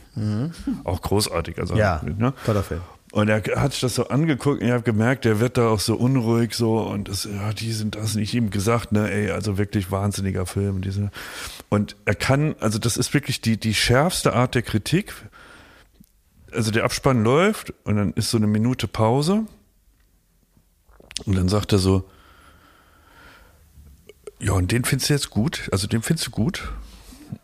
Auch 0.84 1.00
großartig. 1.02 1.58
Also, 1.58 1.74
Mhm. 1.74 1.80
Ja, 1.80 2.00
ne? 2.04 2.32
toller 2.46 2.62
Film. 2.62 2.82
Und 3.10 3.28
er 3.28 3.42
hat 3.60 3.72
sich 3.72 3.80
das 3.82 3.96
so 3.96 4.08
angeguckt 4.08 4.62
und 4.62 4.66
ich 4.68 4.72
habe 4.72 4.84
gemerkt, 4.84 5.26
der 5.26 5.38
wird 5.38 5.58
da 5.58 5.68
auch 5.68 5.80
so 5.80 5.96
unruhig 5.96 6.54
so 6.54 6.78
und 6.78 7.08
das, 7.08 7.24
ja, 7.24 7.52
die 7.52 7.70
sind 7.72 7.94
das 7.96 8.14
nicht 8.14 8.32
ihm 8.32 8.48
gesagt, 8.50 8.92
ne, 8.92 9.10
ey, 9.10 9.30
also 9.32 9.58
wirklich 9.58 9.90
wahnsinniger 9.90 10.46
Film. 10.46 10.80
Diese. 10.80 11.10
Und 11.68 11.94
er 12.06 12.14
kann, 12.14 12.54
also 12.60 12.78
das 12.78 12.96
ist 12.96 13.12
wirklich 13.12 13.42
die, 13.42 13.58
die 13.58 13.74
schärfste 13.74 14.32
Art 14.34 14.54
der 14.54 14.62
Kritik. 14.62 15.12
Also 16.52 16.70
der 16.70 16.84
Abspann 16.84 17.22
läuft 17.24 17.72
und 17.84 17.96
dann 17.96 18.12
ist 18.12 18.30
so 18.30 18.36
eine 18.36 18.46
Minute 18.46 18.86
Pause 18.86 19.46
und 21.24 21.36
dann 21.36 21.48
sagt 21.48 21.72
er 21.72 21.78
so, 21.78 22.08
ja, 24.38 24.52
und 24.52 24.72
den 24.72 24.84
findest 24.84 25.08
du 25.08 25.14
jetzt 25.14 25.30
gut? 25.30 25.68
Also 25.72 25.86
den 25.86 26.02
findest 26.02 26.26
du 26.26 26.30
gut? 26.30 26.72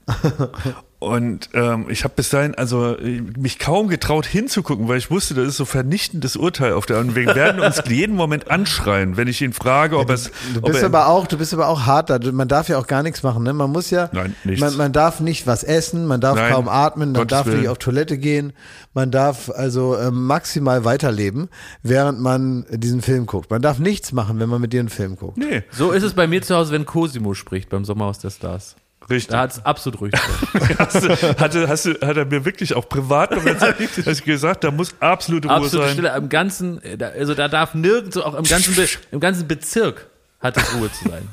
Und 1.01 1.51
ähm, 1.55 1.87
ich 1.89 2.03
habe 2.03 2.15
bis 2.17 2.29
dahin 2.31 2.57
also 2.57 2.97
äh, 2.97 3.21
mich 3.39 3.61
kaum 3.61 3.87
getraut 3.87 4.27
hinzugucken, 4.27 4.89
weil 4.89 4.99
ich 4.99 5.13
wusste, 5.13 5.35
das 5.35 5.47
ist 5.47 5.57
so 5.57 5.65
vernichtendes 5.65 6.35
Urteil 6.35 6.73
auf 6.73 6.87
der 6.87 6.99
und 6.99 7.15
wir 7.15 7.37
werden 7.37 7.61
uns 7.61 7.81
jeden 7.89 8.17
Moment 8.17 8.51
anschreien, 8.51 9.17
wenn 9.17 9.29
ich 9.29 9.41
ihn 9.41 9.53
frage, 9.53 9.97
ob 9.97 10.11
es 10.11 10.33
Du 10.55 10.61
bist 10.61 10.81
er, 10.81 10.87
aber 10.87 11.07
auch, 11.07 11.29
du 11.29 11.39
bist 11.39 11.55
aber 11.55 11.69
auch 11.69 11.87
hart 11.87 12.11
da. 12.11 12.19
Man 12.33 12.49
darf 12.49 12.69
ja 12.69 12.79
auch 12.79 12.89
gar 12.89 13.05
nichts 13.05 13.23
machen, 13.23 13.45
ne? 13.45 13.53
Man 13.53 13.71
muss 13.71 13.91
ja, 13.91 14.11
Nein, 14.13 14.35
nichts. 14.43 14.61
Man, 14.61 14.77
man 14.77 14.93
darf 14.93 15.21
nicht 15.21 15.47
was 15.47 15.63
essen, 15.63 16.05
man 16.05 16.21
darf 16.21 16.35
Nein, 16.35 16.53
kaum 16.53 16.69
atmen, 16.69 17.13
man 17.13 17.21
Gottes 17.23 17.45
darf 17.45 17.47
nicht 17.47 17.69
auf 17.69 17.79
Toilette 17.79 18.19
gehen, 18.19 18.53
man 18.93 19.13
darf 19.13 19.51
also 19.51 19.95
äh, 19.95 20.11
maximal 20.11 20.85
weiterleben, 20.85 21.49
während 21.85 22.19
man 22.19 22.67
diesen 22.71 23.03
Film 23.03 23.27
guckt. 23.27 23.53
Man 23.53 23.63
darf 23.63 23.79
nichts 23.79 24.11
machen, 24.11 24.41
wenn 24.41 24.49
man 24.49 24.61
mit 24.61 24.73
dir 24.73 24.81
einen 24.81 24.89
Film 24.89 25.15
guckt. 25.15 25.39
Nee, 25.39 25.63
So 25.71 25.93
ist 25.93 26.03
es 26.03 26.15
bei 26.15 26.27
mir 26.27 26.43
zu 26.43 26.57
Hause, 26.57 26.73
wenn 26.73 26.87
Cosimo 26.87 27.35
spricht 27.35 27.69
beim 27.69 27.85
Sommerhaus 27.85 28.19
der 28.19 28.31
Stars. 28.31 28.75
Richtig. 29.11 29.33
Da 29.33 29.41
hat 29.41 29.53
es 29.53 29.65
absolut 29.65 30.01
ruhig. 30.01 30.13
hast 30.79 31.03
du, 31.03 31.09
hatte, 31.39 31.69
hast 31.69 31.87
du, 31.87 31.93
hat 32.01 32.17
er 32.17 32.25
mir 32.25 32.45
wirklich 32.45 32.75
auch 32.75 32.89
privat 32.89 33.31
noch 33.33 33.45
erzählt, 33.45 33.77
hast 34.07 34.21
du 34.21 34.25
gesagt, 34.25 34.65
da 34.65 34.71
muss 34.71 34.95
absolute 35.01 35.49
Ruhe 35.49 35.57
Absolute 35.57 35.87
sein. 35.87 35.93
Stille 35.95 36.17
im 36.17 36.29
ganzen, 36.29 36.83
äh, 36.83 37.03
also 37.03 37.35
da 37.35 37.49
darf 37.49 37.75
nirgendwo, 37.75 38.21
auch 38.21 38.35
im 38.35 38.45
ganzen, 38.45 38.75
Be 38.75 38.87
im 39.11 39.21
ganzen 39.21 39.47
Bezirk 39.49 40.07
hat 40.41 40.57
es 40.57 40.75
Ruhe 40.75 40.91
zu 40.93 41.09
sein. 41.09 41.29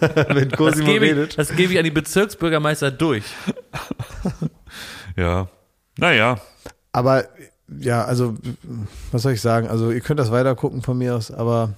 wenn 0.28 0.48
Das 0.48 0.58
Cosimo 0.58 0.86
gebe, 0.86 1.06
ich, 1.06 1.12
redet. 1.12 1.38
das 1.38 1.54
gebe 1.54 1.72
ich 1.72 1.78
an 1.78 1.84
die 1.84 1.90
Bezirksbürgermeister 1.90 2.90
durch. 2.90 3.24
Ja, 5.16 5.48
naja, 5.96 6.40
Aber 6.92 7.24
ja, 7.68 8.04
also 8.04 8.36
was 9.12 9.22
soll 9.22 9.32
ich 9.32 9.40
sagen? 9.40 9.68
Also 9.68 9.90
ihr 9.90 10.00
könnt 10.00 10.20
das 10.20 10.30
weiter 10.30 10.54
gucken 10.54 10.82
von 10.82 10.96
mir 10.96 11.16
aus, 11.16 11.30
aber 11.30 11.74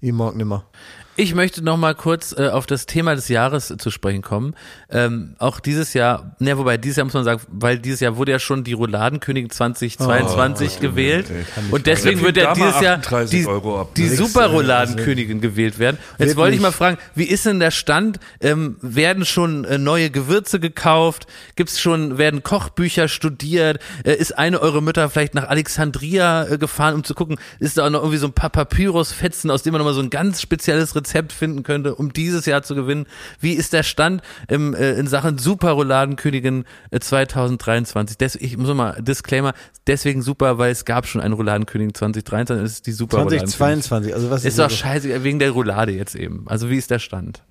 ich 0.00 0.12
mag 0.12 0.36
nimmer. 0.36 0.66
Ich 1.14 1.34
möchte 1.34 1.62
noch 1.62 1.76
mal 1.76 1.94
kurz 1.94 2.34
äh, 2.38 2.48
auf 2.48 2.64
das 2.64 2.86
Thema 2.86 3.14
des 3.14 3.28
Jahres 3.28 3.70
äh, 3.70 3.76
zu 3.76 3.90
sprechen 3.90 4.22
kommen. 4.22 4.54
Ähm, 4.88 5.36
auch 5.38 5.60
dieses 5.60 5.92
Jahr, 5.92 6.36
ne, 6.38 6.56
wobei 6.56 6.78
dieses 6.78 6.96
Jahr 6.96 7.04
muss 7.04 7.12
man 7.12 7.24
sagen, 7.24 7.42
weil 7.48 7.78
dieses 7.78 8.00
Jahr 8.00 8.16
wurde 8.16 8.32
ja 8.32 8.38
schon 8.38 8.64
die 8.64 8.72
Rouladenkönigin 8.72 9.50
2022 9.50 10.80
gewählt 10.80 11.26
und 11.70 11.86
deswegen 11.86 12.22
wird 12.22 12.38
ja 12.38 12.44
mal 12.44 12.54
dieses 12.54 12.80
Jahr 12.80 12.98
38 12.98 13.46
die, 13.94 14.02
die? 14.02 14.08
Super 14.08 14.46
Rouladenkönigin 14.46 15.42
gewählt 15.42 15.78
werden. 15.78 15.98
Und 16.12 16.20
jetzt 16.20 16.28
Wird 16.28 16.38
wollte 16.38 16.56
ich 16.56 16.62
mal 16.62 16.72
fragen, 16.72 16.96
wie 17.14 17.24
ist 17.24 17.44
denn 17.44 17.60
der 17.60 17.72
Stand? 17.72 18.18
Ähm, 18.40 18.76
werden 18.80 19.26
schon 19.26 19.66
äh, 19.66 19.76
neue 19.76 20.08
Gewürze 20.08 20.60
gekauft? 20.60 21.26
Gibt's 21.56 21.78
schon, 21.78 22.16
werden 22.16 22.42
Kochbücher 22.42 23.08
studiert? 23.08 23.80
Äh, 24.04 24.14
ist 24.14 24.38
eine 24.38 24.60
eure 24.60 24.82
Mütter 24.82 25.10
vielleicht 25.10 25.34
nach 25.34 25.48
Alexandria 25.48 26.46
äh, 26.46 26.56
gefahren, 26.56 26.94
um 26.94 27.04
zu 27.04 27.14
gucken, 27.14 27.36
ist 27.58 27.76
da 27.76 27.84
auch 27.84 27.90
noch 27.90 28.00
irgendwie 28.00 28.18
so 28.18 28.28
ein 28.28 28.32
paar 28.32 28.50
Papyrusfetzen, 28.50 29.50
aus 29.50 29.62
dem 29.62 29.72
man 29.72 29.80
nochmal 29.80 29.94
so 29.94 30.00
ein 30.00 30.08
ganz 30.08 30.40
spezielles 30.40 30.94
Rezept 30.94 31.01
finden 31.04 31.62
könnte, 31.62 31.94
um 31.94 32.12
dieses 32.12 32.46
Jahr 32.46 32.62
zu 32.62 32.74
gewinnen? 32.74 33.06
Wie 33.40 33.52
ist 33.52 33.72
der 33.72 33.82
Stand 33.82 34.22
im, 34.48 34.74
äh, 34.74 34.92
in 34.92 35.06
Sachen 35.06 35.38
Super 35.38 35.72
Rouladenkönigin 35.72 36.64
äh, 36.90 37.00
2023? 37.00 38.16
Des, 38.18 38.36
ich 38.36 38.56
muss 38.56 38.72
mal, 38.74 39.00
Disclaimer, 39.02 39.54
deswegen 39.86 40.22
super, 40.22 40.58
weil 40.58 40.72
es 40.72 40.84
gab 40.84 41.06
schon 41.06 41.20
eine 41.20 41.34
Rouladenkönigin 41.34 41.94
2023, 41.94 42.64
es 42.64 42.72
ist 42.72 42.86
die 42.86 42.92
Super 42.92 43.18
Rouladenkönigin. 43.18 43.48
2022, 43.82 44.14
also 44.14 44.30
was 44.30 44.44
Ist 44.44 44.56
so- 44.56 44.62
doch 44.64 44.70
scheiße, 44.70 45.24
wegen 45.24 45.38
der 45.38 45.50
Roulade 45.50 45.92
jetzt 45.92 46.14
eben. 46.14 46.44
Also 46.46 46.70
wie 46.70 46.76
ist 46.76 46.90
der 46.90 46.98
Stand? 46.98 47.42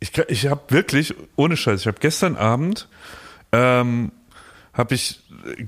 Ich, 0.00 0.16
ich 0.28 0.46
habe 0.46 0.62
wirklich, 0.68 1.14
ohne 1.36 1.56
Scheiß, 1.56 1.80
ich 1.82 1.86
habe 1.86 1.98
gestern 2.00 2.36
Abend, 2.36 2.88
ähm, 3.52 4.12
habe 4.72 4.94
ich 4.94 5.20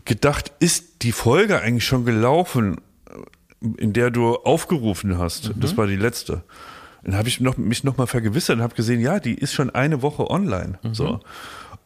gedacht, 0.05 0.53
ist 0.61 1.03
die 1.03 1.12
Folge 1.12 1.61
eigentlich 1.61 1.85
schon 1.85 2.05
gelaufen, 2.05 2.81
in 3.77 3.93
der 3.93 4.11
du 4.11 4.37
aufgerufen 4.37 5.18
hast? 5.18 5.55
Mhm. 5.55 5.61
Das 5.61 5.77
war 5.77 5.87
die 5.87 5.97
letzte. 5.97 6.43
Dann 7.05 7.16
habe 7.16 7.28
ich 7.28 7.40
noch, 7.40 7.57
mich 7.57 7.84
nochmal 7.84 8.07
vergewissert 8.07 8.57
und 8.57 8.62
habe 8.62 8.74
gesehen, 8.74 9.00
ja, 9.00 9.18
die 9.20 9.34
ist 9.34 9.53
schon 9.53 9.70
eine 9.70 10.03
Woche 10.03 10.30
online. 10.30 10.78
Mhm. 10.82 10.94
So. 10.94 11.20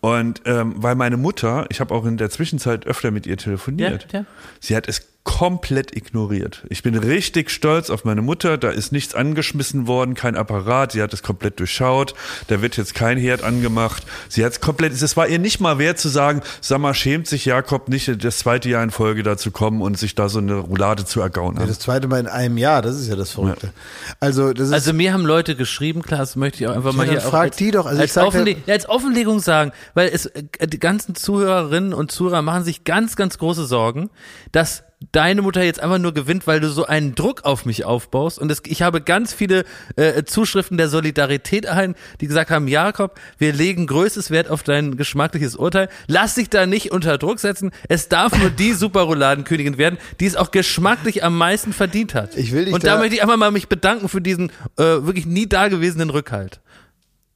Und 0.01 0.43
ähm, 0.45 0.75
weil 0.77 0.95
meine 0.95 1.17
Mutter, 1.17 1.67
ich 1.71 1.81
habe 1.81 1.95
auch 1.95 2.05
in 2.05 2.17
der 2.17 2.31
Zwischenzeit 2.31 2.87
öfter 2.87 3.11
mit 3.11 3.27
ihr 3.27 3.37
telefoniert, 3.37 4.07
Ja, 4.13 4.21
ja. 4.21 4.27
sie 4.61 4.77
hat 4.77 4.89
es 4.89 5.09
komplett 5.27 5.95
ignoriert. 5.97 6.65
Ich 6.71 6.85
bin 6.85 6.97
richtig 6.97 7.51
stolz 7.51 7.91
auf 7.91 8.05
meine 8.05 8.23
Mutter. 8.23 8.57
Da 8.59 8.71
ist 8.71 8.93
nichts 8.93 9.13
angeschmissen 9.15 9.89
worden, 9.89 10.15
kein 10.15 10.37
Apparat. 10.37 10.93
Sie 10.93 11.03
hat 11.03 11.13
es 11.13 11.23
komplett 11.25 11.59
durchschaut. 11.59 12.15
Da 12.47 12.63
wird 12.63 12.77
jetzt 12.77 12.95
kein 12.95 13.19
Herd 13.19 13.43
angemacht. 13.43 14.05
Sie 14.29 14.45
hat 14.45 14.53
es 14.53 14.61
komplett. 14.61 14.93
Es 14.93 15.17
war 15.17 15.27
ihr 15.27 15.41
nicht 15.41 15.59
mal 15.61 15.79
wert 15.79 15.99
zu 15.99 16.09
sagen, 16.09 16.43
sag 16.61 16.79
mal, 16.79 16.95
schämt 16.95 17.27
sich 17.27 17.45
Jakob 17.45 17.89
nicht, 17.89 18.25
das 18.25 18.39
zweite 18.39 18.69
Jahr 18.69 18.85
in 18.85 18.93
Folge 18.93 19.25
da 19.25 19.37
zu 19.37 19.51
kommen 19.51 19.83
und 19.83 19.99
sich 19.99 20.15
da 20.15 20.29
so 20.29 20.39
eine 20.39 20.55
Roulade 20.55 21.05
zu 21.05 21.21
ergaunern. 21.21 21.63
Ja, 21.63 21.67
das 21.67 21.81
zweite 21.81 22.07
Mal 22.07 22.21
in 22.21 22.29
einem 22.29 22.57
Jahr, 22.57 22.81
das 22.81 22.97
ist 22.97 23.09
ja 23.09 23.17
das 23.17 23.33
Verrückte. 23.33 23.73
Also, 24.21 24.53
das 24.53 24.69
ist, 24.69 24.75
Also 24.75 24.93
mir 24.93 25.13
haben 25.13 25.27
Leute 25.27 25.57
geschrieben, 25.57 26.03
klar, 26.03 26.21
das 26.21 26.37
möchte 26.37 26.63
ich 26.63 26.69
auch 26.71 26.77
einfach 26.77 26.93
mal 26.93 27.05
dann 27.05 27.17
hier 27.17 27.27
auch 27.27 27.31
frag 27.31 27.43
als, 27.47 27.57
die 27.57 27.73
doch. 27.73 27.87
Also 27.87 27.97
ich 27.99 28.03
als, 28.03 28.15
sag 28.15 28.27
Offenle 28.29 28.53
ja- 28.53 28.73
als 28.75 28.89
Offenlegung 28.89 29.41
sagen, 29.41 29.73
weil 29.95 30.09
es 30.09 30.27
äh, 30.27 30.45
die 30.69 30.79
ganzen 30.79 31.17
Zuhörerinnen 31.17 31.93
und 31.93 32.13
Zuhörer 32.13 32.43
machen 32.43 32.63
sich 32.63 32.85
ganz, 32.85 33.17
ganz 33.17 33.39
große 33.39 33.67
Sorgen, 33.67 34.09
dass 34.53 34.85
deine 35.13 35.43
Mutter 35.43 35.63
jetzt 35.63 35.81
einfach 35.81 35.99
nur 35.99 36.15
gewinnt, 36.15 36.47
weil 36.47 36.59
du 36.59 36.71
so 36.71 36.87
einen 36.87 37.15
Druck 37.15 37.45
auf 37.45 37.67
mich 37.67 37.85
aufbaust. 37.85 38.39
Und 38.39 38.51
es, 38.51 38.63
ich 38.67 38.81
habe 38.81 39.03
ganz 39.03 39.35
viele 39.35 39.65
äh, 39.97 40.25
Zuschriften 40.25 40.79
der 40.79 40.89
Solidarität 40.89 41.67
erhalten, 41.67 41.95
die 42.23 42.27
gesagt 42.27 42.51
haben, 42.51 42.67
Jakob, 42.67 43.21
wir 43.37 43.53
legen 43.53 43.87
größtes 43.87 44.31
Wert 44.31 44.49
auf 44.51 44.63
dein 44.63 44.97
geschmackliches 44.97 45.55
Urteil. 45.55 45.91
Lass 46.07 46.35
dich 46.37 46.49
da 46.49 46.65
nicht 46.67 46.93
unter 46.93 47.19
Druck 47.19 47.41
setzen. 47.41 47.73
Es 47.89 48.09
darf 48.09 48.37
nur 48.39 48.49
die 48.51 48.73
Superrouladenkönigin 48.75 49.77
werden, 49.77 49.99
die 50.19 50.27
es 50.27 50.35
auch 50.37 50.51
geschmacklich 50.51 51.23
am 51.23 51.37
meisten 51.37 51.75
verdient 51.75 52.15
hat. 52.15 52.35
Ich 52.37 52.53
will 52.53 52.65
dich 52.65 52.73
Und 52.75 52.85
da, 52.85 52.95
da- 52.95 52.99
möchte 52.99 53.17
ich 53.17 53.23
einfach 53.23 53.37
mal 53.37 53.51
mich 53.51 53.69
bedanken 53.69 54.09
für 54.09 54.23
diesen 54.23 54.51
äh, 54.79 54.83
wirklich 54.83 55.27
nie 55.27 55.47
dagewesenen 55.47 56.09
Rückhalt. 56.09 56.61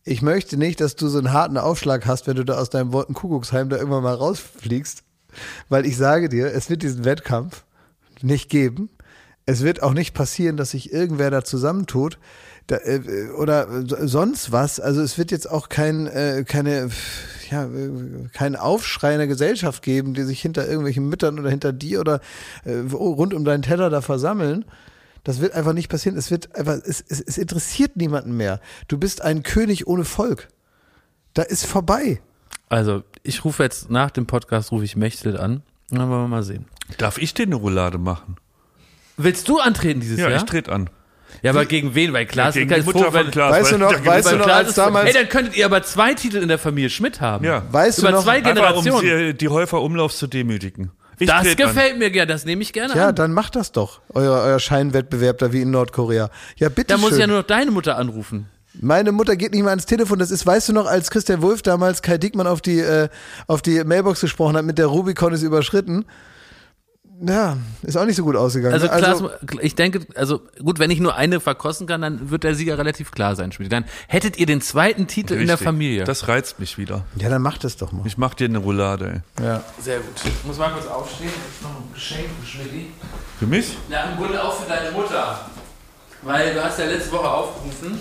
ich 0.04 0.22
möchte 0.22 0.56
nicht, 0.56 0.80
dass 0.80 0.96
du 0.96 1.08
so 1.08 1.18
einen 1.18 1.32
harten 1.34 1.58
Aufschlag 1.58 2.06
hast, 2.06 2.26
wenn 2.26 2.36
du 2.36 2.44
da 2.44 2.54
aus 2.58 2.70
deinem 2.70 2.92
Wolkenkuckucksheim 2.94 3.68
da 3.68 3.76
irgendwann 3.76 4.02
mal 4.02 4.14
rausfliegst. 4.14 5.02
Weil 5.68 5.86
ich 5.86 5.96
sage 5.96 6.28
dir, 6.28 6.52
es 6.54 6.70
wird 6.70 6.82
diesen 6.82 7.04
Wettkampf 7.04 7.64
nicht 8.22 8.48
geben. 8.50 8.90
Es 9.46 9.62
wird 9.62 9.82
auch 9.82 9.94
nicht 9.94 10.14
passieren, 10.14 10.56
dass 10.56 10.70
sich 10.72 10.92
irgendwer 10.92 11.30
da 11.30 11.42
zusammentut 11.44 12.18
da, 12.66 12.76
äh, 12.76 13.30
oder 13.36 13.82
so- 13.86 14.06
sonst 14.06 14.52
was. 14.52 14.78
Also 14.78 15.02
es 15.02 15.18
wird 15.18 15.30
jetzt 15.30 15.50
auch 15.50 15.68
kein, 15.68 16.06
äh, 16.06 16.44
keine, 16.46 16.90
ja, 17.50 17.68
kein 18.32 18.54
Aufschrei 18.54 19.12
in 19.12 19.18
der 19.18 19.26
Gesellschaft 19.26 19.82
geben, 19.82 20.14
die 20.14 20.22
sich 20.22 20.40
hinter 20.40 20.66
irgendwelchen 20.68 21.08
Müttern 21.08 21.38
oder 21.40 21.50
hinter 21.50 21.72
dir 21.72 22.00
oder 22.00 22.20
äh, 22.64 22.74
rund 22.92 23.34
um 23.34 23.44
deinen 23.44 23.62
Teller 23.62 23.90
da 23.90 24.02
versammeln. 24.02 24.64
Das 25.24 25.40
wird 25.40 25.54
einfach 25.54 25.72
nicht 25.72 25.88
passieren. 25.88 26.16
Es 26.16 26.30
wird 26.30 26.54
einfach, 26.54 26.78
es, 26.84 27.04
es, 27.08 27.20
es 27.20 27.38
interessiert 27.38 27.96
niemanden 27.96 28.36
mehr. 28.36 28.60
Du 28.88 28.98
bist 28.98 29.20
ein 29.20 29.42
König 29.42 29.86
ohne 29.86 30.04
Volk. 30.04 30.48
Da 31.34 31.42
ist 31.42 31.66
vorbei. 31.66 32.20
Also, 32.70 33.02
ich 33.22 33.44
rufe 33.44 33.62
jetzt 33.62 33.90
nach 33.90 34.10
dem 34.10 34.24
Podcast, 34.26 34.72
rufe 34.72 34.84
ich 34.84 34.96
Mechthild 34.96 35.36
an. 35.38 35.62
Und 35.90 35.98
dann 35.98 36.08
wollen 36.08 36.22
wir 36.22 36.28
mal 36.28 36.42
sehen. 36.42 36.64
Darf 36.98 37.18
ich 37.18 37.34
dir 37.34 37.42
eine 37.42 37.56
Roulade 37.56 37.98
machen? 37.98 38.36
Willst 39.18 39.48
du 39.48 39.58
antreten 39.58 40.00
dieses 40.00 40.18
Ja, 40.18 40.28
Jahr? 40.30 40.38
ich 40.38 40.44
trete 40.44 40.72
an. 40.72 40.88
ja, 41.42 41.50
aber 41.50 41.66
gegen 41.66 41.94
wen? 41.94 42.12
Weil 42.12 42.26
Klaas 42.26 42.54
Gegen 42.54 42.70
ist 42.72 42.86
Mutter 42.86 43.06
froh, 43.06 43.10
von 43.10 43.30
Klaas. 43.30 43.52
Weißt 43.52 43.72
du 43.72 43.74
weil 43.74 43.78
noch- 43.80 44.06
weißt 44.06 44.26
du 44.28 44.30
weil 44.32 44.38
noch, 44.38 44.46
als 44.48 44.74
damals- 44.74 45.08
Ey, 45.08 45.12
dann 45.14 45.28
könntet 45.28 45.56
ihr 45.56 45.66
aber 45.66 45.82
zwei 45.82 46.14
Titel 46.14 46.38
in 46.38 46.48
der 46.48 46.58
Familie 46.58 46.90
Schmidt 46.90 47.20
haben. 47.20 47.44
Ja. 47.44 47.62
Weißt 47.70 47.98
du 47.98 48.02
Über 48.02 48.12
noch? 48.12 48.22
zwei 48.22 48.36
Einfach 48.38 48.50
um 48.76 48.84
Generationen. 48.84 49.26
die, 49.32 49.34
die 49.36 49.48
Häufer 49.48 49.82
Umlaufs 49.82 50.16
zu 50.18 50.26
demütigen. 50.28 50.92
Ich 51.18 51.28
das 51.28 51.42
tret 51.42 51.60
an. 51.60 51.66
gefällt 51.74 51.98
mir 51.98 52.10
gerne, 52.10 52.32
das 52.32 52.44
nehme 52.46 52.62
ich 52.62 52.72
gerne 52.72 52.94
Ja, 52.94 53.08
an. 53.08 53.14
dann 53.14 53.32
macht 53.34 53.54
das 53.56 53.72
doch. 53.72 54.00
Euer, 54.14 54.40
euer 54.42 54.58
Scheinwettbewerb 54.58 55.38
da 55.38 55.52
wie 55.52 55.60
in 55.62 55.70
Nordkorea. 55.70 56.30
Ja, 56.56 56.68
bitte 56.70 56.94
Da 56.94 56.96
muss 56.98 57.12
ich 57.12 57.18
ja 57.18 57.26
nur 57.26 57.38
noch 57.38 57.46
deine 57.46 57.70
Mutter 57.72 57.98
anrufen. 57.98 58.48
Meine 58.74 59.12
Mutter 59.12 59.36
geht 59.36 59.52
nicht 59.52 59.62
mal 59.62 59.70
ans 59.70 59.86
Telefon. 59.86 60.18
Das 60.18 60.30
ist, 60.30 60.46
weißt 60.46 60.68
du 60.68 60.72
noch, 60.72 60.86
als 60.86 61.10
Christian 61.10 61.42
Wulff 61.42 61.62
damals 61.62 62.02
Kai 62.02 62.18
Diekmann 62.18 62.46
auf 62.46 62.60
die, 62.60 62.80
äh, 62.80 63.08
auf 63.46 63.62
die 63.62 63.82
Mailbox 63.82 64.20
gesprochen 64.20 64.56
hat, 64.56 64.64
mit 64.64 64.78
der 64.78 64.86
Rubicon 64.86 65.32
ist 65.32 65.42
überschritten. 65.42 66.04
Ja, 67.22 67.58
ist 67.82 67.98
auch 67.98 68.06
nicht 68.06 68.16
so 68.16 68.24
gut 68.24 68.34
ausgegangen. 68.34 68.72
Also, 68.72 68.86
ne? 68.86 68.98
Klaas, 68.98 69.22
ich 69.60 69.74
denke, 69.74 70.06
also 70.14 70.40
gut, 70.58 70.78
wenn 70.78 70.90
ich 70.90 71.00
nur 71.00 71.16
eine 71.16 71.38
verkosten 71.38 71.86
kann, 71.86 72.00
dann 72.00 72.30
wird 72.30 72.44
der 72.44 72.54
Sieger 72.54 72.78
relativ 72.78 73.10
klar 73.10 73.36
sein. 73.36 73.52
Schmidt. 73.52 73.70
Dann 73.70 73.84
hättet 74.08 74.38
ihr 74.38 74.46
den 74.46 74.62
zweiten 74.62 75.06
Titel 75.06 75.34
in 75.34 75.40
der 75.40 75.56
Richtig. 75.56 75.66
Familie. 75.66 76.04
Das 76.04 76.28
reizt 76.28 76.60
mich 76.60 76.78
wieder. 76.78 77.04
ja, 77.16 77.28
dann 77.28 77.42
macht 77.42 77.64
das 77.64 77.76
doch 77.76 77.92
mal. 77.92 78.06
Ich 78.06 78.16
mach 78.16 78.32
dir 78.32 78.46
eine 78.46 78.58
Roulade, 78.58 79.22
ey. 79.38 79.44
Ja. 79.44 79.62
Sehr 79.78 79.98
gut. 79.98 80.14
Ich 80.24 80.46
muss 80.46 80.56
mal 80.56 80.70
kurz 80.70 80.86
aufstehen. 80.86 81.28
Jetzt 81.28 81.62
noch 81.62 81.70
ein 81.70 81.92
Geschenk 81.92 82.28
für 82.40 82.46
Schmidt. 82.46 82.86
Für 83.38 83.46
mich? 83.46 83.76
Ja, 83.90 84.04
im 84.04 84.16
Grunde 84.16 84.42
auch 84.42 84.58
für 84.58 84.68
deine 84.68 84.90
Mutter. 84.92 85.46
Weil 86.22 86.54
du 86.54 86.64
hast 86.64 86.78
ja 86.78 86.86
letzte 86.86 87.12
Woche 87.12 87.28
aufgerufen, 87.28 87.98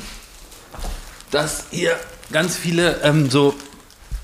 dass 1.31 1.67
ihr 1.71 1.91
ganz 2.31 2.57
viele 2.57 3.01
ähm, 3.03 3.29
so. 3.29 3.55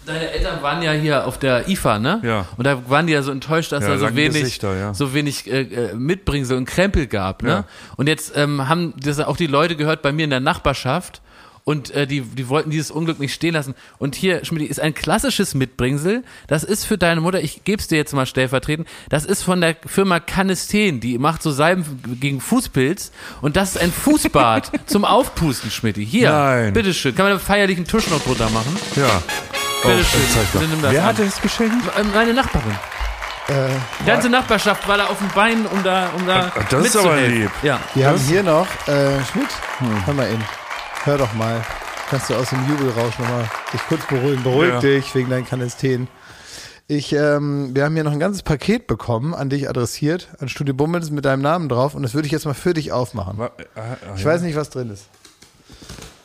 Deine 0.05 0.29
Eltern 0.29 0.61
waren 0.61 0.83
ja 0.83 0.91
hier 0.91 1.25
auf 1.25 1.39
der 1.39 1.67
IFA, 1.67 1.97
ne? 1.97 2.21
Ja. 2.23 2.45
Und 2.57 2.67
da 2.67 2.87
waren 2.89 3.07
die 3.07 3.13
ja 3.13 3.23
so 3.23 3.31
enttäuscht, 3.31 3.71
dass 3.71 3.83
Ja, 3.83 3.89
da 3.89 3.97
so 3.97 4.15
wenig, 4.15 4.39
Gesichter, 4.39 4.77
ja. 4.77 4.93
so 4.93 5.15
wenig 5.15 5.51
äh, 5.51 5.61
äh, 5.61 5.95
Mitbringsel 5.95 6.57
und 6.57 6.65
Krempel 6.65 7.07
gab, 7.07 7.41
ne? 7.41 7.49
Ja. 7.49 7.63
Und 7.97 8.07
jetzt 8.07 8.33
ähm, 8.35 8.67
haben 8.69 8.93
das 8.97 9.19
auch 9.19 9.35
die 9.35 9.47
Leute 9.47 9.75
gehört 9.75 10.03
bei 10.03 10.11
mir 10.11 10.25
in 10.25 10.29
der 10.29 10.41
Nachbarschaft 10.41 11.21
und 11.66 11.89
äh, 11.91 12.05
die, 12.05 12.22
die 12.22 12.47
wollten 12.47 12.70
dieses 12.70 12.91
Unglück 12.91 13.20
nicht 13.20 13.34
stehen 13.34 13.55
lassen. 13.55 13.74
Und 13.97 14.16
hier, 14.16 14.45
Schmidt, 14.45 14.70
ist 14.70 14.80
ein 14.80 14.93
klassisches 14.93 15.55
Mitbringsel. 15.55 16.24
Das 16.47 16.63
ist 16.63 16.86
für 16.86 16.97
deine 16.97 17.22
Mutter, 17.22 17.41
ich 17.41 17.63
geb's 17.63 17.88
dir 17.88 17.97
jetzt 17.97 18.13
mal 18.13 18.28
stellvertretend, 18.28 18.88
das 19.09 19.26
ist 19.26 19.41
von 19.43 19.59
der 19.61 19.76
Firma 19.86 20.20
Canesten, 20.20 20.99
die 20.99 21.18
macht 21.18 21.41
so 21.41 21.51
Salben 21.51 22.01
gegen 22.22 22.39
Fußpilz 22.39 23.11
und 23.41 23.55
das 23.57 23.76
ist 23.76 23.82
ein 23.82 23.91
Fußbad 23.91 24.72
zum 24.86 25.05
Aufpusten, 25.05 25.72
Schmidt. 25.72 25.97
Hier, 25.97 26.32
Nein. 26.32 26.74
bitteschön. 26.74 27.16
Kann 27.16 27.26
man 27.26 27.32
einen 27.34 27.41
feierlichen 27.41 27.86
Tusch 27.86 28.09
noch 28.09 28.22
drunter 28.24 28.49
machen? 28.51 28.78
Ja. 28.95 29.24
Bitteschön. 29.82 30.22
Das 30.84 30.91
Wer 30.93 31.01
an. 31.01 31.07
hatte 31.07 31.24
es 31.24 31.41
geschenkt? 31.41 31.84
Ähm, 31.99 32.07
Meine 32.13 32.34
Nachbarin. 32.34 32.76
Die 33.47 34.05
ganze 34.07 34.28
Nachbarschaft 34.28 34.88
war 34.88 34.97
da 34.97 35.05
auf 35.05 35.20
dem 35.20 35.28
Bein, 35.30 35.68
um 35.68 35.84
da, 35.84 36.09
um 36.18 36.26
da 36.26 36.51
das 36.70 36.86
ist 36.88 36.95
aber 36.97 37.11
mitzuhelfen. 37.13 37.41
lieb. 37.41 37.51
Ja. 37.61 37.80
Wir 37.93 38.07
haben 38.07 38.18
hier 38.20 38.41
noch, 38.41 38.66
äh, 38.88 39.24
Schmidt, 39.32 39.49
hör 40.05 40.13
mal 40.16 40.28
in. 40.28 40.64
Hör 41.05 41.17
doch 41.17 41.33
mal. 41.33 41.63
Kannst 42.09 42.29
du 42.29 42.35
aus 42.35 42.49
dem 42.49 42.67
Jubelrausch 42.69 43.17
nochmal 43.19 43.49
dich 43.73 43.81
kurz 43.87 44.05
beruhigen. 44.07 44.43
Beruhig 44.43 44.69
Ja. 44.73 44.79
dich 44.79 45.13
wegen 45.15 45.29
deinen 45.29 45.45
Kanesteen. 45.45 46.07
Ich, 46.87 47.13
ähm, 47.13 47.75
wir 47.75 47.83
haben 47.83 47.95
hier 47.95 48.03
noch 48.03 48.11
ein 48.11 48.19
ganzes 48.19 48.43
Paket 48.43 48.85
bekommen, 48.85 49.33
an 49.33 49.49
dich 49.49 49.67
adressiert, 49.67 50.27
an 50.39 50.49
Studio 50.49 50.75
Bummels 50.75 51.09
mit 51.09 51.25
deinem 51.25 51.41
Namen 51.41 51.67
drauf 51.67 51.95
und 51.95 52.03
das 52.03 52.13
würde 52.13 52.27
ich 52.27 52.31
jetzt 52.31 52.45
mal 52.45 52.53
für 52.53 52.75
dich 52.75 52.91
aufmachen. 52.91 53.39
Wa- 53.39 53.51
ah, 53.75 53.79
ah, 53.81 53.95
Ich 54.15 54.21
ja. 54.23 54.27
weiß 54.31 54.41
nicht, 54.41 54.55
was 54.55 54.69
drin 54.69 54.91
ist. 54.91 55.05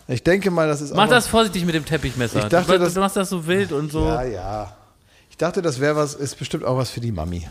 Ich 0.06 0.22
denke 0.22 0.50
mal, 0.50 0.68
das 0.68 0.82
ist 0.82 0.94
Mach 0.94 1.04
auch 1.06 1.08
das 1.10 1.28
vorsichtig 1.28 1.64
mit 1.64 1.74
dem 1.74 1.86
Teppichmesser. 1.86 2.40
Ich 2.40 2.44
dachte, 2.46 2.72
du, 2.72 2.78
das- 2.78 2.92
du 2.94 3.00
machst 3.00 3.16
das 3.16 3.30
so 3.30 3.46
wild 3.46 3.72
und 3.72 3.90
so. 3.90 4.04
Ja, 4.04 4.22
ja. 4.22 4.76
Ich 5.30 5.38
dachte, 5.38 5.62
das 5.62 5.80
wäre 5.80 5.96
was, 5.96 6.14
ist 6.14 6.38
bestimmt 6.38 6.64
auch 6.64 6.76
was 6.76 6.90
für 6.90 7.00
die 7.00 7.12
Mami. 7.12 7.48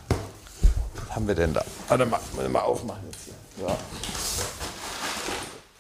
Was 1.07 1.15
haben 1.15 1.27
wir 1.27 1.33
denn 1.35 1.53
da? 1.53 1.63
Warte 1.87 2.05
mal, 2.05 2.19
mal, 2.35 2.47
mal 2.49 2.59
aufmachen 2.59 3.01
jetzt 3.11 3.25
hier. 3.25 3.65
Ja. 3.67 3.75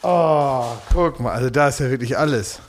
Oh, 0.01 0.65
guck 0.93 1.19
mal, 1.19 1.33
also 1.33 1.49
da 1.49 1.67
ist 1.67 1.79
ja 1.79 1.89
wirklich 1.89 2.17
alles. 2.17 2.59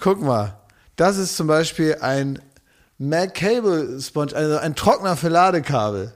Guck 0.00 0.22
mal, 0.22 0.54
das 0.96 1.16
ist 1.16 1.36
zum 1.36 1.46
Beispiel 1.46 1.96
ein 2.00 2.38
Mac 2.98 3.34
Cable 3.34 4.00
Sponge, 4.00 4.34
also 4.36 4.58
ein 4.58 4.74
Trockner 4.76 5.16
für 5.16 5.28
Ladekabel. 5.28 6.12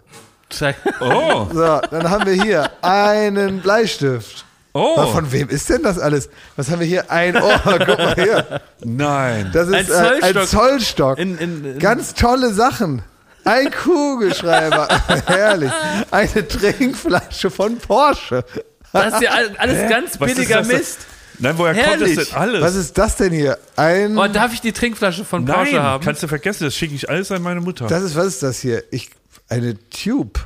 Zeig- 0.51 0.77
Oh, 1.01 1.47
So, 1.53 1.81
dann 1.91 2.09
haben 2.11 2.25
wir 2.27 2.41
hier 2.43 2.71
einen 2.83 3.61
Bleistift. 3.61 4.45
Oh. 4.75 5.07
Von 5.09 5.33
wem 5.33 5.49
ist 5.49 5.69
denn 5.71 5.83
das 5.83 5.99
alles? 5.99 6.29
Was 6.55 6.71
haben 6.71 6.79
wir 6.81 6.87
hier? 6.87 7.11
Ein 7.11 7.37
Ohr, 7.37 7.61
guck 7.65 7.99
mal 7.99 8.15
hier. 8.15 8.61
Nein. 8.85 9.51
Das 9.53 9.67
ist 9.69 9.91
Ein 9.91 10.21
äh, 10.21 10.23
ein 10.23 10.33
Zollstock. 10.35 10.47
Zollstock. 10.49 11.19
In, 11.19 11.37
in, 11.39 11.65
in, 11.65 11.79
Ganz 11.81 12.15
tolle 12.15 12.53
Sachen. 12.53 13.03
Ein 13.45 13.71
Kugelschreiber. 13.73 14.87
Herrlich. 15.27 15.73
Eine 16.13 16.47
Trinkflasche 16.47 17.51
von 17.51 17.79
Porsche. 17.79 18.45
Das 18.93 19.15
ist 19.15 19.23
ja 19.23 19.31
all- 19.33 19.57
alles 19.59 19.89
ganz 19.91 20.21
Was 20.21 20.31
ist 20.31 20.37
billiger 20.37 20.59
das? 20.59 20.67
Mist. 20.69 20.99
Nein, 21.41 21.57
woher 21.57 21.75
kommt 21.75 21.87
Herrlich. 21.87 22.17
das 22.17 22.29
denn 22.31 22.37
alles? 22.39 22.63
Was 22.63 22.75
ist 22.75 22.99
das 22.99 23.17
denn 23.17 23.33
hier? 23.33 23.59
Ein. 23.77 24.19
Oh, 24.19 24.27
darf 24.27 24.53
ich 24.53 24.61
die 24.61 24.73
Trinkflasche 24.73 25.25
von 25.25 25.45
Porsche 25.45 25.75
Nein, 25.77 25.83
haben? 25.83 26.05
kannst 26.05 26.23
du 26.23 26.27
vergessen, 26.29 26.65
das 26.65 26.75
schicke 26.75 26.95
ich 26.95 27.09
alles 27.09 27.31
an 27.31 27.43
meine 27.43 27.61
Mutter. 27.61 27.87
Das 27.87 28.03
ist, 28.03 28.17
was 28.17 28.27
ist 28.27 28.43
das 28.43 28.59
hier? 28.61 28.83
Ich, 28.91 29.11
eine 29.49 29.77
Tube. 29.91 30.41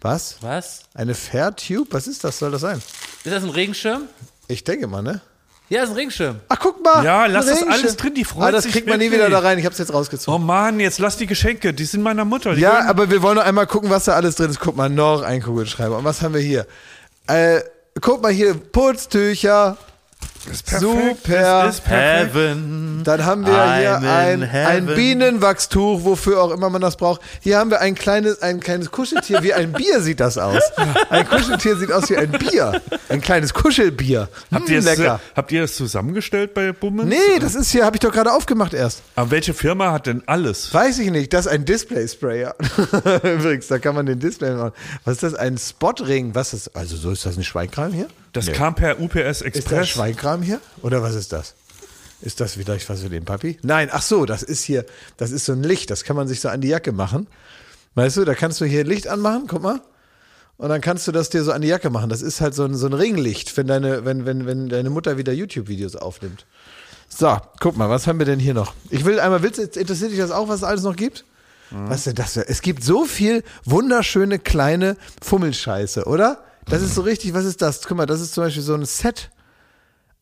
Was? 0.00 0.36
Was? 0.40 0.84
Eine 0.94 1.14
Fair 1.14 1.54
Tube? 1.54 1.88
Was 1.90 2.06
ist 2.06 2.24
das? 2.24 2.38
Soll 2.38 2.50
das 2.52 2.62
sein? 2.62 2.78
Ist 3.22 3.34
das 3.34 3.42
ein 3.44 3.50
Regenschirm? 3.50 4.04
Ich 4.48 4.64
denke 4.64 4.86
mal, 4.86 5.02
ne? 5.02 5.20
Ja, 5.68 5.82
ist 5.84 5.90
ein 5.90 5.96
Regenschirm. 5.96 6.40
Ach, 6.48 6.56
guck 6.58 6.82
mal. 6.82 7.04
Ja, 7.04 7.26
lass 7.26 7.46
das 7.46 7.62
alles 7.62 7.96
drin, 7.96 8.14
die 8.14 8.24
freut 8.24 8.48
Ah, 8.48 8.50
das 8.50 8.64
sich 8.64 8.72
kriegt 8.72 8.88
man 8.88 8.98
nie 8.98 9.12
wieder 9.12 9.28
da 9.30 9.38
rein. 9.40 9.58
Ich 9.58 9.66
hab's 9.66 9.78
jetzt 9.78 9.92
rausgezogen. 9.92 10.42
oh 10.42 10.44
Mann, 10.44 10.80
jetzt 10.80 10.98
lass 10.98 11.18
die 11.18 11.26
Geschenke, 11.26 11.72
die 11.74 11.84
sind 11.84 12.02
meiner 12.02 12.24
Mutter. 12.24 12.54
Die 12.54 12.62
ja, 12.62 12.72
wollen- 12.78 12.86
aber 12.88 13.10
wir 13.10 13.22
wollen 13.22 13.36
noch 13.36 13.44
einmal 13.44 13.66
gucken, 13.66 13.90
was 13.90 14.06
da 14.06 14.14
alles 14.14 14.36
drin 14.36 14.50
ist. 14.50 14.58
Guck 14.58 14.74
mal, 14.74 14.88
noch 14.88 15.20
ein 15.22 15.42
Kugelschreiber. 15.42 15.98
Und 15.98 16.04
was 16.04 16.22
haben 16.22 16.32
wir 16.34 16.40
hier? 16.40 16.66
Äh, 17.28 17.60
guck 18.00 18.22
mal 18.22 18.32
hier, 18.32 18.54
Putztücher. 18.54 19.76
Super. 20.44 21.64
Das 21.64 21.74
ist 21.76 21.84
perfekt. 21.84 22.34
Heaven. 22.34 23.02
Dann 23.04 23.24
haben 23.24 23.46
wir 23.46 23.76
hier 23.76 23.98
ein, 23.98 24.42
in 24.42 24.48
ein. 24.48 24.86
Bienenwachstuch, 24.86 26.04
wofür 26.04 26.42
auch 26.42 26.50
immer 26.50 26.70
man 26.70 26.80
das 26.80 26.96
braucht. 26.96 27.20
Hier 27.40 27.58
haben 27.58 27.70
wir 27.70 27.80
ein 27.80 27.94
kleines, 27.94 28.42
ein 28.42 28.60
kleines 28.60 28.90
Kuscheltier, 28.90 29.42
wie 29.42 29.52
ein 29.54 29.72
Bier 29.72 30.00
sieht 30.00 30.20
das 30.20 30.38
aus. 30.38 30.62
Ein 31.10 31.26
Kuscheltier 31.28 31.76
sieht 31.76 31.92
aus 31.92 32.08
wie 32.10 32.16
ein 32.16 32.30
Bier. 32.30 32.80
Ein 33.08 33.20
kleines 33.20 33.52
Kuschelbier. 33.54 34.28
Habt 34.52 34.66
Hm, 34.68 34.74
ihr, 34.74 34.82
das, 34.82 34.98
lecker. 34.98 35.20
habt 35.34 35.52
ihr 35.52 35.62
das 35.62 35.74
zusammengestellt 35.76 36.54
bei 36.54 36.72
Bummens? 36.72 37.08
Nee, 37.08 37.38
das 37.40 37.54
ist 37.54 37.70
hier, 37.70 37.84
habe 37.84 37.96
ich 37.96 38.00
doch 38.00 38.12
gerade 38.12 38.32
aufgemacht 38.32 38.74
erst. 38.74 39.02
Aber 39.16 39.30
welche 39.30 39.54
Firma 39.54 39.92
hat 39.92 40.06
denn 40.06 40.22
alles? 40.26 40.72
Weiß 40.72 40.98
ich 40.98 41.10
nicht, 41.10 41.32
das 41.32 41.46
ist 41.46 41.52
ein 41.52 41.64
Display-Sprayer. 41.64 42.54
Übrigens, 43.22 43.66
da 43.68 43.78
kann 43.78 43.94
man 43.94 44.06
den 44.06 44.18
Display 44.20 44.52
machen. 44.52 44.72
Was 45.04 45.14
ist 45.14 45.22
das? 45.22 45.34
Ein 45.34 45.58
Spotring. 45.58 46.34
Was 46.34 46.54
ist 46.54 46.74
Also, 46.76 46.96
so 46.96 47.10
ist 47.10 47.26
das 47.26 47.36
ein 47.36 47.44
Schweinkram 47.44 47.92
hier? 47.92 48.06
Das 48.32 48.50
kam 48.52 48.74
per 48.74 49.00
UPS 49.00 49.16
Ist 49.16 49.40
das 49.40 49.42
Express. 49.42 49.88
Schweinkram 49.88 50.42
hier? 50.42 50.60
Oder 50.82 51.02
was 51.02 51.14
ist 51.14 51.32
das? 51.32 51.54
Ist 52.22 52.40
das 52.40 52.52
vielleicht 52.54 52.88
was 52.90 53.00
für 53.00 53.08
den 53.08 53.24
Papi? 53.24 53.58
Nein, 53.62 53.88
ach 53.90 54.02
so, 54.02 54.26
das 54.26 54.42
ist 54.42 54.62
hier, 54.62 54.84
das 55.16 55.30
ist 55.30 55.46
so 55.46 55.52
ein 55.52 55.62
Licht, 55.62 55.90
das 55.90 56.04
kann 56.04 56.16
man 56.16 56.28
sich 56.28 56.40
so 56.40 56.48
an 56.50 56.60
die 56.60 56.68
Jacke 56.68 56.92
machen. 56.92 57.26
Weißt 57.94 58.18
du, 58.18 58.24
da 58.24 58.34
kannst 58.34 58.60
du 58.60 58.66
hier 58.66 58.84
Licht 58.84 59.08
anmachen, 59.08 59.44
guck 59.48 59.62
mal. 59.62 59.80
Und 60.58 60.68
dann 60.68 60.82
kannst 60.82 61.08
du 61.08 61.12
das 61.12 61.30
dir 61.30 61.42
so 61.42 61.52
an 61.52 61.62
die 61.62 61.68
Jacke 61.68 61.88
machen. 61.88 62.10
Das 62.10 62.20
ist 62.20 62.42
halt 62.42 62.54
so 62.54 62.64
ein, 62.64 62.74
so 62.76 62.86
ein 62.86 62.92
Ringlicht, 62.92 63.56
wenn 63.56 63.66
deine, 63.66 64.04
wenn, 64.04 64.26
wenn, 64.26 64.44
wenn 64.46 64.68
deine 64.68 64.90
Mutter 64.90 65.16
wieder 65.16 65.32
YouTube-Videos 65.32 65.96
aufnimmt. 65.96 66.44
So, 67.08 67.38
guck 67.58 67.76
mal, 67.78 67.88
was 67.88 68.06
haben 68.06 68.18
wir 68.18 68.26
denn 68.26 68.38
hier 68.38 68.52
noch? 68.54 68.74
Ich 68.90 69.04
will 69.06 69.18
einmal, 69.18 69.42
willst, 69.42 69.58
du- 69.58 69.80
interessiert 69.80 70.12
dich 70.12 70.18
das 70.18 70.30
auch, 70.30 70.48
was 70.48 70.56
es 70.56 70.64
alles 70.64 70.82
noch 70.82 70.94
gibt? 70.96 71.24
Was 71.70 71.98
ist 72.00 72.06
denn 72.08 72.14
das? 72.16 72.34
für- 72.34 72.48
Es 72.48 72.60
gibt 72.62 72.84
so 72.84 73.04
viel 73.06 73.42
wunderschöne 73.64 74.38
kleine 74.38 74.96
Fummelscheiße, 75.22 76.04
oder? 76.04 76.44
Das 76.66 76.82
ist 76.82 76.94
so 76.94 77.02
richtig, 77.02 77.34
was 77.34 77.44
ist 77.44 77.62
das? 77.62 77.82
Guck 77.86 77.96
mal, 77.96 78.06
das 78.06 78.20
ist 78.20 78.34
zum 78.34 78.44
Beispiel 78.44 78.62
so 78.62 78.74
ein 78.74 78.84
Set. 78.84 79.30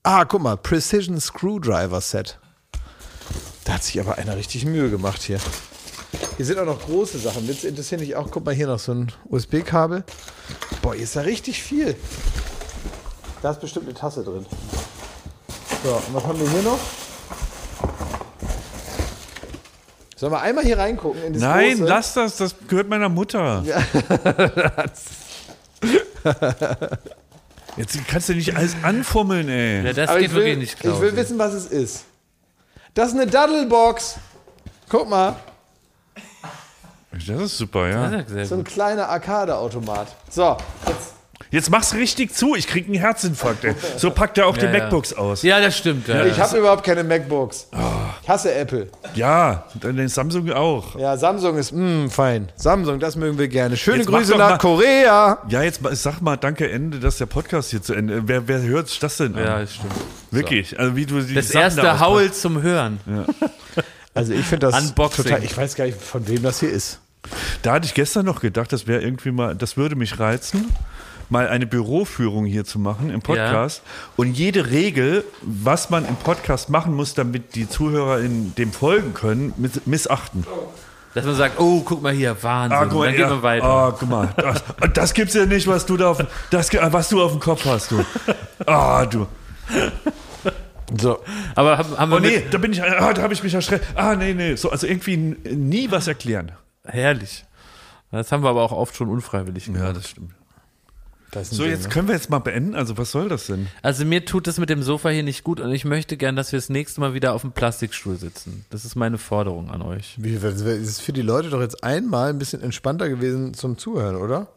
Ah, 0.02 0.24
guck 0.24 0.40
mal, 0.42 0.56
Precision 0.56 1.20
Screwdriver 1.20 2.00
Set. 2.00 2.38
Da 3.64 3.74
hat 3.74 3.84
sich 3.84 4.00
aber 4.00 4.16
einer 4.16 4.36
richtig 4.36 4.64
Mühe 4.64 4.88
gemacht 4.90 5.22
hier. 5.22 5.38
Hier 6.36 6.46
sind 6.46 6.58
auch 6.58 6.64
noch 6.64 6.80
große 6.80 7.18
Sachen. 7.18 7.46
Willst 7.46 7.64
du 7.64 7.68
interessieren 7.68 8.00
dich 8.00 8.16
auch? 8.16 8.30
Guck 8.30 8.46
mal, 8.46 8.54
hier 8.54 8.66
noch 8.66 8.78
so 8.78 8.92
ein 8.92 9.12
USB-Kabel. 9.28 10.04
Boah, 10.80 10.94
hier 10.94 11.04
ist 11.04 11.16
da 11.16 11.20
richtig 11.20 11.62
viel. 11.62 11.96
Da 13.42 13.50
ist 13.50 13.60
bestimmt 13.60 13.86
eine 13.86 13.94
Tasse 13.94 14.24
drin. 14.24 14.46
So, 15.84 15.90
und 15.94 16.14
was 16.14 16.24
haben 16.24 16.40
wir 16.40 16.48
hier 16.48 16.62
noch? 16.62 16.78
Sollen 20.16 20.32
wir 20.32 20.40
einmal 20.40 20.64
hier 20.64 20.78
reingucken 20.78 21.22
in 21.22 21.32
das 21.34 21.42
Nein, 21.42 21.76
große? 21.78 21.88
lass 21.88 22.14
das, 22.14 22.36
das 22.38 22.54
gehört 22.66 22.88
meiner 22.88 23.08
Mutter. 23.08 23.62
Jetzt 27.76 27.96
kannst 28.08 28.28
du 28.28 28.34
nicht 28.34 28.56
alles 28.56 28.74
anfummeln, 28.82 29.48
ey. 29.48 29.84
Ja, 29.84 29.92
das 29.92 30.08
Aber 30.10 30.18
geht 30.18 30.28
ich 30.30 30.34
will, 30.34 30.40
wirklich 30.44 30.58
nicht, 30.58 30.74
ich 30.74 30.80
Klaus. 30.80 31.00
will 31.00 31.14
wissen, 31.16 31.38
was 31.38 31.52
es 31.52 31.66
ist. 31.66 32.04
Das 32.94 33.08
ist 33.10 33.14
eine 33.14 33.26
Daddlebox. 33.26 34.16
Guck 34.88 35.08
mal, 35.08 35.36
Das 37.12 37.28
ist 37.28 37.58
super, 37.58 37.88
ja. 37.88 38.44
so 38.46 38.54
ein 38.56 38.64
kleiner 38.64 39.08
Arcade-Automat. 39.08 40.08
So, 40.30 40.56
jetzt 40.86 41.12
Jetzt 41.50 41.70
mach's 41.70 41.94
richtig 41.94 42.34
zu, 42.34 42.54
ich 42.56 42.66
krieg 42.66 42.86
einen 42.86 42.96
Herzinfarkt, 42.96 43.64
ey. 43.64 43.74
So 43.96 44.10
packt 44.10 44.36
er 44.36 44.46
auch 44.48 44.56
die 44.58 44.66
Ja, 44.66 44.72
ja. 44.72 44.78
MacBooks 44.80 45.14
aus. 45.14 45.42
Ja, 45.42 45.60
das 45.60 45.78
stimmt. 45.78 46.06
Ja. 46.06 46.26
Ich 46.26 46.38
habe 46.38 46.58
überhaupt 46.58 46.84
keine 46.84 47.04
MacBooks. 47.04 47.68
Ich 48.22 48.28
hasse 48.28 48.52
Apple. 48.54 48.88
Ja, 49.14 49.64
dann 49.80 49.96
den 49.96 50.08
Samsung 50.08 50.52
auch. 50.52 50.98
Ja, 50.98 51.16
Samsung 51.16 51.56
ist 51.56 51.72
mh, 51.72 52.10
fein. 52.10 52.50
Samsung, 52.56 53.00
das 53.00 53.16
mögen 53.16 53.38
wir 53.38 53.48
gerne. 53.48 53.78
Schöne 53.78 53.98
Jetzt 53.98 54.08
Grüße 54.08 54.32
nach 54.36 54.50
mal- 54.50 54.58
Korea. 54.58 55.38
Ja, 55.48 55.62
jetzt 55.62 55.80
mal- 55.80 55.94
sag 55.96 56.20
mal, 56.20 56.36
danke 56.36 56.70
Ende, 56.70 56.98
dass 57.00 57.16
der 57.16 57.26
Podcast 57.26 57.70
hier 57.70 57.80
zu 57.82 57.94
Ende. 57.94 58.22
Wer, 58.26 58.46
wer 58.46 58.60
hört 58.60 58.88
sich 58.88 58.98
das 58.98 59.16
denn 59.16 59.34
an? 59.34 59.42
ja, 59.44 59.58
das 59.60 59.74
stimmt. 59.76 59.92
Wirklich. 60.30 60.78
Also 60.78 60.96
wie 60.96 61.06
du 61.06 61.20
die 61.22 61.32
Das 61.34 61.46
Sachen 61.48 61.54
da 61.54 61.60
erste 61.62 61.80
auspackst. 61.82 62.00
Haul 62.04 62.32
zum 62.32 62.62
Hören. 62.62 63.00
Also 64.14 64.32
ich 64.32 64.44
finde 64.46 64.66
das 64.70 64.80
Unboxing. 64.82 65.24
total. 65.26 65.44
Ich 65.44 65.56
weiß 65.56 65.76
gar 65.76 65.84
nicht, 65.84 66.00
von 66.00 66.26
wem 66.26 66.42
das 66.42 66.58
hier 66.60 66.70
ist. 66.70 66.98
Da 67.62 67.72
hatte 67.74 67.86
ich 67.86 67.94
gestern 67.94 68.26
noch 68.26 68.40
gedacht, 68.40 68.72
das 68.72 68.86
wäre 68.88 69.00
irgendwie 69.00 69.30
mal, 69.30 69.54
das 69.54 69.76
würde 69.76 69.94
mich 69.94 70.18
reizen, 70.18 70.66
mal 71.30 71.48
eine 71.48 71.66
Büroführung 71.66 72.44
hier 72.44 72.64
zu 72.64 72.78
machen 72.78 73.10
im 73.10 73.20
Podcast 73.22 73.82
und 74.16 74.32
jede 74.38 74.70
Regel, 74.70 75.24
was 75.42 75.90
man 75.90 76.06
im 76.06 76.16
Podcast 76.16 76.70
machen 76.70 76.94
muss, 76.94 77.14
damit 77.14 77.54
die 77.54 77.68
Zuhörer 77.68 78.20
in 78.20 78.54
dem 78.56 78.72
folgen 78.72 79.14
können, 79.14 79.52
miss- 79.56 79.86
missachten. 79.86 80.46
Dass 81.14 81.24
man 81.24 81.34
sagt, 81.34 81.58
oh, 81.58 81.80
guck 81.84 82.02
mal 82.02 82.12
hier, 82.12 82.40
Wahnsinn. 82.42 82.78
Ah, 82.78 82.84
guck 82.84 82.98
mal, 82.98 83.10
dann 83.10 83.20
ja. 83.20 83.28
man 83.28 83.42
weiter. 83.42 83.64
Ah, 83.64 83.96
guck 83.98 84.08
mal, 84.08 84.28
das, 84.36 84.62
das 84.94 85.14
gibt's 85.14 85.34
ja 85.34 85.46
nicht, 85.46 85.66
was 85.66 85.84
du 85.86 85.96
da 85.96 86.10
auf, 86.10 86.24
das, 86.50 86.70
was 86.72 87.08
du 87.08 87.22
auf 87.22 87.32
dem 87.32 87.40
Kopf 87.40 87.64
hast, 87.64 87.90
du. 87.90 88.04
Ah, 88.66 89.04
du. 89.06 89.26
So. 90.98 91.18
Aber 91.54 91.76
haben, 91.78 91.98
haben 91.98 92.10
wir 92.10 92.16
Oh 92.16 92.20
nee, 92.20 92.36
mit, 92.38 92.54
da 92.54 92.58
bin 92.58 92.72
ich, 92.72 92.82
ah, 92.82 93.12
da 93.12 93.22
habe 93.22 93.34
ich 93.34 93.42
mich 93.42 93.52
erschreckt. 93.52 93.84
Ah, 93.94 94.14
nee, 94.14 94.32
nee. 94.34 94.54
So, 94.56 94.70
also 94.70 94.86
irgendwie 94.86 95.16
nie 95.16 95.90
was 95.90 96.08
erklären. 96.08 96.52
herrlich. 96.84 97.44
Das 98.10 98.32
haben 98.32 98.42
wir 98.42 98.48
aber 98.48 98.62
auch 98.62 98.72
oft 98.72 98.96
schon 98.96 99.08
unfreiwillig 99.08 99.66
gemacht. 99.66 99.82
Ja, 99.82 99.92
das 99.92 100.08
stimmt. 100.08 100.32
Das 101.30 101.50
So, 101.50 101.62
Ding, 101.62 101.72
jetzt 101.72 101.84
ne? 101.84 101.88
können 101.90 102.08
wir 102.08 102.14
jetzt 102.14 102.30
mal 102.30 102.38
beenden. 102.38 102.74
Also, 102.74 102.96
was 102.96 103.10
soll 103.10 103.28
das 103.28 103.46
denn? 103.46 103.66
Also 103.82 104.04
mir 104.04 104.24
tut 104.24 104.48
es 104.48 104.58
mit 104.58 104.70
dem 104.70 104.82
Sofa 104.82 105.10
hier 105.10 105.22
nicht 105.22 105.44
gut 105.44 105.60
und 105.60 105.70
ich 105.72 105.84
möchte 105.84 106.16
gern, 106.16 106.36
dass 106.36 106.52
wir 106.52 106.56
das 106.58 106.70
nächste 106.70 107.00
Mal 107.00 107.12
wieder 107.12 107.34
auf 107.34 107.42
dem 107.42 107.52
Plastikstuhl 107.52 108.16
sitzen. 108.16 108.64
Das 108.70 108.84
ist 108.84 108.96
meine 108.96 109.18
Forderung 109.18 109.70
an 109.70 109.82
euch. 109.82 110.14
Wie, 110.18 110.34
es 110.34 110.62
ist 110.62 111.02
für 111.02 111.12
die 111.12 111.22
Leute 111.22 111.50
doch 111.50 111.60
jetzt 111.60 111.84
einmal 111.84 112.30
ein 112.30 112.38
bisschen 112.38 112.62
entspannter 112.62 113.08
gewesen 113.08 113.52
zum 113.52 113.76
Zuhören, 113.76 114.16
oder? 114.16 114.48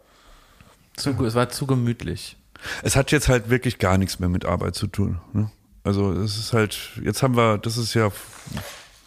Zu, 0.95 1.11
es 1.26 1.35
war 1.35 1.49
zu 1.49 1.68
gemütlich. 1.68 2.38
Es 2.84 2.95
hat 2.95 3.11
jetzt 3.11 3.27
halt 3.27 3.49
wirklich 3.49 3.77
gar 3.80 3.98
nichts 3.98 4.19
mehr 4.19 4.30
mit 4.30 4.45
Arbeit 4.45 4.76
zu 4.76 4.88
tun. 4.88 5.19
Ne? 5.34 5.52
Also, 5.84 6.14
es 6.14 6.38
ist 6.38 6.53
halt, 6.53 6.77
jetzt 7.03 7.22
haben 7.23 7.35
wir, 7.35 7.57
das 7.57 7.77
ist 7.77 7.93
ja, 7.95 8.11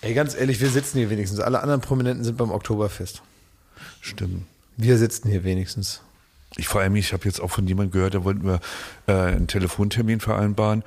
Ey, 0.03 0.13
ganz 0.13 0.35
ehrlich, 0.35 0.61
wir 0.61 0.69
sitzen 0.69 0.99
hier 0.99 1.09
wenigstens. 1.09 1.41
Alle 1.41 1.63
anderen 1.63 1.81
Prominenten 1.81 2.25
sind 2.25 2.37
beim 2.37 2.51
Oktoberfest. 2.51 3.23
stimmt. 4.03 4.45
Wir 4.77 4.99
sitzen 4.99 5.31
hier 5.31 5.45
wenigstens. 5.45 6.03
Ich 6.57 6.69
vor 6.69 6.81
allem, 6.81 6.97
ich 6.97 7.13
habe 7.13 7.25
jetzt 7.25 7.41
auch 7.41 7.51
von 7.51 7.67
jemandem 7.67 7.93
gehört, 7.93 8.15
da 8.15 8.25
wollten 8.25 8.45
wir 8.45 8.61
äh, 9.07 9.13
einen 9.13 9.47
Telefontermin 9.47 10.21
vereinbaren. 10.21 10.85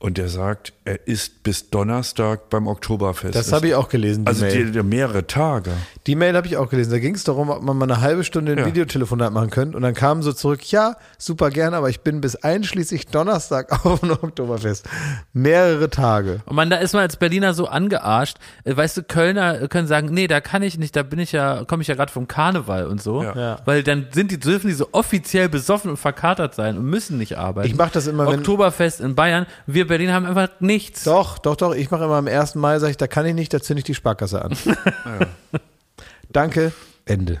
Und 0.00 0.16
der 0.16 0.28
sagt, 0.28 0.72
er 0.84 1.08
ist 1.08 1.42
bis 1.42 1.70
Donnerstag 1.70 2.50
beim 2.50 2.68
Oktoberfest. 2.68 3.34
Das 3.34 3.50
habe 3.52 3.66
ich 3.66 3.74
auch 3.74 3.88
gelesen, 3.88 4.24
die 4.24 4.28
Also 4.28 4.44
Mail. 4.44 4.66
die, 4.66 4.70
die 4.70 4.82
mehrere 4.84 5.26
Tage. 5.26 5.72
Die 6.06 6.14
Mail 6.14 6.36
habe 6.36 6.46
ich 6.46 6.56
auch 6.56 6.70
gelesen. 6.70 6.92
Da 6.92 7.00
ging 7.00 7.16
es 7.16 7.24
darum, 7.24 7.50
ob 7.50 7.62
man 7.62 7.76
mal 7.76 7.86
eine 7.90 8.00
halbe 8.00 8.22
Stunde 8.22 8.52
ein 8.52 8.58
Ja. 8.58 8.66
Videotelefonat 8.66 9.32
machen 9.32 9.50
könnte. 9.50 9.76
Und 9.76 9.82
dann 9.82 9.94
kam 9.94 10.22
so 10.22 10.32
zurück, 10.32 10.70
ja, 10.70 10.94
super 11.18 11.50
gerne, 11.50 11.76
aber 11.76 11.88
ich 11.90 12.02
bin 12.02 12.20
bis 12.20 12.36
einschließlich 12.36 13.08
Donnerstag 13.08 13.72
auf 13.84 13.98
dem 13.98 14.12
Oktoberfest. 14.12 14.86
Mehrere 15.32 15.90
Tage. 15.90 16.42
Und 16.46 16.54
man, 16.54 16.70
da 16.70 16.76
ist 16.76 16.92
man 16.92 17.02
als 17.02 17.16
Berliner 17.16 17.52
so 17.52 17.66
angearscht. 17.66 18.36
Äh, 18.62 18.76
Weißt 18.76 18.96
du, 18.98 19.02
Kölner 19.02 19.66
können 19.66 19.88
sagen, 19.88 20.10
nee, 20.12 20.28
da 20.28 20.40
kann 20.40 20.62
ich 20.62 20.78
nicht, 20.78 20.94
da 20.94 21.02
bin 21.02 21.18
ich 21.18 21.32
ja, 21.32 21.64
komme 21.64 21.82
ich 21.82 21.88
ja 21.88 21.96
gerade 21.96 22.12
vom 22.12 22.28
Karneval 22.28 22.86
und 22.86 23.02
so. 23.02 23.24
Ja. 23.24 23.34
Ja. 23.36 23.56
Weil 23.64 23.82
dann 23.82 24.06
sind 24.12 24.30
die, 24.30 24.38
dürfen 24.38 24.68
die 24.68 24.74
so 24.74 24.90
offiziell 24.92 25.48
besoffen 25.48 25.90
und 25.90 25.96
verkatert 25.96 26.54
sein 26.54 26.78
und 26.78 26.84
müssen 26.84 27.18
nicht 27.18 27.36
arbeiten. 27.36 27.66
Ich 27.66 27.74
mache 27.76 27.90
das 27.94 28.06
immer, 28.06 28.28
wenn... 28.28 28.38
Oktoberfest 28.38 29.00
in 29.00 29.16
Bayern. 29.16 29.46
Wir 29.66 29.87
Berliner 29.88 30.14
haben 30.14 30.26
einfach 30.26 30.48
nichts. 30.60 31.04
Doch, 31.04 31.38
doch, 31.38 31.56
doch. 31.56 31.74
Ich 31.74 31.90
mache 31.90 32.04
immer 32.04 32.16
am 32.16 32.28
1. 32.28 32.54
Mai, 32.54 32.78
sage 32.78 32.92
ich, 32.92 32.96
da 32.96 33.06
kann 33.06 33.26
ich 33.26 33.34
nicht, 33.34 33.52
da 33.52 33.60
zünde 33.60 33.80
ich 33.80 33.84
die 33.84 33.94
Sparkasse 33.94 34.42
an. 34.42 34.56
Danke, 36.32 36.72
Ende. 37.04 37.40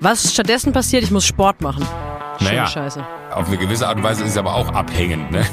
Was 0.00 0.32
stattdessen 0.32 0.72
passiert, 0.72 1.02
ich 1.02 1.10
muss 1.10 1.26
Sport 1.26 1.60
machen. 1.60 1.86
Schöne 2.38 2.50
Naja. 2.50 2.66
Scheiße. 2.66 3.04
Auf 3.32 3.48
eine 3.48 3.56
gewisse 3.56 3.88
Art 3.88 3.96
und 3.96 4.02
Weise 4.02 4.24
ist 4.24 4.30
es 4.30 4.36
aber 4.36 4.54
auch 4.54 4.72
abhängend. 4.72 5.30
Ne? 5.30 5.44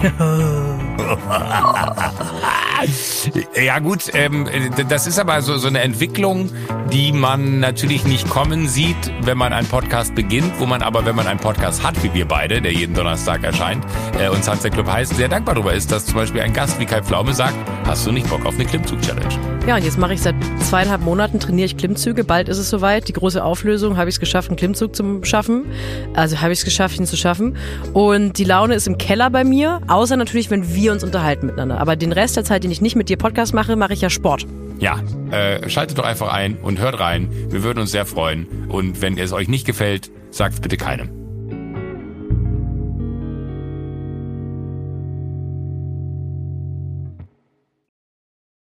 ja 3.65 3.79
gut, 3.79 4.11
ähm, 4.13 4.47
das 4.89 5.07
ist 5.07 5.19
aber 5.19 5.41
so, 5.41 5.57
so 5.57 5.67
eine 5.67 5.81
Entwicklung, 5.81 6.49
die 6.91 7.11
man 7.11 7.59
natürlich 7.59 8.05
nicht 8.05 8.29
kommen 8.29 8.67
sieht, 8.67 9.11
wenn 9.21 9.37
man 9.37 9.53
einen 9.53 9.67
Podcast 9.67 10.15
beginnt, 10.15 10.59
wo 10.59 10.65
man 10.65 10.81
aber, 10.81 11.05
wenn 11.05 11.15
man 11.15 11.27
einen 11.27 11.39
Podcast 11.39 11.83
hat, 11.83 12.01
wie 12.03 12.13
wir 12.13 12.27
beide, 12.27 12.61
der 12.61 12.71
jeden 12.73 12.93
Donnerstag 12.95 13.43
erscheint 13.43 13.85
äh, 14.19 14.29
und 14.29 14.43
Sunset 14.43 14.73
Club 14.73 14.87
heißt, 14.87 15.15
sehr 15.15 15.27
dankbar 15.29 15.55
darüber 15.55 15.73
ist, 15.73 15.91
dass 15.91 16.05
zum 16.05 16.15
Beispiel 16.15 16.41
ein 16.41 16.53
Gast 16.53 16.79
wie 16.79 16.85
Kai 16.85 17.01
Pflaume 17.01 17.33
sagt, 17.33 17.55
hast 17.85 18.05
du 18.05 18.11
nicht 18.11 18.29
Bock 18.29 18.45
auf 18.45 18.55
eine 18.55 18.65
Klimmzug-Challenge? 18.65 19.52
Ja, 19.65 19.77
und 19.77 19.85
jetzt 19.85 19.97
mache 19.97 20.13
ich 20.13 20.21
seit 20.21 20.35
zweieinhalb 20.59 21.01
Monaten, 21.01 21.39
trainiere 21.39 21.67
ich 21.67 21.77
Klimmzüge. 21.77 22.25
Bald 22.25 22.49
ist 22.49 22.57
es 22.57 22.69
soweit. 22.69 23.07
Die 23.07 23.13
große 23.13 23.41
Auflösung, 23.41 23.95
habe 23.95 24.09
ich 24.09 24.15
es 24.15 24.19
geschafft, 24.19 24.49
einen 24.49 24.57
Klimmzug 24.57 24.93
zu 24.93 25.21
schaffen. 25.23 25.67
Also 26.13 26.41
habe 26.41 26.51
ich 26.51 26.59
es 26.59 26.65
geschafft, 26.65 26.99
ihn 26.99 27.05
zu 27.05 27.15
schaffen. 27.15 27.55
Und 27.93 28.37
die 28.37 28.43
Laune 28.43 28.75
ist 28.75 28.87
im 28.87 28.97
Keller 28.97 29.29
bei 29.29 29.45
mir, 29.45 29.79
außer 29.87 30.17
natürlich, 30.17 30.51
wenn 30.51 30.75
wir 30.75 30.91
uns 30.91 31.01
unterhalten 31.01 31.45
miteinander. 31.45 31.79
Aber 31.79 31.95
den 31.95 32.11
Rest 32.11 32.35
der 32.35 32.43
Zeit, 32.43 32.65
den 32.65 32.71
ich 32.71 32.81
nicht 32.81 32.97
mit 32.97 33.07
dir 33.07 33.15
Podcast 33.15 33.53
mache, 33.53 33.77
mache 33.77 33.93
ich 33.93 34.01
ja 34.01 34.09
Sport. 34.09 34.45
Ja, 34.79 34.99
äh, 35.31 35.69
schaltet 35.69 35.97
doch 35.97 36.03
einfach 36.03 36.33
ein 36.33 36.57
und 36.57 36.79
hört 36.79 36.99
rein. 36.99 37.29
Wir 37.49 37.63
würden 37.63 37.79
uns 37.79 37.91
sehr 37.91 38.05
freuen. 38.05 38.67
Und 38.67 39.01
wenn 39.01 39.17
es 39.17 39.31
euch 39.31 39.47
nicht 39.47 39.65
gefällt, 39.65 40.11
sagt 40.29 40.61
bitte 40.61 40.75
keinem. 40.75 41.22